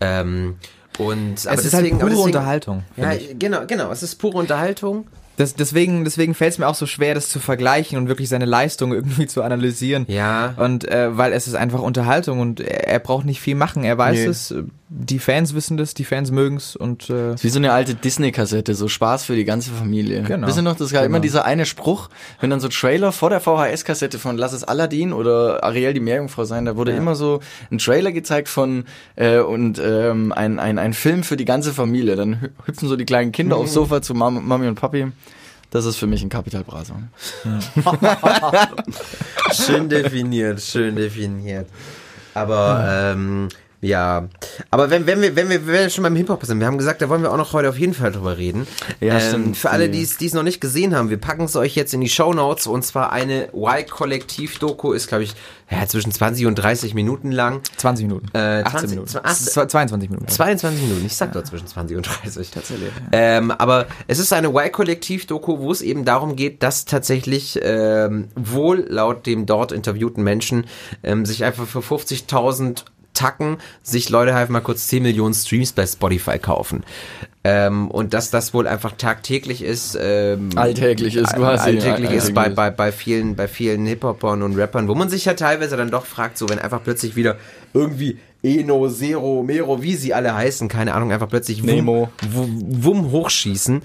Ähm, 0.00 0.56
und 0.98 1.06
aber 1.06 1.30
ist 1.36 1.46
halt 1.46 1.64
deswegen, 1.64 1.98
pure 1.98 2.02
aber 2.02 2.10
deswegen, 2.10 2.26
Unterhaltung, 2.26 2.82
Ja, 2.96 3.10
finde 3.12 3.34
genau, 3.36 3.60
genau. 3.66 3.90
Es 3.92 4.02
ist 4.02 4.16
pure 4.16 4.38
Unterhaltung. 4.38 5.06
Das, 5.36 5.56
deswegen 5.56 6.04
deswegen 6.04 6.32
fällt 6.34 6.52
es 6.52 6.58
mir 6.58 6.68
auch 6.68 6.76
so 6.76 6.86
schwer, 6.86 7.12
das 7.14 7.28
zu 7.28 7.40
vergleichen 7.40 7.98
und 7.98 8.06
wirklich 8.06 8.28
seine 8.28 8.44
Leistung 8.44 8.92
irgendwie 8.92 9.26
zu 9.26 9.42
analysieren. 9.42 10.04
Ja. 10.08 10.54
Und 10.56 10.84
äh, 10.88 11.16
weil 11.16 11.32
es 11.32 11.48
ist 11.48 11.54
einfach 11.54 11.80
Unterhaltung 11.80 12.38
und 12.38 12.60
er, 12.60 12.86
er 12.88 12.98
braucht 13.00 13.24
nicht 13.26 13.40
viel 13.40 13.56
machen. 13.56 13.82
Er 13.82 13.98
weiß 13.98 14.18
Nee. 14.20 14.26
es, 14.26 14.54
die 14.90 15.18
Fans 15.18 15.54
wissen 15.54 15.76
das, 15.76 15.94
die 15.94 16.04
Fans 16.04 16.30
mögen's 16.30 16.76
und 16.76 17.08
äh, 17.08 17.30
Das 17.30 17.34
ist 17.36 17.44
wie 17.44 17.48
so 17.48 17.58
eine 17.58 17.72
alte 17.72 17.94
Disney-Kassette, 17.94 18.74
so 18.74 18.86
Spaß 18.86 19.24
für 19.24 19.34
die 19.34 19.44
ganze 19.44 19.70
Familie. 19.70 20.22
Genau. 20.22 20.46
Wisst 20.46 20.58
ihr 20.58 20.62
noch, 20.62 20.76
das 20.76 20.92
war 20.92 21.00
Genau. 21.00 21.06
immer 21.16 21.20
dieser 21.20 21.44
eine 21.46 21.64
Spruch, 21.66 22.10
wenn 22.40 22.50
dann 22.50 22.60
so 22.60 22.68
Trailer 22.68 23.10
vor 23.10 23.30
der 23.30 23.40
VHS-Kassette 23.40 24.18
von 24.18 24.36
Lass 24.36 24.52
es 24.52 24.62
Aladdin 24.62 25.12
oder 25.14 25.64
Ariel 25.64 25.94
die 25.94 26.00
Meerjungfrau 26.00 26.44
sein, 26.44 26.64
da 26.66 26.76
wurde 26.76 26.92
Ja. 26.92 26.98
immer 26.98 27.14
so 27.14 27.40
ein 27.70 27.78
Trailer 27.78 28.12
gezeigt 28.12 28.48
von 28.48 28.84
äh, 29.16 29.38
und 29.38 29.80
ähm, 29.82 30.32
ein, 30.32 30.58
ein, 30.58 30.78
ein 30.78 30.92
Film 30.92 31.22
für 31.24 31.36
die 31.36 31.46
ganze 31.46 31.72
Familie. 31.72 32.14
Dann 32.16 32.34
hü- 32.36 32.50
hüpfen 32.66 32.88
so 32.88 32.96
die 32.96 33.06
kleinen 33.06 33.32
Kinder 33.32 33.56
Mhm. 33.56 33.62
aufs 33.62 33.72
Sofa 33.72 34.02
zu 34.02 34.12
Mam 34.14 34.46
Mami 34.46 34.68
und 34.68 34.74
Papi. 34.74 35.06
Das 35.70 35.86
ist 35.86 35.96
für 35.96 36.06
mich 36.06 36.22
ein 36.22 36.28
Capital 36.28 36.62
Bra 36.62 36.84
Song. 36.84 37.08
schön 39.52 39.88
definiert, 39.88 40.60
schön 40.60 40.94
definiert. 40.96 41.68
Aber 42.34 42.84
ähm, 43.12 43.48
ja, 43.84 44.28
aber 44.70 44.90
wenn, 44.90 45.06
wenn 45.06 45.20
wir 45.20 45.36
wenn 45.36 45.48
wir 45.50 45.66
wenn 45.66 45.74
wir 45.74 45.90
schon 45.90 46.02
beim 46.04 46.16
Hip 46.16 46.28
Hop 46.30 46.44
sind, 46.44 46.58
wir 46.60 46.66
haben 46.66 46.78
gesagt, 46.78 47.02
da 47.02 47.08
wollen 47.08 47.22
wir 47.22 47.30
auch 47.32 47.36
noch 47.36 47.52
heute 47.52 47.68
auf 47.68 47.78
jeden 47.78 47.94
Fall 47.94 48.12
drüber 48.12 48.38
reden. 48.38 48.66
Ja, 49.00 49.18
ähm. 49.18 49.54
Für 49.54 49.70
alle, 49.70 49.88
Die- 49.88 50.02
es 50.02 50.32
noch 50.34 50.42
nicht 50.42 50.60
gesehen 50.60 50.94
haben, 50.96 51.10
wir 51.10 51.18
packen 51.18 51.44
es 51.44 51.54
euch 51.56 51.74
jetzt 51.76 51.92
in 51.92 52.00
die 52.00 52.08
Show 52.08 52.32
Notes 52.32 52.66
und 52.66 52.84
zwar 52.84 53.12
eine 53.12 53.48
Y 53.54 53.86
Kollektiv 53.88 54.58
Doku 54.58 54.92
ist 54.92 55.08
glaube 55.08 55.24
ich 55.24 55.34
ja, 55.70 55.86
zwischen 55.86 56.12
20 56.12 56.46
und 56.46 56.56
30 56.56 56.94
Minuten 56.94 57.32
lang. 57.32 57.60
20 57.78 58.06
Minuten. 58.06 58.26
Äh, 58.34 58.62
18 58.64 58.70
20 58.70 58.90
Minuten. 58.90 59.18
ach, 59.22 59.34
Z- 59.34 59.70
22 59.70 60.10
Minuten. 60.10 60.28
22 60.28 60.82
Minuten, 60.82 61.06
ich 61.06 61.16
sag 61.16 61.32
doch 61.32 61.42
zwischen 61.42 61.66
20 61.66 61.96
und 61.96 62.06
30. 62.06 62.50
Tatsächlich. 62.50 62.90
Ähm, 63.12 63.50
aber 63.50 63.86
es 64.06 64.18
ist 64.18 64.32
eine 64.32 64.48
Y-Kollektiv-Doku, 64.48 65.58
wo 65.60 65.72
es 65.72 65.80
eben 65.82 66.04
darum 66.04 66.36
geht, 66.36 66.62
dass 66.62 66.84
tatsächlich 66.84 67.58
ähm, 67.62 68.28
wohl 68.36 68.84
laut 68.88 69.26
dem 69.26 69.46
dort 69.46 69.72
interviewten 69.72 70.22
Menschen 70.22 70.66
ähm, 71.02 71.24
sich 71.24 71.44
einfach 71.44 71.66
für 71.66 71.80
50.000 71.80 72.84
tacken, 73.14 73.58
sich 73.82 74.10
Leute 74.10 74.34
halt 74.34 74.50
mal 74.50 74.60
kurz 74.60 74.88
10 74.88 75.02
Millionen 75.02 75.34
Streams 75.34 75.72
bei 75.72 75.86
Spotify 75.86 76.38
kaufen. 76.38 76.84
Ähm, 77.46 77.90
und 77.90 78.14
dass 78.14 78.30
das 78.30 78.54
wohl 78.54 78.66
einfach 78.66 78.92
tagtäglich 78.92 79.62
ist. 79.62 79.98
Ähm, 80.00 80.50
Alltäglich 80.56 81.14
ist 81.16 81.34
quasi, 81.34 81.64
Alltäglich 81.64 82.10
ja, 82.10 82.16
ist 82.16 82.32
bei, 82.34 82.44
alltäglich 82.44 82.56
bei, 82.56 82.70
bei 82.70 82.92
vielen, 82.92 83.36
bei 83.36 83.48
vielen 83.48 83.84
Hip-Hopern 83.84 84.42
und 84.42 84.56
Rappern, 84.56 84.88
wo 84.88 84.94
man 84.94 85.10
sich 85.10 85.26
ja 85.26 85.34
teilweise 85.34 85.76
dann 85.76 85.90
doch 85.90 86.06
fragt, 86.06 86.38
so 86.38 86.48
wenn 86.48 86.58
einfach 86.58 86.82
plötzlich 86.82 87.16
wieder 87.16 87.36
irgendwie 87.74 88.18
Eno, 88.44 88.88
Zero, 88.90 89.42
Mero, 89.42 89.82
wie 89.82 89.94
sie 89.94 90.12
alle 90.12 90.34
heißen, 90.34 90.68
keine 90.68 90.92
Ahnung, 90.92 91.12
einfach 91.12 91.30
plötzlich 91.30 91.62
Wum, 91.62 91.66
Nemo. 91.66 92.10
Wum, 92.30 92.62
Wum 92.84 93.10
hochschießen. 93.10 93.80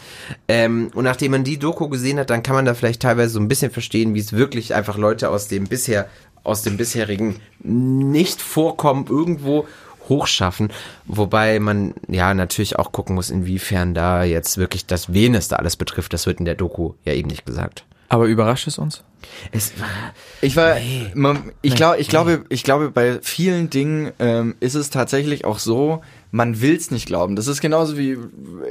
Ähm, 0.50 0.92
und 0.94 1.06
nachdem 1.06 1.32
man 1.32 1.46
die 1.46 1.58
Doku 1.58 1.88
gesehen 1.88 2.20
hat, 2.20 2.30
dann 2.30 2.44
kann 2.44 2.56
man 2.56 2.66
da 2.66 2.74
vielleicht 2.74 3.02
teilweise 3.02 3.30
so 3.30 3.40
ein 3.40 3.48
bisschen 3.48 3.72
verstehen, 3.72 4.14
wie 4.16 4.20
es 4.20 4.34
wirklich 4.34 4.76
einfach 4.76 4.98
Leute 4.98 5.30
aus 5.30 5.48
dem 5.48 5.66
bisher, 5.66 6.10
aus 6.44 6.62
dem 6.62 6.78
bisherigen 6.78 7.40
nicht 7.62 8.42
vorkommen, 8.42 9.06
irgendwo 9.10 9.68
hochschaffen, 10.08 10.74
wobei 11.06 11.60
man 11.60 11.94
ja 12.08 12.34
natürlich 12.34 12.78
auch 12.78 12.92
gucken 12.92 13.16
muss, 13.16 13.30
inwiefern 13.30 13.94
da 13.94 14.24
jetzt 14.24 14.58
wirklich 14.58 14.86
das 14.86 15.14
Wen 15.14 15.36
es 15.36 15.48
da 15.48 15.58
alles 15.58 15.76
betrifft, 15.76 16.14
das 16.14 16.26
wird 16.26 16.40
in 16.40 16.46
der 16.46 16.56
Doku 16.56 16.94
ja 17.06 17.14
eben 17.14 17.30
nicht 17.30 17.46
gesagt. 17.46 17.86
Aber 18.10 18.26
überrascht 18.26 18.68
es 18.68 18.80
uns? 18.80 19.04
Es 19.52 19.80
war, 19.80 19.88
Ich 20.42 20.56
war, 20.56 20.78
man, 21.14 21.52
ich 21.62 21.76
glaube, 21.76 22.00
ich 22.00 22.08
glaube, 22.08 22.46
ich 22.50 22.64
glaube, 22.64 22.90
bei 22.90 23.20
vielen 23.22 23.70
Dingen 23.70 24.12
ähm, 24.18 24.56
ist 24.60 24.74
es 24.74 24.90
tatsächlich 24.90 25.46
auch 25.46 25.60
so, 25.60 26.02
man 26.32 26.62
will's 26.62 26.92
nicht 26.92 27.08
glauben. 27.08 27.36
Das 27.36 27.48
ist 27.48 27.60
genauso 27.60 27.98
wie, 27.98 28.18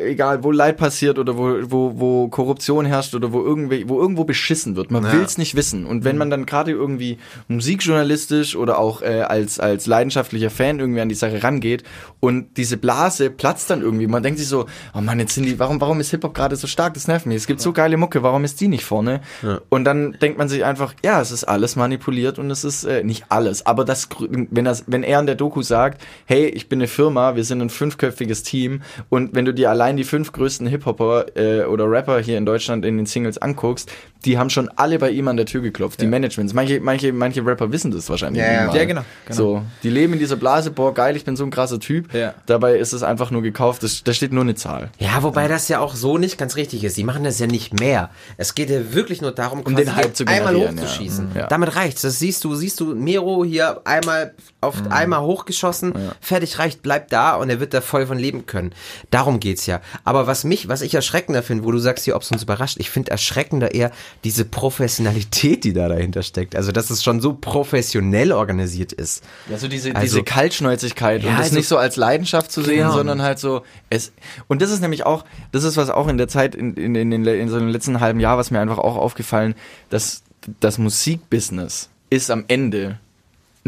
egal, 0.05 0.45
wo 0.45 0.53
Leid 0.53 0.77
passiert 0.77 1.19
oder 1.19 1.37
wo, 1.37 1.57
wo, 1.65 1.93
wo 1.99 2.29
Korruption 2.29 2.87
herrscht 2.87 3.15
oder 3.15 3.33
wo 3.33 3.43
irgendwie, 3.43 3.89
wo 3.89 4.01
irgendwo 4.01 4.25
beschissen 4.25 4.77
wird. 4.77 4.91
Man 4.91 5.05
Ja. 5.05 5.13
will's 5.13 5.39
nicht 5.39 5.55
wissen. 5.57 5.85
Und 5.87 6.05
wenn 6.05 6.17
man 6.17 6.31
dann 6.31 6.47
gerade 6.47 6.71
irgendwie 6.71 7.19
musikjournalistisch 7.49 8.57
oder 8.57 8.79
auch 8.79 9.03
äh, 9.03 9.23
als, 9.23 9.61
als 9.61 9.87
leidenschaftlicher 9.87 10.51
Fan 10.51 10.79
irgendwie 10.81 11.01
an 11.01 11.09
die 11.09 11.15
Sache 11.15 11.43
rangeht 11.43 11.83
und 12.21 12.57
diese 12.57 12.77
Blase 12.77 13.31
platzt 13.31 13.71
dann 13.71 13.83
irgendwie. 13.83 14.07
Man 14.07 14.23
denkt 14.23 14.39
sich 14.39 14.49
so, 14.49 14.67
oh 14.95 15.01
Mann, 15.01 15.19
jetzt 15.19 15.35
sind 15.35 15.45
die, 15.45 15.59
warum, 15.59 15.81
warum 15.81 16.01
ist 16.01 16.11
Hip-Hop 16.11 16.35
gerade 16.35 16.57
so 16.57 16.67
stark? 16.67 16.95
Das 16.95 17.09
nervt 17.09 17.27
mich. 17.27 17.37
Es 17.37 17.47
gibt 17.47 17.61
so 17.61 17.73
geile 17.73 17.97
Mucke, 17.97 18.23
warum 18.23 18.45
ist 18.45 18.61
die 18.61 18.69
nicht 18.69 18.85
vorne? 18.85 19.21
Und 19.69 19.85
dann 19.85 20.13
denkt 20.21 20.39
man 20.39 20.49
sich 20.49 20.65
einfach, 20.65 20.95
ja, 21.05 21.21
es 21.21 21.31
ist 21.31 21.45
alles 21.45 21.77
manipuliert 21.77 22.39
und 22.39 22.51
es 22.51 22.65
ist 22.65 22.85
äh, 22.85 23.05
nicht 23.05 23.27
alles. 23.29 23.67
Aber 23.67 23.85
das, 23.85 24.09
wenn, 24.19 24.65
das, 24.65 24.85
wenn 24.87 25.03
er 25.03 25.21
in 25.21 25.27
der 25.27 25.35
Doku 25.35 25.63
sagt, 25.63 26.01
hey, 26.27 26.47
ich 26.47 26.69
bin 26.69 26.79
eine 26.79 26.89
Firma, 26.89 27.37
wir 27.37 27.45
sind 27.49 27.61
ein 27.61 27.71
fünfköpfiges 27.71 28.43
Team 28.45 28.83
und 29.09 29.35
wenn 29.35 29.45
du 29.45 29.53
dir 29.53 29.71
allein 29.71 29.97
die 29.97 30.05
fünf 30.05 30.31
größten 30.33 30.67
Hip-Hopper 30.67 31.37
äh, 31.37 31.65
oder 31.65 31.91
Rapper 31.91 32.21
hier 32.21 32.39
in 32.39 32.47
Deutschland 32.47 32.85
in 32.85 32.97
den 32.97 33.07
Singles 33.07 33.39
anguckst, 33.39 33.91
die 34.25 34.37
haben 34.39 34.51
schon 34.51 34.69
alle 34.77 34.99
bei 34.99 35.11
ihm 35.11 35.29
an 35.29 35.37
der 35.37 35.47
Tür 35.47 35.61
geklopft, 35.63 36.01
die 36.01 36.07
Managements. 36.07 36.53
Manche, 36.53 36.81
manche, 36.81 37.13
manche 37.13 37.45
Rapper 37.47 37.71
wissen 37.73 37.91
das 37.91 38.11
wahrscheinlich 38.11 38.43
Ja, 38.43 38.53
ja. 38.67 38.75
Ja, 38.75 38.85
genau, 38.85 39.03
genau. 39.27 39.37
So, 39.37 39.63
die 39.83 39.91
leben 39.91 40.13
in 40.15 40.19
dieser 40.19 40.37
Blase, 40.37 40.71
boah, 40.71 40.93
geil, 40.93 41.17
ich 41.17 41.25
bin 41.25 41.37
so 41.37 41.45
ein 41.45 41.51
krasser 41.51 41.79
Typ. 41.81 42.13
Ja. 42.15 42.35
Dabei 42.47 42.77
ist 42.79 42.93
es 42.93 43.03
einfach 43.03 43.31
nur 43.31 43.43
gekauft, 43.43 43.83
das, 43.83 44.03
da 44.05 44.13
steht 44.13 44.33
nur 44.33 44.43
eine 44.43 44.55
Zahl. 44.55 44.91
ja, 44.99 45.23
wobei 45.23 45.49
das 45.49 45.69
ja 45.69 45.79
auch 45.81 45.95
so 45.95 46.19
nicht 46.19 46.37
ganz 46.37 46.57
richtig 46.57 46.85
ist. 46.85 46.97
Die 46.97 47.05
machen 47.05 47.25
das 47.25 47.39
ja 47.39 47.47
nicht 47.47 47.79
mehr. 47.81 48.11
Es 48.37 48.55
geht 48.55 48.71
ja 48.71 48.93
wirklich 48.93 49.21
nur 49.23 49.33
darum, 49.33 49.61
Um 49.61 49.77
den 49.77 49.95
Hype 49.97 50.15
zu 50.17 50.25
einmal 50.27 50.55
hochzuschießen. 50.57 51.31
ja. 51.35 51.41
Ja. 51.43 51.47
Damit 51.47 51.77
reicht's. 51.77 52.03
Das 52.03 52.19
siehst 52.19 52.43
du, 52.45 52.55
siehst 52.57 52.81
du 52.81 52.95
Mero 52.97 53.45
hier 53.45 53.81
einmal 53.85 54.35
auf 54.61 54.83
Mhm. 54.83 54.93
einmal 54.93 55.21
hochgeschossen, 55.23 55.95
fertig 56.21 56.59
reicht, 56.59 56.83
bleibt 56.83 57.13
da 57.13 57.37
und 57.41 57.51
er 57.51 57.61
wird 57.61 57.75
da 57.75 57.81
voll 57.81 58.07
von 58.07 58.19
leben 58.19 58.47
können. 58.47 58.73
Darum 59.11 59.41
geht's 59.41 59.67
ja. 59.67 59.81
Aber 60.05 60.27
was 60.27 60.45
mich, 60.45 60.69
was 60.69 60.83
ich 60.83 60.95
erschreckender 60.95 61.43
finde, 61.43 61.65
wo 61.65 61.71
du 61.71 61.79
sagst 61.79 62.05
hier, 62.05 62.17
ob 62.17 62.23
es 62.23 62.31
uns 62.31 62.43
überrascht, 62.43 62.77
ich 62.79 62.91
finde 62.91 63.11
erschreckender 63.11 63.75
eher 63.75 63.91
diese 64.25 64.45
Professionalität, 64.45 65.65
die 65.65 65.73
da 65.73 65.89
dahinter 65.89 66.23
steckt. 66.23 66.57
Also, 66.57 66.73
dass 66.73 66.91
es 66.91 67.03
schon 67.03 67.21
so 67.21 67.35
professionell 67.35 68.33
organisiert 68.33 68.93
ist. 68.93 69.23
Also 69.51 69.69
diese, 69.69 69.95
Also- 69.95 70.01
diese 70.03 70.23
Kaltschnäuzigkeit 70.23 71.23
Ja, 71.23 71.31
und 71.31 71.37
das 71.39 71.47
also- 71.47 71.57
nicht 71.57 71.69
so 71.69 71.77
als 71.79 71.97
Leidenschaft 71.97 72.51
zu 72.53 72.63
sehen, 72.63 72.79
Genau. 72.79 72.93
sondern 72.93 73.23
halt 73.23 73.39
so 73.39 73.63
es 73.91 74.13
und 74.47 74.63
das 74.63 74.71
ist 74.71 74.81
nämlich 74.81 75.05
auch 75.07 75.25
das 75.53 75.65
ist 75.65 75.77
was 75.77 75.91
auch 75.91 76.09
in 76.09 76.19
der 76.19 76.29
Zeit 76.29 76.55
in, 76.55 76.75
in, 76.75 76.95
in, 76.95 77.11
den, 77.11 77.27
in 77.27 77.49
so 77.49 77.57
einem 77.57 77.69
letzten 77.69 78.01
halben 78.01 78.21
Jahr 78.21 78.39
was 78.39 78.51
mir 78.51 78.61
einfach 78.61 78.79
auch 78.79 78.97
aufgefallen, 78.97 79.55
dass 79.91 80.23
das 80.61 80.79
Musikbusiness 80.79 81.91
ist 82.11 82.31
am 82.31 82.45
Ende 82.49 82.99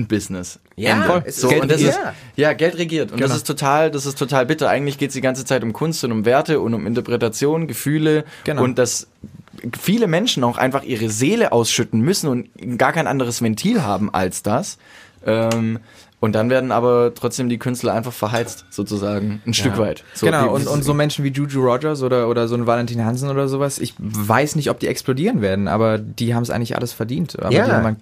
ein 0.01 0.09
Business. 0.09 0.59
Ja, 0.77 1.23
so, 1.29 1.49
Geld 1.49 1.63
und 1.63 1.71
das 1.71 1.79
regiert. 1.81 1.95
ist 1.95 2.01
ja 2.37 2.53
Geld 2.55 2.79
regiert 2.79 3.13
und 3.13 3.21
das 3.21 3.29
Genau. 3.29 3.37
ist 3.37 3.47
total 3.47 3.91
das 3.91 4.07
ist 4.07 4.19
total 4.19 4.47
bitter. 4.47 4.69
Eigentlich 4.69 4.99
geht 4.99 5.11
es 5.11 5.15
die 5.15 5.21
ganze 5.21 5.45
Zeit 5.45 5.63
um 5.63 5.73
Kunst 5.73 6.03
und 6.05 6.13
um 6.13 6.25
Werte 6.25 6.61
und 6.61 6.75
um 6.75 6.87
Interpretation, 6.87 7.67
Gefühle 7.69 8.25
Genau. 8.45 8.63
und 8.65 8.79
das 8.79 9.09
viele 9.79 10.07
Menschen 10.07 10.43
auch 10.45 10.57
einfach 10.59 10.83
ihre 10.85 11.11
Seele 11.11 11.53
ausschütten 11.53 12.01
müssen 12.01 12.29
und 12.29 12.79
gar 12.79 12.93
kein 12.93 13.07
anderes 13.07 13.43
Ventil 13.43 13.83
haben 13.83 14.13
als 14.13 14.43
das. 14.43 14.79
Ähm, 15.27 15.81
und 16.21 16.35
dann 16.35 16.51
werden 16.51 16.71
aber 16.71 17.13
trotzdem 17.15 17.49
die 17.49 17.59
Künstler 17.59 17.95
einfach 17.95 18.13
verheizt, 18.13 18.67
sozusagen, 18.71 19.41
ein 19.47 19.55
Stück 19.55 19.79
weit. 19.79 20.05
So, 20.15 20.27
genau, 20.27 20.55
und, 20.55 20.67
und 20.67 20.83
so 20.85 20.93
Menschen 20.93 21.25
wie 21.25 21.31
Juju 21.31 21.63
Rogers 21.63 22.03
oder, 22.03 22.29
oder 22.29 22.47
so 22.47 22.55
ein 22.57 22.67
Valentin 22.67 23.05
Hansen 23.05 23.31
oder 23.31 23.49
sowas, 23.49 23.79
ich 23.79 23.95
weiß 23.99 24.57
nicht, 24.57 24.69
ob 24.71 24.79
die 24.81 24.87
explodieren 24.87 25.41
werden, 25.41 25.67
aber 25.67 25.97
die 25.99 26.35
haben 26.35 26.43
es 26.43 26.51
eigentlich 26.51 26.77
alles 26.77 26.93
verdient. 26.93 27.39
Aber 27.39 27.51
Ja. 27.51 27.65
die 27.65 27.73
haben 27.73 27.97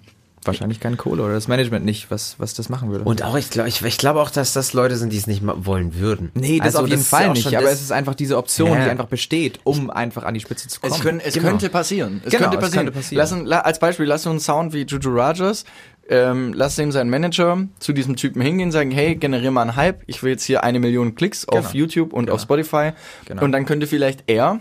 wahrscheinlich 0.49 0.79
keine 0.79 0.95
Kohle 0.97 1.23
oder 1.23 1.33
das 1.33 1.47
Management 1.47 1.85
nicht, 1.85 2.11
was, 2.11 2.35
was 2.37 2.53
das 2.53 2.69
machen 2.69 2.91
würde. 2.91 3.05
Und 3.05 3.23
auch, 3.23 3.35
ich 3.37 3.49
glaube 3.49 3.69
ich, 3.69 3.81
ich 3.83 3.97
glaube 3.97 4.19
auch, 4.21 4.29
dass 4.29 4.53
das 4.53 4.73
Leute 4.73 4.97
sind, 4.97 5.13
die 5.13 5.17
es 5.17 5.27
nicht 5.27 5.41
wollen 5.45 5.95
würden. 5.95 6.31
nee, 6.33 6.57
das 6.57 6.67
Also 6.75 6.79
auf 6.79 6.87
jeden 6.87 7.01
ja 7.01 7.05
Fall 7.05 7.29
nicht, 7.31 7.47
aber 7.47 7.61
das- 7.65 7.73
es 7.75 7.81
ist 7.81 7.91
einfach 7.91 8.15
diese 8.15 8.37
Option, 8.37 8.71
Ja. 8.73 8.83
die 8.85 8.89
einfach 8.89 9.07
besteht, 9.07 9.59
um 9.63 9.89
einfach 9.89 10.23
an 10.23 10.33
die 10.33 10.39
Spitze 10.39 10.67
zu 10.67 10.79
kommen. 10.79 10.93
Es, 10.93 10.99
können, 11.01 11.19
es 11.19 11.33
Genau. 11.33 11.47
könnte 11.49 11.69
passieren. 11.69 12.21
Es 12.25 12.31
Genau, 12.31 12.43
könnte 12.49 12.57
es 12.57 12.63
passieren. 12.63 12.85
könnte 12.85 12.99
passieren. 12.99 13.17
Lass, 13.19 13.31
uns- 13.31 13.47
la, 13.47 13.59
als 13.61 13.79
Beispiel, 13.79 14.05
lass 14.05 14.25
uns 14.25 14.31
einen 14.49 14.57
Sound 14.57 14.73
wie 14.73 14.83
Juju 14.83 15.09
Rogers, 15.09 15.65
ähm, 16.11 16.53
lass 16.55 16.75
dem 16.75 16.91
seinen 16.91 17.09
Manager 17.11 17.67
zu 17.79 17.93
diesem 17.93 18.15
Typen 18.15 18.41
hingehen, 18.41 18.71
sagen, 18.71 18.89
hey, 18.91 19.15
generier 19.15 19.51
mal 19.51 19.61
einen 19.61 19.75
Hype, 19.75 20.01
ich 20.07 20.23
will 20.23 20.31
jetzt 20.31 20.43
hier 20.43 20.63
eine 20.63 20.79
Million 20.79 21.13
Klicks 21.15 21.47
auf 21.47 21.71
Genau. 21.71 21.77
YouTube 21.85 22.13
und 22.13 22.29
auf 22.31 22.41
Spotify. 22.41 22.91
Genau. 23.25 23.43
Und 23.43 23.51
dann 23.51 23.65
könnte 23.65 23.85
vielleicht 23.85 24.23
er 24.27 24.59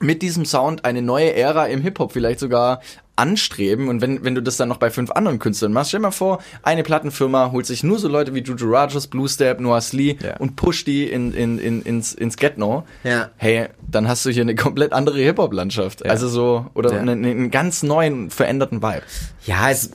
mit 0.00 0.20
diesem 0.22 0.44
Sound 0.44 0.84
eine 0.84 1.00
neue 1.00 1.32
Ära 1.34 1.66
im 1.66 1.80
Hip-Hop 1.80 2.12
vielleicht 2.12 2.40
sogar 2.40 2.80
anstreben 3.16 3.88
und 3.88 4.00
wenn, 4.00 4.24
wenn 4.24 4.34
du 4.34 4.42
das 4.42 4.56
dann 4.56 4.68
noch 4.68 4.78
bei 4.78 4.90
fünf 4.90 5.10
anderen 5.12 5.38
Künstlern 5.38 5.72
machst, 5.72 5.90
stell 5.90 6.00
dir 6.00 6.06
mal 6.06 6.10
vor, 6.10 6.42
eine 6.62 6.82
Plattenfirma 6.82 7.52
holt 7.52 7.64
sich 7.66 7.84
nur 7.84 7.98
so 7.98 8.08
Leute 8.08 8.34
wie 8.34 8.40
Juju 8.42 8.66
Rogers, 8.66 9.06
Blue 9.06 9.28
Step, 9.28 9.60
Noah 9.60 9.80
Slee 9.80 10.16
Ja. 10.20 10.36
und 10.38 10.56
pusht 10.56 10.86
die 10.86 11.04
in, 11.08 11.32
in, 11.32 11.58
in, 11.58 11.82
ins, 11.82 12.12
ins 12.12 12.36
Get-No. 12.36 12.84
Ja. 13.04 13.30
Hey, 13.36 13.68
dann 13.88 14.08
hast 14.08 14.24
du 14.26 14.30
hier 14.30 14.42
eine 14.42 14.54
komplett 14.56 14.92
andere 14.92 15.18
Hip-Hop-Landschaft. 15.20 16.04
Also 16.04 16.28
so, 16.28 16.66
oder 16.74 16.92
Ja. 16.92 16.98
einen, 17.00 17.24
einen 17.24 17.50
ganz 17.50 17.82
neuen, 17.84 18.30
veränderten 18.30 18.82
Vibe. 18.82 19.02
Ja, 19.46 19.70
es, 19.70 19.90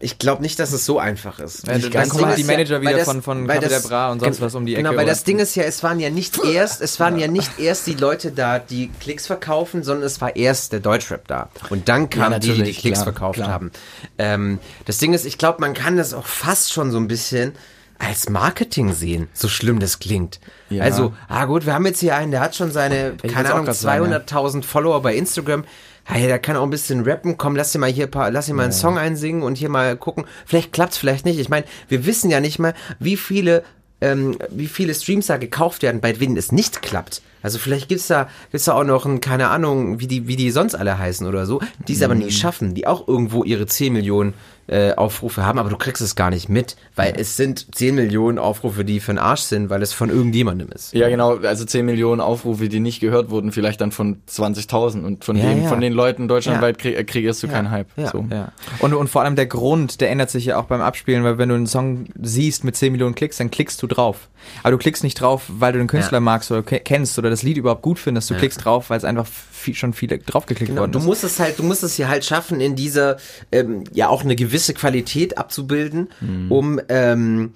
ich 0.00 0.18
glaube 0.18 0.42
nicht, 0.42 0.58
dass 0.58 0.72
es 0.72 0.84
so 0.86 0.98
einfach 0.98 1.38
ist. 1.38 1.66
Ja, 1.66 1.76
Ich- 1.76 1.90
dann 1.90 2.08
kommen 2.08 2.34
die 2.36 2.42
ja- 2.42 2.46
Manager 2.46 2.74
weil 2.76 2.80
wieder 2.82 2.92
das- 2.98 3.04
von- 3.04 3.22
von 3.22 3.48
weil 3.48 3.60
das- 3.60 3.82
Bra 3.88 4.10
und 4.12 4.20
sonst 4.20 4.40
was 4.40 4.54
um 4.54 4.66
die 4.66 4.74
Genau, 4.74 4.90
Ecke 4.90 4.98
weil 4.98 5.04
oder- 5.04 5.12
das 5.12 5.24
Ding 5.24 5.38
ist 5.38 5.54
ja, 5.54 5.64
es 5.64 5.82
waren 5.82 6.00
ja 6.00 6.10
nicht 6.10 6.38
erst, 6.44 6.80
es 6.80 6.98
waren 7.00 7.18
ja 7.18 7.28
nicht 7.28 7.58
erst 7.58 7.86
die 7.86 7.94
Leute 7.94 8.30
da, 8.32 8.58
die 8.58 8.90
Klicks 9.00 9.26
verkaufen, 9.26 9.82
sondern 9.82 10.04
es 10.06 10.20
war 10.20 10.36
erst 10.36 10.72
der 10.72 10.80
Deutschrap 10.80 11.26
da. 11.28 11.48
Und 11.70 11.88
dann 11.88 12.10
kamen 12.10 12.40
die, 12.40 12.52
die 12.54 12.62
die 12.62 12.72
Klicks 12.72 12.98
klar, 13.00 13.04
verkauft 13.12 13.36
klar. 13.36 13.48
haben. 13.48 13.70
Ähm, 14.18 14.58
das 14.86 14.98
Ding 14.98 15.12
ist, 15.14 15.24
ich 15.24 15.38
glaube, 15.38 15.60
man 15.60 15.74
kann 15.74 15.96
das 15.96 16.14
auch 16.14 16.26
fast 16.26 16.72
schon 16.72 16.90
so 16.90 16.98
ein 16.98 17.08
bisschen 17.08 17.52
als 17.98 18.28
Marketing 18.28 18.92
sehen, 18.94 19.28
so 19.32 19.46
schlimm 19.46 19.78
das 19.78 20.00
klingt. 20.00 20.40
Ja. 20.70 20.82
Also, 20.82 21.12
ah 21.28 21.44
gut, 21.44 21.66
wir 21.66 21.74
haben 21.74 21.86
jetzt 21.86 22.00
hier 22.00 22.16
einen, 22.16 22.32
der 22.32 22.40
hat 22.40 22.56
schon 22.56 22.72
seine, 22.72 23.10
wollt's 23.22 23.32
keine 23.32 23.52
Ahnung, 23.52 23.66
grad 23.66 23.76
sagen, 23.76 24.10
ja. 24.10 24.18
200.000 24.18 24.64
Follower 24.64 25.00
bei 25.02 25.14
Instagram. 25.14 25.64
Hey, 26.12 26.26
der 26.26 26.38
kann 26.38 26.56
auch 26.56 26.62
ein 26.64 26.68
bisschen 26.68 27.04
rappen. 27.04 27.38
Komm, 27.38 27.56
lass 27.56 27.72
dir 27.72 27.78
mal 27.78 27.90
hier 27.90 28.04
ein 28.04 28.10
paar, 28.10 28.30
lass 28.30 28.44
dir 28.44 28.52
mal 28.52 28.64
einen 28.64 28.72
Song 28.72 28.98
einsingen 28.98 29.42
und 29.42 29.56
hier 29.56 29.70
mal 29.70 29.96
gucken. 29.96 30.26
Vielleicht 30.44 30.70
klappt's, 30.70 30.98
vielleicht 30.98 31.24
nicht. 31.24 31.38
Ich 31.38 31.48
meine, 31.48 31.64
wir 31.88 32.04
wissen 32.04 32.30
ja 32.30 32.40
nicht 32.40 32.58
mal, 32.58 32.74
wie 32.98 33.16
viele, 33.16 33.64
ähm, 34.02 34.36
wie 34.50 34.66
viele 34.66 34.94
Streams 34.94 35.28
da 35.28 35.38
gekauft 35.38 35.80
werden, 35.82 36.02
bei 36.02 36.12
denen 36.12 36.36
es 36.36 36.52
nicht 36.52 36.82
klappt. 36.82 37.22
Also 37.40 37.58
vielleicht 37.58 37.88
gibt's 37.88 38.08
da, 38.08 38.28
gibt's 38.50 38.66
da 38.66 38.74
auch 38.74 38.84
noch 38.84 39.06
ein, 39.06 39.22
keine 39.22 39.48
Ahnung, 39.48 40.00
wie 40.00 40.06
die, 40.06 40.28
wie 40.28 40.36
die 40.36 40.50
sonst 40.50 40.74
alle 40.74 40.98
heißen 40.98 41.26
oder 41.26 41.46
so, 41.46 41.62
die 41.88 41.94
es 41.94 42.02
aber 42.02 42.14
nie 42.14 42.30
schaffen, 42.30 42.74
die 42.74 42.86
auch 42.86 43.08
irgendwo 43.08 43.42
ihre 43.42 43.64
10 43.64 43.94
Millionen 43.94 44.34
äh, 44.68 44.92
Aufrufe 44.94 45.44
haben, 45.44 45.58
aber 45.58 45.68
du 45.70 45.76
kriegst 45.76 46.00
es 46.00 46.14
gar 46.14 46.30
nicht 46.30 46.48
mit, 46.48 46.76
weil 46.96 47.14
es 47.16 47.36
sind 47.36 47.74
10 47.74 47.94
Millionen 47.96 48.38
Aufrufe, 48.38 48.84
die 48.84 49.00
für 49.00 49.12
den 49.12 49.18
Arsch 49.18 49.40
sind, 49.42 49.70
weil 49.70 49.82
es 49.82 49.92
von 49.92 50.08
irgendjemandem 50.08 50.68
ist. 50.70 50.94
Ja, 50.94 51.08
genau, 51.08 51.36
also 51.38 51.64
10 51.64 51.84
Millionen 51.84 52.20
Aufrufe, 52.20 52.68
die 52.68 52.78
nicht 52.80 53.00
gehört 53.00 53.30
wurden, 53.30 53.50
vielleicht 53.52 53.80
dann 53.80 53.90
von 53.92 54.22
20.000 54.30 55.04
und 55.04 55.24
von, 55.24 55.36
Ja, 55.36 55.46
den, 55.48 55.62
ja. 55.64 55.68
von 55.68 55.80
den 55.80 55.92
Leuten 55.92 56.28
deutschlandweit 56.28 56.78
krieg, 56.78 56.96
äh, 56.96 57.04
kriegst 57.04 57.42
du 57.42 57.48
keinen 57.48 57.70
Hype. 57.70 57.88
Ja. 57.96 58.10
So. 58.10 58.24
Ja. 58.30 58.52
Und, 58.78 58.94
und 58.94 59.08
vor 59.08 59.22
allem 59.22 59.36
der 59.36 59.46
Grund, 59.46 60.00
der 60.00 60.10
ändert 60.10 60.30
sich 60.30 60.44
ja 60.46 60.58
auch 60.58 60.64
beim 60.64 60.80
Abspielen, 60.80 61.24
weil 61.24 61.38
wenn 61.38 61.48
du 61.48 61.54
einen 61.56 61.66
Song 61.66 62.06
siehst 62.20 62.64
mit 62.64 62.76
10 62.76 62.92
Millionen 62.92 63.14
Klicks, 63.14 63.38
dann 63.38 63.50
klickst 63.50 63.82
du 63.82 63.86
drauf. 63.86 64.28
Aber 64.62 64.72
du 64.72 64.78
klickst 64.78 65.02
nicht 65.04 65.20
drauf, 65.20 65.42
weil 65.48 65.72
du 65.72 65.78
den 65.78 65.86
Künstler 65.88 66.16
Ja. 66.16 66.20
magst 66.20 66.50
oder 66.50 66.62
ke- 66.62 66.80
kennst 66.80 67.18
oder 67.18 67.30
das 67.30 67.42
Lied 67.42 67.56
überhaupt 67.56 67.82
gut 67.82 67.98
findest. 67.98 68.30
Du 68.30 68.34
Ja. 68.34 68.40
klickst 68.40 68.64
drauf, 68.64 68.90
weil 68.90 68.98
es 68.98 69.04
einfach 69.04 69.26
viel, 69.26 69.74
schon 69.74 69.92
viele 69.92 70.18
draufgeklickt 70.18 70.70
Genau, 70.70 70.80
worden 70.82 70.92
du 70.92 70.98
ist. 70.98 71.04
musst 71.04 71.24
es 71.24 71.38
halt, 71.38 71.58
du 71.58 71.62
musst 71.62 71.82
es 71.84 71.94
hier 71.94 72.08
halt 72.08 72.24
schaffen, 72.24 72.60
in 72.60 72.74
dieser 72.74 73.16
ähm, 73.52 73.84
ja 73.92 74.08
auch 74.08 74.22
eine 74.24 74.34
gewisse 74.36 74.51
Qualität 74.74 75.38
abzubilden, 75.38 76.08
Mhm. 76.20 76.52
um 76.52 76.80
ähm, 76.88 77.52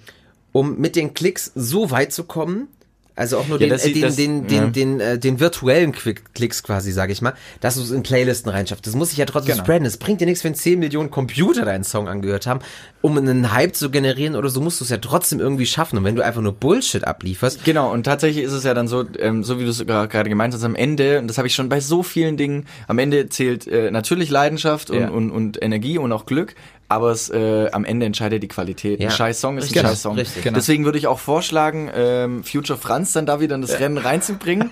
um 0.51 0.77
mit 0.79 0.95
den 0.95 1.13
Klicks 1.13 1.51
so 1.55 1.91
weit 1.91 2.11
zu 2.13 2.23
kommen, 2.23 2.67
Also 3.19 3.39
auch 3.39 3.47
nur 3.47 3.59
Ja, 3.59 3.65
den, 3.65 3.69
das 3.71 3.81
sieht- 3.81 3.95
den, 3.95 4.01
das- 4.03 4.15
den, 4.15 4.47
ja. 4.47 4.67
den, 4.67 4.99
den, 4.99 5.19
den 5.19 5.39
virtuellen 5.39 5.91
Quick 5.91 6.35
Klicks 6.35 6.61
quasi, 6.61 6.91
sage 6.91 7.11
ich 7.11 7.19
mal, 7.23 7.33
dass 7.61 7.73
du 7.73 7.81
es 7.81 7.89
in 7.89 8.03
Playlisten 8.03 8.51
reinschaffst. 8.51 8.85
Das 8.85 8.93
muss 8.93 9.11
ich 9.11 9.17
ja 9.17 9.25
trotzdem 9.25 9.53
Genau. 9.53 9.63
spreaden. 9.65 9.87
Es 9.87 9.97
bringt 9.97 10.21
dir 10.21 10.25
nichts, 10.27 10.43
wenn 10.43 10.53
10 10.53 10.77
Millionen 10.77 11.09
Computer 11.09 11.65
deinen 11.65 11.83
Song 11.83 12.07
angehört 12.07 12.45
haben. 12.45 12.59
Um 13.01 13.17
einen 13.17 13.51
Hype 13.53 13.75
zu 13.75 13.89
generieren 13.89 14.35
oder 14.35 14.49
so, 14.49 14.61
musst 14.61 14.81
du 14.81 14.83
es 14.83 14.91
ja 14.91 14.97
trotzdem 14.97 15.39
irgendwie 15.39 15.65
schaffen. 15.65 15.97
Und 15.97 16.03
wenn 16.03 16.15
du 16.15 16.23
einfach 16.23 16.41
nur 16.43 16.53
Bullshit 16.53 17.05
ablieferst, 17.05 17.65
Genau, 17.65 17.91
und 17.91 18.03
tatsächlich 18.03 18.45
ist 18.45 18.51
es 18.53 18.63
ja 18.63 18.75
dann 18.75 18.87
so, 18.87 19.03
ähm, 19.17 19.43
so 19.43 19.57
wie 19.59 19.63
du 19.63 19.71
es 19.71 19.83
gerade 19.83 20.29
gemeint 20.29 20.53
hast, 20.53 20.63
am 20.63 20.75
Ende, 20.75 21.17
und 21.17 21.27
das 21.27 21.39
habe 21.39 21.47
ich 21.47 21.55
schon 21.55 21.69
bei 21.69 21.79
so 21.79 22.03
vielen 22.03 22.37
Dingen, 22.37 22.67
am 22.87 22.99
Ende 22.99 23.29
zählt 23.29 23.65
äh, 23.65 23.89
natürlich 23.89 24.29
Leidenschaft 24.29 24.91
und, 24.91 24.99
Ja. 24.99 25.09
und, 25.09 25.31
und 25.31 25.59
Energie 25.63 25.97
und 25.97 26.11
auch 26.11 26.27
Glück, 26.27 26.53
aber 26.89 27.11
es 27.11 27.29
äh, 27.29 27.69
am 27.71 27.83
Ende 27.85 28.05
entscheidet 28.05 28.41
die 28.43 28.47
Qualität. 28.47 28.99
Ja. 28.99 29.09
Ein 29.09 29.11
scheiß 29.11 29.41
Song 29.41 29.57
ist 29.57 29.65
Richtig. 29.65 29.83
ein 29.83 29.89
scheiß 29.89 30.01
Song. 30.01 30.15
Richtig. 30.15 30.43
Genau. 30.43 30.55
Deswegen 30.55 30.85
würde 30.85 30.97
ich 30.97 31.07
auch 31.07 31.19
vorschlagen, 31.19 31.89
ähm, 31.93 32.43
Future 32.43 32.79
Franz 32.79 33.13
dann 33.13 33.25
da 33.25 33.39
wieder 33.41 33.55
in 33.55 33.61
das 33.61 33.79
Rennen 33.79 33.97
reinzubringen 33.97 34.69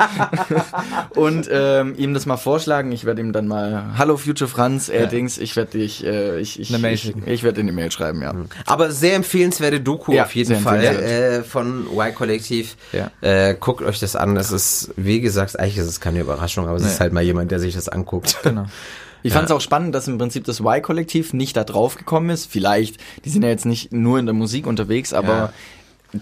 und 1.16 1.50
ähm, 1.52 1.96
ihm 1.98 2.14
das 2.14 2.26
mal 2.26 2.38
vorschlagen. 2.38 2.92
Ich 2.92 3.06
werde 3.06 3.22
ihm 3.22 3.34
dann 3.34 3.48
mal, 3.48 3.98
hallo 3.98 4.18
Future 4.18 4.50
Franz, 4.50 4.90
äh, 4.90 5.08
Dings, 5.08 5.38
ich 5.38 5.56
werde 5.56 5.72
dich, 5.72 6.06
äh, 6.06 6.40
ich, 6.40 6.60
ich, 6.60 6.70
Eine 6.70 6.80
Mail 6.80 6.94
ich, 6.94 7.02
schicken. 7.02 7.24
ich 7.26 7.44
werde 7.44 7.62
in 7.62 7.68
die 7.68 7.74
Mail 7.74 7.92
schreiben, 7.92 8.22
ja. 8.22 8.34
aber 8.66 8.92
sehr 8.92 9.16
empfehlenswerte 9.16 9.82
Doku 9.82 10.14
Ja, 10.14 10.24
auf 10.24 10.36
jeden 10.36 10.56
Fall 10.60 10.84
empfehlenswert. 10.84 11.40
äh, 11.40 11.44
von 11.44 11.86
Y-Kollektiv. 11.92 12.78
Ja. 12.94 13.12
Äh, 13.22 13.56
guckt 13.60 13.82
euch 13.84 14.00
das 14.00 14.16
an. 14.16 14.38
Es 14.38 14.52
ist, 14.52 14.92
wie 14.96 15.20
gesagt, 15.20 15.60
eigentlich 15.60 15.78
ist 15.78 15.88
es 15.88 16.00
keine 16.00 16.22
Überraschung, 16.22 16.68
aber 16.68 16.78
es 16.78 16.86
ist 16.86 17.00
halt 17.00 17.14
mal 17.14 17.24
jemand, 17.24 17.52
der 17.52 17.60
sich 17.60 17.76
das 17.76 17.90
anguckt. 17.90 18.38
Genau. 18.44 18.66
Ich 19.28 19.34
fand 19.34 19.46
es 19.46 19.52
auch 19.52 19.62
spannend, 19.62 19.96
dass 19.96 20.08
im 20.08 20.18
Prinzip 20.18 20.44
das 20.46 20.60
Y-Kollektiv 20.60 21.34
nicht 21.34 21.58
da 21.58 21.64
drauf 21.64 21.96
gekommen 21.96 22.30
ist. 22.30 22.46
Vielleicht, 22.50 22.98
die 23.26 23.30
sind 23.30 23.42
ja 23.44 23.50
jetzt 23.50 23.66
nicht 23.66 23.92
nur 23.92 24.20
in 24.20 24.26
der 24.26 24.34
Musik 24.36 24.68
unterwegs, 24.68 25.14
aber 25.14 25.34
Ja. 25.34 25.54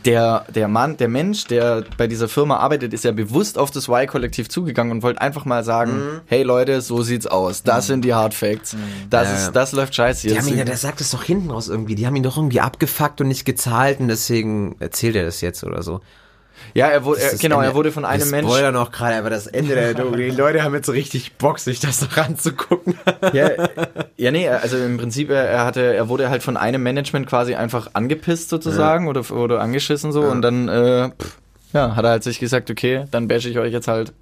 der, 0.06 0.46
der 0.56 0.68
Mann, 0.68 0.98
der 0.98 1.08
Mensch, 1.10 1.46
der 1.46 1.84
bei 1.98 2.08
dieser 2.08 2.28
Firma 2.28 2.58
arbeitet, 2.58 2.94
ist 2.94 3.04
ja 3.04 3.12
bewusst 3.12 3.58
auf 3.60 3.70
das 3.72 3.88
Y-Kollektiv 3.90 4.50
zugegangen 4.50 4.92
und 4.92 5.04
wollte 5.04 5.22
einfach 5.22 5.46
mal 5.46 5.64
sagen, 5.64 6.22
hey 6.26 6.44
Leute, 6.44 6.82
so 6.82 7.04
sieht's 7.04 7.28
aus. 7.28 7.62
Das 7.64 7.88
sind 7.88 8.04
die 8.06 8.14
Hard 8.14 8.34
Facts. 8.34 8.76
Das 9.10 9.28
Ja. 9.28 9.36
ist, 9.36 9.52
das 9.52 9.72
läuft 9.74 9.94
scheiße 9.96 10.24
Die 10.28 10.30
hier. 10.34 10.42
haben 10.42 10.48
ihn 10.48 10.58
ja, 10.58 10.66
der 10.66 10.78
sagt 10.78 11.02
es 11.02 11.12
doch 11.12 11.24
hinten 11.24 11.52
raus 11.52 11.68
irgendwie. 11.68 11.96
Die 11.96 12.08
haben 12.08 12.16
ihn 12.16 12.24
doch 12.24 12.38
irgendwie 12.38 12.62
abgefuckt 12.62 13.22
und 13.22 13.28
nicht 13.28 13.46
gezahlt 13.46 14.00
und 14.00 14.08
deswegen 14.08 14.76
erzählt 14.80 15.16
er 15.16 15.26
das 15.26 15.42
jetzt 15.42 15.64
oder 15.64 15.84
so. 15.84 16.00
Ja, 16.73 16.88
er 16.88 17.03
wurde, 17.06 17.22
er, 17.22 17.38
genau, 17.38 17.57
Ende- 17.57 17.68
er 17.69 17.76
wurde 17.76 17.91
von 17.91 18.06
einem 18.06 18.23
wir 18.26 18.31
Mensch. 18.31 18.48
spoilern 18.49 18.73
noch 18.73 18.91
gerade, 18.91 19.15
aber 19.18 19.30
das 19.30 19.48
Ende 19.48 19.76
der 19.76 19.94
Doku. 19.95 20.15
Die 20.15 20.30
Leute 20.31 20.64
haben 20.64 20.73
jetzt 20.73 20.85
so 20.85 20.91
richtig 20.91 21.34
Bock, 21.38 21.60
sich 21.60 21.80
das 21.80 22.02
noch 22.02 22.18
anzugucken. 22.18 22.95
Ja, 23.34 23.49
ja, 24.18 24.31
nee, 24.31 24.48
also 24.49 24.77
im 24.77 24.98
Prinzip, 24.98 25.30
er, 25.30 25.65
hatte, 25.65 25.81
er 25.94 26.10
wurde 26.10 26.30
halt 26.30 26.44
von 26.44 26.57
einem 26.57 26.84
Management 26.84 27.27
quasi 27.27 27.56
einfach 27.56 27.90
angepisst 27.94 28.49
sozusagen 28.49 29.07
oder, 29.07 29.30
oder 29.31 29.61
angeschissen 29.61 30.11
so 30.11 30.22
und 30.23 30.41
dann, 30.41 30.68
äh, 30.69 31.10
pff, 31.10 31.38
ja, 31.73 31.95
hat 31.95 32.06
er 32.06 32.11
halt 32.11 32.23
sich 32.23 32.40
gesagt, 32.40 32.69
okay, 32.69 33.06
dann 33.11 33.27
bashe 33.27 33.49
ich 33.49 33.57
euch 33.57 33.73
jetzt 33.73 33.88
halt 33.88 34.14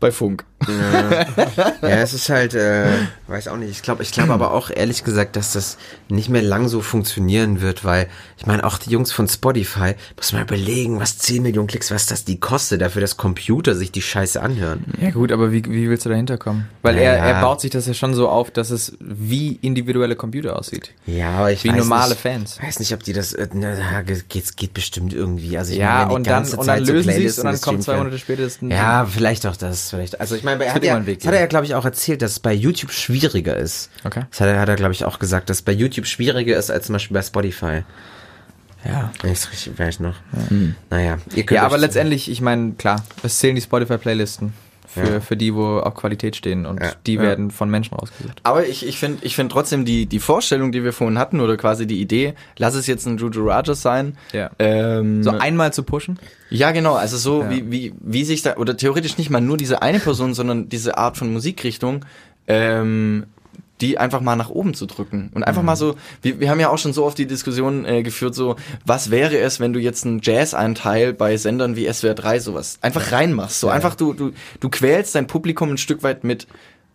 bei 0.00 0.10
Funk. 0.12 0.44
Ja, 0.66 1.88
es 1.88 2.12
ist 2.14 2.28
halt, 2.28 2.54
äh, 2.54 2.86
weiß 3.28 3.48
auch 3.48 3.56
nicht. 3.56 3.70
Ich 3.70 3.82
glaube, 3.82 4.02
ich 4.02 4.10
glaube 4.12 4.32
aber 4.32 4.52
auch 4.52 4.70
ehrlich 4.70 5.04
gesagt, 5.04 5.36
dass 5.36 5.52
das 5.52 5.76
nicht 6.08 6.28
mehr 6.28 6.42
lang 6.42 6.68
so 6.68 6.80
funktionieren 6.80 7.60
wird, 7.60 7.84
weil 7.84 8.08
ich 8.38 8.46
meine, 8.46 8.64
auch 8.64 8.78
die 8.78 8.90
Jungs 8.90 9.12
von 9.12 9.28
Spotify, 9.28 9.94
muss 10.16 10.32
man 10.32 10.42
überlegen, 10.42 10.98
was 10.98 11.18
10 11.18 11.42
Millionen 11.42 11.68
Klicks, 11.68 11.90
was 11.90 12.06
das 12.06 12.24
die 12.24 12.40
kostet, 12.40 12.80
dafür, 12.80 13.00
dass 13.00 13.16
Computer 13.16 13.74
sich 13.74 13.92
die 13.92 14.02
Scheiße 14.02 14.40
anhören. 14.40 14.84
Ja 15.00 15.10
gut, 15.10 15.30
aber 15.32 15.52
wie, 15.52 15.64
wie 15.64 15.88
willst 15.88 16.04
du 16.06 16.10
dahinter 16.10 16.38
kommen? 16.38 16.68
Weil 16.82 16.96
Ja, 16.96 17.02
er, 17.02 17.16
ja. 17.16 17.24
er 17.24 17.40
baut 17.42 17.60
sich 17.60 17.70
das 17.70 17.86
ja 17.86 17.94
schon 17.94 18.14
so 18.14 18.28
auf, 18.28 18.50
dass 18.50 18.70
es 18.70 18.96
wie 19.00 19.58
individuelle 19.62 20.16
Computer 20.16 20.58
aussieht. 20.58 20.92
Ja, 21.06 21.30
aber 21.30 21.52
ich 21.52 21.64
Wie 21.64 21.68
weiß 21.68 21.76
normale 21.76 22.10
nicht, 22.10 22.20
Fans. 22.20 22.58
weiß 22.62 22.78
nicht, 22.80 22.92
ob 22.94 23.02
die 23.02 23.12
das, 23.12 23.32
äh, 23.34 23.48
na, 23.52 24.02
geht, 24.02 24.56
geht 24.56 24.74
bestimmt 24.74 25.12
irgendwie. 25.12 25.58
Also 25.58 25.72
ich 25.72 25.78
Ja, 25.78 26.00
meine, 26.06 26.14
und 26.14 26.26
dann, 26.26 26.46
und 26.48 26.66
dann 26.66 26.84
lösen 26.84 27.12
sie 27.12 27.24
es 27.24 27.38
und 27.38 27.44
dann 27.46 27.60
kommt 27.60 27.82
zwei. 27.82 27.96
Monate 27.96 28.18
später 28.18 28.46
Ja, 28.62 29.06
vielleicht 29.06 29.46
auch 29.46 29.55
das, 29.58 29.90
vielleicht. 29.90 30.20
Also 30.20 30.36
ich 30.36 30.42
meine, 30.44 30.64
er 30.64 30.74
hat, 30.74 30.84
ja, 30.84 31.06
Weg 31.06 31.20
das 31.20 31.26
hat 31.26 31.34
er 31.34 31.40
ja, 31.40 31.46
glaube 31.46 31.66
ich, 31.66 31.74
auch 31.74 31.84
erzählt, 31.84 32.22
dass 32.22 32.32
es 32.32 32.40
bei 32.40 32.52
YouTube 32.52 32.92
schwieriger 32.92 33.56
ist. 33.56 33.90
Okay. 34.04 34.24
Das 34.30 34.40
hat 34.40 34.48
er, 34.48 34.60
hat 34.60 34.68
er 34.68 34.76
glaube 34.76 34.92
ich, 34.92 35.04
auch 35.04 35.18
gesagt, 35.18 35.50
dass 35.50 35.58
es 35.58 35.62
bei 35.62 35.72
YouTube 35.72 36.06
schwieriger 36.06 36.56
ist 36.56 36.70
als 36.70 36.86
zum 36.86 36.94
Beispiel 36.94 37.14
bei 37.14 37.22
Spotify. 37.22 37.82
Ja. 38.84 39.10
Wenn 39.22 39.32
ich 39.32 39.38
es 39.38 39.50
richtig 39.50 39.78
weiß 39.78 40.00
noch. 40.00 40.14
Naja, 40.90 41.18
ihr 41.34 41.44
könnt 41.44 41.56
Ja, 41.56 41.64
aber 41.64 41.78
letztendlich, 41.78 42.30
ich 42.30 42.40
meine, 42.40 42.72
klar, 42.72 43.04
es 43.22 43.38
zählen 43.38 43.54
die 43.54 43.62
Spotify-Playlisten 43.62 44.52
für, 44.96 45.12
Ja. 45.14 45.20
für 45.20 45.36
die, 45.36 45.54
wo 45.54 45.78
auch 45.78 45.94
Qualität 45.94 46.34
stehen 46.36 46.66
und 46.66 46.80
Ja. 46.82 46.92
die 47.06 47.14
Ja. 47.14 47.22
werden 47.22 47.50
von 47.50 47.70
Menschen 47.70 47.94
rausgesucht. 47.96 48.40
Aber 48.42 48.66
ich, 48.66 48.86
ich 48.86 48.98
finde 48.98 49.18
ich 49.24 49.36
find 49.36 49.52
trotzdem 49.52 49.84
die, 49.84 50.06
die 50.06 50.18
Vorstellung, 50.18 50.72
die 50.72 50.82
wir 50.82 50.92
vorhin 50.92 51.18
hatten, 51.18 51.40
oder 51.40 51.56
quasi 51.56 51.86
die 51.86 52.00
Idee, 52.00 52.34
lass 52.58 52.74
es 52.74 52.86
jetzt 52.86 53.06
ein 53.06 53.18
Juju 53.18 53.46
Rajas 53.48 53.82
sein. 53.82 54.16
Ja. 54.32 54.50
Ähm, 54.58 55.22
So 55.22 55.30
einmal 55.30 55.72
zu 55.72 55.82
pushen? 55.84 56.18
Ja, 56.50 56.70
genau. 56.72 56.94
Also 56.94 57.16
so 57.16 57.42
Ja. 57.42 57.50
wie, 57.50 57.70
wie, 57.70 57.94
wie 58.00 58.24
sich 58.24 58.42
da, 58.42 58.56
oder 58.56 58.76
theoretisch 58.76 59.18
nicht 59.18 59.30
mal 59.30 59.40
nur 59.40 59.56
diese 59.56 59.82
eine 59.82 60.00
Person, 60.00 60.34
sondern 60.34 60.68
diese 60.68 60.98
Art 60.98 61.16
von 61.16 61.32
Musikrichtung, 61.32 62.04
ähm, 62.48 63.26
die 63.80 63.98
einfach 63.98 64.20
mal 64.20 64.36
nach 64.36 64.50
oben 64.50 64.74
zu 64.74 64.86
drücken. 64.86 65.30
Und 65.34 65.42
einfach 65.42 65.62
mal 65.62 65.76
so, 65.76 65.96
wir, 66.22 66.40
wir 66.40 66.50
haben 66.50 66.60
ja 66.60 66.70
auch 66.70 66.78
schon 66.78 66.92
so 66.92 67.04
oft 67.04 67.18
die 67.18 67.26
Diskussion 67.26 67.84
äh, 67.84 68.02
geführt, 68.02 68.34
so, 68.34 68.56
was 68.84 69.10
wäre 69.10 69.38
es, 69.38 69.60
wenn 69.60 69.72
du 69.72 69.80
jetzt 69.80 70.06
einen 70.06 70.20
Jazz-Einteil 70.22 71.12
bei 71.12 71.36
Sendern 71.36 71.76
wie 71.76 71.92
SWR 71.92 72.14
3 72.14 72.40
sowas 72.40 72.78
einfach 72.80 73.12
reinmachst. 73.12 73.60
So 73.60 73.68
einfach, 73.68 73.94
du, 73.94 74.12
du, 74.14 74.32
du 74.60 74.68
quälst 74.68 75.14
dein 75.14 75.26
Publikum 75.26 75.70
ein 75.70 75.78
Stück 75.78 76.02
weit 76.02 76.24
mit, 76.24 76.46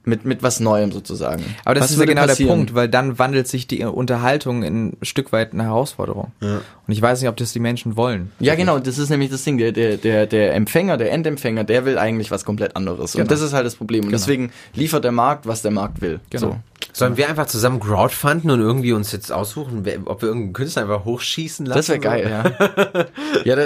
mit, 0.03 0.25
mit 0.25 0.41
was 0.43 0.59
Neuem 0.59 0.91
sozusagen. 0.91 1.43
Aber 1.65 1.75
das 1.75 1.85
was 1.85 1.91
ist 1.91 1.99
ja 1.99 2.05
genau 2.05 2.25
passieren? 2.25 2.47
der 2.47 2.55
Punkt, 2.55 2.75
weil 2.75 2.89
dann 2.89 3.19
wandelt 3.19 3.47
sich 3.47 3.67
die 3.67 3.83
Unterhaltung 3.83 4.63
in 4.63 4.87
ein 4.87 4.97
Stück 5.03 5.31
weit 5.31 5.53
eine 5.53 5.63
Herausforderung. 5.63 6.31
Und 6.39 6.61
ich 6.87 7.01
weiß 7.01 7.21
nicht, 7.21 7.29
ob 7.29 7.37
das 7.37 7.53
die 7.53 7.59
Menschen 7.59 7.95
wollen. 7.95 8.31
Ja, 8.39 8.55
genau, 8.55 8.79
das 8.79 8.97
ist 8.97 9.09
nämlich 9.09 9.29
das 9.29 9.43
Ding. 9.43 9.57
Der, 9.57 9.71
der, 9.71 9.97
der, 9.97 10.25
der 10.25 10.53
Empfänger, 10.55 10.97
der 10.97 11.11
Endempfänger, 11.11 11.63
der 11.63 11.85
will 11.85 11.97
eigentlich 11.97 12.31
was 12.31 12.45
komplett 12.45 12.75
anderes. 12.75 13.13
Genau. 13.13 13.23
Und 13.23 13.31
das 13.31 13.41
ist 13.41 13.53
halt 13.53 13.65
das 13.65 13.75
Problem. 13.75 14.05
Und 14.05 14.09
Genau. 14.11 14.17
deswegen 14.17 14.51
liefert 14.73 15.03
der 15.03 15.11
Markt, 15.11 15.45
was 15.47 15.61
der 15.61 15.71
Markt 15.71 16.01
will. 16.01 16.19
Genau. 16.29 16.47
So. 16.47 16.57
Sollen 16.93 17.15
wir 17.15 17.29
einfach 17.29 17.45
zusammen 17.45 17.79
crowdfunden 17.79 18.51
und 18.51 18.59
irgendwie 18.59 18.91
uns 18.91 19.13
jetzt 19.13 19.31
aussuchen, 19.31 19.85
ob 20.05 20.21
wir 20.21 20.27
irgendeinen 20.27 20.53
Künstler 20.53 20.81
einfach 20.81 21.05
hochschießen 21.05 21.65
lassen? 21.65 21.77
Das 21.77 21.87
wäre 21.89 21.99
geil, 21.99 22.29
ja. 22.29 23.05
ja 23.45 23.55
da, 23.55 23.63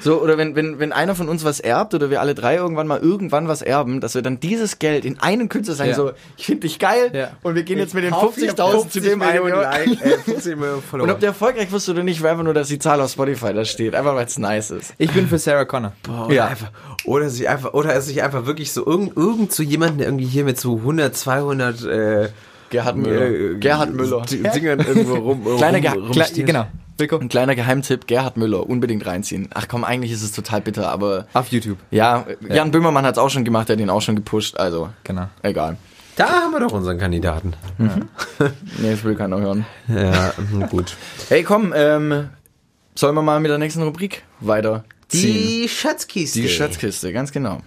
so, 0.00 0.20
oder 0.20 0.36
wenn, 0.36 0.54
wenn, 0.54 0.78
wenn 0.78 0.92
einer 0.92 1.14
von 1.14 1.28
uns 1.30 1.44
was 1.44 1.60
erbt 1.60 1.94
oder 1.94 2.10
wir 2.10 2.20
alle 2.20 2.34
drei 2.34 2.56
irgendwann 2.56 2.86
mal 2.86 3.00
irgendwann 3.00 3.48
was 3.48 3.62
erben, 3.62 4.00
dass 4.00 4.14
wir 4.14 4.22
dann 4.22 4.38
dieses 4.38 4.78
Geld 4.78 5.04
in 5.06 5.18
einen 5.18 5.48
Künstler 5.52 5.74
sagen, 5.76 5.90
Ja. 5.90 5.96
so, 5.96 6.10
ich 6.36 6.46
finde 6.46 6.62
dich 6.62 6.78
geil 6.78 7.10
Ja. 7.14 7.30
und 7.42 7.54
wir 7.54 7.62
gehen 7.62 7.78
jetzt 7.78 7.94
mit 7.94 8.02
den 8.04 8.10
kauf 8.12 8.34
hier 8.34 8.52
50.000 8.52 8.88
zu 8.90 9.00
dem 9.00 9.22
einen. 9.22 9.44
Millionen. 9.44 9.62
Like, 9.62 9.86
äh, 10.04 10.18
50 10.18 10.56
Millionen 10.56 10.82
Follower. 10.90 11.04
Und 11.06 11.10
ob 11.12 11.20
der 11.20 11.28
erfolgreich 11.28 11.70
wirst 11.70 11.88
oder 11.88 12.02
nicht, 12.02 12.20
wäre 12.22 12.32
einfach 12.32 12.44
nur, 12.44 12.54
dass 12.54 12.68
die 12.68 12.78
Zahl 12.78 13.00
auf 13.00 13.10
Spotify 13.10 13.52
da 13.54 13.64
steht. 13.64 13.94
Einfach 13.94 14.14
weil 14.14 14.26
es 14.26 14.38
nice 14.38 14.70
ist. 14.70 14.94
Ich 14.98 15.10
bin 15.12 15.28
für 15.28 15.38
Sarah 15.38 15.64
Connor. 15.64 15.92
Boah, 16.02 16.26
oder 16.26 16.34
Ja. 16.34 16.46
einfach, 16.46 16.70
oder 17.04 17.28
sich 17.30 17.48
einfach, 17.48 17.74
oder 17.74 18.00
sich 18.00 18.22
einfach 18.22 18.46
wirklich 18.46 18.72
so 18.72 18.84
irgend, 18.86 19.16
irgend 19.16 19.52
so 19.52 19.62
jemanden, 19.62 19.98
der 19.98 20.08
irgendwie 20.08 20.26
hier 20.26 20.44
mit 20.44 20.58
so 20.58 20.76
100, 20.78 21.14
200, 21.16 21.84
äh, 21.84 22.28
Gerhard 22.70 22.96
Müller. 22.96 23.26
äh, 23.30 23.54
Gerhard 23.58 23.92
Müller. 23.92 24.22
Dingern 24.22 24.80
irgendwo 24.80 25.14
rum, 25.16 25.44
Kleiner 25.58 25.76
rum, 25.78 25.82
Ge 25.82 25.90
rum, 25.90 26.10
Kle 26.12 26.22
rumstehen. 26.22 26.64
Genau. 27.08 27.20
Ein 27.22 27.28
kleiner 27.28 27.54
Geheimtipp, 27.54 28.06
Gerhard 28.06 28.36
Müller, 28.36 28.68
unbedingt 28.68 29.04
reinziehen. 29.06 29.48
Ach 29.54 29.68
komm, 29.68 29.84
eigentlich 29.84 30.12
ist 30.12 30.22
es 30.22 30.32
total 30.32 30.60
bitter, 30.60 30.88
aber 30.90 31.26
Auf 31.32 31.48
YouTube. 31.48 31.78
ja, 31.90 32.26
Jan 32.48 32.70
Böhmermann 32.70 33.04
hat 33.04 33.14
es 33.14 33.18
auch 33.18 33.30
schon 33.30 33.44
gemacht, 33.44 33.68
der 33.68 33.76
hat 33.76 33.80
ihn 33.80 33.90
auch 33.90 34.02
schon 34.02 34.16
gepusht, 34.16 34.56
also 34.56 34.90
Genau. 35.04 35.28
egal. 35.42 35.76
Da 36.16 36.28
haben 36.28 36.52
wir 36.52 36.60
doch 36.60 36.72
unseren 36.72 36.98
Kandidaten. 36.98 37.54
Nee, 38.78 38.90
das 38.90 39.04
will 39.04 39.14
keiner 39.14 39.38
hören. 39.40 39.64
Ja, 39.88 40.32
mhm, 40.36 40.68
gut. 40.68 40.96
Hey, 41.28 41.42
komm, 41.42 41.72
ähm, 41.76 42.28
sollen 42.94 43.14
wir 43.14 43.22
mal 43.22 43.40
mit 43.40 43.50
der 43.50 43.58
nächsten 43.58 43.82
Rubrik 43.82 44.22
weiter 44.40 44.84
ziehen? 45.08 45.32
Die 45.62 45.68
Schatzkiste. 45.68 46.40
Die 46.40 46.48
Schatzkiste, 46.48 47.12
ganz 47.12 47.30
genau. 47.32 47.60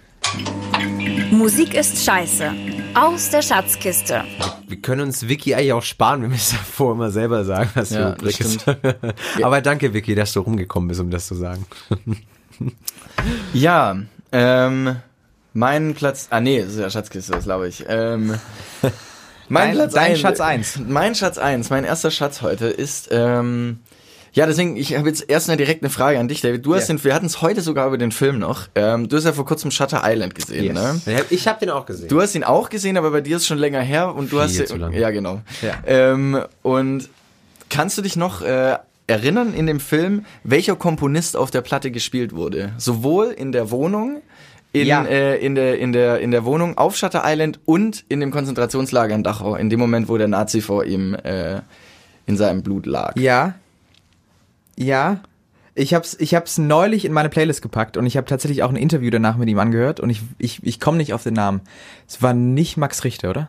Musik 1.30 1.74
ist 1.74 2.04
scheiße. 2.04 2.52
Aus 2.94 3.30
der 3.30 3.42
Schatzkiste. 3.42 4.22
Wir 4.68 4.80
können 4.80 5.02
uns 5.02 5.28
Vicky 5.28 5.54
eigentlich 5.54 5.72
auch 5.72 5.82
sparen, 5.82 6.22
wenn 6.22 6.30
wir 6.30 6.36
es 6.36 6.50
davor 6.52 6.92
immer 6.92 7.10
selber 7.10 7.44
sagen, 7.44 7.70
was 7.74 7.90
Ja, 7.90 8.10
Rubrik 8.10 8.38
das 8.38 8.54
ist. 8.56 8.64
Aber 9.42 9.60
danke, 9.60 9.92
Vicky, 9.94 10.14
dass 10.14 10.32
du 10.32 10.40
rumgekommen 10.40 10.88
bist, 10.88 11.00
um 11.00 11.10
das 11.10 11.26
zu 11.26 11.34
sagen. 11.34 11.64
Ja, 13.52 13.96
ähm, 14.32 14.96
mein 15.52 15.94
Platz, 15.94 16.28
ah 16.30 16.40
nee, 16.40 16.60
das 16.62 16.72
ist 16.74 16.80
ja 16.80 16.90
Schatzkiste, 16.90 17.32
das 17.32 17.44
glaube 17.44 17.68
ich. 17.68 17.84
Ähm, 17.88 18.34
mein 19.48 19.68
Dein- 19.68 19.74
Platz 19.76 19.92
dein 19.94 20.10
ein- 20.12 20.16
Schatz 20.16 20.40
eins. 20.40 20.78
Mein 20.86 21.14
Schatz 21.14 21.38
eins, 21.38 21.70
mein 21.70 21.84
erster 21.84 22.10
Schatz 22.10 22.42
heute 22.42 22.66
ist, 22.66 23.08
ähm, 23.10 23.78
ja, 24.36 24.44
deswegen, 24.46 24.76
ich 24.76 24.94
habe 24.96 25.08
jetzt 25.08 25.24
erst 25.28 25.48
eine 25.48 25.56
direkt 25.56 25.82
eine 25.82 25.88
Frage 25.90 26.18
an 26.18 26.28
dich, 26.28 26.42
David. 26.42 26.64
Du 26.66 26.74
hast 26.74 26.88
Ja. 26.88 26.94
den, 26.94 27.02
wir 27.02 27.14
hatten 27.14 27.24
es 27.26 27.40
heute 27.40 27.62
sogar 27.62 27.86
über 27.88 27.96
den 27.98 28.12
Film 28.12 28.38
noch. 28.38 28.68
Ähm, 28.74 29.08
du 29.08 29.16
hast 29.16 29.24
ja 29.24 29.32
vor 29.32 29.46
kurzem 29.46 29.70
Shutter 29.70 30.02
Island 30.04 30.34
gesehen, 30.34 30.74
ne? 30.74 31.00
Ich 31.30 31.48
habe 31.48 31.58
den 31.60 31.70
auch 31.70 31.86
gesehen. 31.86 32.08
Du 32.08 32.20
hast 32.20 32.34
ihn 32.34 32.44
auch 32.44 32.68
gesehen, 32.68 32.98
aber 32.98 33.10
bei 33.10 33.22
dir 33.22 33.38
ist 33.38 33.46
schon 33.46 33.56
länger 33.58 33.80
her 33.80 34.14
und 34.14 34.26
du 34.30 34.36
Viel 34.36 34.40
hast 34.60 34.68
zu 34.68 34.76
lange. 34.76 34.98
ja 34.98 35.10
genau. 35.10 35.40
Ja. 35.62 35.74
Ähm, 35.86 36.38
und 36.62 37.08
kannst 37.70 37.96
du 37.96 38.02
dich 38.02 38.16
noch 38.16 38.42
äh, 38.42 38.76
erinnern 39.06 39.54
in 39.54 39.66
dem 39.66 39.80
Film, 39.80 40.24
welcher 40.44 40.76
Komponist 40.76 41.36
auf 41.36 41.50
der 41.50 41.62
Platte 41.62 41.90
gespielt 41.90 42.34
wurde? 42.34 42.72
Sowohl 42.76 43.28
in 43.28 43.52
der 43.52 43.70
Wohnung, 43.70 44.20
in, 44.72 44.86
Ja. 44.86 45.02
äh, 45.04 45.36
in, 45.38 45.54
der, 45.54 45.78
in, 45.78 45.92
der, 45.92 46.20
in 46.20 46.30
der 46.30 46.44
Wohnung 46.44 46.76
auf 46.76 46.94
Shutter 46.96 47.22
Island 47.24 47.58
und 47.64 48.04
in 48.10 48.20
dem 48.20 48.30
Konzentrationslager 48.32 49.14
in 49.14 49.22
Dachau, 49.22 49.54
in 49.56 49.70
dem 49.70 49.80
Moment, 49.80 50.08
wo 50.10 50.18
der 50.18 50.28
Nazi 50.28 50.60
vor 50.60 50.84
ihm 50.84 51.14
äh, 51.14 51.60
in 52.26 52.36
seinem 52.36 52.62
Blut 52.62 52.84
lag. 52.84 53.16
Ja. 53.16 53.54
Ja. 54.76 55.20
Ich 55.74 55.92
hab's, 55.92 56.16
ich 56.18 56.34
hab's 56.34 56.56
neulich 56.56 57.04
in 57.04 57.12
meine 57.12 57.28
Playlist 57.28 57.60
gepackt 57.60 57.98
und 57.98 58.06
ich 58.06 58.16
habe 58.16 58.26
tatsächlich 58.26 58.62
auch 58.62 58.70
ein 58.70 58.76
Interview 58.76 59.10
danach 59.10 59.36
mit 59.36 59.48
ihm 59.50 59.58
angehört 59.58 60.00
und 60.00 60.08
ich, 60.08 60.22
ich, 60.38 60.62
ich 60.62 60.80
komme 60.80 60.96
nicht 60.96 61.12
auf 61.12 61.22
den 61.22 61.34
Namen. 61.34 61.60
Es 62.08 62.22
war 62.22 62.32
nicht 62.32 62.78
Max 62.78 63.04
Richter, 63.04 63.28
oder? 63.28 63.48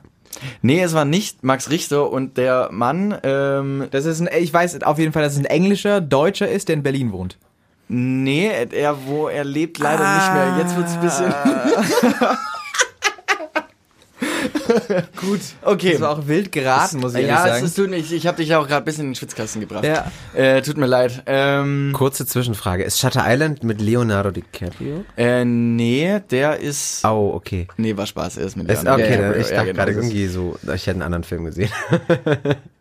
Nee, 0.62 0.82
es 0.82 0.94
war 0.94 1.06
nicht 1.06 1.44
Max 1.45 1.70
Richter 1.70 2.12
und 2.12 2.38
der 2.38 2.68
Mann, 2.72 3.18
ähm, 3.24 3.88
Das 3.91 4.06
ist 4.06 4.20
ein, 4.20 4.30
ich 4.38 4.54
weiß 4.54 4.84
auf 4.84 4.99
jeden 4.99 5.14
Fall, 5.14 5.24
dass 5.24 5.34
es 5.34 5.40
ein 5.40 5.45
englischer 5.45 6.02
Deutscher 6.02 6.49
ist, 6.49 6.68
der 6.68 6.76
in 6.76 6.84
Berlin 6.84 7.14
wohnt. 7.14 7.38
nee, 7.88 8.49
er, 8.72 9.08
wo, 9.08 9.30
er 9.30 9.45
lebt 9.45 9.78
leider 9.78 10.16
nicht 10.16 10.34
mehr. 10.34 10.58
Jetzt 10.60 10.76
wird's 10.76 10.94
ein 10.94 11.02
bisschen. 11.02 11.34
Gut, 15.15 15.39
okay. 15.61 15.93
Das 15.93 16.01
war 16.01 16.11
auch 16.11 16.27
wild 16.27 16.51
geraten, 16.51 16.99
muss 16.99 17.11
ich 17.14 17.19
ehrlich 17.22 17.31
ja, 17.31 17.43
sagen. 17.47 17.64
es 17.64 17.69
ist, 17.72 17.76
tut 17.76 17.89
mir, 17.89 17.97
ich, 17.97 18.11
ich 18.14 18.27
habe 18.27 18.38
dich 18.38 18.49
ja 18.49 18.59
auch 18.59 18.68
gerade 18.68 18.84
ein 18.84 18.85
bisschen 18.85 19.05
in 19.05 19.09
den 19.11 19.15
Schwitzkasten 19.15 19.61
gebracht. 19.61 19.84
Ja. 19.84 20.11
Äh, 20.34 20.61
tut 20.61 20.77
mir 20.77 20.85
leid. 20.85 21.23
Ähm, 21.26 21.91
Kurze 21.93 22.26
Zwischenfrage. 22.26 22.84
Ist 22.84 22.99
Shutter 22.99 23.23
Island 23.26 23.64
mit 23.64 23.81
Leonardo 23.81 24.31
DiCaprio? 24.31 25.03
äh, 25.18 25.45
nee, 25.45 26.19
der 26.31 26.59
ist. 26.59 27.03
Oh, 27.05 27.31
okay. 27.35 27.68
Nee, 27.77 27.95
war 27.97 28.05
Spaß, 28.05 28.38
er 28.38 28.45
ist 28.45 28.55
mit 28.57 28.69
Ist, 28.69 28.84
Leonardo 28.84 29.03
okay, 29.03 29.18
DiCaprio. 29.18 29.41
ich 29.41 29.49
Ja, 29.49 29.55
dachte 29.55 29.65
genau, 29.68 29.77
gerade 29.77 29.91
irgendwie 29.91 30.27
so, 30.27 30.57
ich 30.64 30.88
hätte 30.88 30.91
einen 30.91 31.01
anderen 31.01 31.23
Film 31.23 31.45
gesehen. 31.45 31.69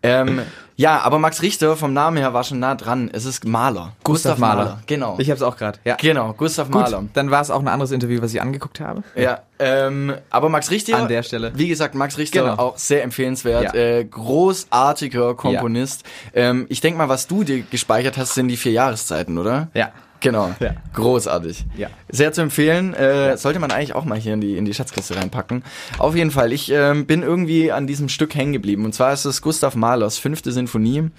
Ähm, 0.02 0.40
ja, 0.76 1.00
aber 1.00 1.18
Max 1.18 1.42
Richter 1.42 1.76
vom 1.76 1.92
Namen 1.92 2.16
her 2.18 2.32
war 2.34 2.44
schon 2.44 2.58
nah 2.58 2.74
dran. 2.74 3.10
Es 3.12 3.24
ist 3.24 3.44
Maler. 3.44 3.92
Gustav 4.04 4.38
Mahler. 4.38 4.80
Genau. 4.86 5.16
Ich 5.18 5.30
hab's 5.30 5.42
auch 5.42 5.56
gerade. 5.56 5.78
Ja. 5.84 5.96
genau, 5.96 6.32
Gustav 6.34 6.66
Gut, 6.70 6.82
Mahler. 6.82 7.04
dann 7.14 7.30
war 7.30 7.40
es 7.40 7.50
auch 7.50 7.60
ein 7.60 7.68
anderes 7.68 7.90
Interview, 7.92 8.20
was 8.22 8.32
ich 8.34 8.40
angeguckt 8.42 8.80
habe. 8.80 9.02
Ja, 9.14 9.40
ähm, 9.58 10.14
aber 10.30 10.48
Max 10.48 10.70
Richter, 10.70 10.96
An 10.98 11.08
der 11.08 11.22
Stelle. 11.22 11.52
wie 11.54 11.68
gesagt, 11.68 11.94
Max 11.94 12.18
Richter 12.18 12.42
Genau. 12.42 12.54
auch 12.56 12.78
sehr 12.78 13.02
empfehlenswert, 13.02 13.74
Ja. 13.74 13.80
äh, 13.80 14.04
großartiger 14.04 15.34
Komponist. 15.34 16.04
Ähm, 16.34 16.66
ich 16.68 16.80
denke 16.80 16.98
mal, 16.98 17.08
was 17.08 17.26
du 17.26 17.42
dir 17.44 17.62
gespeichert 17.62 18.16
hast, 18.16 18.34
sind 18.34 18.48
die 18.48 18.56
vier 18.56 18.72
Jahreszeiten, 18.72 19.38
oder? 19.38 19.68
Ja. 19.74 19.92
Genau, 20.20 20.54
Ja. 20.60 20.74
großartig. 20.94 21.64
Ja. 21.76 21.88
Sehr 22.08 22.32
zu 22.32 22.40
empfehlen. 22.40 22.94
Äh, 22.94 23.36
Sollte 23.36 23.58
man 23.58 23.70
eigentlich 23.70 23.94
auch 23.94 24.04
mal 24.04 24.18
hier 24.18 24.34
in 24.34 24.40
die, 24.40 24.56
in 24.56 24.64
die 24.64 24.74
Schatzkiste 24.74 25.16
reinpacken. 25.16 25.62
Auf 25.98 26.16
jeden 26.16 26.30
Fall, 26.30 26.52
ich 26.52 26.70
ähm, 26.72 27.06
bin 27.06 27.22
irgendwie 27.22 27.70
an 27.72 27.86
diesem 27.86 28.08
Stück 28.08 28.34
hängen 28.34 28.52
geblieben. 28.52 28.84
Und 28.84 28.94
zwar 28.94 29.12
ist 29.12 29.24
es 29.24 29.42
Gustav 29.42 29.74
Mahlers 29.76 30.18
fünfte 30.18 30.52
Sinfonie, 30.52 31.10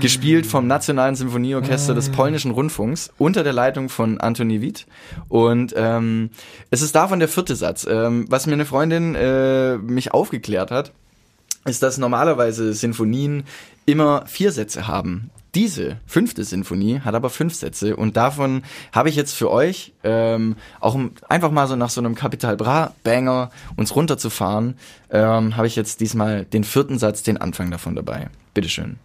gespielt 0.00 0.46
vom 0.46 0.66
Nationalen 0.66 1.14
Sinfonieorchester 1.14 1.94
des 1.94 2.10
Polnischen 2.10 2.50
Rundfunks 2.50 3.10
unter 3.18 3.44
der 3.44 3.52
Leitung 3.52 3.88
von 3.88 4.20
Antoni 4.20 4.60
Witt. 4.60 4.86
Und 5.28 5.72
ähm, 5.76 6.30
es 6.70 6.82
ist 6.82 6.94
davon 6.94 7.18
der 7.20 7.28
vierte 7.28 7.56
Satz. 7.56 7.86
Ähm, 7.88 8.26
was 8.28 8.46
mir 8.46 8.54
eine 8.54 8.64
Freundin 8.66 9.14
äh, 9.14 9.76
mich 9.78 10.12
aufgeklärt 10.12 10.70
hat, 10.70 10.92
ist, 11.66 11.82
dass 11.82 11.98
normalerweise 11.98 12.72
Sinfonien 12.72 13.44
immer 13.86 14.24
vier 14.26 14.50
Sätze 14.52 14.86
haben. 14.86 15.30
Diese 15.54 15.96
fünfte 16.06 16.44
Sinfonie 16.44 17.00
hat 17.00 17.14
aber 17.14 17.28
fünf 17.28 17.54
Sätze 17.54 17.96
und 17.96 18.16
davon 18.16 18.62
habe 18.92 19.08
ich 19.08 19.16
jetzt 19.16 19.34
für 19.34 19.50
euch 19.50 19.92
ähm, 20.04 20.54
auch 20.78 20.94
um 20.94 21.10
einfach 21.28 21.50
mal 21.50 21.66
so 21.66 21.74
nach 21.74 21.90
so 21.90 22.00
einem 22.00 22.14
Capital 22.14 22.56
Bra 22.56 22.94
Banger 23.02 23.50
uns 23.76 23.96
runterzufahren, 23.96 24.76
ähm, 25.10 25.56
habe 25.56 25.66
ich 25.66 25.74
jetzt 25.74 26.00
diesmal 26.00 26.44
den 26.44 26.62
vierten 26.62 26.98
Satz, 26.98 27.24
den 27.24 27.36
Anfang 27.36 27.70
davon 27.70 27.96
dabei. 27.96 28.28
Bitteschön. 28.54 28.98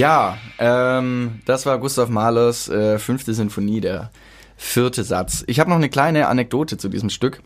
Ja, 0.00 0.38
ähm, 0.58 1.40
das 1.44 1.66
war 1.66 1.78
Gustav 1.78 2.08
Mahlers 2.08 2.70
äh, 2.70 2.98
fünfte 2.98 3.34
Sinfonie, 3.34 3.82
der 3.82 4.10
vierte 4.56 5.04
Satz. 5.04 5.44
Ich 5.46 5.60
habe 5.60 5.68
noch 5.68 5.76
eine 5.76 5.90
kleine 5.90 6.26
Anekdote 6.28 6.78
zu 6.78 6.88
diesem 6.88 7.10
Stück. 7.10 7.42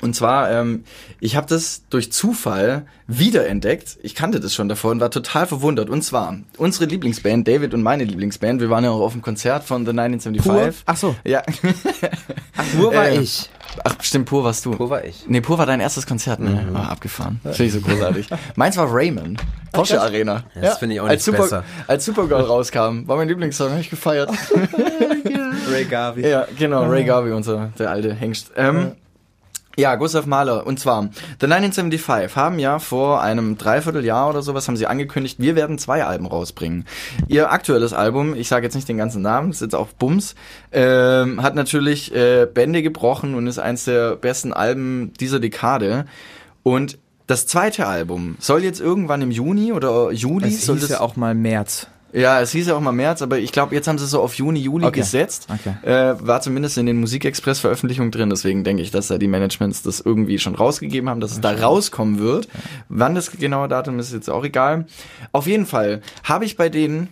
Und 0.00 0.16
zwar, 0.16 0.50
ähm, 0.50 0.84
ich 1.20 1.36
habe 1.36 1.46
das 1.46 1.82
durch 1.90 2.10
Zufall 2.10 2.86
wiederentdeckt. 3.06 3.98
Ich 4.02 4.14
kannte 4.14 4.40
das 4.40 4.54
schon 4.54 4.70
davor 4.70 4.92
und 4.92 5.00
war 5.00 5.10
total 5.10 5.46
verwundert. 5.46 5.90
Und 5.90 6.00
zwar, 6.00 6.38
unsere 6.56 6.86
Lieblingsband, 6.86 7.46
David 7.46 7.74
und 7.74 7.82
meine 7.82 8.04
Lieblingsband, 8.04 8.62
wir 8.62 8.70
waren 8.70 8.84
ja 8.84 8.90
auch 8.90 9.00
auf 9.00 9.12
dem 9.12 9.20
Konzert 9.20 9.64
von 9.64 9.84
The 9.84 9.90
1975. 9.90 10.84
Ach 10.86 10.96
so. 10.96 11.14
Ja. 11.24 11.42
Pur 12.76 12.94
war 12.94 13.08
Äh, 13.08 13.20
ich. 13.20 13.50
Ach, 13.82 13.94
stimmt, 14.00 14.26
Pur 14.26 14.44
warst 14.44 14.64
du. 14.64 14.72
Pur 14.72 14.90
war 14.90 15.04
ich. 15.04 15.24
Nee, 15.26 15.40
Pur 15.40 15.58
war 15.58 15.66
dein 15.66 15.80
erstes 15.80 16.06
Konzert, 16.06 16.40
ne? 16.40 16.68
Ah, 16.74 16.88
abgefahren. 16.88 17.40
Finde 17.42 17.64
ich 17.64 17.72
so 17.72 17.80
großartig. 17.80 18.28
Meins 18.56 18.76
war 18.76 18.86
Raymond. 18.88 19.40
Porsche 19.72 20.00
Arena. 20.00 20.44
Ja, 20.54 20.60
das 20.60 20.78
finde 20.78 20.94
ich 20.94 21.00
auch 21.00 21.06
als 21.06 21.26
nicht 21.26 21.36
Super, 21.36 21.38
besser. 21.38 21.64
Als 21.86 22.04
Supergirl 22.04 22.42
rauskam, 22.42 23.06
war 23.08 23.16
mein 23.16 23.28
Lieblingssong, 23.28 23.72
hab 23.72 23.80
ich 23.80 23.90
gefeiert. 23.90 24.30
Ray 25.70 25.84
Garvey. 25.84 26.28
ja, 26.28 26.46
genau, 26.56 26.84
Ray 26.84 27.04
Garvey, 27.04 27.32
unser, 27.32 27.72
der 27.78 27.90
alte 27.90 28.14
Hengst. 28.14 28.52
Ähm, 28.56 28.92
ja, 29.76 29.94
Gustav 29.96 30.26
Mahler. 30.26 30.66
Und 30.66 30.78
zwar, 30.78 31.08
The 31.40 31.46
1975 31.46 32.36
haben 32.36 32.58
ja 32.58 32.78
vor 32.78 33.22
einem 33.22 33.58
Dreivierteljahr 33.58 34.30
oder 34.30 34.42
sowas 34.42 34.68
haben 34.68 34.76
sie 34.76 34.86
angekündigt, 34.86 35.38
wir 35.38 35.56
werden 35.56 35.78
zwei 35.78 36.04
Alben 36.04 36.26
rausbringen. 36.26 36.86
Ihr 37.28 37.50
aktuelles 37.52 37.92
Album, 37.92 38.34
ich 38.34 38.48
sage 38.48 38.64
jetzt 38.64 38.74
nicht 38.74 38.88
den 38.88 38.98
ganzen 38.98 39.22
Namen, 39.22 39.50
ist 39.50 39.60
jetzt 39.60 39.74
auch 39.74 39.88
Bums, 39.88 40.34
ähm, 40.72 41.42
hat 41.42 41.54
natürlich 41.54 42.14
äh, 42.14 42.46
Bände 42.46 42.82
gebrochen 42.82 43.34
und 43.34 43.46
ist 43.46 43.58
eins 43.58 43.84
der 43.84 44.16
besten 44.16 44.52
Alben 44.52 45.12
dieser 45.20 45.40
Dekade. 45.40 46.06
Und 46.62 46.98
das 47.26 47.46
zweite 47.46 47.86
Album 47.86 48.36
soll 48.38 48.62
jetzt 48.62 48.80
irgendwann 48.80 49.22
im 49.22 49.30
Juni 49.30 49.72
oder 49.72 50.10
Juli 50.12 50.48
Es 50.48 50.66
soll 50.66 50.78
hieß 50.78 50.90
ja 50.90 51.00
auch 51.00 51.16
mal 51.16 51.34
März. 51.34 51.86
Ja, 52.14 52.40
es 52.40 52.52
hieß 52.52 52.68
ja 52.68 52.76
auch 52.76 52.80
mal 52.80 52.92
März, 52.92 53.22
aber 53.22 53.38
ich 53.38 53.50
glaube, 53.50 53.74
jetzt 53.74 53.88
haben 53.88 53.98
sie 53.98 54.04
es 54.04 54.10
so 54.12 54.22
auf 54.22 54.34
Juni, 54.34 54.60
Juli 54.60 54.86
Okay. 54.86 55.00
gesetzt. 55.00 55.48
Okay. 55.52 55.74
Äh, 55.82 56.14
war 56.24 56.40
zumindest 56.40 56.78
in 56.78 56.86
den 56.86 57.00
Musikexpress-Veröffentlichungen 57.00 58.12
drin, 58.12 58.30
deswegen 58.30 58.62
denke 58.62 58.82
ich, 58.82 58.92
dass 58.92 59.08
da 59.08 59.18
die 59.18 59.26
Managements 59.26 59.82
das 59.82 60.00
irgendwie 60.00 60.38
schon 60.38 60.54
rausgegeben 60.54 61.10
haben, 61.10 61.20
dass 61.20 61.32
es 61.32 61.40
da 61.40 61.50
rauskommen 61.52 62.20
wird. 62.20 62.48
Wann 62.88 63.14
das 63.16 63.32
genaue 63.32 63.66
Datum 63.66 63.98
ist, 63.98 64.08
ist 64.08 64.14
jetzt 64.14 64.30
auch 64.30 64.44
egal. 64.44 64.86
Auf 65.32 65.46
jeden 65.48 65.66
Fall 65.66 66.02
habe 66.22 66.44
ich 66.44 66.56
bei 66.56 66.68
denen 66.68 67.08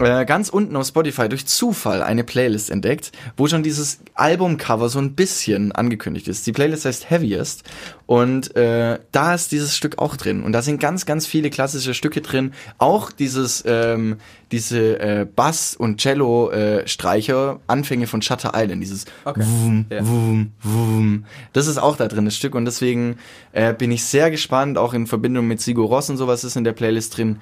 äh, 0.00 0.24
ganz 0.24 0.48
unten 0.48 0.76
auf 0.76 0.86
Spotify 0.86 1.28
durch 1.28 1.46
Zufall 1.46 2.02
eine 2.02 2.24
Playlist 2.24 2.70
entdeckt, 2.70 3.12
wo 3.36 3.46
schon 3.46 3.62
dieses 3.62 3.98
Albumcover 4.14 4.88
so 4.88 4.98
ein 4.98 5.14
bisschen 5.14 5.72
angekündigt 5.72 6.28
ist. 6.28 6.46
Die 6.46 6.52
Playlist 6.52 6.84
heißt 6.84 7.10
Heaviest 7.10 7.64
und 8.06 8.54
äh, 8.56 8.98
da 9.12 9.34
ist 9.34 9.52
dieses 9.52 9.76
Stück 9.76 9.98
auch 9.98 10.16
drin 10.16 10.42
und 10.42 10.52
da 10.52 10.62
sind 10.62 10.80
ganz, 10.80 11.06
ganz 11.06 11.26
viele 11.26 11.50
klassische 11.50 11.94
Stücke 11.94 12.20
drin. 12.20 12.52
Auch 12.78 13.12
dieses, 13.12 13.64
ähm, 13.66 14.16
diese 14.50 14.98
äh, 15.00 15.26
Bass- 15.26 15.76
und 15.76 16.00
Cello-Streicher, 16.00 17.60
Anfänge 17.66 18.06
von 18.06 18.22
Shutter 18.22 18.52
Island, 18.54 18.82
dieses 18.82 19.04
Wum, 19.24 19.86
Ja. 19.90 20.06
Wum, 20.06 20.52
Wum. 20.62 21.24
Das 21.52 21.66
ist 21.66 21.78
auch 21.78 21.96
da 21.96 22.08
drin, 22.08 22.24
das 22.24 22.36
Stück 22.36 22.54
und 22.54 22.64
deswegen 22.64 23.18
äh, 23.52 23.74
bin 23.74 23.90
ich 23.90 24.04
sehr 24.04 24.30
gespannt, 24.30 24.78
auch 24.78 24.94
in 24.94 25.06
Verbindung 25.06 25.46
mit 25.46 25.60
Sigur 25.60 25.88
Ross 25.88 26.08
und 26.10 26.16
sowas 26.16 26.44
ist 26.44 26.56
in 26.56 26.64
der 26.64 26.72
Playlist 26.72 27.16
drin. 27.16 27.40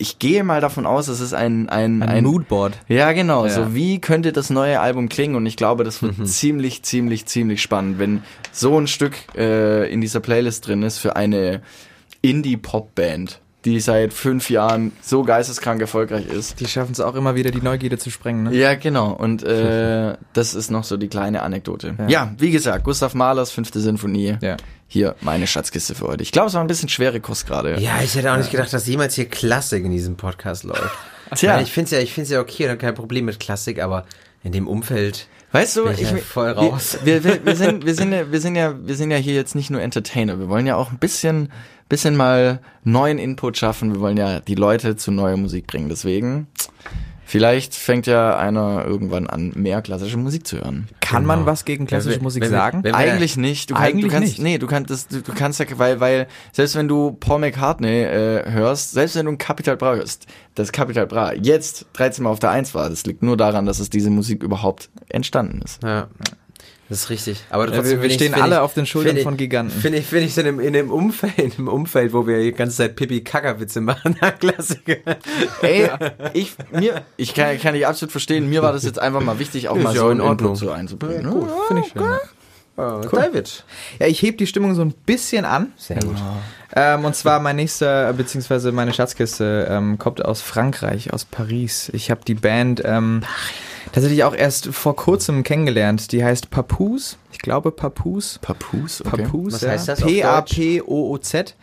Ich 0.00 0.20
gehe 0.20 0.44
mal 0.44 0.60
davon 0.60 0.86
aus, 0.86 1.08
es 1.08 1.20
ist 1.20 1.34
ein, 1.34 1.68
ein, 1.68 2.02
Ein 2.02 2.22
Moodboard. 2.24 2.78
ja, 2.86 3.10
genau. 3.12 3.46
Ja. 3.46 3.52
So 3.52 3.74
wie 3.74 4.00
könnte 4.00 4.32
das 4.32 4.48
neue 4.48 4.78
Album 4.80 5.08
klingen? 5.08 5.34
Und 5.34 5.44
ich 5.46 5.56
glaube, 5.56 5.82
das 5.82 6.02
wird 6.02 6.26
ziemlich, 6.28 6.84
ziemlich, 6.84 7.26
ziemlich 7.26 7.60
spannend, 7.60 7.98
wenn 7.98 8.22
so 8.52 8.78
ein 8.78 8.86
Stück 8.86 9.16
äh, 9.36 9.92
in 9.92 10.00
dieser 10.00 10.20
Playlist 10.20 10.66
drin 10.68 10.82
ist 10.84 10.98
für 10.98 11.16
eine 11.16 11.62
Indie-Pop-Band, 12.22 13.40
die 13.64 13.80
seit 13.80 14.12
fünf 14.12 14.50
Jahren 14.50 14.92
so 15.02 15.22
geisteskrank 15.24 15.80
erfolgreich 15.80 16.26
ist. 16.26 16.60
Die 16.60 16.66
schaffen 16.66 16.92
es 16.92 17.00
auch 17.00 17.14
immer 17.16 17.34
wieder, 17.34 17.50
die 17.50 17.60
Neugierde 17.60 17.98
zu 17.98 18.10
sprengen, 18.10 18.44
ne? 18.44 18.54
Ja, 18.54 18.74
genau. 18.76 19.12
Und 19.12 19.42
äh, 19.42 20.16
das 20.32 20.54
ist 20.54 20.70
noch 20.70 20.84
so 20.84 20.96
die 20.96 21.08
kleine 21.08 21.42
Anekdote. 21.42 21.96
Ja, 22.06 22.32
wie 22.38 22.50
gesagt, 22.52 22.84
Gustav 22.84 23.14
Mahlers 23.14 23.50
fünfte 23.50 23.80
Sinfonie. 23.80 24.36
Ja. 24.40 24.56
Hier 24.90 25.16
meine 25.20 25.46
Schatzkiste 25.46 25.94
für 25.94 26.06
heute. 26.06 26.22
Ich 26.22 26.32
glaube, 26.32 26.48
es 26.48 26.54
war 26.54 26.62
ein 26.62 26.66
bisschen 26.66 26.88
schwere 26.88 27.20
Kost 27.20 27.46
gerade. 27.46 27.78
Ja, 27.78 28.00
ich 28.02 28.14
hätte 28.14 28.32
auch 28.32 28.38
nicht 28.38 28.50
gedacht, 28.50 28.72
dass 28.72 28.86
jemals 28.86 29.14
hier 29.14 29.26
Klassik 29.26 29.84
in 29.84 29.90
diesem 29.90 30.16
Podcast 30.16 30.64
läuft. 30.64 30.96
Tja. 31.34 31.60
Ich 31.60 31.70
finde 31.70 31.84
es 31.84 31.90
ja, 31.90 31.98
ich 31.98 32.14
find's 32.14 32.30
ja 32.30 32.40
okay, 32.40 32.74
kein 32.76 32.94
Problem 32.94 33.26
mit 33.26 33.38
Klassik, 33.38 33.82
aber 33.82 34.06
in 34.42 34.52
dem 34.52 34.66
Umfeld. 34.66 35.28
Weißt 35.52 35.76
du, 35.76 35.88
ich 35.88 36.00
ich, 36.00 36.10
ja 36.10 36.16
voll 36.16 36.52
raus. 36.52 36.98
Wir, 37.04 37.22
wir, 37.22 37.44
wir, 37.44 37.54
sind, 37.54 37.84
wir, 37.86 37.94
sind 37.94 38.12
ja, 38.12 38.32
wir, 38.32 38.40
sind 38.40 38.56
ja, 38.56 38.74
wir 38.82 38.96
sind 38.96 39.10
ja 39.10 39.18
hier 39.18 39.34
jetzt 39.34 39.54
nicht 39.54 39.68
nur 39.68 39.82
Entertainer. 39.82 40.38
Wir 40.38 40.48
wollen 40.48 40.66
ja 40.66 40.76
auch 40.76 40.90
ein 40.90 40.98
bisschen, 40.98 41.52
bisschen 41.90 42.16
mal 42.16 42.60
neuen 42.82 43.18
Input 43.18 43.58
schaffen. 43.58 43.92
Wir 43.92 44.00
wollen 44.00 44.16
ja 44.16 44.40
die 44.40 44.54
Leute 44.54 44.96
zu 44.96 45.10
neuer 45.10 45.36
Musik 45.36 45.66
bringen. 45.66 45.90
Deswegen, 45.90 46.46
vielleicht 47.28 47.74
fängt 47.74 48.06
ja 48.06 48.38
einer 48.38 48.86
irgendwann 48.86 49.26
an, 49.26 49.52
mehr 49.54 49.82
klassische 49.82 50.16
Musik 50.16 50.46
zu 50.46 50.56
hören. 50.56 50.88
Kann 51.00 51.26
man 51.26 51.44
was 51.44 51.66
gegen 51.66 51.86
klassische 51.86 52.16
Wenn 52.16 52.22
Musik 52.22 52.42
wenn 52.42 52.50
sagen? 52.50 52.84
wenn 52.84 52.94
Eigentlich 52.94 53.36
nicht. 53.36 53.70
Du, 53.70 53.74
kann, 53.74 53.84
Eigentlich 53.84 54.04
du 54.06 54.10
kannst, 54.10 54.28
nicht. 54.28 54.42
nee, 54.42 54.56
du 54.56 54.66
kannst, 54.66 54.90
das, 54.90 55.08
du, 55.08 55.20
du 55.20 55.32
kannst 55.34 55.60
ja, 55.60 55.66
weil, 55.76 56.00
weil, 56.00 56.26
selbst 56.52 56.74
wenn 56.74 56.88
du 56.88 57.12
Paul 57.12 57.40
McCartney 57.40 58.02
äh, 58.02 58.50
hörst, 58.50 58.92
selbst 58.92 59.14
wenn 59.16 59.26
du 59.26 59.32
ein 59.32 59.38
Capital 59.38 59.76
Bra 59.76 59.96
hörst, 59.96 60.26
das 60.54 60.72
Capital 60.72 61.06
Bra 61.06 61.34
jetzt 61.34 61.86
13 61.92 62.24
Mal 62.24 62.30
auf 62.30 62.38
der 62.38 62.50
1 62.50 62.74
war, 62.74 62.88
das 62.88 63.04
liegt 63.04 63.22
nur 63.22 63.36
daran, 63.36 63.66
dass 63.66 63.78
es 63.78 63.90
diese 63.90 64.08
Musik 64.08 64.42
überhaupt 64.42 64.88
entstanden 65.10 65.60
ist. 65.62 65.82
Ja. 65.82 66.08
Das 66.88 67.00
ist 67.00 67.10
richtig. 67.10 67.44
Aber 67.50 67.66
Ja, 67.66 67.72
trotzdem 67.72 67.96
wir- 67.98 68.02
wir 68.02 68.08
ich- 68.08 68.14
stehen 68.14 68.32
find 68.32 68.42
alle 68.42 68.54
ich- 68.56 68.60
auf 68.60 68.72
den 68.72 68.86
Schultern 68.86 69.16
ich- 69.16 69.22
von 69.22 69.36
Giganten. 69.36 69.78
Finde 69.78 69.98
ich, 69.98 70.06
finde 70.06 70.24
ich 70.24 70.34
so 70.34 70.40
in 70.40 70.46
einem, 70.46 70.60
in 70.60 70.74
einem 70.74 70.90
Umfeld, 70.90 71.58
im 71.58 71.68
Umfeld, 71.68 72.12
wo 72.14 72.26
wir 72.26 72.40
die 72.42 72.52
ganze 72.52 72.76
Zeit 72.78 72.96
Pipi 72.96 73.22
Kackerwitze 73.22 73.80
machen, 73.82 74.16
na 74.20 74.30
Klassiker. 74.32 74.96
Ey, 75.60 75.90
ich, 76.32 76.54
mir, 76.72 77.02
ich 77.18 77.34
kann, 77.34 77.58
kann 77.60 77.74
dich 77.74 77.86
absolut 77.86 78.10
verstehen, 78.12 78.48
mir 78.48 78.62
war 78.62 78.72
das 78.72 78.84
jetzt 78.84 78.98
einfach 78.98 79.20
mal 79.20 79.38
wichtig, 79.38 79.68
auch 79.68 79.76
Ist 79.76 79.82
mal 79.84 79.94
ja 79.94 80.00
so 80.00 80.10
in 80.10 80.20
Ordnung. 80.22 80.56
So 80.56 80.70
einzubringen. 80.70 81.24
ne? 81.24 81.30
Gut, 81.30 81.48
finde 81.68 81.82
ich 81.84 81.92
schön. 81.92 82.02
Oh, 82.78 83.00
David. 83.10 83.64
Ja, 83.98 84.06
ich 84.06 84.22
heb 84.22 84.38
die 84.38 84.46
Stimmung 84.46 84.76
so 84.76 84.82
ein 84.82 84.92
bisschen 84.92 85.44
an. 85.44 85.72
Sehr 85.76 85.98
gut. 85.98 86.14
Ähm, 86.76 87.04
und 87.04 87.16
zwar 87.16 87.40
mein 87.40 87.56
nächster, 87.56 88.12
beziehungsweise 88.12 88.70
meine 88.70 88.94
Schatzkiste 88.94 89.66
ähm, 89.68 89.98
kommt 89.98 90.24
aus 90.24 90.42
Frankreich, 90.42 91.12
aus 91.12 91.24
Paris. 91.24 91.90
Ich 91.92 92.12
habe 92.12 92.20
die 92.24 92.36
Band 92.36 92.80
ähm, 92.84 93.22
tatsächlich 93.92 94.22
auch 94.22 94.34
erst 94.34 94.68
vor 94.68 94.94
kurzem 94.94 95.42
kennengelernt. 95.42 96.12
Die 96.12 96.22
heißt 96.22 96.50
Papoose. 96.50 97.16
Ich 97.32 97.40
glaube 97.40 97.72
Papoose. 97.72 98.38
Papoose, 98.38 99.04
okay. 99.04 99.22
Papoose, 99.24 99.54
Was 99.56 99.62
ja. 99.62 99.70
heißt 99.70 99.88
das 99.88 100.00
P-A-P-O-O-Z. 100.00 101.56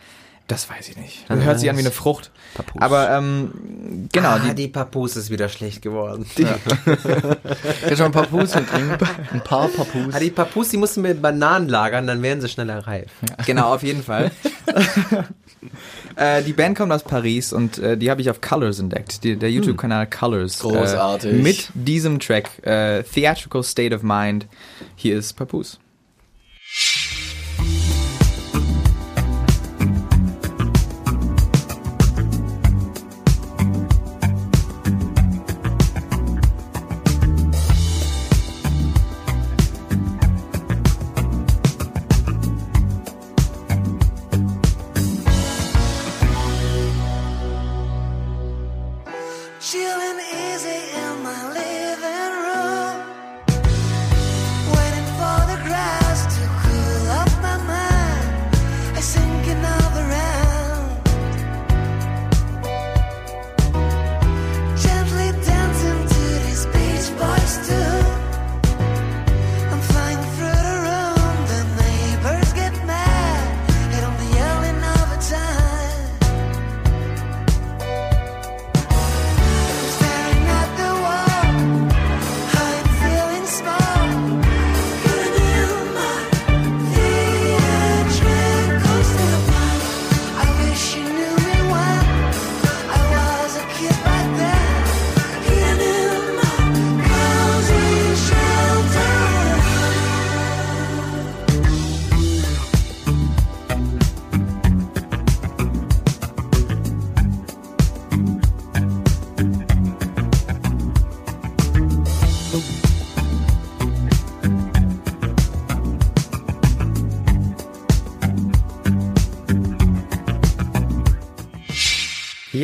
Das 0.46 0.70
weiß 0.70 0.88
ich 0.90 0.96
nicht. 0.96 1.28
Hört 1.28 1.58
sich 1.58 1.68
an 1.68 1.76
wie 1.76 1.80
eine 1.80 1.90
Frucht. 1.90 2.30
Papoose. 2.54 2.80
Aber 2.80 3.10
ähm, 3.10 4.08
genau, 4.12 4.28
ah, 4.28 4.38
die, 4.38 4.54
die, 4.54 4.68
Papus 4.68 5.16
ist 5.16 5.30
wieder 5.30 5.48
schlecht 5.48 5.82
geworden. 5.82 6.24
Ich 6.36 7.88
kann 7.88 7.96
schon 7.96 8.06
ein 8.06 8.12
paar 8.12 8.26
Papoose 8.26 8.58
mitbringen. 8.60 8.96
Ein 9.32 9.40
paar 9.40 9.68
Papoose. 9.68 10.10
Ah, 10.12 10.20
die 10.20 10.30
Papus, 10.30 10.68
die 10.68 10.76
mussten 10.76 11.02
mit 11.02 11.20
Bananen 11.20 11.68
lagern, 11.68 12.06
dann 12.06 12.22
wären 12.22 12.40
sie 12.40 12.48
schneller 12.48 12.86
reif. 12.86 13.10
Genau, 13.44 13.74
auf 13.74 13.82
jeden 13.82 14.02
Fall. 14.02 14.30
äh, 16.16 16.42
die 16.42 16.52
Band 16.52 16.76
kommt 16.76 16.92
aus 16.92 17.02
Paris 17.02 17.52
und 17.52 17.78
äh, 17.78 17.96
die 17.96 18.10
habe 18.10 18.20
ich 18.20 18.30
auf 18.30 18.40
Colors 18.40 18.78
entdeckt. 18.78 19.24
Die, 19.24 19.36
der 19.36 19.50
YouTube-Kanal 19.50 20.08
Colors. 20.08 20.60
Großartig. 20.60 21.32
Äh, 21.32 21.42
mit 21.42 21.68
diesem 21.74 22.20
Track, 22.20 22.64
äh, 22.64 23.02
Theatrical 23.02 23.62
State 23.62 23.94
of 23.94 24.02
Mind. 24.02 24.46
Hier 24.94 25.18
ist 25.18 25.34
Papoose. 25.34 25.78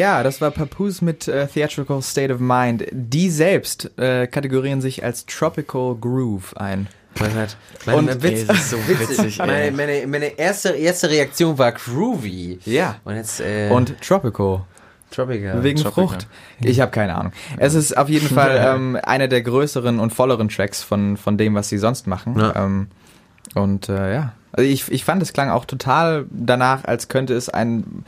Ja, 0.02 0.24
das 0.24 0.40
war 0.40 0.50
Papoose 0.50 1.04
mit 1.04 1.28
äh, 1.28 1.46
Theatrical 1.46 2.02
State 2.02 2.34
of 2.34 2.40
Mind. 2.40 2.84
Die 2.90 3.30
selbst 3.30 3.96
äh, 4.00 4.26
kategorieren 4.26 4.80
sich 4.80 5.04
als 5.04 5.26
Tropical 5.26 5.94
Groove 5.94 6.56
ein. 6.56 6.88
Mein 7.20 7.32
Gott. 7.34 7.56
Meine, 7.86 7.98
Und- 7.98 8.22
Witz, 8.24 8.48
Ey, 8.48 8.56
so 8.56 8.76
witzig, 8.88 9.38
meine, 9.38 9.70
meine, 9.70 10.04
meine 10.08 10.26
erste, 10.38 10.70
erste 10.70 11.08
Reaktion 11.08 11.56
war 11.56 11.70
groovy. 11.70 12.58
Ja. 12.64 12.96
Und 13.04 13.14
jetzt, 13.14 13.40
äh, 13.40 13.68
Und 13.70 13.94
Tropical. 14.00 14.64
Tropical. 15.12 15.62
Wegen 15.62 15.78
Tropical. 15.78 16.08
Frucht. 16.08 16.26
Ich 16.64 16.80
habe 16.80 16.90
keine 16.90 17.14
Ahnung. 17.14 17.32
Es 17.58 17.74
ist 17.74 17.96
auf 17.96 18.08
jeden 18.08 18.28
Fall 18.34 18.60
ähm, 18.74 18.98
einer 19.04 19.28
der 19.28 19.42
größeren 19.42 20.00
und 20.00 20.12
volleren 20.12 20.48
Tracks 20.48 20.82
von, 20.82 21.16
von 21.16 21.38
dem, 21.38 21.54
was 21.54 21.68
sie 21.68 21.78
sonst 21.78 22.08
machen. 22.08 22.36
Ja. 22.40 22.56
Ähm, 22.56 22.88
und 23.54 23.88
äh, 23.88 24.14
ja, 24.14 24.32
Also 24.52 24.68
ich, 24.68 24.90
ich 24.92 25.04
fand, 25.04 25.22
es 25.22 25.32
klang 25.32 25.50
auch 25.50 25.64
total 25.64 26.26
danach, 26.30 26.84
als 26.84 27.08
könnte 27.08 27.34
es 27.34 27.48
ein, 27.48 28.04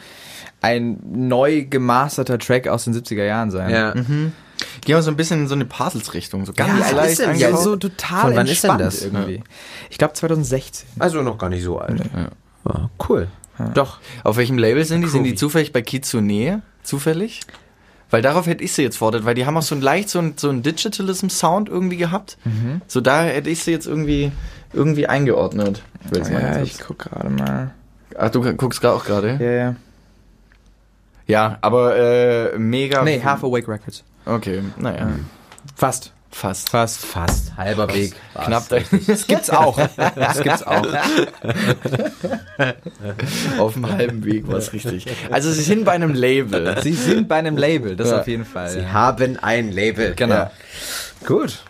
ein 0.61 0.99
neu 1.11 1.65
gemasterter 1.65 2.39
Track 2.39 2.69
aus 2.69 2.85
den 2.85 2.95
70er 2.95 3.25
Jahren 3.25 3.51
sein. 3.51 3.71
Ja. 3.71 3.93
Gehen 3.93 4.33
wir 4.87 5.03
so 5.03 5.11
ein 5.11 5.17
bisschen 5.17 5.41
in 5.41 5.49
so 5.49 5.55
eine 5.55 5.65
Parcels-Richtung. 5.65 6.45
So 6.47 6.53
ganz 6.53 6.91
Ja, 6.91 6.97
leicht 6.97 7.19
ist 7.19 7.41
jetzt? 7.41 7.63
so 7.63 7.77
total 7.77 8.21
Von 8.23 8.37
wann 8.37 8.47
ist 8.47 8.63
denn 8.65 8.79
das? 8.79 9.03
irgendwie. 9.03 9.43
Ich 9.91 9.99
glaube 9.99 10.15
2016. 10.15 10.87
Also 10.99 11.23
noch 11.23 11.39
gar 11.39 11.49
nicht 11.51 11.65
so 11.65 11.79
alt. 11.79 12.01
Ja, 12.67 12.91
cool. 13.09 13.29
Doch. 13.75 13.99
Auf 14.25 14.37
welchem 14.37 14.59
Label 14.59 14.85
sind 14.85 15.03
die? 15.03 15.09
Sind 15.09 15.25
die 15.25 15.31
Groovy. 15.31 15.39
zufällig 15.39 15.73
bei 15.73 15.83
Kitsune? 15.83 16.63
Zufällig? 16.83 17.41
Weil 18.15 18.23
darauf 18.23 18.47
hätte 18.47 18.63
ich 18.63 18.73
sie 18.73 18.83
jetzt 18.83 18.97
fordert, 18.97 19.25
weil 19.25 19.35
die 19.35 19.45
haben 19.45 19.57
auch 19.57 19.63
so 19.63 19.75
ein 19.75 19.81
leicht 19.81 20.09
so 20.09 20.21
ein, 20.21 20.35
so 20.37 20.49
ein 20.49 20.63
Digitalism-Sound 20.63 21.69
irgendwie 21.69 21.97
gehabt. 21.97 22.39
So 22.87 23.01
da 23.01 23.25
hätte 23.25 23.51
ich 23.51 23.65
sie 23.65 23.73
jetzt 23.73 23.89
irgendwie, 23.89 24.31
irgendwie 24.73 25.09
eingeordnet. 25.09 25.83
Ich 26.05 26.21
mal 26.21 26.33
Ja, 26.33 26.41
ganz 26.53 26.69
ich 26.69 26.79
guck 26.79 27.01
gerade 27.01 27.29
mal. 27.29 27.73
Ach, 28.17 28.31
du 28.31 28.55
guckst 28.55 28.81
gerade 28.81 28.95
auch 28.95 29.05
gerade? 29.05 29.37
Ja, 29.41 29.51
ja. 29.51 29.77
Ja, 31.27 31.59
aber 31.61 31.97
äh, 31.97 32.57
mega. 32.57 33.03
Nee, 33.03 33.21
Half 33.21 33.43
Awake 33.43 33.67
Records. 33.67 34.05
Okay, 34.27 34.63
naja. 34.79 35.09
Fast. 35.75 36.13
Fast. 36.35 36.69
Fast. 36.69 37.07
Fast. 37.07 37.57
Halber 37.57 37.89
Weg. 37.95 38.15
Knapp 38.35 38.69
da. 38.69 38.79
Das 39.07 39.27
gibt's 39.27 39.51
auch. 39.51 39.79
Das 40.17 40.43
gibt's 40.43 40.63
auch. 40.65 40.85
Auf 43.59 43.75
dem 43.75 43.89
halben 43.91 44.25
Weg 44.25 44.47
war 44.49 44.57
es 44.57 44.73
richtig. 44.73 45.07
Also 45.31 45.51
sie 45.53 45.63
sind 45.63 45.85
bei 45.85 45.93
einem 45.93 46.13
Label. 46.13 46.77
Sie 46.83 46.93
sind 46.93 47.29
bei 47.29 47.37
einem 47.37 47.57
Label, 47.57 47.97
das 47.97 48.11
Ja. 48.11 48.21
auf 48.21 48.27
jeden 48.29 48.45
Fall. 48.45 48.69
Sie 48.69 48.81
ja. 48.81 48.93
haben 48.93 49.39
ein 49.41 49.71
Label. 49.73 50.15
Genau. 50.15 50.35
Ja. 50.35 50.51
Gut. 51.25 51.63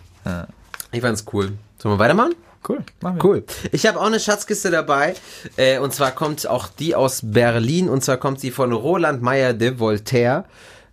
Ich 0.92 1.00
fand's 1.00 1.24
cool. 1.32 1.52
Sollen 1.78 1.94
wir 1.94 1.98
weitermachen? 1.98 2.34
Cool. 2.66 2.78
Machen 3.02 3.16
wir. 3.16 3.24
Cool. 3.24 3.44
Ich 3.72 3.86
habe 3.86 4.00
auch 4.00 4.06
eine 4.06 4.18
Schatzkiste 4.18 4.70
dabei. 4.70 5.14
Äh, 5.56 5.78
und 5.78 5.92
zwar 5.92 6.12
kommt 6.12 6.46
auch 6.46 6.68
die 6.68 6.94
aus 6.94 7.20
Berlin. 7.22 7.90
Und 7.90 8.02
zwar 8.02 8.16
kommt 8.16 8.40
sie 8.40 8.50
von 8.50 8.72
Roland 8.72 9.20
Meyer 9.20 9.52
de 9.52 9.78
Voltaire. 9.78 10.44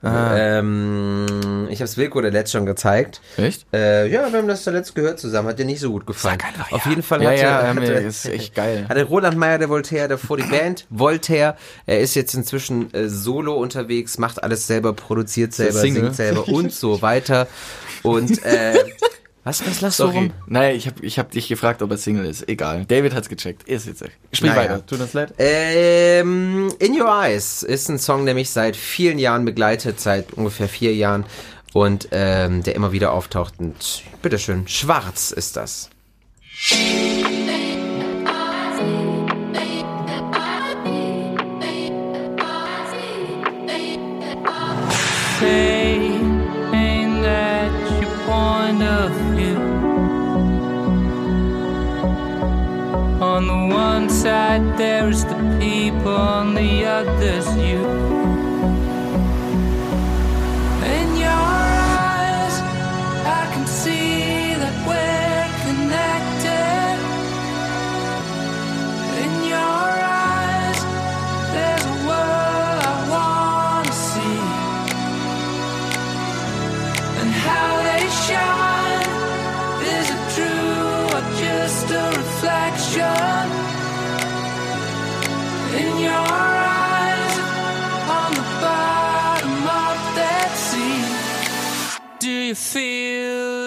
Ähm, 0.04 1.68
ich 1.70 1.80
habe 1.80 1.86
es 1.86 1.98
Wilko 1.98 2.22
der 2.22 2.32
Letzt 2.32 2.52
schon 2.52 2.66
gezeigt. 2.66 3.22
Echt? 3.38 3.66
Äh, 3.74 4.08
ja, 4.08 4.32
wir 4.32 4.40
haben 4.40 4.48
das 4.48 4.64
zuletzt 4.64 4.96
gehört 4.96 5.20
zusammen. 5.20 5.48
Hat 5.48 5.60
dir 5.60 5.66
nicht 5.66 5.80
so 5.80 5.92
gut 5.92 6.08
gefallen. 6.08 6.40
Auf 6.72 6.86
jeden 6.88 7.04
Fall 7.04 7.22
Ja, 7.22 7.30
hatte, 7.30 7.42
ja, 7.42 7.68
hatte, 7.68 7.94
ja, 7.94 8.00
ist 8.00 8.26
echt 8.26 8.56
geil. 8.56 8.86
hatte 8.90 9.04
Roland 9.04 9.38
Meyer 9.38 9.60
der 9.60 9.70
Voltaire 9.70 10.08
davor 10.08 10.38
die 10.38 10.44
Band 10.44 10.88
Voltaire. 10.90 11.56
Er 11.86 12.00
ist 12.00 12.16
jetzt 12.16 12.34
inzwischen 12.34 12.94
äh, 12.94 13.10
solo 13.10 13.54
unterwegs, 13.54 14.18
macht 14.18 14.44
alles 14.44 14.66
selber, 14.66 14.94
produziert 14.94 15.54
selber, 15.54 15.80
singt 15.80 16.16
selber 16.16 16.48
und 16.48 16.74
so 16.74 17.02
weiter. 17.02 17.48
Und 18.04 18.44
äh, 18.44 18.74
was, 19.44 19.66
was 19.66 19.82
lachst 19.82 20.00
du 20.00 20.04
Sorry. 20.04 20.16
rum? 20.18 20.34
Nein, 20.48 20.76
ich 20.76 20.86
habe 20.88 21.04
ich 21.04 21.18
hab 21.18 21.32
dich 21.32 21.48
gefragt, 21.48 21.82
ob 21.82 21.90
er 21.92 21.98
Single 21.98 22.26
ist. 22.26 22.48
Egal. 22.48 22.86
David 22.86 23.14
hat's 23.16 23.28
gecheckt. 23.30 23.64
Ist 23.68 23.88
jetzt. 23.88 24.04
Sprich 24.32 24.52
Naja. 24.52 24.62
weiter. 24.62 24.86
Tut 24.86 25.00
uns 25.02 25.14
leid. 25.14 25.34
Ähm, 25.40 26.72
In 26.80 27.00
Your 27.00 27.08
Eyes 27.08 27.64
ist 27.64 27.90
ein 27.90 27.98
Song, 27.98 28.26
der 28.26 28.36
mich 28.36 28.50
seit 28.52 28.76
vielen 28.76 29.18
Jahren 29.18 29.44
begleitet, 29.46 30.00
seit 30.00 30.34
ungefähr 30.34 30.68
vier 30.70 30.94
Jahren 30.94 31.26
und 31.74 32.10
ähm, 32.12 32.62
der 32.64 32.76
immer 32.76 32.92
wieder 32.92 33.14
auftaucht. 33.14 33.56
Und 33.58 34.04
bitteschön, 34.22 34.68
Schwarz 34.68 35.32
ist 35.32 35.56
das. 35.58 35.90
On 53.32 53.48
the 53.48 53.74
one 53.74 54.10
side 54.10 54.78
there's 54.78 55.24
the 55.24 55.36
people, 55.58 56.12
on 56.12 56.54
the 56.54 56.84
other's 56.84 57.48
you. 57.56 58.21
You 92.52 92.56
feel 92.56 93.61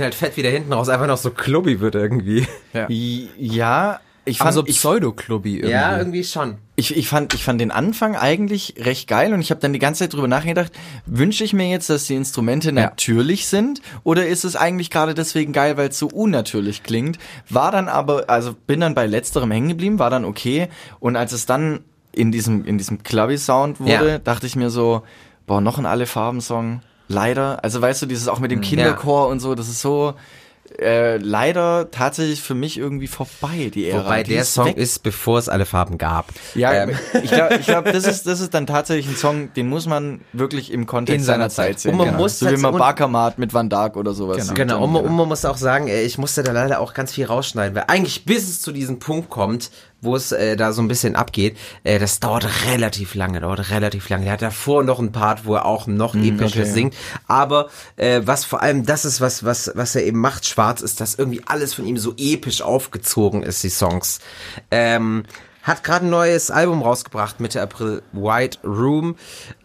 Finde 0.00 0.04
halt 0.04 0.14
fett, 0.14 0.36
wie 0.36 0.42
der 0.42 0.50
hinten 0.52 0.72
raus 0.72 0.88
einfach 0.88 1.06
noch 1.06 1.18
so 1.18 1.30
klubby 1.30 1.80
wird 1.80 1.94
irgendwie. 1.94 2.46
Ja. 2.72 2.86
Ja, 2.88 4.00
ich 4.24 4.38
fand, 4.38 4.48
Aber 4.48 4.52
so 4.54 4.66
ich, 4.66 4.76
Pseudo-Clubby 4.76 5.56
irgendwie. 5.56 5.70
Ja, 5.72 5.98
irgendwie 5.98 6.24
schon. 6.24 6.58
ich, 6.76 6.96
ich, 6.96 7.08
fand, 7.08 7.34
ich 7.34 7.42
fand 7.42 7.60
den 7.60 7.70
Anfang 7.70 8.16
eigentlich 8.16 8.74
recht 8.78 9.08
geil 9.08 9.32
und 9.32 9.40
ich 9.40 9.50
habe 9.50 9.60
dann 9.60 9.72
die 9.72 9.78
ganze 9.78 10.00
Zeit 10.04 10.12
drüber 10.12 10.28
nachgedacht, 10.28 10.72
wünsche 11.06 11.42
ich 11.42 11.52
mir 11.52 11.68
jetzt, 11.68 11.90
dass 11.90 12.06
die 12.06 12.14
Instrumente 12.14 12.70
natürlich 12.72 13.46
sind 13.48 13.80
oder 14.04 14.26
ist 14.26 14.44
es 14.44 14.56
eigentlich 14.56 14.90
gerade 14.90 15.14
deswegen 15.14 15.52
geil, 15.52 15.76
weil 15.76 15.88
es 15.88 15.98
so 15.98 16.06
unnatürlich 16.06 16.82
klingt? 16.82 17.18
War 17.48 17.72
dann 17.72 17.88
aber, 17.88 18.28
also 18.28 18.54
bin 18.66 18.80
dann 18.80 18.94
bei 18.94 19.06
letzterem 19.06 19.50
hängen 19.50 19.68
geblieben, 19.70 19.98
war 19.98 20.10
dann 20.10 20.24
okay 20.24 20.68
und 21.00 21.16
als 21.16 21.32
es 21.32 21.46
dann 21.46 21.80
in 22.12 22.30
diesem, 22.30 22.64
in 22.64 22.78
diesem 22.78 23.02
Clubby-Sound 23.02 23.80
wurde, 23.80 24.08
Ja. 24.10 24.18
dachte 24.18 24.46
ich 24.46 24.54
mir 24.54 24.70
so, 24.70 25.02
boah, 25.46 25.60
noch 25.60 25.78
ein 25.78 25.86
Alle-Farben-Song. 25.86 26.82
Leider, 27.10 27.64
also 27.64 27.82
weißt 27.82 28.02
du, 28.02 28.06
dieses 28.06 28.28
auch 28.28 28.38
mit 28.38 28.52
dem 28.52 28.60
Kinderchor 28.60 29.26
und 29.26 29.40
so, 29.40 29.56
das 29.56 29.68
ist 29.68 29.80
so 29.80 30.14
äh, 30.78 31.16
leider 31.16 31.90
tatsächlich 31.90 32.40
für 32.40 32.54
mich 32.54 32.78
irgendwie 32.78 33.08
vorbei, 33.08 33.70
die 33.74 33.88
Ära. 33.90 34.04
Wobei 34.04 34.22
Die 34.22 34.34
der 34.34 34.42
ist 34.42 34.54
Song 34.54 34.66
weg. 34.66 34.76
ist, 34.76 35.02
bevor 35.02 35.38
es 35.38 35.48
alle 35.48 35.66
Farben 35.66 35.98
gab. 35.98 36.26
Ja, 36.54 36.72
Ähm, 36.72 36.96
ich 37.22 37.30
glaube, 37.30 37.56
ich 37.56 37.66
glaub, 37.66 37.84
das, 37.84 38.04
ist, 38.04 38.26
das 38.26 38.40
ist 38.40 38.54
dann 38.54 38.68
tatsächlich 38.68 39.08
ein 39.08 39.16
Song, 39.16 39.52
den 39.54 39.68
muss 39.68 39.86
man 39.86 40.20
wirklich 40.32 40.72
im 40.72 40.86
Kontext 40.86 41.18
In 41.18 41.24
seiner 41.24 41.50
seiner 41.50 41.68
Zeit 41.68 41.80
sehen. 41.80 41.92
Und 41.92 41.98
man 41.98 42.06
genau. 42.08 42.18
muss 42.18 42.38
so 42.38 42.48
wie 42.48 42.56
man 42.56 42.76
Barkamat 42.76 43.38
mit 43.38 43.52
Van 43.52 43.68
Dark 43.68 43.96
oder 43.96 44.14
sowas. 44.14 44.38
Genau. 44.38 44.54
Genau, 44.54 44.84
und 44.84 44.92
man, 44.92 45.02
ja. 45.02 45.10
und 45.10 45.16
man 45.16 45.28
muss 45.28 45.44
auch 45.44 45.56
sagen, 45.56 45.88
ich 45.88 46.18
musste 46.18 46.44
da 46.44 46.52
leider 46.52 46.78
auch 46.78 46.94
ganz 46.94 47.12
viel 47.12 47.24
rausschneiden, 47.24 47.74
weil 47.74 47.84
eigentlich 47.88 48.24
bis 48.24 48.48
es 48.48 48.60
zu 48.60 48.70
diesem 48.70 49.00
Punkt 49.00 49.28
kommt, 49.28 49.70
wo 50.00 50.16
es 50.16 50.32
äh, 50.32 50.56
da 50.56 50.72
so 50.72 50.82
ein 50.82 50.88
bisschen 50.88 51.16
abgeht, 51.16 51.56
äh, 51.84 51.98
das 51.98 52.20
dauert 52.20 52.46
relativ 52.66 53.14
lange, 53.14 53.40
dauert 53.40 53.70
relativ 53.70 54.08
lange. 54.08 54.24
Der 54.24 54.34
hat 54.34 54.42
davor 54.42 54.82
noch 54.84 54.98
einen 54.98 55.12
Part, 55.12 55.44
wo 55.44 55.54
er 55.54 55.66
auch 55.66 55.86
noch 55.86 56.14
epischer 56.14 56.60
okay. 56.60 56.72
singt, 56.72 56.94
aber 57.26 57.68
äh, 57.96 58.22
was 58.24 58.44
vor 58.44 58.62
allem 58.62 58.84
das 58.84 59.04
ist, 59.04 59.20
was 59.20 59.44
was 59.44 59.70
was 59.74 59.94
er 59.94 60.04
eben 60.04 60.18
macht, 60.18 60.46
Schwarz, 60.46 60.80
ist, 60.80 61.00
dass 61.00 61.14
irgendwie 61.14 61.42
alles 61.46 61.74
von 61.74 61.86
ihm 61.86 61.98
so 61.98 62.14
episch 62.16 62.62
aufgezogen 62.62 63.42
ist, 63.42 63.62
die 63.62 63.70
Songs. 63.70 64.20
Ähm, 64.70 65.24
hat 65.62 65.84
gerade 65.84 66.06
ein 66.06 66.10
neues 66.10 66.50
Album 66.50 66.82
rausgebracht, 66.82 67.40
Mitte 67.40 67.60
April, 67.60 68.02
White 68.12 68.58
Room. 68.64 69.16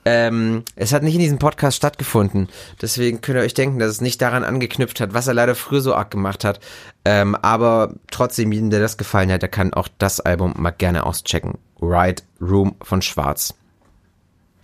Ähm, 0.03 0.63
es 0.75 0.93
hat 0.93 1.03
nicht 1.03 1.15
in 1.15 1.21
diesem 1.21 1.39
Podcast 1.39 1.77
stattgefunden. 1.77 2.49
Deswegen 2.81 3.21
könnt 3.21 3.37
ihr 3.37 3.43
euch 3.43 3.53
denken, 3.53 3.79
dass 3.79 3.89
es 3.89 4.01
nicht 4.01 4.21
daran 4.21 4.43
angeknüpft 4.43 4.99
hat, 4.99 5.13
was 5.13 5.27
er 5.27 5.33
leider 5.33 5.55
früher 5.55 5.81
so 5.81 5.95
arg 5.95 6.11
gemacht 6.11 6.43
hat. 6.43 6.59
Ähm, 7.05 7.35
aber 7.35 7.93
trotzdem, 8.11 8.51
jedem, 8.51 8.69
der 8.69 8.79
das 8.79 8.97
gefallen 8.97 9.31
hat, 9.31 9.41
der 9.41 9.49
kann 9.49 9.73
auch 9.73 9.87
das 9.97 10.19
Album 10.19 10.53
mal 10.57 10.71
gerne 10.71 11.05
auschecken. 11.05 11.57
White 11.79 12.23
Room 12.41 12.75
von 12.81 13.01
Schwarz. 13.01 13.53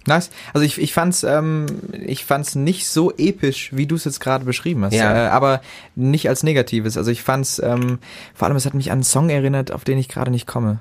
Nice. 0.08 0.32
Also 0.54 0.66
ich, 0.66 0.82
ich 0.82 0.94
fand's, 0.94 1.24
ähm, 1.24 1.68
ich 1.94 2.26
fand's 2.26 2.56
nicht 2.56 2.88
so 2.88 3.12
episch, 3.12 3.70
wie 3.74 3.86
du 3.86 3.96
es 3.96 4.06
jetzt 4.06 4.20
gerade 4.20 4.46
beschrieben 4.46 4.84
hast. 4.84 4.94
Ja. 4.94 5.28
Äh, 5.28 5.30
aber 5.30 5.62
nicht 5.96 6.28
als 6.28 6.42
Negatives. 6.44 6.98
Also 6.98 7.12
ich 7.12 7.22
fand's, 7.22 7.60
ähm, 7.60 8.00
vor 8.34 8.48
allem 8.48 8.58
es 8.58 8.66
hat 8.66 8.74
mich 8.74 8.90
an 8.90 8.98
einen 8.98 9.04
Song 9.04 9.30
erinnert, 9.30 9.72
auf 9.72 9.84
den 9.84 10.00
ich 10.00 10.10
gerade 10.10 10.32
nicht 10.32 10.48
komme. 10.48 10.80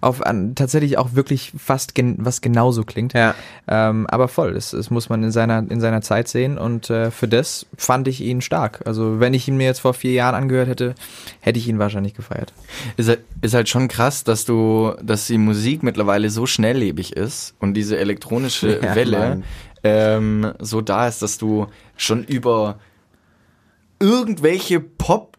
Auf 0.00 0.24
an, 0.24 0.54
tatsächlich 0.54 0.98
auch 0.98 1.14
wirklich 1.14 1.52
fast 1.58 1.94
gen, 1.94 2.16
was 2.18 2.40
genauso 2.40 2.84
klingt. 2.84 3.12
Ja. 3.12 3.34
Ähm, 3.68 4.06
aber 4.08 4.28
voll, 4.28 4.54
das, 4.54 4.70
das 4.70 4.90
muss 4.90 5.08
man 5.08 5.22
in 5.22 5.30
seiner 5.30 5.58
in 5.70 5.80
seiner 5.80 6.00
Zeit 6.00 6.28
sehen 6.28 6.58
und 6.58 6.90
äh, 6.90 7.10
für 7.10 7.28
das 7.28 7.66
fand 7.76 8.08
ich 8.08 8.20
ihn 8.20 8.40
stark. 8.40 8.80
Also 8.86 9.20
wenn 9.20 9.34
ich 9.34 9.46
ihn 9.48 9.56
mir 9.56 9.66
jetzt 9.66 9.80
vor 9.80 9.94
vier 9.94 10.12
Jahren 10.12 10.34
angehört 10.34 10.68
hätte, 10.68 10.94
hätte 11.40 11.58
ich 11.58 11.68
ihn 11.68 11.78
wahrscheinlich 11.78 12.14
gefeiert. 12.14 12.52
Ist 12.96 13.08
halt, 13.08 13.20
ist 13.42 13.54
halt 13.54 13.68
schon 13.68 13.88
krass, 13.88 14.24
dass 14.24 14.44
du, 14.44 14.94
dass 15.02 15.26
die 15.26 15.38
Musik 15.38 15.82
mittlerweile 15.82 16.30
so 16.30 16.46
schnelllebig 16.46 17.16
ist 17.16 17.54
und 17.58 17.74
diese 17.74 17.98
elektronische 17.98 18.80
Ja, 18.82 18.94
Welle 18.94 19.42
ähm, 19.82 20.52
so 20.58 20.80
da 20.80 21.08
ist, 21.08 21.22
dass 21.22 21.38
du 21.38 21.66
schon 21.96 22.24
über 22.24 22.78
irgendwelche 23.98 24.80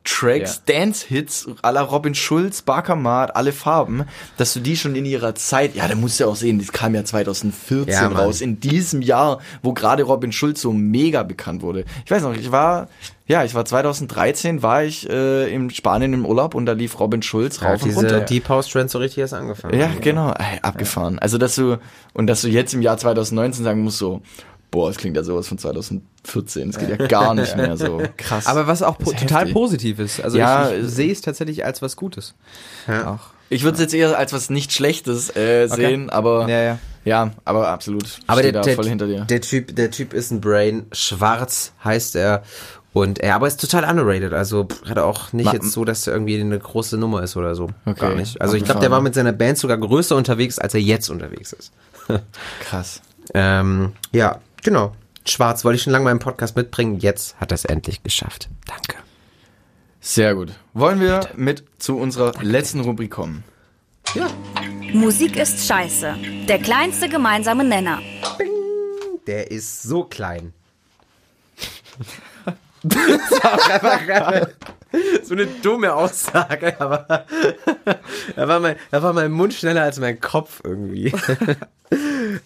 Pop-Tracks, 0.03 0.64
Dance-Hits 0.65 1.48
à 1.61 1.72
la 1.72 1.82
Robin 1.82 2.14
Schulz, 2.14 2.61
Barkamat, 2.61 3.36
alle 3.36 3.52
Farben, 3.52 4.06
dass 4.38 4.53
du 4.53 4.60
die 4.60 4.76
schon 4.76 4.95
in 4.95 5.06
ihrer 5.06 5.36
Zeit, 5.36 5.76
ja, 5.76 5.88
da 5.88 5.95
musst 5.95 6.19
du 6.19 6.23
ja 6.23 6.30
auch 6.30 6.36
sehen, 6.36 6.60
das 6.60 6.72
kam 6.72 6.95
ja 6.95 7.03
2014 7.03 7.94
Ja, 7.94 8.07
raus, 8.07 8.41
in 8.41 8.60
diesem 8.60 9.02
Jahr, 9.02 9.40
wo 9.61 9.73
gerade 9.73 10.03
Robin 10.03 10.32
Schulz 10.32 10.61
so 10.61 10.73
mega 10.73 11.23
bekannt 11.23 11.61
wurde. 11.61 11.86
Ich 12.06 12.11
weiß 12.11 12.23
noch, 12.23 12.36
ich 12.36 12.52
war, 12.52 12.88
ja, 13.28 13.44
ich 13.44 13.53
war 13.53 13.64
2013, 13.64 14.64
war 14.64 14.84
ich 14.84 15.10
äh, 15.10 15.53
in 15.53 15.69
Spanien 15.69 16.14
im 16.14 16.26
Urlaub 16.26 16.56
und 16.56 16.65
da 16.65 16.73
lief 16.73 16.99
Robin 16.99 17.22
Schulz 17.22 17.60
Ja, 17.61 17.69
rauf 17.69 17.84
und 17.84 17.90
diese 17.90 17.99
runter. 17.99 18.22
Deep 18.22 18.49
House 18.49 18.68
Trend 18.69 18.90
so 18.90 18.99
richtig 18.99 19.19
erst 19.19 19.34
angefangen. 19.34 19.80
Ja, 19.80 19.90
genau, 19.99 20.34
abgefahren. 20.61 21.19
Also, 21.19 21.38
dass 21.38 21.56
du, 21.56 21.78
und 22.14 22.28
dass 22.28 22.41
du 22.41 22.48
jetzt 22.48 22.73
im 22.73 22.82
Jahr 22.82 22.98
2019 22.98 23.64
sagen 23.64 23.82
musst, 23.82 23.99
so, 23.99 24.22
boah, 24.72 24.89
es 24.89 24.98
klingt 24.98 25.15
ja 25.18 25.23
sowas 25.23 25.48
von 25.48 25.57
2014, 25.57 26.69
es 26.69 26.77
geht 26.80 26.89
ja 26.89 26.95
gar 27.07 27.34
nicht 27.35 27.56
mehr 27.57 27.76
so. 27.77 28.02
Krass. 28.18 28.48
Aber 28.48 28.68
was 28.68 28.81
auch 28.81 28.95
Das 28.98 29.06
po 29.06 29.11
total 29.11 29.39
heftig. 29.41 29.53
positiv 29.53 29.99
ist. 29.99 30.22
Also 30.23 30.38
Ja, 30.38 30.69
ich, 30.69 30.77
ich 30.80 30.85
es- 30.85 30.95
sehe 30.95 31.11
es 31.11 31.22
tatsächlich 31.22 31.65
als 31.65 31.81
was 31.81 31.95
Gutes. 31.95 32.34
Ja. 32.88 33.14
Auch. 33.15 33.19
Ich 33.49 33.64
würde 33.64 33.76
es 33.76 33.81
jetzt 33.81 33.93
eher 33.93 34.18
als 34.18 34.31
was 34.31 34.49
nicht 34.49 34.72
Schlechtes 34.72 35.30
äh, 35.35 35.68
Okay. 35.69 35.76
sehen, 35.76 36.10
aber 36.10 36.48
Ja, 36.48 36.61
ja. 36.61 36.80
ja, 37.03 37.31
aber 37.43 37.68
absolut. 37.68 38.19
Aber 38.27 38.41
der, 38.41 38.53
da 38.53 38.61
der, 38.61 38.76
voll 38.76 38.88
hinter 38.88 39.07
dir. 39.07 39.26
der 39.26 39.41
Typ, 39.41 39.76
der 39.76 39.91
Typ 39.91 40.14
ist 40.14 40.31
ein 40.31 40.39
Brain. 40.39 40.85
Schwarz 40.93 41.73
heißt 41.84 42.15
er. 42.15 42.43
Und 42.93 43.19
er 43.19 43.35
aber 43.35 43.48
ist 43.48 43.60
total 43.60 43.84
underrated. 43.89 44.34
Also 44.34 44.68
hat 44.85 44.98
er 44.98 45.06
auch 45.06 45.31
nicht 45.34 45.45
Ma- 45.45 45.53
jetzt 45.53 45.72
so, 45.72 45.84
dass 45.85 46.07
er 46.07 46.14
irgendwie 46.14 46.39
eine 46.39 46.57
große 46.60 46.98
Nummer 46.98 47.23
ist 47.23 47.35
oder 47.38 47.56
so. 47.56 47.69
Okay. 47.85 47.99
Gar 47.99 48.15
nicht. 48.15 48.39
Also 48.41 48.56
ich 48.56 48.64
glaube, 48.65 48.80
der 48.81 48.91
war 48.91 49.02
mit 49.02 49.15
seiner 49.15 49.31
Band 49.34 49.57
sogar 49.57 49.77
größer 49.77 50.15
unterwegs, 50.15 50.57
als 50.60 50.73
er 50.73 50.81
jetzt 50.81 51.10
unterwegs 51.10 51.52
ist. 51.53 51.72
Krass. 52.61 53.02
Ähm, 53.34 53.93
ja, 54.11 54.39
genau. 54.61 54.93
Schwarz 55.25 55.63
wollte 55.63 55.77
ich 55.77 55.83
schon 55.83 55.93
lange 55.93 56.09
im 56.09 56.19
Podcast 56.19 56.55
mitbringen. 56.55 56.99
Jetzt 56.99 57.39
hat 57.39 57.51
er 57.51 57.55
es 57.55 57.65
endlich 57.65 58.01
geschafft. 58.03 58.49
Danke. 58.65 58.97
Sehr 59.99 60.33
gut. 60.33 60.51
Wollen 60.73 60.99
wir 60.99 61.29
mit 61.35 61.63
zu 61.77 61.97
unserer 61.97 62.33
letzten 62.41 62.79
Rubrik 62.79 63.11
kommen? 63.11 63.43
Musik 64.93 65.35
ist 65.35 65.67
scheiße. 65.67 66.15
Der 66.47 66.59
kleinste 66.59 67.07
gemeinsame 67.07 67.63
Nenner. 67.63 67.99
Der 69.27 69.51
ist 69.51 69.83
so 69.83 70.03
klein. 70.03 70.53
so 75.24 75.34
eine 75.34 75.45
dumme 75.45 75.94
Aussage, 75.94 76.80
aber 76.80 77.26
da 78.36 78.48
war, 78.48 78.60
mein, 78.60 78.76
da 78.90 79.03
war 79.03 79.14
mein 79.14 79.32
Mund 79.32 79.53
schneller 79.53 79.84
als 79.84 79.99
mein 79.99 80.20
Kopf 80.20 80.62
irgendwie. 80.64 81.14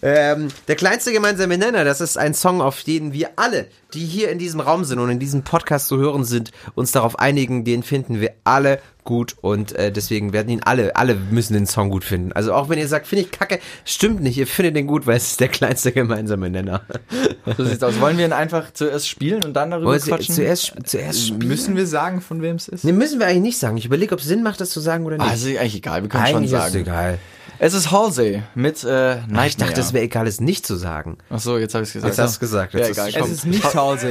ähm, 0.02 0.48
der 0.68 0.76
kleinste 0.76 1.12
gemeinsame 1.12 1.56
Nenner, 1.58 1.84
das 1.84 2.00
ist 2.00 2.18
ein 2.18 2.34
Song, 2.34 2.60
auf 2.60 2.82
den 2.82 3.12
wir 3.12 3.30
alle, 3.36 3.68
die 3.94 4.04
hier 4.04 4.30
in 4.30 4.38
diesem 4.38 4.60
Raum 4.60 4.84
sind 4.84 4.98
und 4.98 5.10
in 5.10 5.18
diesem 5.18 5.42
Podcast 5.42 5.88
zu 5.88 5.96
hören 5.96 6.24
sind, 6.24 6.50
uns 6.74 6.92
darauf 6.92 7.18
einigen, 7.18 7.64
den 7.64 7.82
finden 7.82 8.20
wir 8.20 8.32
alle 8.44 8.80
gut 9.06 9.34
und 9.40 9.72
äh, 9.74 9.90
deswegen 9.90 10.34
werden 10.34 10.50
ihn 10.50 10.60
alle, 10.62 10.94
alle 10.96 11.14
müssen 11.14 11.54
den 11.54 11.64
Song 11.66 11.88
gut 11.88 12.04
finden. 12.04 12.32
Also 12.32 12.52
auch 12.52 12.68
wenn 12.68 12.78
ihr 12.78 12.86
sagt, 12.88 13.06
finde 13.06 13.24
ich 13.24 13.30
kacke, 13.30 13.58
stimmt 13.86 14.20
nicht, 14.20 14.36
ihr 14.36 14.46
findet 14.46 14.76
den 14.76 14.86
gut, 14.86 15.06
weil 15.06 15.16
es 15.16 15.28
ist 15.30 15.40
der 15.40 15.48
kleinste 15.48 15.92
gemeinsame 15.92 16.50
Nenner. 16.50 16.82
So 17.56 17.64
sieht's 17.64 17.82
aus. 17.82 17.98
Wollen 18.00 18.18
wir 18.18 18.26
ihn 18.26 18.32
einfach 18.34 18.72
zuerst 18.74 19.08
spielen 19.08 19.42
und 19.44 19.54
dann 19.54 19.70
darüber 19.70 19.88
Wollen 19.88 20.00
Sie 20.00 20.10
quatschen? 20.10 20.34
zuerst, 20.34 20.74
zuerst 20.84 21.28
spielen? 21.28 21.48
Müssen 21.48 21.74
wir 21.76 21.86
sagen, 21.86 22.20
von 22.20 22.42
wem 22.42 22.56
es 22.56 22.68
ist? 22.68 22.84
Nee, 22.84 22.92
müssen 22.92 23.18
wir 23.18 23.26
eigentlich 23.26 23.42
nicht 23.42 23.58
sagen. 23.58 23.78
Ich 23.78 23.86
überlege, 23.86 24.12
ob 24.12 24.20
es 24.20 24.26
Sinn 24.26 24.42
macht, 24.42 24.60
das 24.60 24.68
zu 24.70 24.80
sagen 24.80 25.06
oder 25.06 25.16
nicht. 25.16 25.26
Ah, 25.26 25.32
ist 25.32 25.46
eigentlich 25.46 25.76
egal, 25.76 26.02
wir 26.02 26.08
können 26.10 26.24
eigentlich 26.24 26.50
schon 26.50 26.58
ist 26.60 26.66
es 26.66 26.72
sagen. 26.72 26.84
egal. 26.84 27.18
Es 27.58 27.72
ist 27.72 27.90
Halsey 27.90 28.42
mit 28.54 28.84
äh, 28.84 29.14
Nightmare. 29.16 29.46
Ich 29.46 29.56
dachte, 29.56 29.80
es 29.80 29.94
wäre 29.94 30.04
egal, 30.04 30.26
es 30.26 30.42
nicht 30.42 30.66
zu 30.66 30.76
sagen. 30.76 31.16
Ach 31.30 31.40
so, 31.40 31.56
jetzt 31.56 31.74
habe 31.74 31.84
ich 31.84 31.88
es 31.88 31.94
gesagt. 31.94 32.10
Jetzt 32.10 32.18
hast 32.18 32.32
du 32.32 32.34
es 32.34 32.40
gesagt. 32.40 32.74
Ja, 32.74 32.86
egal. 32.86 33.08
ist- 33.08 33.14
komm. 33.18 33.30
Es 33.30 33.32
ist 33.38 33.46
nicht 33.46 33.74
Halsey. 33.74 34.10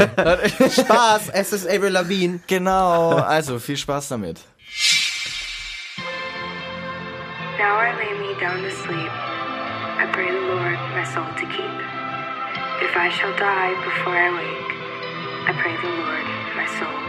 Spaß, 0.71 1.21
es 1.31 1.53
ist 1.53 1.67
Avril 1.69 1.89
Lavigne. 1.91 2.39
Genau, 2.47 3.11
also 3.17 3.59
viel 3.59 3.77
Spaß 3.77 4.07
damit. 4.09 4.39
Now 7.57 7.77
I 7.77 7.95
lay 7.95 8.19
me 8.19 8.37
down 8.37 8.61
to 8.63 8.71
sleep. 8.71 9.09
I 9.09 10.09
pray 10.11 10.29
the 10.29 10.41
Lord 10.41 10.75
my 10.91 11.05
soul 11.05 11.23
to 11.23 11.45
keep. 11.47 11.75
If 12.83 12.97
I 12.97 13.09
shall 13.09 13.31
die 13.37 13.73
before 13.85 14.17
I 14.17 14.29
wake, 14.35 14.75
I 15.47 15.53
pray 15.61 15.75
the 15.79 15.87
Lord 15.87 16.25
my 16.57 16.67
soul 16.77 17.04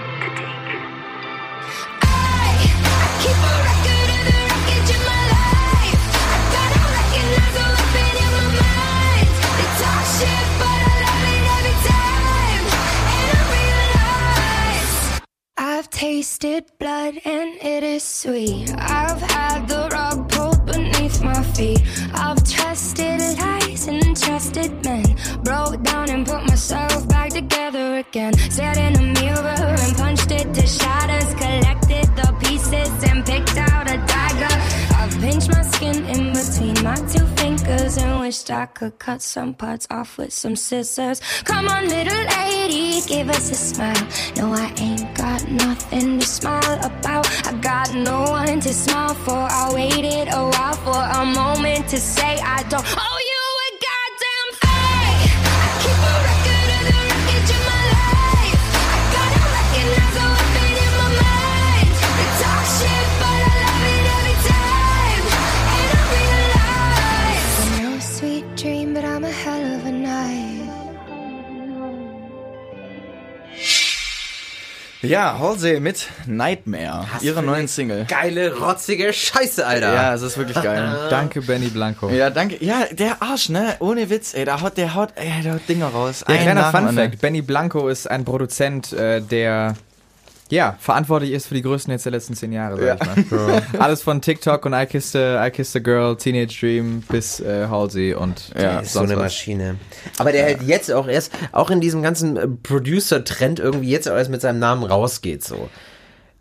tasted 15.97 16.63
blood 16.79 17.15
and 17.25 17.57
it 17.63 17.83
is 17.83 18.03
sweet. 18.03 18.71
I've 18.77 19.19
had 19.19 19.67
the 19.67 19.89
rug 19.91 20.29
pulled 20.29 20.67
beneath 20.67 21.23
my 21.23 21.43
feet. 21.55 21.81
I've 22.13 22.45
trusted 22.45 23.19
lies 23.39 23.89
and 23.89 24.15
trusted 24.15 24.85
men. 24.85 25.17
Broke 25.43 25.83
down 25.83 26.11
and 26.11 26.27
put 26.27 26.43
myself 26.49 27.09
back 27.09 27.31
together 27.31 27.97
again. 27.97 28.35
Stared 28.51 28.77
in 28.77 28.95
a 28.97 29.07
mirror 29.21 29.75
and 29.85 29.97
punched 29.97 30.31
it 30.33 30.53
to 30.53 30.67
shatters. 30.67 31.33
Collected 31.33 32.07
the 32.15 32.29
pieces 32.45 32.93
and 33.09 33.25
picked 33.25 33.57
out 33.57 33.91
a 33.91 33.97
dagger. 35.21 35.53
My 35.57 35.63
skin 35.63 36.05
in 36.07 36.33
between 36.33 36.85
my 36.85 36.97
two 37.13 37.27
fingers 37.37 37.97
and 37.99 38.21
wished 38.21 38.51
I 38.51 38.67
could 38.67 38.99
cut 38.99 39.23
some 39.23 39.55
parts 39.55 39.87
off 39.91 40.19
with 40.19 40.33
some 40.33 40.57
scissors. 40.57 41.21
Come 41.45 41.69
on, 41.69 41.89
little 41.89 42.25
lady, 42.39 43.01
give 43.07 43.29
us 43.29 43.51
a 43.51 43.55
smile. 43.55 44.09
No, 44.37 44.53
I 44.53 44.73
ain't 44.79 45.15
got 45.17 45.49
nothing 45.51 46.19
to 46.21 46.27
smile 46.27 46.79
about. 46.85 47.27
I 47.47 47.53
got 47.61 47.95
no 47.95 48.23
one 48.31 48.61
to 48.61 48.73
smile 48.73 49.15
for. 49.15 49.33
I 49.33 49.73
waited 49.75 50.29
a 50.33 50.43
while 50.51 50.75
for 50.85 51.21
a 51.21 51.25
moment 51.25 51.89
to 51.89 51.99
say 51.99 52.39
I 52.41 52.63
don't 52.69 52.85
owe 52.87 53.21
you 53.31 53.36
Ja, 75.09 75.39
Halsey 75.39 75.81
mit 75.81 76.09
Nightmare, 76.27 77.07
ihre 77.21 77.43
neuen 77.43 77.69
Single. 77.69 78.07
Geile, 78.09 78.57
rotzige 78.57 79.13
Scheiße, 79.13 79.67
Alter. 79.67 79.95
Ja, 79.95 80.15
es 80.15 80.23
ist 80.23 80.37
wirklich 80.39 80.61
geil. 80.63 80.97
Danke, 81.11 81.43
Benny 81.43 81.69
Blanco. 81.69 82.09
Ja, 82.11 82.31
danke. 82.31 82.63
Ja, 82.65 82.85
der 82.91 83.23
Arsch, 83.23 83.49
ne? 83.49 83.77
Ohne 83.81 84.11
Witz, 84.11 84.35
ey, 84.35 84.45
der 84.45 84.61
haut, 84.61 84.77
der 84.77 84.95
haut, 84.95 85.11
ey, 85.17 85.43
der 85.43 85.55
haut 85.55 85.69
Dinger 85.69 85.89
raus. 85.89 86.25
Ja, 86.29 86.35
Ein 86.35 86.43
kleiner 86.43 86.71
Fun. 86.71 86.95
Fact. 86.95 87.21
Benny 87.21 87.43
Blanco 87.43 87.89
ist 87.89 88.11
ein 88.11 88.25
Produzent, 88.25 88.93
äh, 88.93 89.21
der 89.21 89.75
ja, 90.51 90.77
verantwortlich 90.79 91.33
ist 91.33 91.47
für 91.49 91.55
die 91.55 91.63
größten 91.63 91.91
Hits 91.91 92.05
der 92.05 92.13
letzten 92.13 92.35
zehn 92.35 92.53
Jahre, 92.53 92.97
sag 92.99 93.17
ich 93.19 93.31
mal. 93.31 93.63
Alles 93.79 94.03
von 94.03 94.21
TikTok 94.23 94.65
und 94.65 94.75
I 94.75 94.87
Kissed 94.87 95.17
a, 95.17 95.45
I 95.47 95.51
Kissed 95.51 95.77
a 95.77 95.79
Girl, 95.81 96.17
Teenage 96.17 96.57
Dream 96.61 97.03
bis 97.09 97.41
äh, 97.41 97.67
Halsey 97.69 98.15
und 98.15 98.55
Der 98.55 98.79
äh, 98.79 98.83
ist 98.83 98.93
so 98.93 99.01
eine 99.01 99.17
was. 99.17 99.23
Maschine. 99.25 99.77
Aber 100.19 100.33
der 100.33 100.45
halt 100.45 100.63
jetzt 100.63 100.93
auch 100.93 101.09
erst, 101.09 101.33
auch 101.53 101.71
in 101.71 101.81
diesem 101.81 102.03
ganzen 102.03 102.37
äh, 102.37 102.47
Producer-Trend 102.47 103.59
irgendwie 103.59 103.91
jetzt 103.91 104.09
auch 104.09 104.17
erst 104.17 104.31
mit 104.31 104.41
seinem 104.41 104.59
Namen 104.61 104.85
rausgeht, 104.85 105.43
so. 105.45 105.69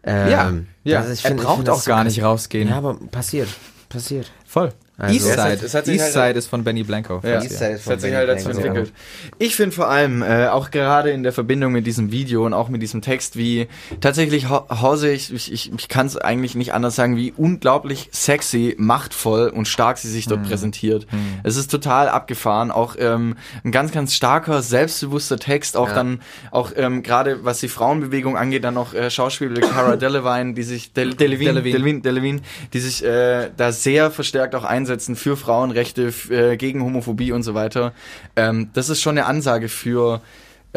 Ähm, 0.03 0.30
Ja, 0.30 0.53
ja. 0.84 1.02
das 1.02 1.10
ist- 1.10 1.19
ich 1.19 1.26
er 1.26 1.30
find- 1.30 1.40
ich 1.41 1.45
braucht 1.48 1.56
find 1.57 1.68
das 1.68 1.82
auch 1.82 1.86
gar 1.86 2.03
nicht 2.03 2.22
rausgehen. 2.22 2.69
Ja, 2.69 2.77
aber 2.77 2.95
passiert, 3.11 3.49
passiert. 3.90 4.32
Voll. 4.45 4.72
Also- 4.98 5.14
Eastside. 5.16 5.60
Es 5.66 5.74
hat- 5.74 5.84
es 5.88 5.90
Eastside 5.94 6.22
halt- 6.22 6.38
ist 6.38 6.48
von 6.48 6.64
Benny 6.64 6.84
Blanco. 6.84 7.16
Ja, 7.24 7.40
falls 7.42 7.60
ihr- 7.62 7.70
das 7.72 7.88
hat 7.88 8.02
sich 8.02 8.14
halt 8.14 8.30
dazu 8.30 8.50
entwickelt. 8.50 8.94
Ich 9.40 9.56
finde 9.56 9.76
vor 9.76 9.90
allem, 9.90 10.22
äh, 10.22 10.48
auch 10.48 10.72
gerade 10.72 11.12
in 11.12 11.24
der 11.24 11.34
Verbindung 11.34 11.74
mit 11.74 11.86
diesem 11.86 12.12
Video 12.12 12.46
und 12.46 12.54
auch 12.54 12.70
mit 12.70 12.82
diesem 12.82 13.02
Text, 13.02 13.36
wie 13.38 13.68
tatsächlich 14.00 14.48
Hause, 14.50 15.12
ich, 15.12 15.34
ich, 15.34 15.52
ich, 15.52 15.72
ich 15.74 15.88
kann 15.90 16.08
es 16.08 16.18
eigentlich 16.18 16.56
nicht 16.56 16.74
anders 16.74 16.96
sagen, 16.96 17.18
wie 17.18 17.34
unglaublich 17.36 18.10
sexy, 18.14 18.76
machtvoll 18.78 19.50
und 19.50 19.68
stark 19.68 19.98
sie 19.98 20.10
sich 20.10 20.28
dort 20.28 20.44
präsentiert. 20.44 21.08
Es 21.44 21.58
ist 21.58 21.70
total 21.72 22.08
abgefahren, 22.10 22.72
auch 22.72 22.96
ähm, 22.98 23.36
ein 23.64 23.72
ganz, 23.72 23.92
ganz 23.92 24.14
starker, 24.14 24.62
selbstbewusster 24.62 25.38
Text, 25.38 25.76
auch 25.78 25.90
Ja. 25.90 25.96
dann, 25.96 26.22
auch 26.52 26.72
ähm, 26.76 27.04
gerade 27.04 27.44
was 27.44 27.60
die 27.60 27.68
Frauenbewegung 27.68 28.38
angeht, 28.38 28.64
dann 28.64 28.76
noch 28.76 28.94
äh, 28.94 29.10
Schauspieler 29.10 29.60
Cara 29.62 29.96
Delevingne, 29.98 30.54
die 30.54 30.64
sich, 30.64 30.94
Del, 30.94 31.14
Delevingne, 31.14 31.62
Delevingne. 31.62 32.02
Delevingne, 32.02 32.02
Delevingne, 32.02 32.42
die 32.74 32.80
sich 32.80 33.04
äh, 33.04 33.50
da 33.58 33.72
sehr 33.72 34.10
verstärkt 34.12 34.56
auch 34.56 34.64
einsetzen 34.86 35.16
für 35.16 35.36
Frauenrechte, 35.36 36.14
äh, 36.30 36.57
gegen 36.57 36.84
Homophobie 36.84 37.32
und 37.32 37.44
so 37.44 37.56
weiter. 37.56 37.94
Ähm, 38.36 38.70
das 38.74 38.90
ist 38.90 39.02
schon 39.02 39.18
eine 39.18 39.26
Ansage 39.26 39.68
für, 39.68 40.22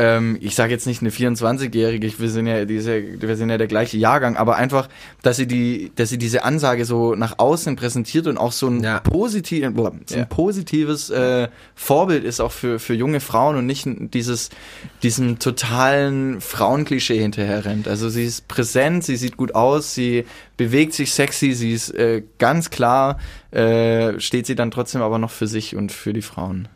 ähm, 0.01 0.39
ich 0.41 0.55
sage 0.55 0.71
jetzt 0.73 0.87
nicht 0.87 1.01
eine 1.03 1.11
24-Jährige, 1.11 2.07
ich- 2.07 2.21
wir 2.21 2.31
sind 2.31 2.47
ja 2.47 2.65
diese, 2.65 3.03
wir 3.21 3.37
sind 3.37 3.51
ja 3.51 3.59
der 3.59 3.67
gleiche 3.67 3.97
Jahrgang, 3.99 4.37
aber 4.37 4.55
einfach, 4.57 4.89
dass 5.23 5.37
sie 5.37 5.49
die, 5.49 5.91
dass 5.97 6.09
sie 6.11 6.19
diese 6.19 6.45
Ansage 6.45 6.85
so 6.85 7.17
nach 7.17 7.35
außen 7.39 7.75
präsentiert 7.75 8.29
und 8.29 8.39
auch 8.39 8.53
so 8.53 8.69
ein, 8.69 8.87
positiv, 9.03 9.69
boah, 9.75 9.93
so 10.07 10.15
ein 10.15 10.21
Ja. 10.21 10.25
positives 10.27 11.11
äh, 11.11 11.49
Vorbild 11.75 12.23
ist 12.23 12.39
auch 12.41 12.53
für, 12.53 12.79
für 12.79 12.95
junge 12.95 13.19
Frauen 13.19 13.57
und 13.57 13.67
nicht 13.67 13.87
dieses, 14.15 14.51
diesem 15.03 15.41
totalen 15.41 16.41
Frauenklischee 16.41 17.19
hinterher 17.19 17.65
rennt. 17.65 17.89
Also 17.89 18.09
sie 18.09 18.25
ist 18.25 18.47
präsent, 18.47 19.03
sie 19.03 19.17
sieht 19.17 19.37
gut 19.37 19.57
aus, 19.57 19.95
sie 19.95 20.25
bewegt 20.57 20.93
sich 20.95 21.13
sexy, 21.13 21.55
sie 21.55 21.73
ist 21.73 21.91
äh, 21.91 22.23
ganz 22.39 22.71
klar, 22.71 23.19
äh, 23.51 24.21
steht 24.21 24.47
sie 24.47 24.55
dann 24.55 24.71
trotzdem 24.71 25.03
aber 25.03 25.19
noch 25.19 25.33
für 25.33 25.49
sich 25.49 25.75
und 25.75 25.91
für 25.91 26.13
die 26.13 26.23
Frauen. 26.23 26.69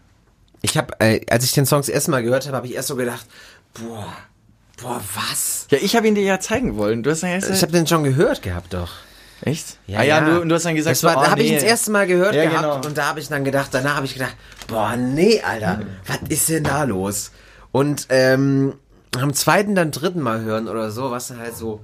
Ich 0.62 0.78
habe, 0.78 0.94
äh, 1.00 1.20
als 1.28 1.44
ich 1.44 1.52
den 1.52 1.66
Song 1.66 1.80
das 1.80 1.88
erste 1.88 2.10
Mal 2.10 2.22
gehört 2.22 2.46
habe, 2.46 2.56
habe 2.56 2.66
ich 2.66 2.74
erst 2.74 2.88
so 2.88 2.96
gedacht, 2.96 3.26
boah, 3.74 4.06
boah, 4.80 5.00
was? 5.14 5.66
Ja, 5.70 5.78
ich 5.82 5.96
habe 5.96 6.06
ihn 6.08 6.14
dir 6.14 6.22
ja 6.24 6.40
zeigen 6.40 6.76
wollen. 6.76 7.02
Du 7.02 7.10
hast 7.10 7.22
ja 7.22 7.30
erst 7.30 7.50
Ich 7.50 7.62
habe 7.62 7.72
den 7.72 7.86
schon 7.86 8.04
gehört 8.04 8.42
gehabt, 8.42 8.72
doch. 8.72 8.90
Echt? 9.44 9.78
ah 9.88 10.02
ja, 10.04 10.20
Du, 10.20 10.44
du 10.46 10.54
hast 10.54 10.64
dann 10.64 10.76
gesagt, 10.76 10.94
das 10.96 11.02
war, 11.02 11.14
so, 11.14 11.20
da 11.20 11.26
oh, 11.26 11.30
habe 11.32 11.42
ich 11.42 11.48
nee. 11.48 11.56
ihn 11.56 11.60
das 11.60 11.68
erste 11.68 11.90
Mal 11.90 12.06
gehört 12.06 12.34
Ja, 12.36 12.44
gehabt 12.44 12.62
genau. 12.62 12.86
und 12.86 12.96
da 12.96 13.06
habe 13.06 13.18
ich 13.18 13.28
dann 13.28 13.42
gedacht, 13.44 13.70
danach 13.72 13.96
habe 13.96 14.06
ich 14.06 14.14
gedacht, 14.14 14.36
boah, 14.68 14.94
nee, 14.96 15.40
Alter, 15.42 15.80
was 16.06 16.18
ist 16.28 16.48
denn 16.48 16.62
da 16.62 16.84
los? 16.84 17.32
Und 17.72 18.06
ähm, 18.10 18.74
am 19.18 19.34
zweiten, 19.34 19.74
dann 19.74 19.90
dritten 19.90 20.20
Mal 20.20 20.42
hören 20.42 20.68
oder 20.68 20.92
so, 20.92 21.10
was 21.10 21.26
dann 21.28 21.40
halt 21.40 21.56
so, 21.56 21.80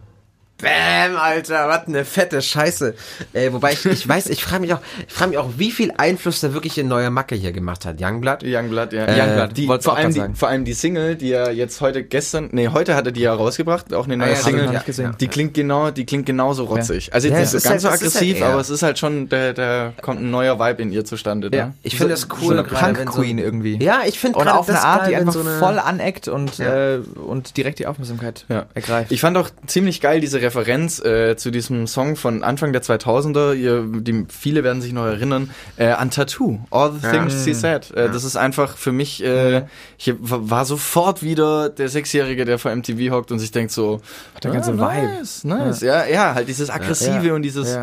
Bäm, 0.61 1.17
Alter, 1.17 1.69
was 1.69 1.87
eine 1.87 2.05
fette 2.05 2.43
Scheiße. 2.43 2.95
Äh, 3.33 3.53
wobei 3.53 3.73
ich, 3.75 3.85
ich 3.87 4.09
weiß, 4.09 4.27
ich 4.27 4.43
frage 4.43 4.63
mich 4.63 4.75
auch, 4.75 4.81
ich 5.07 5.13
frage 5.15 5.31
mich 5.31 5.39
auch, 5.39 5.51
wie 5.57 5.71
viel 5.71 5.93
Einfluss 5.97 6.41
da 6.41 6.53
wirklich 6.53 6.77
in 6.79 6.89
neue 6.89 7.11
Macke 7.11 7.37
hier 7.37 7.53
gemacht 7.53 7.85
hat. 7.87 8.01
Youngblood? 8.01 8.43
Youngblood, 8.45 8.93
ja. 8.93 9.05
Äh, 9.05 9.21
Youngblood. 9.21 9.57
Die, 9.57 9.67
vor, 9.67 9.79
auch 9.79 9.97
allem 9.97 10.13
die, 10.13 10.19
sagen. 10.19 10.35
vor 10.35 10.49
allem 10.49 10.65
die 10.65 10.73
Single, 10.73 11.15
die 11.15 11.31
er 11.33 11.53
jetzt 11.53 11.81
heute 11.81 12.03
gestern, 12.03 12.49
nee, 12.51 12.67
heute 12.69 12.97
hat 12.97 13.07
er 13.07 13.13
die 13.13 13.21
ja 13.21 13.33
rausgebracht, 13.35 13.95
auch 13.95 14.07
eine 14.07 14.17
neue 14.17 14.29
Ah, 14.31 14.33
ja, 14.33 14.37
Single. 14.37 14.69
nicht 14.71 14.85
gesehen. 14.85 15.15
Die 15.21 15.29
klingt 15.29 15.55
genau, 15.55 15.93
die 15.93 16.05
klingt 16.05 16.27
genauso 16.27 16.65
rotzig. 16.65 17.15
Also 17.15 17.29
Ja, 17.29 17.39
jetzt 17.39 17.53
nicht 17.53 17.59
ist 17.59 17.63
ganz 17.63 17.85
halt- 17.85 18.01
so 18.01 18.05
aggressiv, 18.07 18.41
halt 18.41 18.51
aber 18.53 18.61
es 18.61 18.71
ist 18.71 18.83
halt 18.83 18.99
schon, 18.99 19.29
da, 19.29 19.53
da 19.53 19.93
kommt 20.03 20.21
ein 20.21 20.31
neuer 20.33 20.59
Vibe 20.59 20.83
in 20.83 20.91
ihr 20.93 21.05
zustande. 21.05 21.51
Ja. 21.57 21.67
Ne? 21.67 21.75
Ich 21.85 21.97
finde 21.97 22.15
das 22.15 22.27
cool, 22.33 22.39
so 22.41 22.51
eine 22.51 22.65
wenn 22.65 22.71
so- 22.71 22.77
Punk-Queen 23.05 23.39
irgendwie. 23.39 23.79
Ja, 23.81 24.01
ich 24.07 24.19
finde 24.19 24.39
gerade 24.41 24.55
auf 24.59 24.69
eine 24.69 24.81
Art, 24.81 25.09
die 25.09 25.15
einfach 25.15 25.33
so 25.35 25.41
eine- 25.41 25.59
voll 25.61 25.79
aneckt 25.79 26.27
und, 26.27 26.59
Ja. 26.59 26.95
äh, 26.97 26.99
und 26.99 27.57
direkt 27.57 27.79
die 27.79 27.87
Aufmerksamkeit 27.87 28.45
Ja. 28.49 28.67
ergreift. 28.75 29.13
Ich 29.13 29.21
fand 29.21 29.37
auch 29.37 29.51
ziemlich 29.69 30.01
geil 30.01 30.21
diese 30.21 30.48
Referenz 30.49 30.99
äh, 31.01 31.37
zu 31.37 31.51
diesem 31.51 31.87
Song 31.87 32.17
von 32.17 32.43
Anfang 32.43 32.73
der 32.73 32.83
2000er. 32.83 33.53
Ihr, 33.55 33.85
die, 34.01 34.25
viele 34.29 34.65
werden 34.65 34.81
sich 34.83 34.93
noch 34.93 35.05
erinnern 35.05 35.51
äh, 35.77 35.89
an 35.89 36.11
Tattoo. 36.11 36.59
All 36.71 36.93
the 36.93 36.99
Ja. 37.07 37.13
things 37.13 37.45
she 37.45 37.51
Mhm. 37.51 37.55
said. 37.55 37.91
Äh, 37.93 38.09
Das 38.11 38.25
ist 38.25 38.37
einfach 38.37 38.77
für 38.77 38.93
mich. 38.93 39.23
Äh, 39.23 39.67
ich 39.99 40.15
war 40.19 40.65
sofort 40.65 41.23
wieder 41.23 41.69
der 41.69 41.89
Sechsjährige, 41.89 42.45
der 42.45 42.59
vor 42.59 42.71
MTV 42.75 43.13
hockt 43.13 43.31
und 43.31 43.39
sich 43.39 43.51
denkt 43.51 43.73
so. 43.73 44.01
der 44.43 44.51
ganze 44.53 44.73
ah, 44.73 44.75
Vibe. 44.75 45.07
Nice, 45.19 45.45
nice. 45.45 45.81
Ja. 45.83 46.07
ja, 46.07 46.35
halt 46.35 46.49
dieses 46.49 46.71
aggressive 46.71 47.27
Ja. 47.29 47.35
und 47.35 47.43
dieses. 47.43 47.79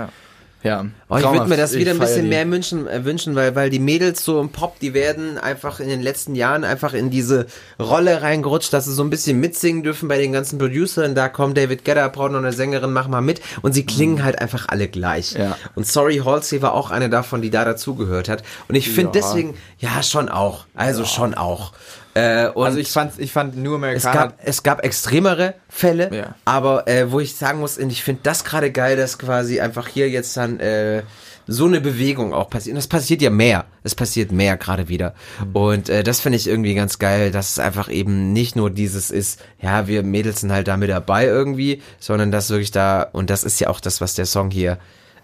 Ja. 0.65 0.75
Ja. 0.75 0.85
Oh, 1.09 1.17
ich 1.17 1.23
würde 1.23 1.45
mir 1.47 1.57
das 1.57 1.73
wieder 1.75 1.91
ein 1.91 1.99
bisschen 1.99 2.27
mehr 2.27 2.49
wünschen, 2.49 2.87
äh, 2.87 3.05
wünschen 3.05 3.35
weil, 3.35 3.55
weil 3.55 3.69
die 3.69 3.79
Mädels 3.79 4.25
so 4.25 4.41
im 4.41 4.49
Pop, 4.49 4.79
die 4.79 4.95
werden 4.95 5.37
einfach 5.37 5.79
in 5.79 5.87
den 5.87 6.01
letzten 6.01 6.33
Jahren 6.33 6.63
einfach 6.63 6.93
in 6.95 7.11
diese 7.11 7.45
Rolle 7.79 8.23
reingerutscht, 8.23 8.73
dass 8.73 8.85
sie 8.85 8.93
so 8.93 9.03
ein 9.03 9.11
bisschen 9.11 9.39
mitsingen 9.39 9.83
dürfen 9.83 10.09
bei 10.09 10.17
den 10.17 10.33
ganzen 10.33 10.57
Producern. 10.57 11.13
Da 11.13 11.29
kommt 11.29 11.55
David 11.55 11.85
Gedder, 11.85 12.09
braucht 12.09 12.31
noch 12.31 12.39
eine 12.39 12.51
Sängerin, 12.51 12.91
mach 12.93 13.07
mal 13.07 13.21
mit. 13.21 13.41
Und 13.61 13.73
sie 13.73 13.85
klingen 13.85 14.23
halt 14.23 14.39
einfach 14.41 14.67
alle 14.67 14.87
gleich. 14.87 15.35
Mhm. 15.35 15.41
Ja. 15.41 15.57
Und 15.75 15.85
Sorry 15.85 16.17
Halsey 16.25 16.61
war 16.63 16.73
auch 16.73 16.89
eine 16.89 17.09
davon, 17.09 17.43
die 17.43 17.51
da 17.51 17.63
dazugehört 17.63 18.27
hat. 18.27 18.41
Und 18.67 18.73
ich 18.75 18.89
finde 18.89 19.19
Ja. 19.19 19.23
deswegen, 19.23 19.53
ja, 19.77 20.01
schon 20.01 20.29
auch. 20.29 20.65
Also 20.73 21.05
schon 21.05 21.35
auch. 21.35 21.73
Äh, 22.15 22.47
und 22.49 22.65
Also 22.65 22.77
ich 22.79 22.89
fand, 22.91 23.19
ich 23.19 23.31
fand 23.33 23.57
New 23.57 23.71
es 23.71 23.75
Americana 23.75 24.13
gab, 24.15 24.37
es 24.43 24.63
gab 24.63 24.83
extremere 24.85 25.53
Fälle, 25.69 26.09
Ja. 26.15 26.35
aber 26.45 26.87
äh, 26.87 27.11
wo 27.11 27.19
ich 27.19 27.35
sagen 27.35 27.59
muss, 27.59 27.77
und 27.77 27.91
ich 27.91 28.03
finde 28.03 28.21
das 28.23 28.43
gerade 28.45 28.71
geil, 28.71 28.95
dass 28.97 29.17
quasi 29.19 29.59
einfach 29.59 29.87
hier 29.87 30.09
jetzt 30.09 30.35
dann 30.37 30.59
äh, 30.61 31.03
so 31.45 31.65
eine 31.65 31.79
Bewegung 31.81 32.33
auch 32.33 32.49
passiert. 32.49 32.71
Und 32.73 32.77
das 32.77 32.87
passiert 32.87 33.21
ja 33.21 33.29
mehr. 33.29 33.65
Es 33.83 33.93
passiert 33.93 34.31
mehr 34.31 34.55
gerade 34.57 34.87
wieder. 34.87 35.13
Und 35.53 35.89
äh, 35.89 36.03
das 36.03 36.21
finde 36.21 36.37
ich 36.37 36.47
irgendwie 36.47 36.73
ganz 36.73 36.97
geil, 36.99 37.31
dass 37.31 37.51
es 37.51 37.59
einfach 37.59 37.89
eben 37.89 38.31
nicht 38.33 38.55
nur 38.55 38.71
dieses 38.71 39.11
ist, 39.11 39.39
ja, 39.61 39.87
wir 39.87 40.01
Mädels 40.01 40.39
sind 40.41 40.51
halt 40.53 40.67
da 40.69 40.77
mit 40.77 40.89
dabei 40.89 41.25
irgendwie, 41.25 41.83
sondern 41.99 42.31
dass 42.31 42.49
wirklich 42.49 42.71
da, 42.71 43.03
und 43.11 43.29
das 43.29 43.43
ist 43.43 43.59
ja 43.59 43.67
auch 43.69 43.79
das, 43.81 43.99
was 44.01 44.15
der 44.15 44.25
Song 44.25 44.49
hier 44.51 44.77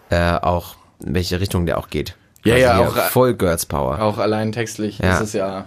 äh, 0.09 0.33
auch, 0.33 0.75
in 1.03 1.15
welche 1.15 1.39
Richtung 1.39 1.65
der 1.65 1.77
auch 1.79 1.89
geht. 1.89 2.15
Ja, 2.43 2.53
Quasi 2.55 2.61
ja, 2.63 2.79
auch, 2.79 2.97
äh, 2.97 3.01
voll 3.09 3.33
Girls 3.33 3.65
Power. 3.65 4.01
Auch 4.01 4.17
allein 4.17 4.51
textlich 4.51 4.99
Ja. 4.99 5.15
ist 5.15 5.21
es 5.21 5.33
ja. 5.33 5.65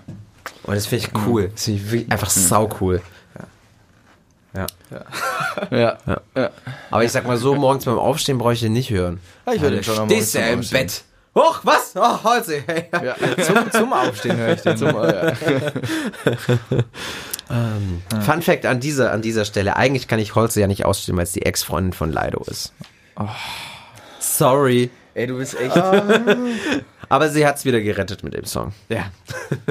Und 0.65 0.75
das 0.75 0.87
finde 0.87 1.07
ich 1.07 1.27
cool. 1.27 1.49
Das 1.49 1.65
finde 1.65 1.81
ich 1.81 1.91
wirklich 1.91 2.13
einfach 2.13 2.31
sau 2.31 2.69
cool. 2.81 3.03
Ja. 4.57 4.67
Ja. 5.73 5.99
ja. 6.37 6.51
Aber 6.93 7.03
ich 7.03 7.11
sag 7.11 7.27
mal 7.27 7.37
so, 7.37 7.57
morgens 7.57 7.87
beim 7.87 7.99
Aufstehen 7.99 8.39
brauche 8.39 8.53
ich 8.53 8.61
den 8.61 8.73
nicht 8.73 8.89
hören. 8.89 9.19
Ah, 9.47 9.53
ich 9.53 9.61
höre 9.61 9.73
den 9.73 9.83
schon 9.83 9.99
am 9.99 10.07
Morgen 10.07 10.13
Stehst 10.13 10.37
du 10.37 10.39
zum 10.39 10.61
im. 10.61 10.69
Bett. 10.69 11.03
Hoch, 11.35 11.61
was? 11.65 11.95
Oh, 11.97 12.23
Holze. 12.23 12.63
Hey. 12.65 12.85
Ja. 12.93 13.17
zum, 13.45 13.73
zum 13.73 13.93
Aufstehen 13.93 14.37
höre 14.37 14.53
ich 14.53 14.61
den. 14.61 14.77
Zum, 14.77 14.91
äh, 14.91 15.33
Ähm, 17.51 18.03
Fun 18.23 18.43
Fact 18.43 18.65
an 18.67 18.81
dieser, 18.81 19.13
an 19.13 19.23
dieser 19.23 19.45
Stelle. 19.45 19.77
Eigentlich 19.77 20.09
kann 20.09 20.19
ich 20.19 20.35
Holze 20.35 20.61
ja 20.61 20.67
nicht 20.67 20.85
ausstehen, 20.85 21.17
weil 21.17 21.25
es 21.25 21.33
die 21.33 21.43
Ex-Freundin 21.43 21.93
von 21.93 22.11
Lido 22.11 22.43
ist. 22.47 22.73
Sorry. 24.19 24.91
Ey, 25.15 25.27
du 25.27 25.37
bist 25.37 25.59
echt. 25.59 25.77
Aber 27.09 27.29
sie 27.29 27.47
hat's 27.47 27.65
wieder 27.65 27.81
gerettet 27.81 28.23
mit 28.25 28.35
dem 28.35 28.45
Song. 28.45 28.73
Ja. 28.89 29.07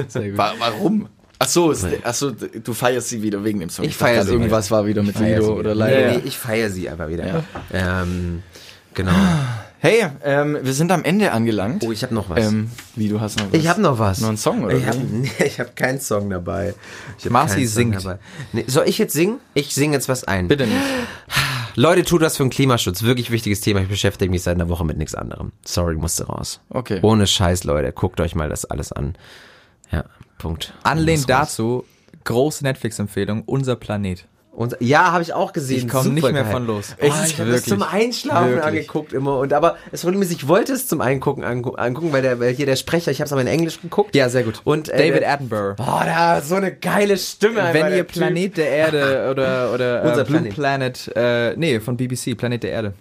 Sehr 0.08 0.30
gut. 0.30 0.38
Wa- 0.38 0.54
Warum? 0.58 1.08
Ach 1.38 1.48
so, 1.48 1.70
ist, 1.72 1.86
ach 2.04 2.14
so, 2.14 2.30
du 2.30 2.72
feierst 2.74 3.08
sie 3.08 3.20
wieder 3.22 3.42
wegen 3.44 3.60
dem 3.60 3.68
Song. 3.68 3.84
Ich 3.84 3.92
dachte 3.92 4.04
feier 4.04 4.14
gerade, 4.14 4.26
sie 4.28 4.32
Irgendwas 4.34 4.70
war 4.70 4.86
wieder 4.86 5.02
mit 5.02 5.18
Lido 5.18 5.54
oder. 5.58 5.74
Lido. 5.74 5.86
Nee, 5.86 6.16
nee, 6.18 6.22
ich 6.24 6.38
feiere 6.38 6.70
sie 6.70 6.88
einfach 6.88 7.08
wieder. 7.08 7.26
Ja. 7.26 7.42
Ähm, 8.02 8.42
genau. 8.94 9.12
Hey, 9.80 10.06
ähm, 10.24 10.56
wir 10.62 10.72
sind 10.72 10.90
am 10.92 11.04
Ende 11.04 11.32
angelangt. 11.32 11.84
Oh, 11.86 11.92
ich 11.92 12.02
habe 12.04 12.14
noch 12.14 12.30
was. 12.30 12.46
Ähm, 12.46 12.70
wie, 12.96 13.08
du 13.08 13.20
hast 13.20 13.38
noch 13.38 13.52
was? 13.52 13.58
ich 13.60 13.68
habe 13.68 13.82
noch 13.82 13.98
was. 13.98 14.20
Noch 14.20 14.28
einen 14.28 14.38
Song, 14.38 14.64
oder 14.64 14.74
Ich 14.76 14.86
habe 14.86 14.96
nee, 15.10 15.28
ich 15.44 15.60
hab 15.60 15.76
keinen 15.76 16.00
Song 16.00 16.30
dabei. 16.30 16.72
Ich 17.18 17.28
Marci 17.28 17.66
singt. 17.66 17.96
Dabei. 17.96 18.18
Nee, 18.52 18.64
soll 18.66 18.88
ich 18.88 18.96
jetzt 18.96 19.12
singen? 19.12 19.40
Ich 19.52 19.74
singe 19.74 19.92
jetzt 19.94 20.08
was 20.08 20.24
ein. 20.24 20.48
Bitte 20.48 20.66
nicht. 20.66 20.78
Leute, 21.76 22.04
tut 22.04 22.22
was 22.22 22.36
für 22.36 22.44
den 22.44 22.50
Klimaschutz. 22.50 23.02
Wirklich 23.02 23.30
wichtiges 23.30 23.60
Thema. 23.60 23.80
Ich 23.80 23.88
beschäftige 23.88 24.30
mich 24.30 24.42
seit 24.42 24.54
einer 24.54 24.68
Woche 24.68 24.84
mit 24.84 24.96
nichts 24.96 25.14
anderem. 25.14 25.52
Sorry, 25.64 25.96
musste 25.96 26.26
raus. 26.26 26.60
Okay. 26.70 27.00
Ohne 27.02 27.26
Scheiß, 27.26 27.64
Leute. 27.64 27.92
Guckt 27.92 28.20
euch 28.20 28.34
mal 28.34 28.48
das 28.48 28.64
alles 28.64 28.92
an. 28.92 29.16
Ja, 29.90 30.04
Punkt. 30.38 30.72
Anlehnt 30.82 31.28
dazu, 31.28 31.84
große 32.24 32.64
Netflix-Empfehlung, 32.64 33.42
Unser 33.44 33.76
Planet. 33.76 34.26
Und, 34.54 34.76
ja, 34.78 35.10
habe 35.10 35.22
ich 35.22 35.32
auch 35.32 35.52
gesehen. 35.52 35.78
Ich 35.78 35.88
komm 35.88 36.14
nicht 36.14 36.22
mehr 36.22 36.44
geil. 36.44 36.52
von 36.52 36.66
los. 36.66 36.94
Oh, 37.00 37.04
ich 37.04 37.10
habe 37.10 37.20
das 37.22 37.38
Wirklich. 37.38 37.64
zum 37.64 37.82
Einschlafen 37.82 38.50
Wirklich. 38.50 38.64
angeguckt 38.64 39.12
immer. 39.12 39.38
Und 39.38 39.52
aber 39.52 39.76
das 39.90 40.02
Problem 40.02 40.22
ist, 40.22 40.30
ich 40.30 40.46
wollte 40.46 40.72
es 40.72 40.86
zum 40.86 41.00
Eingucken 41.00 41.42
angu 41.42 41.72
angucken, 41.74 42.12
weil 42.12 42.22
der 42.22 42.38
weil 42.38 42.54
hier 42.54 42.66
der 42.66 42.76
Sprecher, 42.76 43.10
ich 43.10 43.18
habe 43.20 43.26
es 43.26 43.32
aber 43.32 43.40
in 43.40 43.48
Englisch 43.48 43.80
geguckt. 43.80 44.14
Ja, 44.14 44.28
sehr 44.28 44.44
gut. 44.44 44.60
Und 44.64 44.88
äh, 44.88 45.08
David 45.08 45.26
Attenborough. 45.26 45.74
Boah, 45.76 46.04
hat 46.04 46.44
so 46.44 46.54
eine 46.54 46.72
geile 46.72 47.16
Stimme. 47.16 47.62
Wenn 47.72 47.92
ihr 47.92 48.06
Typ. 48.06 48.12
Planet 48.12 48.56
der 48.56 48.68
Erde 48.68 49.28
oder, 49.30 49.72
oder 49.74 50.02
Unser 50.04 50.20
äh, 50.20 50.24
Blue 50.24 50.40
Planet. 50.42 51.04
Planet, 51.04 51.12
äh, 51.16 51.56
nee, 51.56 51.80
von 51.80 51.96
BBC, 51.96 52.36
Planet 52.36 52.62
der 52.62 52.70
Erde. 52.70 52.94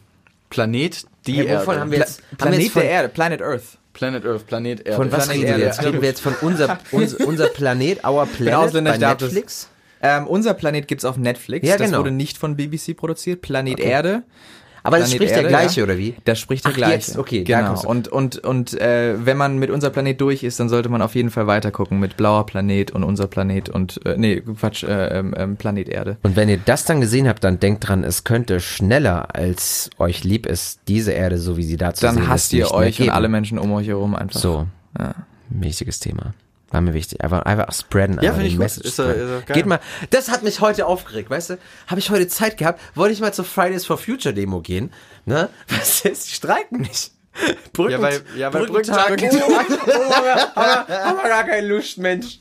Planet, 0.49 1.05
die 1.27 1.33
Hey, 1.33 1.57
wovon 1.57 1.73
Erde. 1.73 1.81
haben 1.81 1.91
wir 1.91 1.97
jetzt, 1.99 2.19
haben 2.19 2.25
wir 2.31 2.37
Planet 2.37 2.61
jetzt 2.61 2.71
von, 2.73 2.81
der 2.81 2.91
Erde, 2.91 3.09
Planet 3.09 3.41
Earth. 3.41 3.63
Planet 3.93 4.25
Earth, 4.25 4.47
Planet 4.47 4.79
Erde. 4.85 4.95
von 4.95 5.11
was 5.11 5.25
Planet 5.25 5.43
reden 5.43 5.57
wir 5.57 5.65
jetzt? 5.65 5.83
Reden 5.83 6.01
wir 6.01 6.09
jetzt 6.09 6.21
von 6.21 6.35
unser, 6.41 6.79
unser, 6.91 7.27
unser 7.27 7.47
Planet, 7.47 8.03
Our 8.03 8.25
Planet 8.25 8.73
bei 8.73 8.97
Netflix? 8.97 9.69
Ähm, 10.03 10.27
unser 10.27 10.53
Planet 10.53 10.87
gibt's 10.87 11.05
auf 11.05 11.17
Netflix. 11.17 11.67
Ja, 11.67 11.77
Das 11.77 11.87
genau. 11.87 11.99
wurde 11.99 12.11
nicht 12.11 12.37
von 12.37 12.55
BBC 12.57 12.95
produziert. 12.95 13.41
Planet 13.41 13.79
Okay. 13.79 13.89
Erde. 13.89 14.23
Aber 14.85 14.97
das 14.97 15.11
Planet 15.11 15.15
spricht 15.15 15.29
der 15.31 15.37
Erde, 15.37 15.47
gleiche, 15.49 15.79
ja. 15.79 15.83
oder 15.85 15.97
wie? 15.97 16.13
Das 16.25 16.39
spricht 16.39 16.65
der 16.65 16.73
Ach, 16.73 16.75
gleiche. 16.75 16.93
jetzt, 16.93 17.17
okay, 17.17 17.45
genau. 17.45 17.81
Und 17.85 18.09
und 18.09 18.39
und 18.39 18.73
äh, 18.81 19.15
wenn 19.25 19.37
man 19.37 19.57
mit 19.57 19.69
unser 19.69 19.89
Planet 19.89 20.19
durch 20.19 20.43
ist, 20.43 20.59
dann 20.59 20.67
sollte 20.67 20.89
man 20.89 21.01
auf 21.01 21.15
jeden 21.15 21.29
Fall 21.29 21.47
weiter 21.47 21.71
gucken 21.71 22.01
mit 22.01 22.17
blauer 22.17 22.45
Planet 22.45 22.91
und 22.91 23.05
unser 23.05 23.27
Planet 23.27 23.69
und 23.69 24.05
äh, 24.05 24.15
nee 24.17 24.41
Quatsch 24.41 24.83
äh, 24.83 25.19
ähm, 25.19 25.33
ähm, 25.37 25.55
Planet 25.55 25.87
Erde. 25.87 26.17
Und 26.23 26.35
wenn 26.35 26.49
ihr 26.49 26.59
das 26.63 26.83
dann 26.83 26.99
gesehen 26.99 27.29
habt, 27.29 27.45
dann 27.45 27.61
denkt 27.61 27.87
dran, 27.87 28.03
es 28.03 28.25
könnte 28.25 28.59
schneller 28.59 29.33
als 29.33 29.89
euch 29.99 30.25
lieb 30.25 30.45
ist, 30.45 30.81
diese 30.89 31.13
Erde, 31.13 31.37
so 31.37 31.55
wie 31.55 31.63
sie 31.63 31.77
da 31.77 31.93
zu 31.93 32.05
Dann 32.05 32.15
sehen 32.15 32.27
hasst 32.27 32.47
ist, 32.47 32.59
ihr 32.59 32.63
nicht 32.65 32.71
mehr 32.73 32.79
euch 32.79 33.01
und 33.01 33.09
alle 33.09 33.29
Menschen 33.29 33.59
um 33.59 33.71
euch 33.71 33.87
herum 33.87 34.15
einfach. 34.15 34.37
So. 34.41 34.67
Ja. 34.99 35.15
Wichtiges 35.49 36.01
Thema. 36.01 36.33
War 36.73 36.81
mir 36.81 36.93
wichtig. 36.93 37.23
Einfach, 37.23 37.43
einfach 37.43 37.71
spreaden. 37.71 38.19
Ja, 38.21 38.31
finde 38.33 38.47
ich 38.47 38.53
gut. 38.53 38.63
Message 38.63 38.85
Ist 38.87 38.93
spreaden. 38.95 39.37
ist 39.39 39.45
geil. 39.47 39.55
Geht 39.55 39.65
mal. 39.67 39.79
Das 40.09 40.29
hat 40.29 40.43
mich 40.43 40.59
heute 40.59 40.85
aufgeregt, 40.87 41.29
weißt 41.29 41.51
du? 41.51 41.57
Habe 41.87 41.99
ich 41.99 42.09
heute 42.09 42.27
Zeit 42.27 42.57
gehabt? 42.57 42.81
Wollte 42.95 43.13
ich 43.13 43.21
mal 43.21 43.33
zur 43.33 43.45
Fridays 43.45 43.85
for 43.85 43.97
Future 43.97 44.33
Demo 44.33 44.59
gehen? 44.61 44.91
Ne? 45.25 45.49
Was 45.69 46.03
ist? 46.03 46.27
Die 46.29 46.33
streiken 46.33 46.81
nicht. 46.81 47.11
Brücken, 47.73 47.91
Ja, 47.93 48.01
weil- 48.01 48.21
ja, 48.37 48.53
weil 48.53 48.65
Brückentag. 48.67 49.07
Brückentag- 49.09 49.41
Oh, 49.47 49.53
haben, 49.57 50.23
wir, 50.23 50.35
haben, 50.55 50.87
wir, 50.87 50.99
haben 51.05 51.17
wir 51.17 51.29
gar 51.29 51.43
keine 51.45 51.67
Lust, 51.67 51.97
Mensch. 51.97 52.39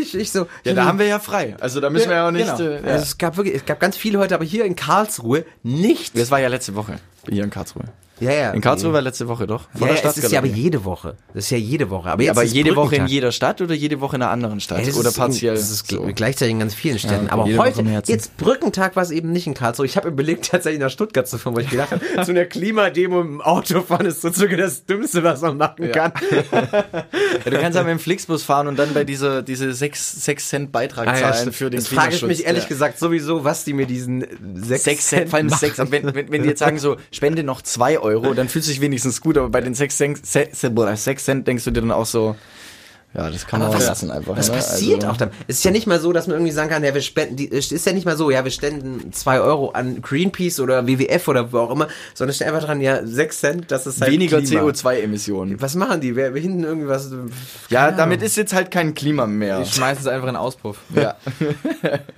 Ich, 0.00 0.14
ich 0.14 0.30
so. 0.30 0.46
Ja, 0.64 0.74
da 0.74 0.84
haben 0.84 0.98
wir 0.98 1.06
ja 1.06 1.18
frei. 1.18 1.56
Also 1.60 1.80
da 1.80 1.88
müssen 1.90 2.08
wir 2.10 2.16
ja 2.16 2.26
auch 2.28 2.30
nicht. 2.30 2.44
Genau. 2.56 2.70
Äh, 2.70 2.80
ja. 2.82 2.86
Also 2.92 3.02
es 3.04 3.16
gab 3.18 3.36
wirklich, 3.38 3.54
es 3.56 3.64
gab 3.64 3.80
ganz 3.80 3.96
viele 3.96 4.18
heute, 4.18 4.34
aber 4.34 4.44
hier 4.44 4.64
in 4.66 4.76
Karlsruhe 4.76 5.44
nichts. 5.62 6.12
Das 6.18 6.30
war 6.30 6.38
ja 6.40 6.48
letzte 6.48 6.74
Woche 6.74 6.96
hier 7.30 7.44
in 7.44 7.50
Karlsruhe. 7.50 7.84
Ja, 8.20 8.32
ja. 8.32 8.50
In 8.52 8.60
Karlsruhe 8.60 8.92
war 8.92 9.02
letzte 9.02 9.26
Woche 9.28 9.46
doch. 9.46 9.62
Ja, 9.72 9.78
Vor 9.78 9.88
ja, 9.88 9.94
der 9.94 10.04
es 10.10 10.18
ist 10.18 10.32
ja 10.32 10.38
aber 10.38 10.46
jede 10.46 10.84
Woche. 10.84 11.16
Das 11.34 11.44
ist 11.44 11.50
ja 11.50 11.58
jede 11.58 11.90
Woche. 11.90 12.10
Aber, 12.10 12.22
Ja, 12.22 12.30
aber 12.30 12.44
jede 12.44 12.76
Woche 12.76 12.96
in 12.96 13.06
jeder 13.06 13.32
Stadt 13.32 13.60
oder 13.60 13.74
jede 13.74 14.00
Woche 14.00 14.16
in 14.16 14.22
einer 14.22 14.30
anderen 14.30 14.60
Stadt? 14.60 14.86
Das 14.86 14.96
oder 14.96 15.08
ist 15.08 15.16
partiell? 15.16 15.54
In, 15.54 15.60
das 15.60 15.70
ist 15.70 15.90
so. 15.90 16.08
gleichzeitig 16.14 16.52
in 16.52 16.60
ganz 16.60 16.74
vielen 16.74 16.98
Städten. 16.98 17.26
okay, 17.30 17.32
aber 17.32 17.44
heute, 17.56 17.82
jetzt 18.06 18.36
Brückentag 18.36 18.94
war 18.96 19.02
es 19.02 19.10
eben 19.10 19.32
nicht 19.32 19.46
in 19.46 19.54
Karlsruhe. 19.54 19.86
Ich 19.86 19.96
habe 19.96 20.08
überlegt, 20.08 20.48
tatsächlich 20.50 20.80
nach 20.80 20.90
Stuttgart 20.90 21.26
zu 21.26 21.38
fahren, 21.38 21.56
weil 21.56 21.64
ich 21.64 21.70
gedacht 21.70 21.90
habe, 21.90 22.02
zu 22.24 22.30
einer 22.30 22.44
Klimademo 22.44 23.20
im 23.20 23.40
Auto 23.40 23.80
fahren 23.80 24.06
ist 24.06 24.22
sozusagen 24.22 24.56
das 24.58 24.84
Dümmste, 24.86 25.24
was 25.24 25.40
man 25.40 25.56
machen 25.56 25.90
kann. 25.92 26.12
Ja, 27.44 27.50
du 27.50 27.58
kannst 27.58 27.76
ja 27.76 27.82
mit 27.82 27.90
dem 27.90 27.98
Flixbus 27.98 28.42
fahren 28.42 28.68
und 28.68 28.78
dann 28.78 28.94
bei 28.94 29.04
dieser 29.04 29.42
diese 29.42 29.72
6, 29.72 30.24
6 30.24 30.48
Cent 30.48 30.72
Beitrag 30.72 31.08
Ah, 31.08 31.18
ja, 31.18 31.32
zahlen 31.32 31.52
für 31.52 31.68
den 31.68 31.78
das 31.80 31.88
frage 31.88 32.10
ich 32.14 32.18
Klimaschutz. 32.18 32.38
mich 32.38 32.46
ehrlich 32.46 32.62
ja. 32.64 32.68
gesagt 32.68 32.98
sowieso, 32.98 33.44
was 33.44 33.64
die 33.64 33.72
mir 33.72 33.86
diesen 33.86 34.24
6 34.54 34.84
6 34.84 35.06
Cent, 35.06 35.28
vor 35.30 35.38
allem 35.38 35.48
machen. 35.48 35.58
6, 35.58 35.78
wenn, 35.90 36.14
wenn, 36.14 36.30
wenn 36.30 36.42
die 36.42 36.48
jetzt 36.48 36.60
sagen 36.60 36.78
so, 36.78 36.96
spende 37.10 37.42
noch 37.42 37.60
2 37.62 37.98
Euro, 37.98 38.03
dann 38.34 38.48
fühlt 38.48 38.64
sich 38.64 38.80
wenigstens 38.80 39.20
gut, 39.20 39.38
aber 39.38 39.48
bei 39.48 39.60
den 39.60 39.74
6 39.74 39.96
Cent, 39.96 40.26
6 41.04 41.24
Cent 41.24 41.46
denkst 41.48 41.64
du 41.64 41.70
dir 41.70 41.80
dann 41.80 41.90
auch 41.90 42.06
so, 42.06 42.36
ja, 43.16 43.30
das 43.30 43.46
kann 43.46 43.60
man 43.60 43.68
Aber 43.68 43.76
auch 43.76 43.80
was, 43.80 43.86
lassen 43.88 44.10
einfach. 44.10 44.36
was 44.36 44.48
ne? 44.50 44.56
passiert 44.56 45.04
Also- 45.04 45.12
auch 45.12 45.16
dann? 45.16 45.30
Es 45.46 45.56
ist 45.58 45.64
ja 45.64 45.70
nicht 45.70 45.86
mal 45.86 46.00
so, 46.00 46.12
dass 46.12 46.26
man 46.26 46.34
irgendwie 46.36 46.52
sagen 46.52 46.68
kann, 46.70 46.82
ja, 46.84 46.92
wir 46.94 47.00
spenden, 47.00 47.36
die, 47.36 47.50
es 47.50 47.70
ist 47.72 47.86
ja 47.86 47.92
nicht 47.92 48.04
mal 48.06 48.16
so, 48.16 48.30
ja, 48.30 48.42
wir 48.44 48.50
spenden 48.50 49.12
zwei 49.12 49.40
Euro 49.40 49.70
an 49.70 50.02
Greenpeace 50.02 50.60
oder 50.60 50.86
WWF 50.86 51.28
oder 51.28 51.52
wo 51.52 51.58
auch 51.58 51.70
immer, 51.70 51.88
sondern 52.14 52.34
steht 52.34 52.48
einfach 52.48 52.64
dran, 52.64 52.80
ja, 52.80 53.06
sechs 53.06 53.40
Cent, 53.40 53.70
das 53.70 53.86
ist 53.86 54.00
halt 54.00 54.10
Weniger 54.12 54.40
Klima. 54.42 54.62
CO2-Emissionen. 54.62 55.60
Was 55.60 55.74
machen 55.76 56.00
die? 56.00 56.16
Wer, 56.16 56.34
wer 56.34 56.40
hinten 56.42 56.64
irgendwie 56.64 56.88
was? 56.88 57.10
Ja, 57.70 57.84
Keine 57.86 57.96
damit 57.96 58.22
ist 58.22 58.36
jetzt 58.36 58.52
halt 58.52 58.70
kein 58.70 58.94
Klima 58.94 59.26
mehr. 59.26 59.60
Die 59.60 59.70
schmeißen 59.70 60.02
es 60.02 60.06
einfach 60.08 60.26
in 60.28 60.34
den 60.34 60.40
Auspuff. 60.40 60.78
Ja. 60.94 61.16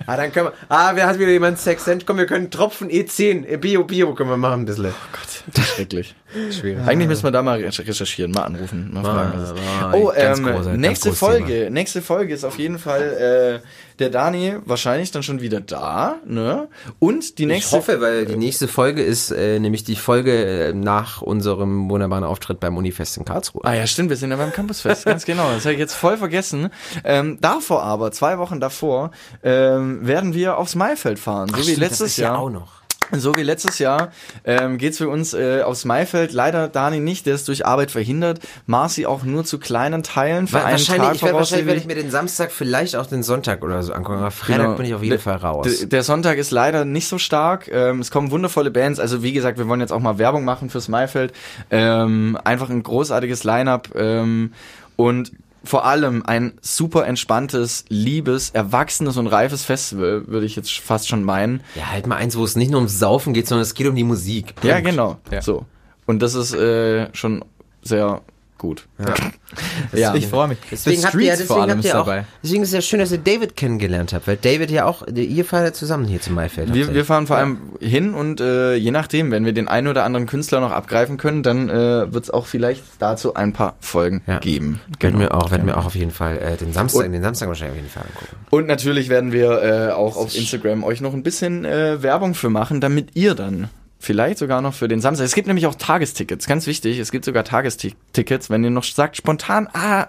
Ah, 0.05 0.15
dann 0.17 0.31
können 0.31 0.47
wir, 0.47 0.53
ah, 0.69 0.91
wer 0.95 1.07
hat 1.07 1.19
wieder 1.19 1.31
jemand 1.31 1.59
6 1.59 1.83
Cent? 1.83 2.05
Komm, 2.05 2.17
wir 2.17 2.25
können 2.25 2.49
Tropfen 2.49 2.89
E10, 2.89 3.45
äh, 3.45 3.57
Bio, 3.57 3.83
Bio 3.83 4.13
können 4.13 4.29
wir 4.29 4.37
machen 4.37 4.61
ein 4.61 4.65
bisschen. 4.65 4.85
Oh 4.87 5.61
Schrecklich. 5.61 6.15
Schwierig. 6.51 6.85
Eigentlich 6.85 7.07
müssen 7.07 7.23
wir 7.23 7.31
da 7.31 7.41
mal 7.41 7.57
recher- 7.59 7.87
recherchieren, 7.87 8.31
mal 8.31 8.43
anrufen, 8.43 8.89
mal 8.93 9.03
fragen. 9.03 9.31
was 9.35 9.43
es 9.43 9.51
ist. 9.51 9.59
ah, 9.81 9.93
oh, 9.93 10.11
ähm, 10.15 10.81
nächste 10.89 11.13
Folge, 11.13 11.69
nächste 11.71 12.01
Folge 12.01 12.33
ist 12.33 12.43
auf 12.43 12.57
jeden 12.57 12.79
Fall 12.79 13.61
äh, 13.63 13.67
der 13.99 14.09
Dani 14.09 14.55
wahrscheinlich 14.65 15.11
dann 15.11 15.23
schon 15.23 15.41
wieder 15.41 15.59
da, 15.59 16.17
ne? 16.25 16.67
Und 16.99 17.37
die 17.39 17.43
Ich 17.43 17.47
nächste 17.47 17.77
hoffe, 17.77 18.01
weil 18.01 18.25
die 18.25 18.35
nächste 18.35 18.67
Folge 18.67 19.01
ist 19.03 19.31
äh, 19.31 19.59
nämlich 19.59 19.83
die 19.83 19.95
Folge 19.95 20.67
äh, 20.67 20.73
nach 20.73 21.21
unserem 21.21 21.89
wunderbaren 21.89 22.23
Auftritt 22.23 22.59
beim 22.59 22.77
Unifest 22.77 23.17
in 23.17 23.25
Karlsruhe. 23.25 23.63
Ah 23.65 23.73
ja, 23.73 23.87
stimmt, 23.87 24.09
wir 24.09 24.17
sind 24.17 24.31
ja 24.31 24.37
beim 24.37 24.51
Campusfest, 24.51 25.05
ganz 25.05 25.25
genau. 25.25 25.51
Das 25.51 25.65
habe 25.65 25.73
ich 25.73 25.79
jetzt 25.79 25.95
voll 25.95 26.17
vergessen. 26.17 26.69
Ähm, 27.03 27.39
davor 27.41 27.83
aber, 27.83 28.11
zwei 28.11 28.37
Wochen 28.37 28.59
davor, 28.59 29.11
ähm, 29.43 30.05
werden 30.05 30.33
wir 30.33 30.57
aufs 30.57 30.75
Maifeld 30.75 31.19
fahren. 31.19 31.49
So 31.49 31.55
Ach, 31.55 31.59
wie 31.59 31.63
stimmt, 31.63 31.79
letztes 31.79 31.99
das 31.99 32.09
ist 32.11 32.17
ja 32.17 32.25
Jahr. 32.29 32.39
auch 32.39 32.49
noch. 32.49 32.76
So 33.11 33.35
wie 33.35 33.43
letztes 33.43 33.79
Jahr 33.79 34.11
ähm, 34.43 34.77
geht's 34.77 34.97
für 34.97 35.07
uns 35.07 35.33
äh, 35.33 35.61
aufs 35.61 35.85
Maifeld. 35.85 36.33
Leider 36.33 36.67
Dani 36.67 36.99
nicht, 36.99 37.25
der 37.25 37.35
ist 37.35 37.47
durch 37.47 37.65
Arbeit 37.65 37.89
verhindert. 37.91 38.39
Marci 38.65 39.05
auch 39.05 39.23
nur 39.23 39.45
zu 39.45 39.59
kleinen 39.59 40.03
Teilen 40.03 40.47
für 40.47 40.55
Wa- 40.55 40.59
einen 40.63 40.71
wahrscheinlich, 40.71 41.07
Tag 41.07 41.15
ich 41.15 41.23
werd, 41.23 41.33
wahrscheinlich 41.35 41.67
werde 41.67 41.79
ich 41.79 41.85
mir 41.87 41.95
den 41.95 42.11
Samstag, 42.11 42.51
vielleicht 42.51 42.95
auch 42.97 43.05
den 43.05 43.23
Sonntag 43.23 43.63
oder 43.63 43.81
so 43.83 43.93
angucken. 43.93 44.19
Aber 44.19 44.31
Freitag 44.31 44.61
Genau. 44.65 44.75
bin 44.75 44.85
ich 44.85 44.93
auf 44.93 45.01
jeden 45.03 45.11
Der- 45.11 45.19
Fall 45.19 45.37
raus. 45.37 45.65
Der, 45.79 45.87
der 45.87 46.03
Sonntag 46.03 46.37
ist 46.37 46.51
leider 46.51 46.83
nicht 46.85 47.07
so 47.07 47.17
stark. 47.17 47.69
Ähm, 47.71 47.99
es 47.99 48.11
kommen 48.11 48.29
wundervolle 48.31 48.71
Bands. 48.71 48.99
Also 48.99 49.23
wie 49.23 49.31
gesagt, 49.31 49.57
wir 49.57 49.67
wollen 49.67 49.79
jetzt 49.81 49.93
auch 49.93 49.99
mal 50.01 50.17
Werbung 50.17 50.43
machen 50.43 50.69
fürs 50.69 50.87
Maifeld. 50.89 51.31
Ähm, 51.71 52.37
einfach 52.43 52.69
ein 52.69 52.83
großartiges 52.83 53.43
Line-up 53.43 53.89
ähm, 53.95 54.51
und 54.97 55.31
vor 55.67 55.85
allem 55.85 56.23
ein 56.25 56.53
super 56.61 57.05
entspanntes, 57.05 57.85
liebes, 57.89 58.49
erwachsenes 58.51 59.17
und 59.17 59.27
reifes 59.27 59.65
Festival, 59.65 60.27
würde 60.27 60.45
ich 60.45 60.55
jetzt 60.55 60.79
fast 60.79 61.07
schon 61.07 61.23
meinen. 61.23 61.61
ja, 61.75 61.91
halt 61.91 62.07
mal 62.07 62.15
eins, 62.15 62.37
wo 62.37 62.43
es 62.43 62.55
nicht 62.55 62.71
nur 62.71 62.79
ums 62.79 62.99
Saufen 62.99 63.33
geht, 63.33 63.47
sondern 63.47 63.63
es 63.63 63.73
geht 63.73 63.87
um 63.87 63.95
die 63.95 64.03
Musik. 64.03 64.53
Ja, 64.63 64.75
Punkt. 64.75 64.89
genau. 64.89 65.17
So. 65.41 65.65
Und 66.05 66.21
das 66.21 66.33
ist 66.35 66.53
äh, 66.53 67.13
schon 67.13 67.43
sehr 67.81 68.21
gut. 68.57 68.87
Ja. 68.99 69.13
Ich 70.15 70.27
freue 70.27 70.49
mich. 70.49 70.57
Deswegen 70.69 71.03
habt 71.05 71.15
ihr, 71.15 71.21
ja- 71.21 71.35
deswegen 71.37 71.59
allem 71.61 71.69
habt 71.71 71.79
ist 71.79 71.85
ihr 71.85 71.99
auch, 72.01 72.05
dabei. 72.05 72.25
deswegen 72.43 72.63
ist 72.63 72.69
es 72.69 72.73
ja 72.73 72.81
schön, 72.81 72.99
dass 72.99 73.11
ihr 73.11 73.17
David 73.17 73.55
kennengelernt 73.55 74.11
habt, 74.13 74.27
weil 74.27 74.35
David 74.35 74.69
ja 74.71 74.85
auch, 74.85 75.07
ihr 75.07 75.45
fahrt 75.45 75.63
ja 75.65 75.73
zusammen 75.73 76.05
hier 76.05 76.19
zum 76.19 76.35
Maifeld. 76.35 76.73
Wir, 76.73 76.93
wir 76.93 77.05
fahren 77.05 77.27
vor 77.27 77.37
allem 77.37 77.57
hin 77.79 78.13
und 78.13 78.41
äh, 78.41 78.75
je 78.75 78.91
nachdem, 78.91 79.31
wenn 79.31 79.45
wir 79.45 79.53
den 79.53 79.67
einen 79.69 79.87
oder 79.87 80.03
anderen 80.03 80.25
Künstler 80.27 80.59
noch 80.59 80.71
abgreifen 80.71 81.17
können, 81.17 81.43
dann 81.43 81.69
äh, 81.69 82.11
wird 82.13 82.25
es 82.25 82.29
auch 82.29 82.45
vielleicht 82.45 82.83
dazu 82.99 83.35
ein 83.35 83.53
paar 83.53 83.75
Folgen 83.79 84.21
Ja. 84.27 84.39
geben. 84.39 84.81
werden 84.99 85.17
Genau. 85.17 85.19
wir 85.19 85.35
auch, 85.35 85.51
werden 85.51 85.65
wir 85.65 85.77
auch 85.77 85.85
auf 85.85 85.95
jeden 85.95 86.11
Fall 86.11 86.37
äh, 86.37 86.57
den 86.57 86.73
Samstag, 86.73 87.05
Und- 87.05 87.13
den 87.13 87.23
Samstag 87.23 87.47
wahrscheinlich 87.47 87.77
auf 87.77 87.83
jeden 87.83 87.89
Fall 87.93 88.03
angucken. 88.03 88.35
Und 88.49 88.67
natürlich 88.67 89.07
werden 89.09 89.31
wir 89.31 89.61
äh, 89.63 89.91
auch 89.93 90.17
auf 90.17 90.35
Instagram 90.35 90.83
euch 90.83 90.99
noch 90.99 91.13
ein 91.13 91.23
bisschen 91.23 91.63
äh, 91.63 92.03
Werbung 92.03 92.33
für 92.35 92.49
machen, 92.49 92.81
damit 92.81 93.15
ihr 93.15 93.33
dann 93.35 93.69
vielleicht 94.07 94.37
sogar 94.39 94.61
noch 94.61 94.73
für 94.73 94.87
den 94.87 95.01
Samstag. 95.01 95.25
Es 95.25 95.35
gibt 95.35 95.47
nämlich 95.47 95.67
auch 95.67 95.75
Tagestickets, 95.75 96.47
ganz 96.47 96.65
wichtig. 96.65 96.97
Es 96.97 97.11
gibt 97.11 97.25
sogar 97.25 97.43
Tagestickets, 97.43 98.49
wenn 98.49 98.63
ihr 98.63 98.69
noch 98.69 98.85
sagt 98.85 99.17
spontan, 99.17 99.67
ah, 99.73 100.07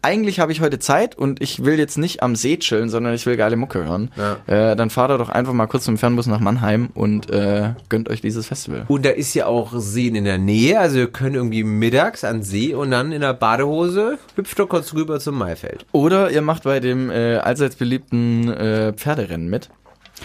eigentlich 0.00 0.40
habe 0.40 0.50
ich 0.50 0.60
heute 0.60 0.78
Zeit 0.78 1.16
und 1.16 1.42
ich 1.42 1.64
will 1.64 1.78
jetzt 1.78 1.98
nicht 1.98 2.22
am 2.22 2.36
See 2.36 2.58
chillen, 2.58 2.88
sondern 2.88 3.14
ich 3.14 3.24
will 3.26 3.36
geile 3.36 3.56
Mucke 3.56 3.84
hören. 3.84 4.10
Äh, 4.46 4.76
dann 4.76 4.90
fahrt 4.90 5.10
ihr 5.10 5.18
doch 5.18 5.28
einfach 5.28 5.52
mal 5.52 5.66
kurz 5.66 5.86
mit 5.86 5.96
dem 5.96 5.98
Fernbus 5.98 6.26
nach 6.26 6.40
Mannheim 6.40 6.88
und 6.94 7.30
äh, 7.30 7.74
gönnt 7.90 8.08
euch 8.08 8.22
dieses 8.22 8.46
Festival. 8.46 8.84
Und 8.88 9.04
da 9.04 9.10
ist 9.10 9.34
ja 9.34 9.46
auch 9.46 9.72
Seen 9.76 10.14
in 10.14 10.24
der 10.24 10.38
Nähe, 10.38 10.80
also 10.80 10.98
ihr 10.98 11.06
könnt 11.06 11.36
irgendwie 11.36 11.64
mittags 11.64 12.24
an 12.24 12.42
See 12.42 12.74
und 12.74 12.90
dann 12.90 13.12
in 13.12 13.20
der 13.20 13.34
Badehose 13.34 14.18
hüpft 14.36 14.58
ihr 14.58 14.66
kurz 14.66 14.94
rüber 14.94 15.20
zum 15.20 15.36
Maifeld. 15.36 15.84
Oder 15.92 16.30
ihr 16.30 16.42
macht 16.42 16.64
bei 16.64 16.80
dem 16.80 17.10
äh, 17.10 17.36
allseits 17.36 17.76
beliebten 17.76 18.48
äh, 18.48 18.92
Pferderennen 18.94 19.48
mit. 19.48 19.68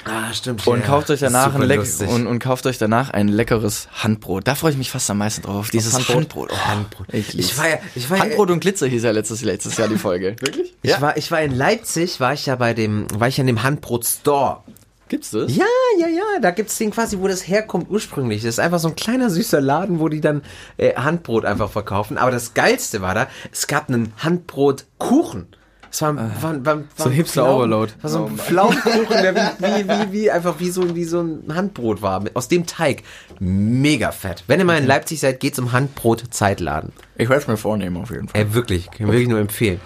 Ah, 0.05 0.33
stimmt. 0.33 0.65
Und 0.67 0.83
kauft 0.83 1.09
euch 1.09 1.19
danach 1.19 1.55
ein 1.55 1.61
Leck 1.63 1.81
und, 2.07 2.27
und 2.27 2.39
kauft 2.39 2.65
euch 2.65 2.77
danach 2.77 3.09
ein 3.09 3.27
leckeres 3.27 3.87
Handbrot. 3.91 4.47
Da 4.47 4.55
freue 4.55 4.71
ich 4.71 4.77
mich 4.77 4.91
fast 4.91 5.09
am 5.09 5.17
meisten 5.17 5.41
drauf. 5.41 5.69
Dieses 5.69 5.93
Handbrot. 6.09 6.51
Oh, 6.51 6.57
Handbrot. 6.57 7.07
Ich. 7.11 7.37
Ich 7.37 7.57
war 7.57 7.69
ja, 7.69 7.77
ich 7.95 8.09
war 8.09 8.17
ja, 8.17 8.23
Handbrot 8.23 8.51
und 8.51 8.59
Glitzer 8.59 8.87
hieß 8.87 9.03
ja 9.03 9.11
letztes, 9.11 9.41
letztes 9.41 9.77
Jahr 9.77 9.87
die 9.87 9.97
Folge. 9.97 10.35
Wirklich? 10.41 10.73
ich 10.81 11.01
war, 11.01 11.17
ich 11.17 11.31
war 11.31 11.41
in 11.41 11.55
Leipzig, 11.55 12.19
war 12.19 12.33
ich 12.33 12.45
ja 12.45 12.55
bei 12.55 12.73
dem, 12.73 13.07
war 13.13 13.27
ich 13.27 13.39
an 13.39 13.47
dem 13.47 13.63
Handbrot 13.63 14.05
Store. 14.05 14.63
Gibt's 15.09 15.31
das? 15.31 15.55
Ja, 15.55 15.65
ja, 15.99 16.07
ja, 16.07 16.39
da 16.39 16.51
gibt's 16.51 16.77
den 16.77 16.91
quasi, 16.91 17.17
wo 17.19 17.27
das 17.27 17.47
herkommt 17.47 17.89
ursprünglich. 17.89 18.43
Das 18.43 18.49
ist 18.49 18.59
einfach 18.59 18.77
so 18.77 18.89
ein 18.89 18.95
kleiner 18.95 19.31
süßer 19.31 19.59
Laden, 19.59 19.99
wo 19.99 20.07
die 20.07 20.21
dann 20.21 20.43
äh, 20.77 20.93
Handbrot 20.93 21.45
einfach 21.45 21.71
verkaufen. 21.71 22.19
Aber 22.19 22.29
das 22.29 22.53
Geilste 22.53 23.01
war 23.01 23.15
da, 23.15 23.27
es 23.51 23.65
gab 23.65 23.89
einen 23.89 24.13
Handbrotkuchen. 24.17 25.47
Es 25.91 26.01
war, 26.01 26.15
war, 26.15 26.65
war, 26.65 26.77
war 26.77 26.83
So 26.97 27.05
ein 27.05 27.11
Hipster 27.11 27.41
Pflaumen- 27.43 27.55
Overload. 27.55 27.93
War 28.01 28.09
so 28.09 28.25
ein 28.25 28.37
Pflaumenkuchen, 28.37 29.07
der 29.21 29.35
wie, 29.35 29.39
wie, 29.59 29.87
wie, 29.89 30.11
wie, 30.11 30.31
einfach 30.31 30.59
wie 30.59 30.69
so, 30.69 30.95
wie 30.95 31.03
so 31.05 31.21
ein 31.21 31.43
Handbrot 31.55 32.01
war. 32.01 32.23
Aus 32.35 32.47
dem 32.47 32.65
Teig. 32.65 33.03
Mega 33.39 34.11
fett. 34.11 34.43
Wenn 34.47 34.59
ihr 34.59 34.65
mal 34.65 34.77
in 34.77 34.85
Leipzig 34.85 35.19
seid, 35.19 35.39
geht 35.39 35.55
zum 35.55 35.71
Handbrot-Zeitladen. 35.71 36.91
Ich 37.15 37.29
werde 37.29 37.41
es 37.41 37.47
mir 37.47 37.57
vornehmen 37.57 37.97
auf 37.97 38.11
jeden 38.11 38.27
Fall. 38.27 38.41
Ey, 38.41 38.53
wirklich, 38.53 38.85
kann 38.91 39.07
ich 39.07 39.07
wirklich 39.07 39.27
nur 39.27 39.39
empfehlen. 39.39 39.79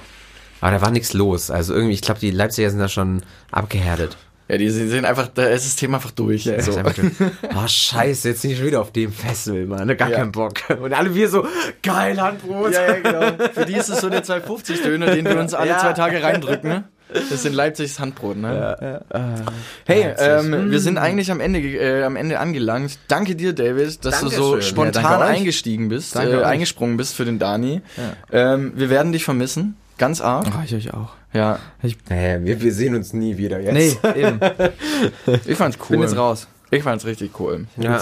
Aber 0.62 0.72
da 0.72 0.82
war 0.82 0.92
nichts 0.92 1.14
los. 1.14 1.52
Also 1.52 1.74
irgendwie, 1.74 1.94
ich 1.94 2.02
glaube, 2.02 2.20
die 2.20 2.32
Leipziger 2.32 2.70
sind 2.70 2.80
da 2.80 2.88
schon 2.88 3.22
abgehärtet. 3.52 4.18
Ja, 4.50 4.58
die 4.58 4.70
sehen 4.70 5.06
einfach, 5.06 5.30
da 5.34 5.46
ist 5.46 5.66
das 5.66 5.76
Thema 5.78 5.98
einfach 5.98 6.12
durch. 6.12 6.44
Das 6.44 6.66
so. 6.66 6.72
ist 6.72 6.78
einfach, 6.78 6.94
oh, 7.56 7.64
scheiße, 7.68 8.28
jetzt 8.30 8.44
nicht 8.44 8.58
schon 8.58 8.68
wieder 8.68 8.82
auf 8.82 8.92
dem 8.92 9.12
Festival, 9.14 9.66
Mann. 9.66 9.88
Gar 9.98 10.10
Ja. 10.10 10.18
keinen 10.18 10.32
Bock. 10.34 10.56
Und 10.82 10.92
alle 10.94 11.16
wir 11.16 11.30
so, 11.30 11.48
geil, 11.82 12.20
Handbrot. 12.22 12.74
Ja, 12.74 12.82
ja, 12.82 13.00
genau. 13.00 13.50
Für 13.54 13.66
die 13.66 13.74
ist 13.76 13.90
es 13.90 14.02
so 14.02 14.10
der 14.10 14.24
250-Döner, 14.24 15.08
den 15.16 15.26
wir 15.26 15.40
uns 15.40 15.54
alle 15.54 15.70
Ja. 15.72 15.78
zwei 15.80 15.94
Tage 15.94 16.22
reindrücken. 16.22 16.70
Ne? 16.70 16.84
Das 17.14 17.32
ist 17.32 17.46
in 17.46 17.54
Leipzigs 17.54 18.00
Handbrot, 18.00 18.38
ne? 18.38 19.02
Hey, 19.86 20.14
ähm, 20.18 20.72
wir 20.72 20.80
sind 20.80 20.98
eigentlich 20.98 21.30
am 21.32 21.40
Ende, 21.40 21.60
äh, 21.60 22.04
am 22.04 22.16
Ende 22.16 22.40
angelangt. 22.40 22.98
Danke 23.08 23.36
dir, 23.36 23.54
David, 23.54 24.04
dass 24.04 24.22
du 24.22 24.30
so 24.30 24.52
Dankeschön. 24.52 24.62
spontan 24.72 25.04
Ja, 25.04 25.20
eingestiegen 25.20 25.90
bist, 25.90 26.16
äh, 26.16 26.42
eingesprungen 26.44 26.98
bist 26.98 27.14
für 27.16 27.26
den 27.26 27.38
Dani. 27.40 27.82
Ähm, 28.32 28.74
wir 28.76 28.90
werden 28.90 29.12
dich 29.12 29.24
vermissen, 29.26 29.78
ganz 29.98 30.22
arg. 30.22 30.48
Oh, 30.58 30.62
ich 30.66 30.74
euch 30.76 30.94
auch. 30.94 31.10
Ja, 31.34 31.60
Naja, 32.10 32.44
wir, 32.44 32.62
wir 32.62 32.74
sehen 32.74 32.94
uns 32.96 33.12
nie 33.14 33.38
wieder 33.38 33.60
jetzt. 33.60 33.74
Nee, 34.04 34.22
eben. 34.22 34.40
ich 35.48 35.58
fand's 35.58 35.78
Bin 35.78 35.98
cool. 36.00 36.06
jetzt 36.06 36.16
raus. 36.16 36.48
Ich 36.70 36.84
fand's 36.84 37.06
richtig 37.06 37.40
cool. 37.40 37.66
Ja. 37.78 37.98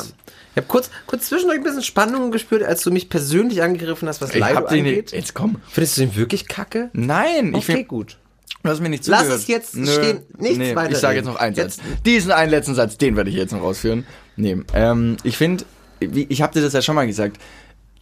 Ich 0.54 0.58
habe 0.58 0.68
kurz, 0.68 0.90
kurz 1.08 1.28
zwischendurch 1.30 1.60
ein 1.60 1.64
bisschen 1.64 1.82
Spannung 1.82 2.32
gespürt, 2.32 2.64
als 2.64 2.84
du 2.84 2.92
mich 2.92 3.08
persönlich 3.10 3.62
angegriffen 3.62 4.08
hast, 4.08 4.22
was 4.22 4.30
Ich 4.32 4.36
den 4.44 4.44
angeht. 4.58 4.84
nicht- 4.84 5.12
jetzt 5.14 5.34
komm. 5.34 5.58
Findest 5.70 5.98
du 5.98 6.02
den 6.02 6.16
wirklich 6.16 6.48
kacke? 6.48 6.90
Nein, 6.94 7.50
ich 7.50 7.56
Okay, 7.64 7.76
find, 7.78 7.88
gut. 7.88 8.18
du 8.64 8.70
hast 8.70 8.82
mir 8.82 8.90
nicht 8.90 9.08
Lass 9.08 9.22
zugehört. 9.22 9.40
es 9.42 9.48
jetzt 9.48 9.70
stehen, 9.72 10.20
nichts 10.38 10.58
nee, 10.58 10.76
weiter 10.76 10.92
Ich 10.92 10.98
sage 10.98 11.18
jetzt 11.18 11.26
noch 11.26 11.38
einen 11.38 11.56
Satz. 11.56 11.78
Jetzt- 11.78 12.06
Diesen 12.06 12.32
einen 12.32 12.52
letzten 12.52 12.76
Satz, 12.76 12.98
den 12.98 13.16
werde 13.16 13.30
ich 13.30 13.36
jetzt 13.38 13.52
noch 13.54 13.62
ausführen. 13.62 14.06
Nee, 14.36 14.58
ähm, 14.74 15.16
ich 15.24 15.38
finde, 15.38 15.64
ich 16.02 16.42
habe 16.42 16.54
dir 16.54 16.62
das 16.62 16.74
ja 16.74 16.82
schon 16.82 16.96
mal 16.96 17.08
gesagt, 17.08 17.38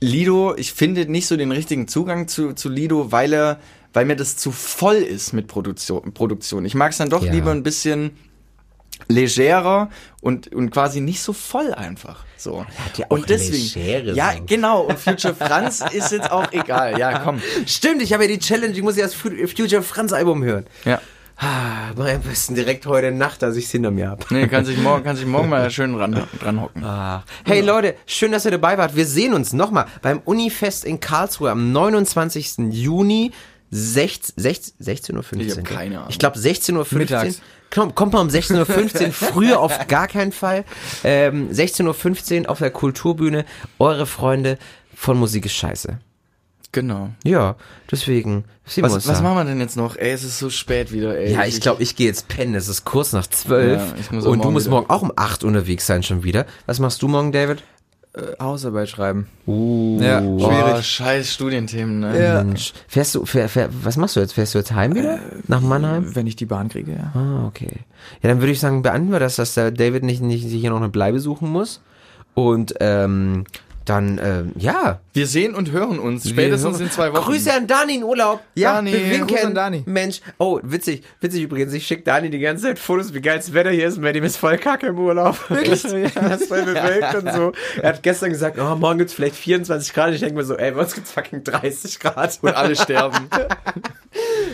Lido, 0.01 0.55
ich 0.55 0.71
finde 0.73 1.05
nicht 1.11 1.27
so 1.27 1.35
den 1.35 1.51
richtigen 1.51 1.87
Zugang 1.87 2.27
zu, 2.27 2.53
zu 2.53 2.69
Lido, 2.69 3.11
weil 3.11 3.33
er, 3.33 3.59
weil 3.99 4.05
mir 4.05 4.15
das 4.15 4.37
zu 4.37 4.53
voll 4.53 4.95
ist 4.95 5.33
mit 5.33 5.47
Produktion. 5.47 6.13
Produktion. 6.13 6.63
Ich 6.63 6.73
mag 6.73 6.93
es 6.93 6.99
dann 6.99 7.09
doch 7.09 7.21
Ja. 7.21 7.33
lieber 7.33 7.51
ein 7.51 7.63
bisschen 7.63 8.11
legerer 9.09 9.89
und, 10.21 10.53
und 10.55 10.71
quasi 10.71 11.01
nicht 11.01 11.21
so 11.21 11.33
voll 11.33 11.73
einfach. 11.73 12.23
So. 12.37 12.65
ja 12.95 13.07
und 13.09 13.29
deswegen. 13.29 14.15
Ja, 14.15 14.31
Songs. 14.31 14.43
genau. 14.47 14.83
Und 14.83 14.97
Future 14.97 15.35
Franz 15.35 15.83
ist 15.91 16.13
jetzt 16.13 16.31
auch 16.31 16.49
egal. 16.53 16.97
Ja, 16.97 17.19
komm. 17.19 17.41
Stimmt, 17.65 18.01
ich 18.01 18.13
habe 18.13 18.23
ja 18.23 18.29
die 18.29 18.39
Challenge, 18.39 18.73
ich 18.73 18.81
muss 18.81 18.95
ja 18.95 19.03
das 19.03 19.13
Fu- 19.13 19.31
Future 19.47 19.81
Franz 19.81 20.13
Album 20.13 20.43
hören. 20.45 20.65
Ja. 20.85 21.01
Ah, 21.41 21.91
mach 21.95 22.07
am 22.09 22.21
besten 22.21 22.55
direkt 22.55 22.85
heute 22.85 23.11
Nacht, 23.11 23.41
dass 23.41 23.55
ich 23.55 23.65
es 23.65 23.71
hinter 23.71 23.91
mir 23.91 24.09
habe. 24.09 24.25
Nee, 24.29 24.47
kann 24.47 24.65
sich 24.65 24.77
morgen, 24.77 25.03
kann 25.05 25.15
sich 25.17 25.25
morgen 25.25 25.47
mal 25.49 25.69
schön 25.71 25.95
ran, 25.95 26.25
dran 26.41 26.61
hocken. 26.61 26.83
Ah. 26.85 27.23
Hey 27.45 27.61
Leute, 27.61 27.95
schön, 28.05 28.31
dass 28.33 28.43
ihr 28.45 28.51
dabei 28.51 28.77
wart. 28.77 28.95
Wir 28.95 29.05
sehen 29.05 29.33
uns 29.33 29.51
nochmal 29.53 29.85
beim 30.01 30.19
Unifest 30.25 30.83
in 30.85 30.99
Karlsruhe 31.01 31.51
am 31.51 31.71
29. 31.71 32.55
Juni. 32.71 33.31
16, 33.71 34.33
16, 34.37 34.85
16.15 34.85 35.15
Uhr. 35.15 35.41
Ich 35.41 35.57
hab 35.57 35.65
keine 35.65 35.97
Ahnung. 35.97 36.09
Ich 36.09 36.19
glaube 36.19 36.37
16.15 36.37 36.73
Uhr. 36.75 36.97
Mittags. 36.97 37.41
Kommt, 37.71 37.95
kommt 37.95 38.13
mal 38.13 38.21
um 38.21 38.29
16.15 38.29 39.07
Uhr, 39.07 39.11
früher 39.13 39.59
auf 39.59 39.87
gar 39.87 40.07
keinen 40.07 40.31
Fall. 40.31 40.65
Ähm, 41.03 41.49
16.15 41.51 42.43
Uhr 42.43 42.49
auf 42.49 42.59
der 42.59 42.71
Kulturbühne. 42.71 43.45
Eure 43.77 44.05
Freunde 44.05 44.57
von 44.95 45.17
Musik 45.17 45.45
ist 45.45 45.53
scheiße. 45.53 45.99
Genau. 46.71 47.09
Ja, 47.23 47.55
deswegen. 47.89 48.45
Was, 48.77 49.07
was 49.07 49.21
machen 49.21 49.37
wir 49.37 49.45
denn 49.45 49.59
jetzt 49.59 49.75
noch? 49.75 49.95
Ey, 49.95 50.11
es 50.11 50.23
ist 50.23 50.37
so 50.37 50.51
spät 50.51 50.91
wieder, 50.91 51.17
ey. 51.17 51.33
Ja, 51.33 51.45
ich 51.45 51.61
glaube, 51.61 51.81
ich 51.81 51.95
gehe 51.95 52.05
jetzt 52.05 52.27
pennen. 52.27 52.53
Es 52.53 52.67
ist 52.67 52.85
kurz 52.85 53.11
nach 53.11 53.25
zwölf. 53.25 53.81
Ja, 54.11 54.19
und 54.19 54.43
du 54.43 54.51
musst 54.51 54.67
wieder. 54.67 54.75
morgen 54.75 54.89
auch 54.89 55.01
um 55.01 55.11
acht 55.15 55.43
unterwegs 55.43 55.87
sein 55.87 56.03
schon 56.03 56.23
wieder. 56.23 56.45
Was 56.67 56.79
machst 56.79 57.01
du 57.01 57.07
morgen, 57.07 57.31
David? 57.31 57.63
Äh, 58.19 58.43
Hausarbeit 58.43 58.89
schreiben. 58.89 59.27
Uh, 59.47 59.99
Ja, 60.01 60.21
Oh, 60.21 60.39
schwierig. 60.39 60.85
scheiß 60.85 61.33
Studienthemen, 61.33 61.99
ne? 62.01 62.21
Ja. 62.23 62.43
Mensch. 62.43 62.73
Fährst 62.87 63.15
du, 63.15 63.25
fähr, 63.25 63.49
fähr, 63.49 63.69
was 63.83 63.97
machst 63.97 64.15
du 64.15 64.19
jetzt? 64.19 64.33
Fährst 64.33 64.53
du 64.53 64.59
jetzt 64.59 64.71
heim 64.73 64.95
wieder? 64.95 65.19
Nach 65.47 65.61
Mannheim? 65.61 66.15
Wenn 66.15 66.27
ich 66.27 66.35
die 66.35 66.45
Bahn 66.45 66.69
kriege, 66.69 66.91
ja. 66.93 67.11
Ah, 67.19 67.45
okay. 67.47 67.71
Ja, 68.21 68.29
dann 68.29 68.39
würde 68.39 68.51
ich 68.51 68.59
sagen, 68.59 68.81
beenden 68.81 69.11
wir 69.11 69.19
das, 69.19 69.35
dass 69.37 69.53
der 69.53 69.71
David 69.71 70.03
nicht, 70.03 70.21
nicht 70.21 70.47
sich 70.47 70.59
hier 70.61 70.69
noch 70.69 70.77
eine 70.77 70.89
Bleibe 70.89 71.19
suchen 71.19 71.49
muss. 71.49 71.81
Und 72.33 72.75
ähm, 72.79 73.45
dann, 73.89 74.19
ähm, 74.23 74.51
ja. 74.57 74.99
Wir 75.13 75.25
sehen 75.27 75.55
und 75.55 75.71
hören 75.71 75.99
uns 75.99 76.29
spätestens 76.29 76.79
Wir- 76.79 76.85
in 76.85 76.91
zwei 76.91 77.11
Wochen. 77.13 77.23
Grüße 77.31 77.51
an 77.51 77.67
Dani 77.67 77.95
in 77.95 78.03
Urlaub. 78.03 78.41
Ja, 78.55 78.75
Dani, 78.75 78.93
wir 78.93 79.09
winken. 79.09 79.27
Gruß 79.27 79.45
an 79.45 79.55
Dani. 79.55 79.83
Mensch. 79.85 80.21
Oh, 80.37 80.59
witzig, 80.63 81.03
witzig 81.21 81.43
übrigens. 81.43 81.73
Ich 81.73 81.85
schicke 81.87 82.03
Dani 82.03 82.29
die 82.29 82.39
ganze 82.39 82.63
Zeit 82.63 82.79
Fotos, 82.79 83.13
wie 83.13 83.21
geil 83.21 83.37
das 83.37 83.53
Wetter 83.53 83.71
hier 83.71 83.87
ist. 83.87 83.97
Dem 84.01 84.23
ist 84.23 84.37
voll 84.37 84.57
kacke 84.57 84.87
im 84.87 84.99
Urlaub. 84.99 85.37
Wirklich? 85.49 85.83
ja, 86.15 86.27
ist 86.33 86.47
voll 86.47 86.63
bewölkt 86.63 87.15
und 87.15 87.33
so. 87.33 87.51
Er 87.81 87.89
hat 87.89 88.03
gestern 88.03 88.29
gesagt, 88.29 88.57
oh, 88.59 88.75
morgen 88.75 88.99
gibt's 88.99 89.13
vielleicht 89.13 89.35
24 89.35 89.93
Grad. 89.93 90.13
Ich 90.13 90.19
denke 90.19 90.35
mir 90.35 90.43
so, 90.43 90.55
ey, 90.55 90.71
bei 90.71 90.81
uns 90.81 90.93
gibt's 90.93 91.11
fucking 91.11 91.43
30 91.43 91.99
Grad. 91.99 92.37
Und 92.41 92.55
alle 92.55 92.75
sterben. 92.75 93.27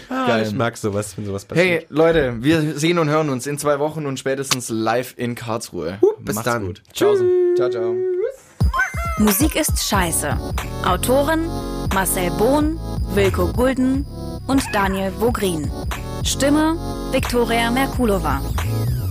Ah, 0.09 0.27
Geil. 0.27 0.45
Ich 0.47 0.53
mag 0.53 0.77
sowas, 0.77 1.17
wenn 1.17 1.25
sowas 1.25 1.45
passiert. 1.45 1.67
Hey, 1.67 1.85
Leute, 1.89 2.35
wir 2.39 2.77
sehen 2.77 2.97
und 2.99 3.09
hören 3.09 3.29
uns 3.29 3.47
in 3.47 3.57
zwei 3.57 3.79
Wochen 3.79 4.05
und 4.05 4.17
spätestens 4.19 4.69
live 4.69 5.13
in 5.17 5.35
Karlsruhe. 5.35 5.99
bis 6.19 6.35
Macht's 6.35 6.49
dann. 6.51 6.65
gut. 6.65 6.81
Ciao. 6.93 7.15
Ciao, 7.55 7.69
ciao. 7.69 7.95
Musik 9.17 9.55
ist 9.55 9.81
scheiße. 9.87 10.37
Autoren 10.85 11.47
Marcel 11.93 12.29
Bohn, 12.31 12.77
Wilko 13.13 13.47
Gulden 13.53 14.05
und 14.45 14.61
Daniel 14.73 15.09
Vogrin. 15.17 15.71
Stimme 16.25 16.75
Viktoria 17.11 17.71
Merkulova. 17.71 18.41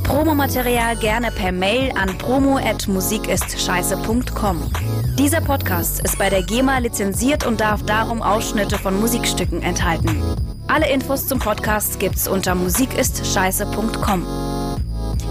Promomaterial 0.03 0.95
gerne 0.97 1.31
per 1.31 1.53
Mail 1.53 1.91
an 1.97 2.19
promo@musikistscheiße.com. 2.19 4.71
Dieser 5.19 5.41
Podcast 5.41 6.05
ist 6.05 6.19
bei 6.19 6.29
der 6.29 6.43
GEMA 6.43 6.77
lizenziert 6.79 7.47
und 7.47 7.63
darf 7.63 7.83
darum 7.85 8.21
Ausschnitte 8.21 8.77
von 8.79 9.01
Musikstücken 9.01 9.63
enthalten. 9.63 10.23
Alle 10.69 10.91
Infos 10.91 11.27
zum 11.27 11.39
Podcast 11.39 11.99
gibt's 11.99 12.29
unter 12.29 12.55
musikistscheiße.com. 12.55 14.27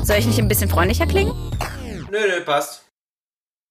Soll 0.03 0.15
ich 0.17 0.25
nicht 0.25 0.39
ein 0.39 0.47
bisschen 0.47 0.71
freundlicher 0.71 1.05
klingen? 1.05 1.33
Nö, 2.09 2.17
nö, 2.27 2.41
passt. 2.43 2.82